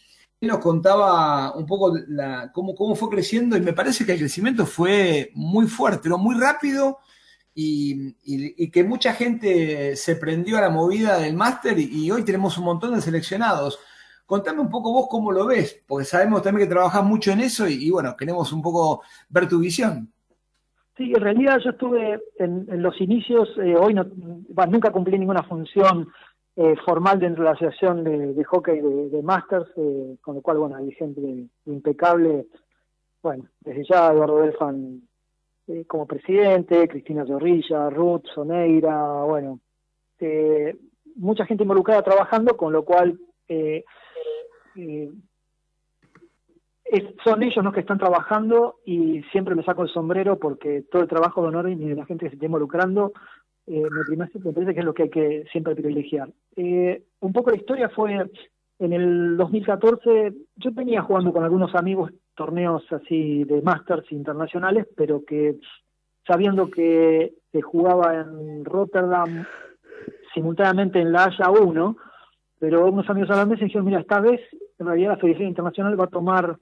nos 0.46 0.58
contaba 0.58 1.54
un 1.54 1.66
poco 1.66 1.94
la, 2.08 2.50
cómo, 2.52 2.74
cómo 2.74 2.94
fue 2.94 3.10
creciendo 3.10 3.56
y 3.56 3.60
me 3.60 3.74
parece 3.74 4.06
que 4.06 4.12
el 4.12 4.18
crecimiento 4.18 4.64
fue 4.64 5.30
muy 5.34 5.66
fuerte, 5.66 6.08
¿no? 6.08 6.16
muy 6.16 6.34
rápido 6.38 6.98
y, 7.54 8.14
y- 8.24 8.70
que 8.70 8.84
mucha 8.84 9.12
gente 9.12 9.96
se 9.96 10.16
prendió 10.16 10.56
a 10.56 10.62
la 10.62 10.70
movida 10.70 11.18
del 11.18 11.34
máster 11.36 11.78
y, 11.78 12.10
hoy 12.10 12.24
tenemos 12.24 12.56
un 12.56 12.64
montón 12.64 12.94
de 12.94 13.02
seleccionados. 13.02 13.78
Contame 14.24 14.60
un 14.60 14.70
poco 14.70 14.92
vos 14.92 15.08
cómo 15.10 15.32
lo 15.32 15.44
ves, 15.46 15.82
porque 15.86 16.06
sabemos 16.06 16.42
también 16.42 16.66
que 16.66 16.72
trabajás 16.72 17.04
mucho 17.04 17.32
en 17.32 17.40
eso 17.40 17.68
y, 17.68 17.90
bueno, 17.90 18.16
queremos 18.16 18.52
un 18.52 18.62
poco 18.62 19.02
ver 19.28 19.48
tu 19.48 19.58
visión. 19.58 20.10
Sí, 20.96 21.12
en 21.14 21.20
realidad 21.20 21.58
yo 21.64 21.70
estuve 21.70 22.20
en, 22.38 22.66
en 22.70 22.82
los 22.82 22.98
inicios, 23.00 23.48
eh, 23.58 23.74
hoy 23.74 23.92
no, 23.94 24.04
nunca 24.68 24.92
cumplí 24.92 25.18
ninguna 25.18 25.42
función 25.42 26.08
eh, 26.62 26.76
formal 26.84 27.18
dentro 27.18 27.42
de 27.42 27.48
la 27.48 27.54
asociación 27.54 28.04
de, 28.04 28.34
de 28.34 28.44
hockey 28.44 28.80
de, 28.82 29.22
Masters, 29.22 29.70
eh, 29.78 30.16
con 30.20 30.34
lo 30.34 30.42
cual, 30.42 30.58
bueno, 30.58 30.76
hay 30.76 30.92
gente 30.92 31.46
impecable. 31.64 32.48
Bueno, 33.22 33.44
desde 33.60 33.84
ya 33.84 34.12
Eduardo 34.12 34.36
Belfan 34.36 35.00
eh, 35.68 35.86
como 35.86 36.06
presidente, 36.06 36.86
Cristina 36.86 37.24
Zorrilla, 37.24 37.88
Ruth, 37.88 38.26
Soneira, 38.34 39.22
bueno, 39.24 39.60
eh, 40.18 40.76
mucha 41.16 41.46
gente 41.46 41.62
involucrada 41.62 42.02
trabajando, 42.02 42.54
con 42.58 42.74
lo 42.74 42.84
cual 42.84 43.18
es- 46.84 47.04
son 47.24 47.42
ellos 47.42 47.64
los 47.64 47.72
que 47.72 47.80
están 47.80 47.98
trabajando 47.98 48.80
y 48.84 49.22
siempre 49.32 49.54
me 49.54 49.62
saco 49.64 49.82
el 49.82 49.88
sombrero 49.88 50.38
porque 50.38 50.82
todo 50.90 51.02
el 51.02 51.08
trabajo 51.08 51.40
de 51.40 51.48
honor 51.48 51.70
y 51.70 51.76
de 51.76 51.94
la 51.94 52.04
gente 52.04 52.24
que 52.26 52.30
se 52.30 52.34
está 52.34 52.46
involucrando 52.46 53.12
eh, 53.72 53.88
me, 53.88 54.16
parece, 54.16 54.40
me 54.40 54.52
parece 54.52 54.74
que 54.74 54.80
es 54.80 54.84
lo 54.84 54.94
que 54.94 55.04
hay 55.04 55.10
que 55.10 55.44
siempre 55.52 55.76
privilegiar. 55.76 56.28
Eh, 56.56 57.04
un 57.20 57.32
poco 57.32 57.50
la 57.50 57.56
historia 57.56 57.88
fue 57.88 58.28
en 58.80 58.92
el 58.92 59.36
2014, 59.36 60.34
yo 60.56 60.72
venía 60.72 61.02
jugando 61.02 61.32
con 61.32 61.44
algunos 61.44 61.72
amigos 61.76 62.10
torneos 62.34 62.82
así 62.90 63.44
de 63.44 63.62
Masters 63.62 64.10
internacionales, 64.10 64.88
pero 64.96 65.24
que 65.24 65.60
sabiendo 66.26 66.68
que 66.68 67.34
se 67.52 67.62
jugaba 67.62 68.16
en 68.16 68.64
Rotterdam 68.64 69.44
simultáneamente 70.34 71.00
en 71.00 71.12
la 71.12 71.26
Haya 71.26 71.50
1, 71.50 71.96
pero 72.58 72.86
unos 72.86 73.08
amigos 73.08 73.46
mesa 73.46 73.64
dijeron, 73.64 73.86
mira, 73.86 74.00
esta 74.00 74.20
vez 74.20 74.40
en 74.80 74.86
realidad 74.86 75.10
la 75.10 75.18
Federación 75.18 75.48
Internacional 75.48 76.00
va 76.00 76.04
a 76.04 76.08
tomar 76.08 76.56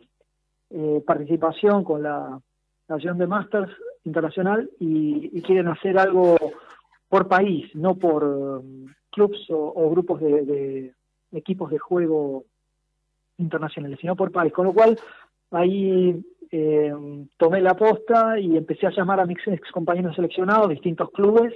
eh, 0.69 1.03
participación 1.07 1.85
con 1.85 2.03
la 2.03 2.39
Nación 2.87 3.17
de 3.17 3.27
Masters 3.27 3.73
Internacional 4.05 4.69
y 4.79 5.41
quieren 5.43 5.69
hacer 5.69 5.99
algo 5.99 6.37
por 7.09 7.29
país, 7.29 7.75
no 7.75 7.97
por 7.97 8.25
um, 8.25 8.87
clubs 9.11 9.47
o, 9.51 9.91
grupos 9.91 10.21
de, 10.21 10.45
de 10.45 10.95
equipos 11.33 11.71
de 11.71 11.79
juego 11.79 12.45
internacionales, 13.39 13.99
sino 14.01 14.17
por 14.17 14.31
país. 14.31 14.53
Con 14.53 14.67
lo 14.67 14.73
cual, 14.73 14.99
ahí 15.51 16.23
eh, 16.51 16.93
tomé 17.37 17.61
la 17.61 17.75
posta 17.75 18.39
y 18.39 18.57
empecé 18.57 18.87
a 18.87 18.91
llamar 18.91 19.21
a 19.21 19.27
mis 19.27 19.39
ex 19.47 19.71
compañeros 19.71 20.15
seleccionados, 20.17 20.69
distintos 20.69 21.11
clubes, 21.11 21.55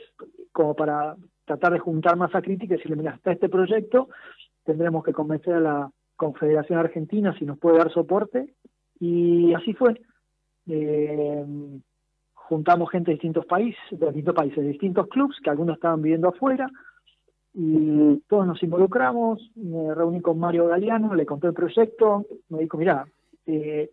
como 0.53 0.75
para 0.75 1.17
tratar 1.45 1.73
de 1.73 1.79
juntar 1.79 2.17
masa 2.17 2.43
crítica 2.43 2.75
y 2.75 2.77
decirle, 2.77 2.97
mira, 2.97 3.15
está 3.15 3.33
este 3.33 3.49
proyecto, 3.49 4.09
tendremos 4.65 5.05
que 5.05 5.13
convencer 5.13 5.55
a 5.55 5.61
la 5.61 5.91
Confederación 6.17 6.79
Argentina 6.79 7.35
si 7.39 7.45
nos 7.45 7.59
puede 7.59 7.79
dar 7.79 7.93
soporte. 7.93 8.55
Y 9.01 9.53
así 9.55 9.73
fue. 9.75 10.01
Eh, 10.69 11.45
juntamos 12.53 12.91
gente 12.91 13.11
de 13.11 13.15
distintos 13.15 13.47
países, 13.47 13.81
de 13.91 14.07
distintos 14.09 14.35
países, 14.35 14.59
de 14.59 14.69
distintos 14.73 15.07
clubes, 15.09 15.39
que 15.43 15.49
algunos 15.49 15.77
estaban 15.77 16.03
viviendo 16.03 16.29
afuera, 16.29 16.69
y 17.55 18.19
todos 18.29 18.47
nos 18.47 18.63
involucramos, 18.63 19.51
me 19.55 19.95
reuní 19.95 20.21
con 20.21 20.39
Mario 20.39 20.67
Galeano, 20.67 21.15
le 21.15 21.25
conté 21.25 21.47
el 21.47 21.55
proyecto, 21.55 22.27
me 22.51 22.59
dijo, 22.59 22.77
mira, 22.77 23.07
eh, 23.47 23.89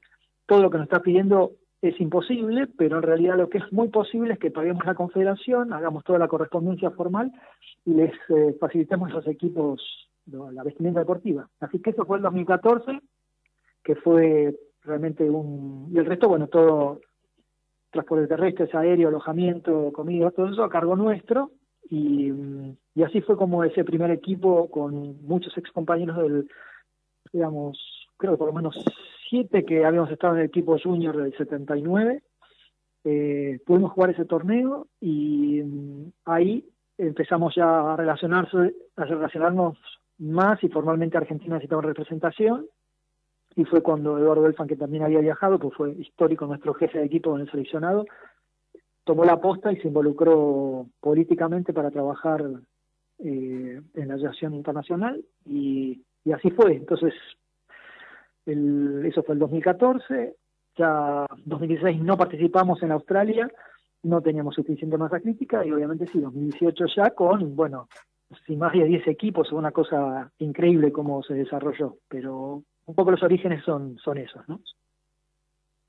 todo 0.46 0.62
lo 0.62 0.70
que 0.70 0.78
nos 0.78 0.88
está 0.88 1.00
pidiendo 1.02 1.54
es 1.82 1.98
imposible, 2.02 2.68
pero 2.78 2.98
en 2.98 3.04
realidad 3.04 3.38
lo 3.38 3.50
que 3.50 3.60
es 3.60 3.72
muy 3.72 3.88
posible 3.88 4.34
es 4.34 4.40
que 4.40 4.52
paguemos 4.52 4.86
la 4.86 4.94
confederación, 4.94 5.72
hagamos 5.72 6.04
toda 6.04 6.20
la 6.20 6.28
correspondencia 6.28 6.92
formal 6.92 7.32
y 7.86 7.94
les 7.94 8.12
eh, 8.28 8.58
facilitemos 8.60 9.10
los 9.12 9.26
equipos 9.26 9.82
la 10.26 10.64
vestimenta 10.64 11.00
deportiva. 11.00 11.50
Así 11.62 11.80
que 11.80 11.92
eso 11.92 12.06
fue 12.06 12.18
el 12.18 12.24
2014, 12.24 13.00
que 13.84 13.96
fue 13.96 14.54
realmente 14.84 15.28
un... 15.28 15.90
Y 15.92 15.98
el 15.98 16.06
resto, 16.06 16.28
bueno, 16.28 16.48
todo 16.48 17.00
transporte 17.92 18.28
terrestre, 18.28 18.70
aéreo, 18.74 19.10
alojamiento, 19.10 19.92
comida, 19.94 20.32
todo 20.32 20.50
eso 20.50 20.64
a 20.64 20.70
cargo 20.70 20.96
nuestro. 20.96 21.52
Y, 21.90 22.32
mm, 22.32 22.78
y 22.96 23.04
así 23.04 23.22
fue 23.22 23.38
como 23.38 23.64
ese 23.64 23.84
primer 23.84 24.12
equipo 24.12 24.70
con 24.70 25.22
muchos 25.26 25.58
ex 25.58 25.72
compañeros 25.72 26.18
del, 26.18 26.48
digamos, 27.32 27.80
creo 28.18 28.34
que 28.34 28.38
por 28.38 28.48
lo 28.48 28.54
menos 28.54 28.76
siete 29.30 29.66
que 29.66 29.86
habíamos 29.86 30.12
estado 30.12 30.36
en 30.36 30.42
el 30.42 30.48
equipo 30.48 30.78
junior 30.82 31.18
del 31.18 31.36
79. 31.36 32.22
Eh, 33.06 33.60
pudimos 33.66 33.94
jugar 33.94 34.10
ese 34.10 34.26
torneo 34.26 34.88
y 35.00 35.62
mm, 35.64 36.12
ahí 36.26 36.66
empezamos 36.98 37.56
ya 37.56 37.94
a 37.94 37.96
relacionarse, 37.96 38.76
a 38.98 39.06
relacionarnos 39.06 39.78
más 40.18 40.62
y 40.64 40.68
formalmente 40.68 41.18
Argentina 41.18 41.56
necesitaba 41.56 41.82
representación 41.82 42.68
y 43.60 43.66
fue 43.66 43.84
cuando 43.84 44.18
Eduardo 44.18 44.44
Belfan, 44.44 44.70
que 44.70 44.78
también 44.78 45.04
había 45.04 45.20
viajado, 45.20 45.60
pues 45.60 45.76
fue 45.76 45.92
histórico 45.92 46.46
nuestro 46.46 46.74
jefe 46.74 46.98
de 46.98 47.06
equipo 47.06 47.36
en 47.36 47.42
el 47.42 47.52
seleccionado, 47.52 48.06
tomó 49.04 49.26
la 49.26 49.42
posta 49.42 49.70
y 49.74 49.76
se 49.82 49.90
involucró 49.90 50.88
políticamente 51.02 51.74
para 51.74 51.92
trabajar 51.92 52.42
eh, 53.18 53.82
en 53.96 54.08
la 54.08 54.14
asociación 54.14 54.54
internacional 54.54 55.22
y, 55.46 56.02
así 56.34 56.52
fue. 56.52 56.78
Entonces, 56.78 57.14
eso 58.46 59.24
fue 59.24 59.34
el 59.36 59.40
2014, 59.40 60.36
ya 60.78 61.26
2016 61.44 62.02
no 62.02 62.16
participamos 62.16 62.82
en 62.82 62.94
Australia, 62.94 63.52
no 64.04 64.22
teníamos 64.22 64.56
suficiente 64.56 64.98
masa 64.98 65.20
crítica 65.20 65.66
y 65.66 65.72
obviamente 65.74 66.08
sí, 66.08 66.22
2018 66.22 66.86
ya 66.96 67.10
con, 67.10 67.58
bueno, 67.58 67.90
sin 68.46 68.58
más 68.58 68.72
de 68.72 68.86
10 68.86 69.06
equipos, 69.10 69.52
una 69.52 69.72
cosa 69.72 70.32
increíble 70.38 70.94
cómo 70.94 71.22
se 71.24 71.34
desarrolló, 71.34 71.98
pero 72.08 72.64
un 72.90 72.96
poco 72.96 73.12
los 73.12 73.22
orígenes 73.22 73.64
son, 73.64 74.00
son 74.00 74.18
esos, 74.18 74.48
¿no? 74.50 74.64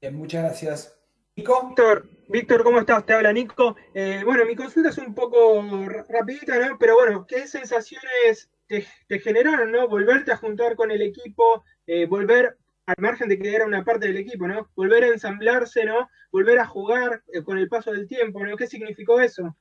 Bien, 0.02 0.14
muchas 0.14 0.43
gracias. 0.44 1.01
Víctor, 1.35 2.10
Víctor, 2.28 2.62
¿cómo 2.62 2.78
estás? 2.81 3.06
Te 3.06 3.14
habla 3.14 3.32
Nico. 3.32 3.74
Eh, 3.94 4.20
bueno, 4.22 4.44
mi 4.44 4.55
consulta 4.55 4.90
es 4.90 4.98
un 4.98 5.14
poco 5.14 5.62
ra- 5.89 6.05
rapidita, 6.10 6.59
¿no? 6.59 6.77
Pero 6.78 6.97
bueno, 6.97 7.24
¿qué 7.27 7.47
sensaciones 7.47 8.51
te, 8.66 8.86
te 9.09 9.18
generaron, 9.18 9.72
¿no? 9.72 9.89
Volverte 9.89 10.31
a 10.31 10.36
juntar 10.36 10.77
con 10.77 10.90
el 10.90 11.01
equipo, 11.01 11.64
eh, 11.86 12.05
volver, 12.05 12.59
al 12.85 12.97
margen 12.98 13.31
de 13.31 13.39
que 13.39 13.55
era 13.55 13.64
una 13.64 13.82
parte 13.82 14.09
del 14.09 14.18
equipo, 14.18 14.47
¿no? 14.47 14.68
Volver 14.77 15.05
a 15.05 15.09
ensamblarse, 15.09 15.86
¿no? 15.86 16.10
Volver 16.31 16.59
a 16.59 16.66
jugar 16.66 17.22
eh, 17.32 17.43
con 17.43 17.56
el 17.56 17.68
paso 17.68 17.93
del 17.93 18.06
tiempo, 18.06 18.44
¿no? 18.44 18.56
¿Qué 18.59 18.66
significó 18.66 19.20
eso? 19.20 19.56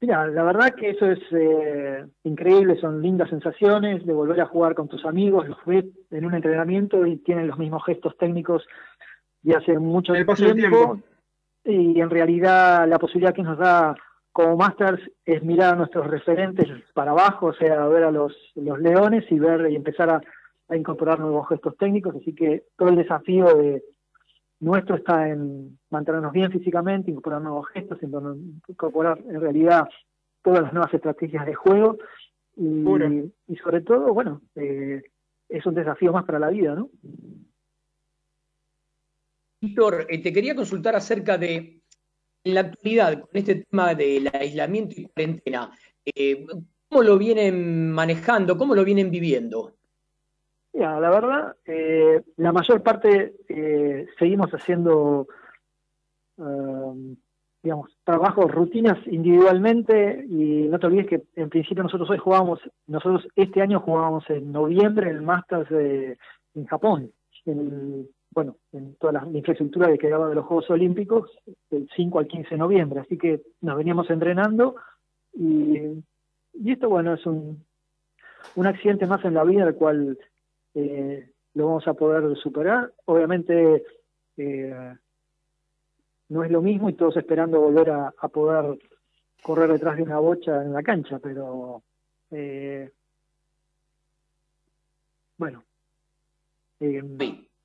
Mira, 0.00 0.28
la 0.28 0.44
verdad 0.44 0.74
que 0.74 0.90
eso 0.90 1.06
es 1.06 1.18
eh, 1.32 2.06
increíble, 2.22 2.78
son 2.80 3.02
lindas 3.02 3.30
sensaciones 3.30 4.06
de 4.06 4.12
volver 4.12 4.40
a 4.40 4.46
jugar 4.46 4.74
con 4.74 4.86
tus 4.86 5.04
amigos, 5.04 5.48
los 5.48 5.58
ves 5.66 5.86
en 6.10 6.24
un 6.24 6.34
entrenamiento 6.34 7.04
y 7.04 7.16
tienen 7.16 7.48
los 7.48 7.58
mismos 7.58 7.84
gestos 7.84 8.16
técnicos 8.16 8.64
de 9.42 9.56
hace 9.56 9.76
mucho 9.78 10.14
El 10.14 10.24
paso 10.24 10.44
del 10.44 10.56
tiempo. 10.56 11.00
Y 11.64 12.00
en 12.00 12.10
realidad 12.10 12.88
la 12.88 12.98
posibilidad 12.98 13.34
que 13.34 13.42
nos 13.42 13.58
da 13.58 13.96
como 14.30 14.56
Masters 14.56 15.02
es 15.24 15.42
mirar 15.42 15.74
a 15.74 15.76
nuestros 15.76 16.06
referentes 16.06 16.68
para 16.94 17.10
abajo, 17.10 17.46
o 17.46 17.54
sea, 17.54 17.86
ver 17.88 18.04
a 18.04 18.12
los, 18.12 18.32
los 18.54 18.78
leones 18.78 19.24
y 19.30 19.38
ver 19.40 19.68
y 19.68 19.74
empezar 19.74 20.10
a, 20.10 20.20
a 20.68 20.76
incorporar 20.76 21.18
nuevos 21.18 21.48
gestos 21.48 21.76
técnicos. 21.76 22.14
Así 22.14 22.36
que 22.36 22.66
todo 22.76 22.90
el 22.90 22.96
desafío 22.96 23.46
de 23.56 23.82
nuestro 24.60 24.96
está 24.96 25.28
en 25.28 25.78
mantenernos 25.90 26.32
bien 26.32 26.50
físicamente, 26.50 27.10
incorporar 27.10 27.42
nuevos 27.42 27.68
gestos, 27.68 27.98
incorporar 28.02 29.18
en 29.28 29.40
realidad 29.40 29.88
todas 30.42 30.62
las 30.62 30.72
nuevas 30.72 30.92
estrategias 30.92 31.46
de 31.46 31.54
juego 31.54 31.96
y, 32.56 33.32
y 33.46 33.56
sobre 33.56 33.82
todo, 33.82 34.12
bueno, 34.12 34.42
eh, 34.56 35.02
es 35.48 35.64
un 35.66 35.74
desafío 35.74 36.12
más 36.12 36.24
para 36.24 36.38
la 36.38 36.50
vida, 36.50 36.74
¿no? 36.74 36.90
Víctor, 39.60 40.06
eh, 40.08 40.22
te 40.22 40.32
quería 40.32 40.54
consultar 40.54 40.94
acerca 40.94 41.38
de, 41.38 41.80
en 42.44 42.54
la 42.54 42.60
actualidad, 42.60 43.20
con 43.20 43.30
este 43.32 43.64
tema 43.64 43.94
del 43.94 44.30
aislamiento 44.32 44.94
y 44.96 45.04
cuarentena, 45.04 45.70
eh, 46.04 46.46
¿cómo 46.88 47.02
lo 47.02 47.18
vienen 47.18 47.90
manejando? 47.92 48.56
¿Cómo 48.56 48.74
lo 48.74 48.84
vienen 48.84 49.10
viviendo? 49.10 49.77
La 50.78 51.10
verdad, 51.10 51.56
eh, 51.64 52.22
la 52.36 52.52
mayor 52.52 52.84
parte 52.84 53.34
eh, 53.48 54.06
seguimos 54.16 54.48
haciendo, 54.52 55.26
eh, 56.38 57.16
digamos, 57.64 57.90
trabajos, 58.04 58.48
rutinas 58.48 58.96
individualmente 59.08 60.24
y 60.28 60.68
no 60.68 60.78
te 60.78 60.86
olvides 60.86 61.06
que 61.08 61.22
en 61.34 61.48
principio 61.48 61.82
nosotros 61.82 62.08
hoy 62.10 62.18
jugábamos, 62.18 62.60
nosotros 62.86 63.26
este 63.34 63.60
año 63.60 63.80
jugábamos 63.80 64.30
en 64.30 64.52
noviembre 64.52 65.10
el 65.10 65.20
Masters 65.20 65.68
en 66.54 66.66
Japón, 66.66 67.10
en, 67.44 68.08
bueno, 68.30 68.54
en 68.70 68.94
toda 69.00 69.14
la 69.14 69.26
infraestructura 69.32 69.88
que 69.88 69.98
quedaba 69.98 70.28
de 70.28 70.36
los 70.36 70.44
Juegos 70.44 70.70
Olímpicos, 70.70 71.28
del 71.70 71.90
5 71.96 72.20
al 72.20 72.28
15 72.28 72.50
de 72.50 72.56
noviembre, 72.56 73.00
así 73.00 73.18
que 73.18 73.42
nos 73.62 73.76
veníamos 73.76 74.08
entrenando 74.10 74.76
y, 75.32 75.76
y 76.54 76.70
esto, 76.70 76.88
bueno, 76.88 77.14
es 77.14 77.26
un, 77.26 77.64
un 78.54 78.66
accidente 78.68 79.06
más 79.06 79.24
en 79.24 79.34
la 79.34 79.42
vida, 79.42 79.64
el 79.64 79.74
cual 79.74 80.16
eh, 80.74 81.30
lo 81.54 81.66
vamos 81.66 81.88
a 81.88 81.94
poder 81.94 82.36
superar. 82.36 82.92
Obviamente 83.06 83.84
eh, 84.36 84.94
no 86.28 86.44
es 86.44 86.50
lo 86.50 86.62
mismo 86.62 86.88
y 86.88 86.94
todos 86.94 87.16
esperando 87.16 87.60
volver 87.60 87.90
a, 87.90 88.14
a 88.16 88.28
poder 88.28 88.78
correr 89.42 89.72
detrás 89.72 89.96
de 89.96 90.02
una 90.02 90.18
bocha 90.18 90.62
en 90.62 90.72
la 90.72 90.82
cancha, 90.82 91.18
pero 91.18 91.82
eh, 92.30 92.90
bueno, 95.36 95.64
eh, 96.80 97.02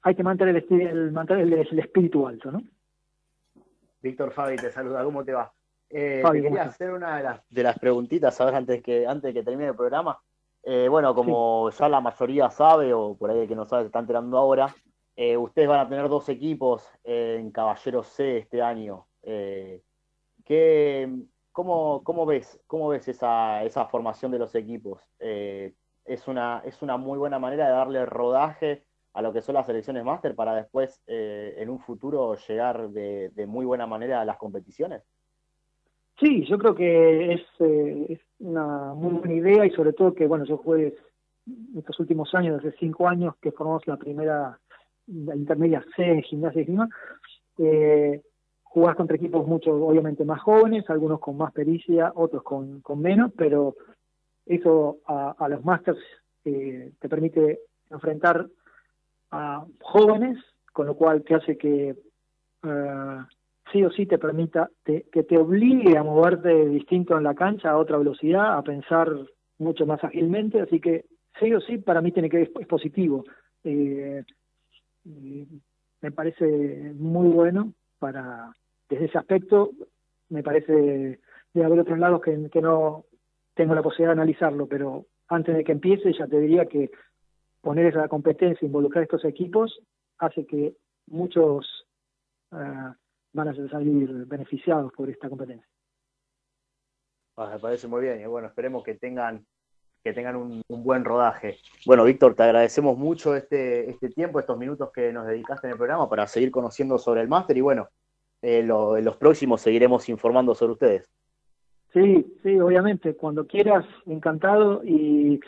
hay 0.01 0.15
que 0.15 0.23
mantener 0.23 0.55
el, 0.55 0.81
el, 0.81 1.11
mantener 1.11 1.43
el, 1.45 1.53
el 1.53 1.79
espíritu 1.79 2.27
alto, 2.27 2.51
¿no? 2.51 2.61
Víctor 4.01 4.31
Fabi 4.31 4.57
te 4.57 4.71
saluda, 4.71 5.03
¿cómo 5.03 5.23
te 5.23 5.33
va? 5.33 5.51
Eh, 5.89 6.19
Fabi, 6.21 6.41
te 6.41 6.47
¿cómo 6.47 6.55
quería 6.55 6.69
hacer 6.69 6.91
una 6.91 7.17
de 7.17 7.23
las, 7.23 7.49
de 7.49 7.63
las 7.63 7.79
preguntitas, 7.79 8.37
ver, 8.37 8.55
antes 8.55 8.83
que, 8.83 9.07
antes 9.07 9.33
de 9.33 9.39
que 9.39 9.43
termine 9.43 9.69
el 9.69 9.75
programa. 9.75 10.19
Eh, 10.63 10.87
bueno, 10.87 11.13
como 11.13 11.69
ya 11.69 11.89
la 11.89 11.99
mayoría 11.99 12.49
sabe, 12.49 12.93
o 12.93 13.15
por 13.15 13.29
ahí 13.29 13.39
el 13.39 13.47
que 13.47 13.55
no 13.55 13.65
sabe 13.65 13.83
se 13.83 13.87
está 13.87 13.99
enterando 13.99 14.37
ahora, 14.37 14.73
eh, 15.15 15.37
ustedes 15.37 15.67
van 15.67 15.81
a 15.81 15.89
tener 15.89 16.07
dos 16.09 16.29
equipos 16.29 16.89
en 17.03 17.51
Caballeros 17.51 18.07
C 18.07 18.37
este 18.37 18.61
año. 18.61 19.05
Eh, 19.21 19.81
¿qué, 20.45 21.09
cómo, 21.51 22.01
cómo 22.03 22.25
ves, 22.25 22.59
cómo 22.67 22.87
ves 22.87 23.07
esa, 23.07 23.63
esa 23.63 23.85
formación 23.85 24.31
de 24.31 24.39
los 24.39 24.55
equipos? 24.55 25.01
Eh, 25.19 25.73
es 26.05 26.27
una, 26.27 26.61
es 26.65 26.81
una 26.81 26.97
muy 26.97 27.17
buena 27.17 27.39
manera 27.39 27.65
de 27.67 27.71
darle 27.73 28.05
rodaje 28.05 28.85
a 29.13 29.21
lo 29.21 29.31
que 29.31 29.41
son 29.41 29.55
las 29.55 29.67
selecciones 29.67 30.03
máster 30.03 30.33
para 30.35 30.55
después, 30.55 31.01
eh, 31.07 31.55
en 31.57 31.69
un 31.69 31.79
futuro, 31.79 32.35
llegar 32.35 32.89
de, 32.89 33.29
de 33.29 33.45
muy 33.45 33.65
buena 33.65 33.85
manera 33.85 34.21
a 34.21 34.25
las 34.25 34.37
competiciones. 34.37 35.03
Sí, 36.19 36.45
yo 36.45 36.57
creo 36.57 36.75
que 36.75 37.33
es, 37.33 37.41
eh, 37.59 38.05
es 38.09 38.19
una 38.39 38.93
muy 38.93 39.13
buena 39.13 39.33
idea 39.33 39.65
y 39.65 39.71
sobre 39.71 39.93
todo 39.93 40.13
que, 40.13 40.27
bueno, 40.27 40.45
yo 40.45 40.57
jugué 40.57 40.95
estos 41.75 41.99
últimos 41.99 42.33
años, 42.35 42.59
hace 42.59 42.75
cinco 42.79 43.07
años 43.07 43.35
que 43.41 43.51
formamos 43.51 43.85
la 43.87 43.97
primera, 43.97 44.59
intermedia 45.07 45.83
C 45.95 46.03
en 46.03 46.21
gimnasia 46.21 46.59
y 46.59 46.61
esgrima, 46.61 46.89
eh, 47.57 48.21
jugás 48.63 48.95
contra 48.95 49.17
equipos 49.17 49.45
mucho, 49.47 49.71
obviamente, 49.73 50.23
más 50.23 50.41
jóvenes, 50.41 50.89
algunos 50.89 51.19
con 51.19 51.37
más 51.37 51.51
pericia, 51.51 52.11
otros 52.15 52.43
con, 52.43 52.81
con 52.81 53.01
menos, 53.01 53.31
pero 53.35 53.75
eso 54.45 54.97
a, 55.05 55.35
a 55.37 55.49
los 55.49 55.63
masters 55.63 55.99
eh, 56.45 56.91
te 56.99 57.09
permite 57.09 57.59
enfrentar 57.89 58.47
a 59.31 59.65
jóvenes, 59.81 60.37
con 60.71 60.87
lo 60.87 60.95
cual 60.95 61.23
te 61.23 61.35
hace 61.35 61.57
que 61.57 61.95
eh, 62.63 63.17
sí 63.73 63.83
o 63.83 63.91
sí 63.91 64.05
te 64.05 64.17
permita, 64.17 64.69
que 64.85 65.23
te 65.23 65.37
obligue 65.37 65.97
a 65.97 66.03
moverte 66.03 66.69
distinto 66.69 67.17
en 67.17 67.23
la 67.23 67.33
cancha, 67.33 67.71
a 67.71 67.77
otra 67.77 67.97
velocidad, 67.97 68.57
a 68.57 68.61
pensar 68.61 69.09
mucho 69.57 69.85
más 69.85 70.01
ágilmente, 70.03 70.61
así 70.61 70.79
que 70.79 71.05
sí 71.39 71.53
o 71.53 71.59
sí 71.59 71.79
para 71.79 72.01
mí 72.01 72.11
tiene 72.11 72.29
que 72.29 72.43
es, 72.43 72.49
positivo. 72.67 73.25
Eh, 73.63 74.23
me 75.03 76.11
parece 76.11 76.93
muy 76.95 77.29
bueno 77.29 77.73
para, 77.99 78.53
desde 78.89 79.05
ese 79.05 79.17
aspecto, 79.17 79.71
me 80.29 80.43
parece 80.43 81.19
de 81.53 81.63
haber 81.63 81.79
otros 81.79 81.99
lados 81.99 82.21
que, 82.21 82.49
que 82.51 82.61
no 82.61 83.05
tengo 83.55 83.75
la 83.75 83.81
posibilidad 83.81 84.15
de 84.15 84.21
analizarlo, 84.21 84.67
pero 84.67 85.05
antes 85.27 85.55
de 85.55 85.63
que 85.63 85.71
empiece 85.71 86.13
ya 86.13 86.27
te 86.27 86.39
diría 86.39 86.65
que 86.65 86.91
poner 87.61 87.87
esa 87.87 88.07
competencia, 88.07 88.65
involucrar 88.65 89.03
estos 89.03 89.25
equipos, 89.25 89.79
hace 90.19 90.45
que 90.45 90.75
muchos 91.07 91.85
ah, 92.51 92.95
van 93.33 93.47
a 93.49 93.69
salir 93.69 94.09
beneficiados 94.25 94.91
por 94.93 95.09
esta 95.09 95.27
competencia. 95.29 95.67
Ah, 97.35 97.49
me 97.53 97.59
parece 97.59 97.87
muy 97.87 98.01
bien 98.01 98.21
y 98.21 98.25
bueno, 98.25 98.47
esperemos 98.47 98.83
que 98.83 98.93
tengan, 98.95 99.43
que 100.03 100.13
tengan 100.13 100.35
un, 100.35 100.61
un 100.67 100.83
buen 100.83 101.03
rodaje. 101.03 101.57
Bueno, 101.85 102.03
Víctor, 102.03 102.35
te 102.35 102.43
agradecemos 102.43 102.97
mucho 102.97 103.35
este, 103.35 103.89
este 103.89 104.09
tiempo, 104.09 104.39
estos 104.39 104.57
minutos 104.57 104.91
que 104.91 105.11
nos 105.11 105.25
dedicaste 105.25 105.67
en 105.67 105.71
el 105.71 105.77
programa 105.77 106.07
para 106.07 106.27
seguir 106.27 106.51
conociendo 106.51 106.97
sobre 106.99 107.21
el 107.21 107.27
máster 107.27 107.57
y 107.57 107.61
bueno, 107.61 107.89
eh, 108.41 108.61
lo- 108.61 108.97
en 108.97 109.05
los 109.05 109.17
próximos 109.17 109.61
seguiremos 109.61 110.09
informando 110.09 110.53
sobre 110.53 110.73
ustedes. 110.73 111.09
Sí, 111.91 112.37
sí, 112.43 112.59
obviamente, 112.59 113.15
cuando 113.15 113.45
quieras, 113.47 113.85
encantado 114.05 114.83
y 114.83 115.39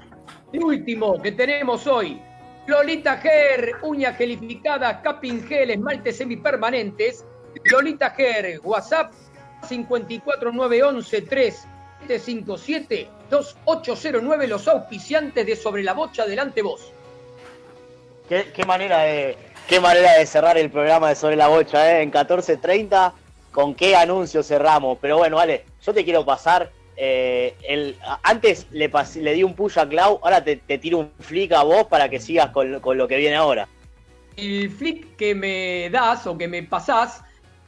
El 0.52 0.62
último 0.62 1.20
que 1.20 1.32
tenemos 1.32 1.88
hoy, 1.88 2.22
Lolita 2.66 3.16
Ger, 3.16 3.78
uñas 3.82 4.16
gelificadas, 4.16 4.98
capping 5.02 5.42
gel, 5.42 5.70
esmaltes 5.70 6.18
semipermanentes. 6.18 7.24
Lolita 7.64 8.10
Ger, 8.10 8.60
WhatsApp 8.62 9.12
54911 9.68 11.22
3757 11.22 13.08
2809, 13.30 14.46
los 14.46 14.68
auspiciantes 14.68 15.46
de 15.46 15.56
Sobre 15.56 15.82
la 15.82 15.94
Bocha, 15.94 16.26
delante 16.26 16.62
vos. 16.62 16.92
Qué, 18.28 18.52
qué 18.54 18.64
manera 18.64 18.98
de, 19.04 19.36
qué 19.68 19.80
manera 19.80 20.12
de 20.18 20.26
cerrar 20.26 20.58
el 20.58 20.70
programa 20.70 21.08
de 21.08 21.14
Sobre 21.16 21.36
la 21.36 21.48
Bocha, 21.48 21.98
¿eh? 21.98 22.02
En 22.02 22.12
14.30, 22.12 23.12
¿con 23.50 23.74
qué 23.74 23.96
anuncio 23.96 24.42
cerramos? 24.42 24.98
Pero 25.00 25.18
bueno, 25.18 25.36
vale, 25.36 25.64
yo 25.84 25.94
te 25.94 26.04
quiero 26.04 26.24
pasar. 26.24 26.70
eh, 26.96 27.54
el, 27.66 27.96
antes 28.22 28.66
le, 28.70 28.90
pas- 28.90 29.16
le 29.16 29.32
di 29.32 29.42
un 29.42 29.54
push 29.54 29.78
a 29.78 29.88
Clau, 29.88 30.20
ahora 30.22 30.44
te, 30.44 30.56
te 30.56 30.76
tiro 30.78 30.98
un 30.98 31.10
flick 31.20 31.52
a 31.52 31.62
vos 31.62 31.84
para 31.86 32.08
que 32.08 32.20
sigas 32.20 32.50
con, 32.50 32.80
con 32.80 32.98
lo 32.98 33.08
que 33.08 33.16
viene 33.16 33.36
ahora. 33.36 33.66
El 34.36 34.70
flick 34.70 35.16
que 35.16 35.34
me 35.34 35.88
das 35.90 36.26
o 36.26 36.36
que 36.38 36.48
me 36.48 36.62
pasás 36.62 37.22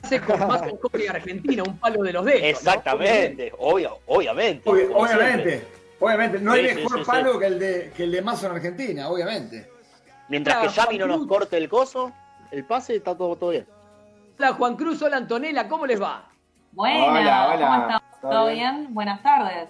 hace 0.05 0.21
con 0.21 0.39
más 0.47 0.63
con 0.69 0.77
Hockey 0.79 1.07
Argentina, 1.07 1.63
un 1.63 1.79
palo 1.79 2.03
de 2.03 2.13
los 2.13 2.25
dedos. 2.25 2.41
¿no? 2.41 2.47
Exactamente, 2.49 3.53
obvio, 3.59 3.99
obviamente. 4.07 4.69
Obviamente, 4.69 5.51
siempre. 5.51 5.69
obviamente. 6.01 6.39
No 6.41 6.53
hay 6.53 6.69
Sí, 6.69 6.75
mejor 6.77 6.93
sí, 6.99 7.05
sí. 7.05 7.11
palo 7.11 7.39
Que, 7.39 7.47
el 7.47 7.59
de, 7.59 7.93
que 7.97 8.05
el 8.05 8.13
de 8.13 8.23
Mazo 8.23 8.47
en 8.47 8.53
Argentina, 8.53 9.09
obviamente. 9.09 9.71
Mientras 10.29 10.57
que 10.59 10.69
Yami 10.69 10.99
no 10.99 11.07
nos 11.07 11.27
corte 11.27 11.57
el 11.57 11.69
coso, 11.69 12.13
el 12.51 12.65
pase 12.65 12.97
está 12.97 13.17
todo, 13.17 13.37
todo 13.37 13.51
bien. 13.51 13.67
Hola 14.39 14.53
Juan 14.55 14.77
Cruz, 14.77 15.01
hola 15.03 15.17
Antonella, 15.19 15.69
¿cómo 15.69 15.87
les 15.87 16.01
va? 16.01 16.29
Buenas, 16.73 17.09
Hola, 17.09 17.49
hola. 17.55 17.67
¿cómo 17.67 17.81
están? 17.83 18.01
¿Todo 18.21 18.31
¿Todo 18.31 18.47
bien? 18.49 18.77
bien? 18.81 18.95
Buenas 18.95 19.23
tardes. 19.23 19.69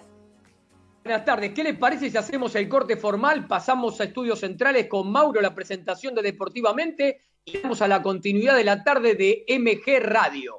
Buenas 1.03 1.23
tardes, 1.23 1.51
¿qué 1.53 1.63
les 1.63 1.77
parece 1.77 2.09
si 2.09 2.17
hacemos 2.17 2.55
el 2.55 2.67
corte 2.67 2.97
formal? 2.97 3.45
Pasamos 3.45 4.01
a 4.01 4.05
estudios 4.05 4.39
centrales 4.39 4.87
con 4.87 5.11
Mauro, 5.11 5.39
la 5.39 5.53
presentación 5.53 6.15
de 6.15 6.23
Deportivamente, 6.23 7.21
y 7.47 7.59
vamos 7.59 7.81
a 7.83 7.87
la 7.87 8.01
continuidad 8.01 8.55
de 8.55 8.63
la 8.63 8.83
tarde 8.83 9.13
de 9.13 9.45
MG 9.47 9.99
Radio. 10.03 10.53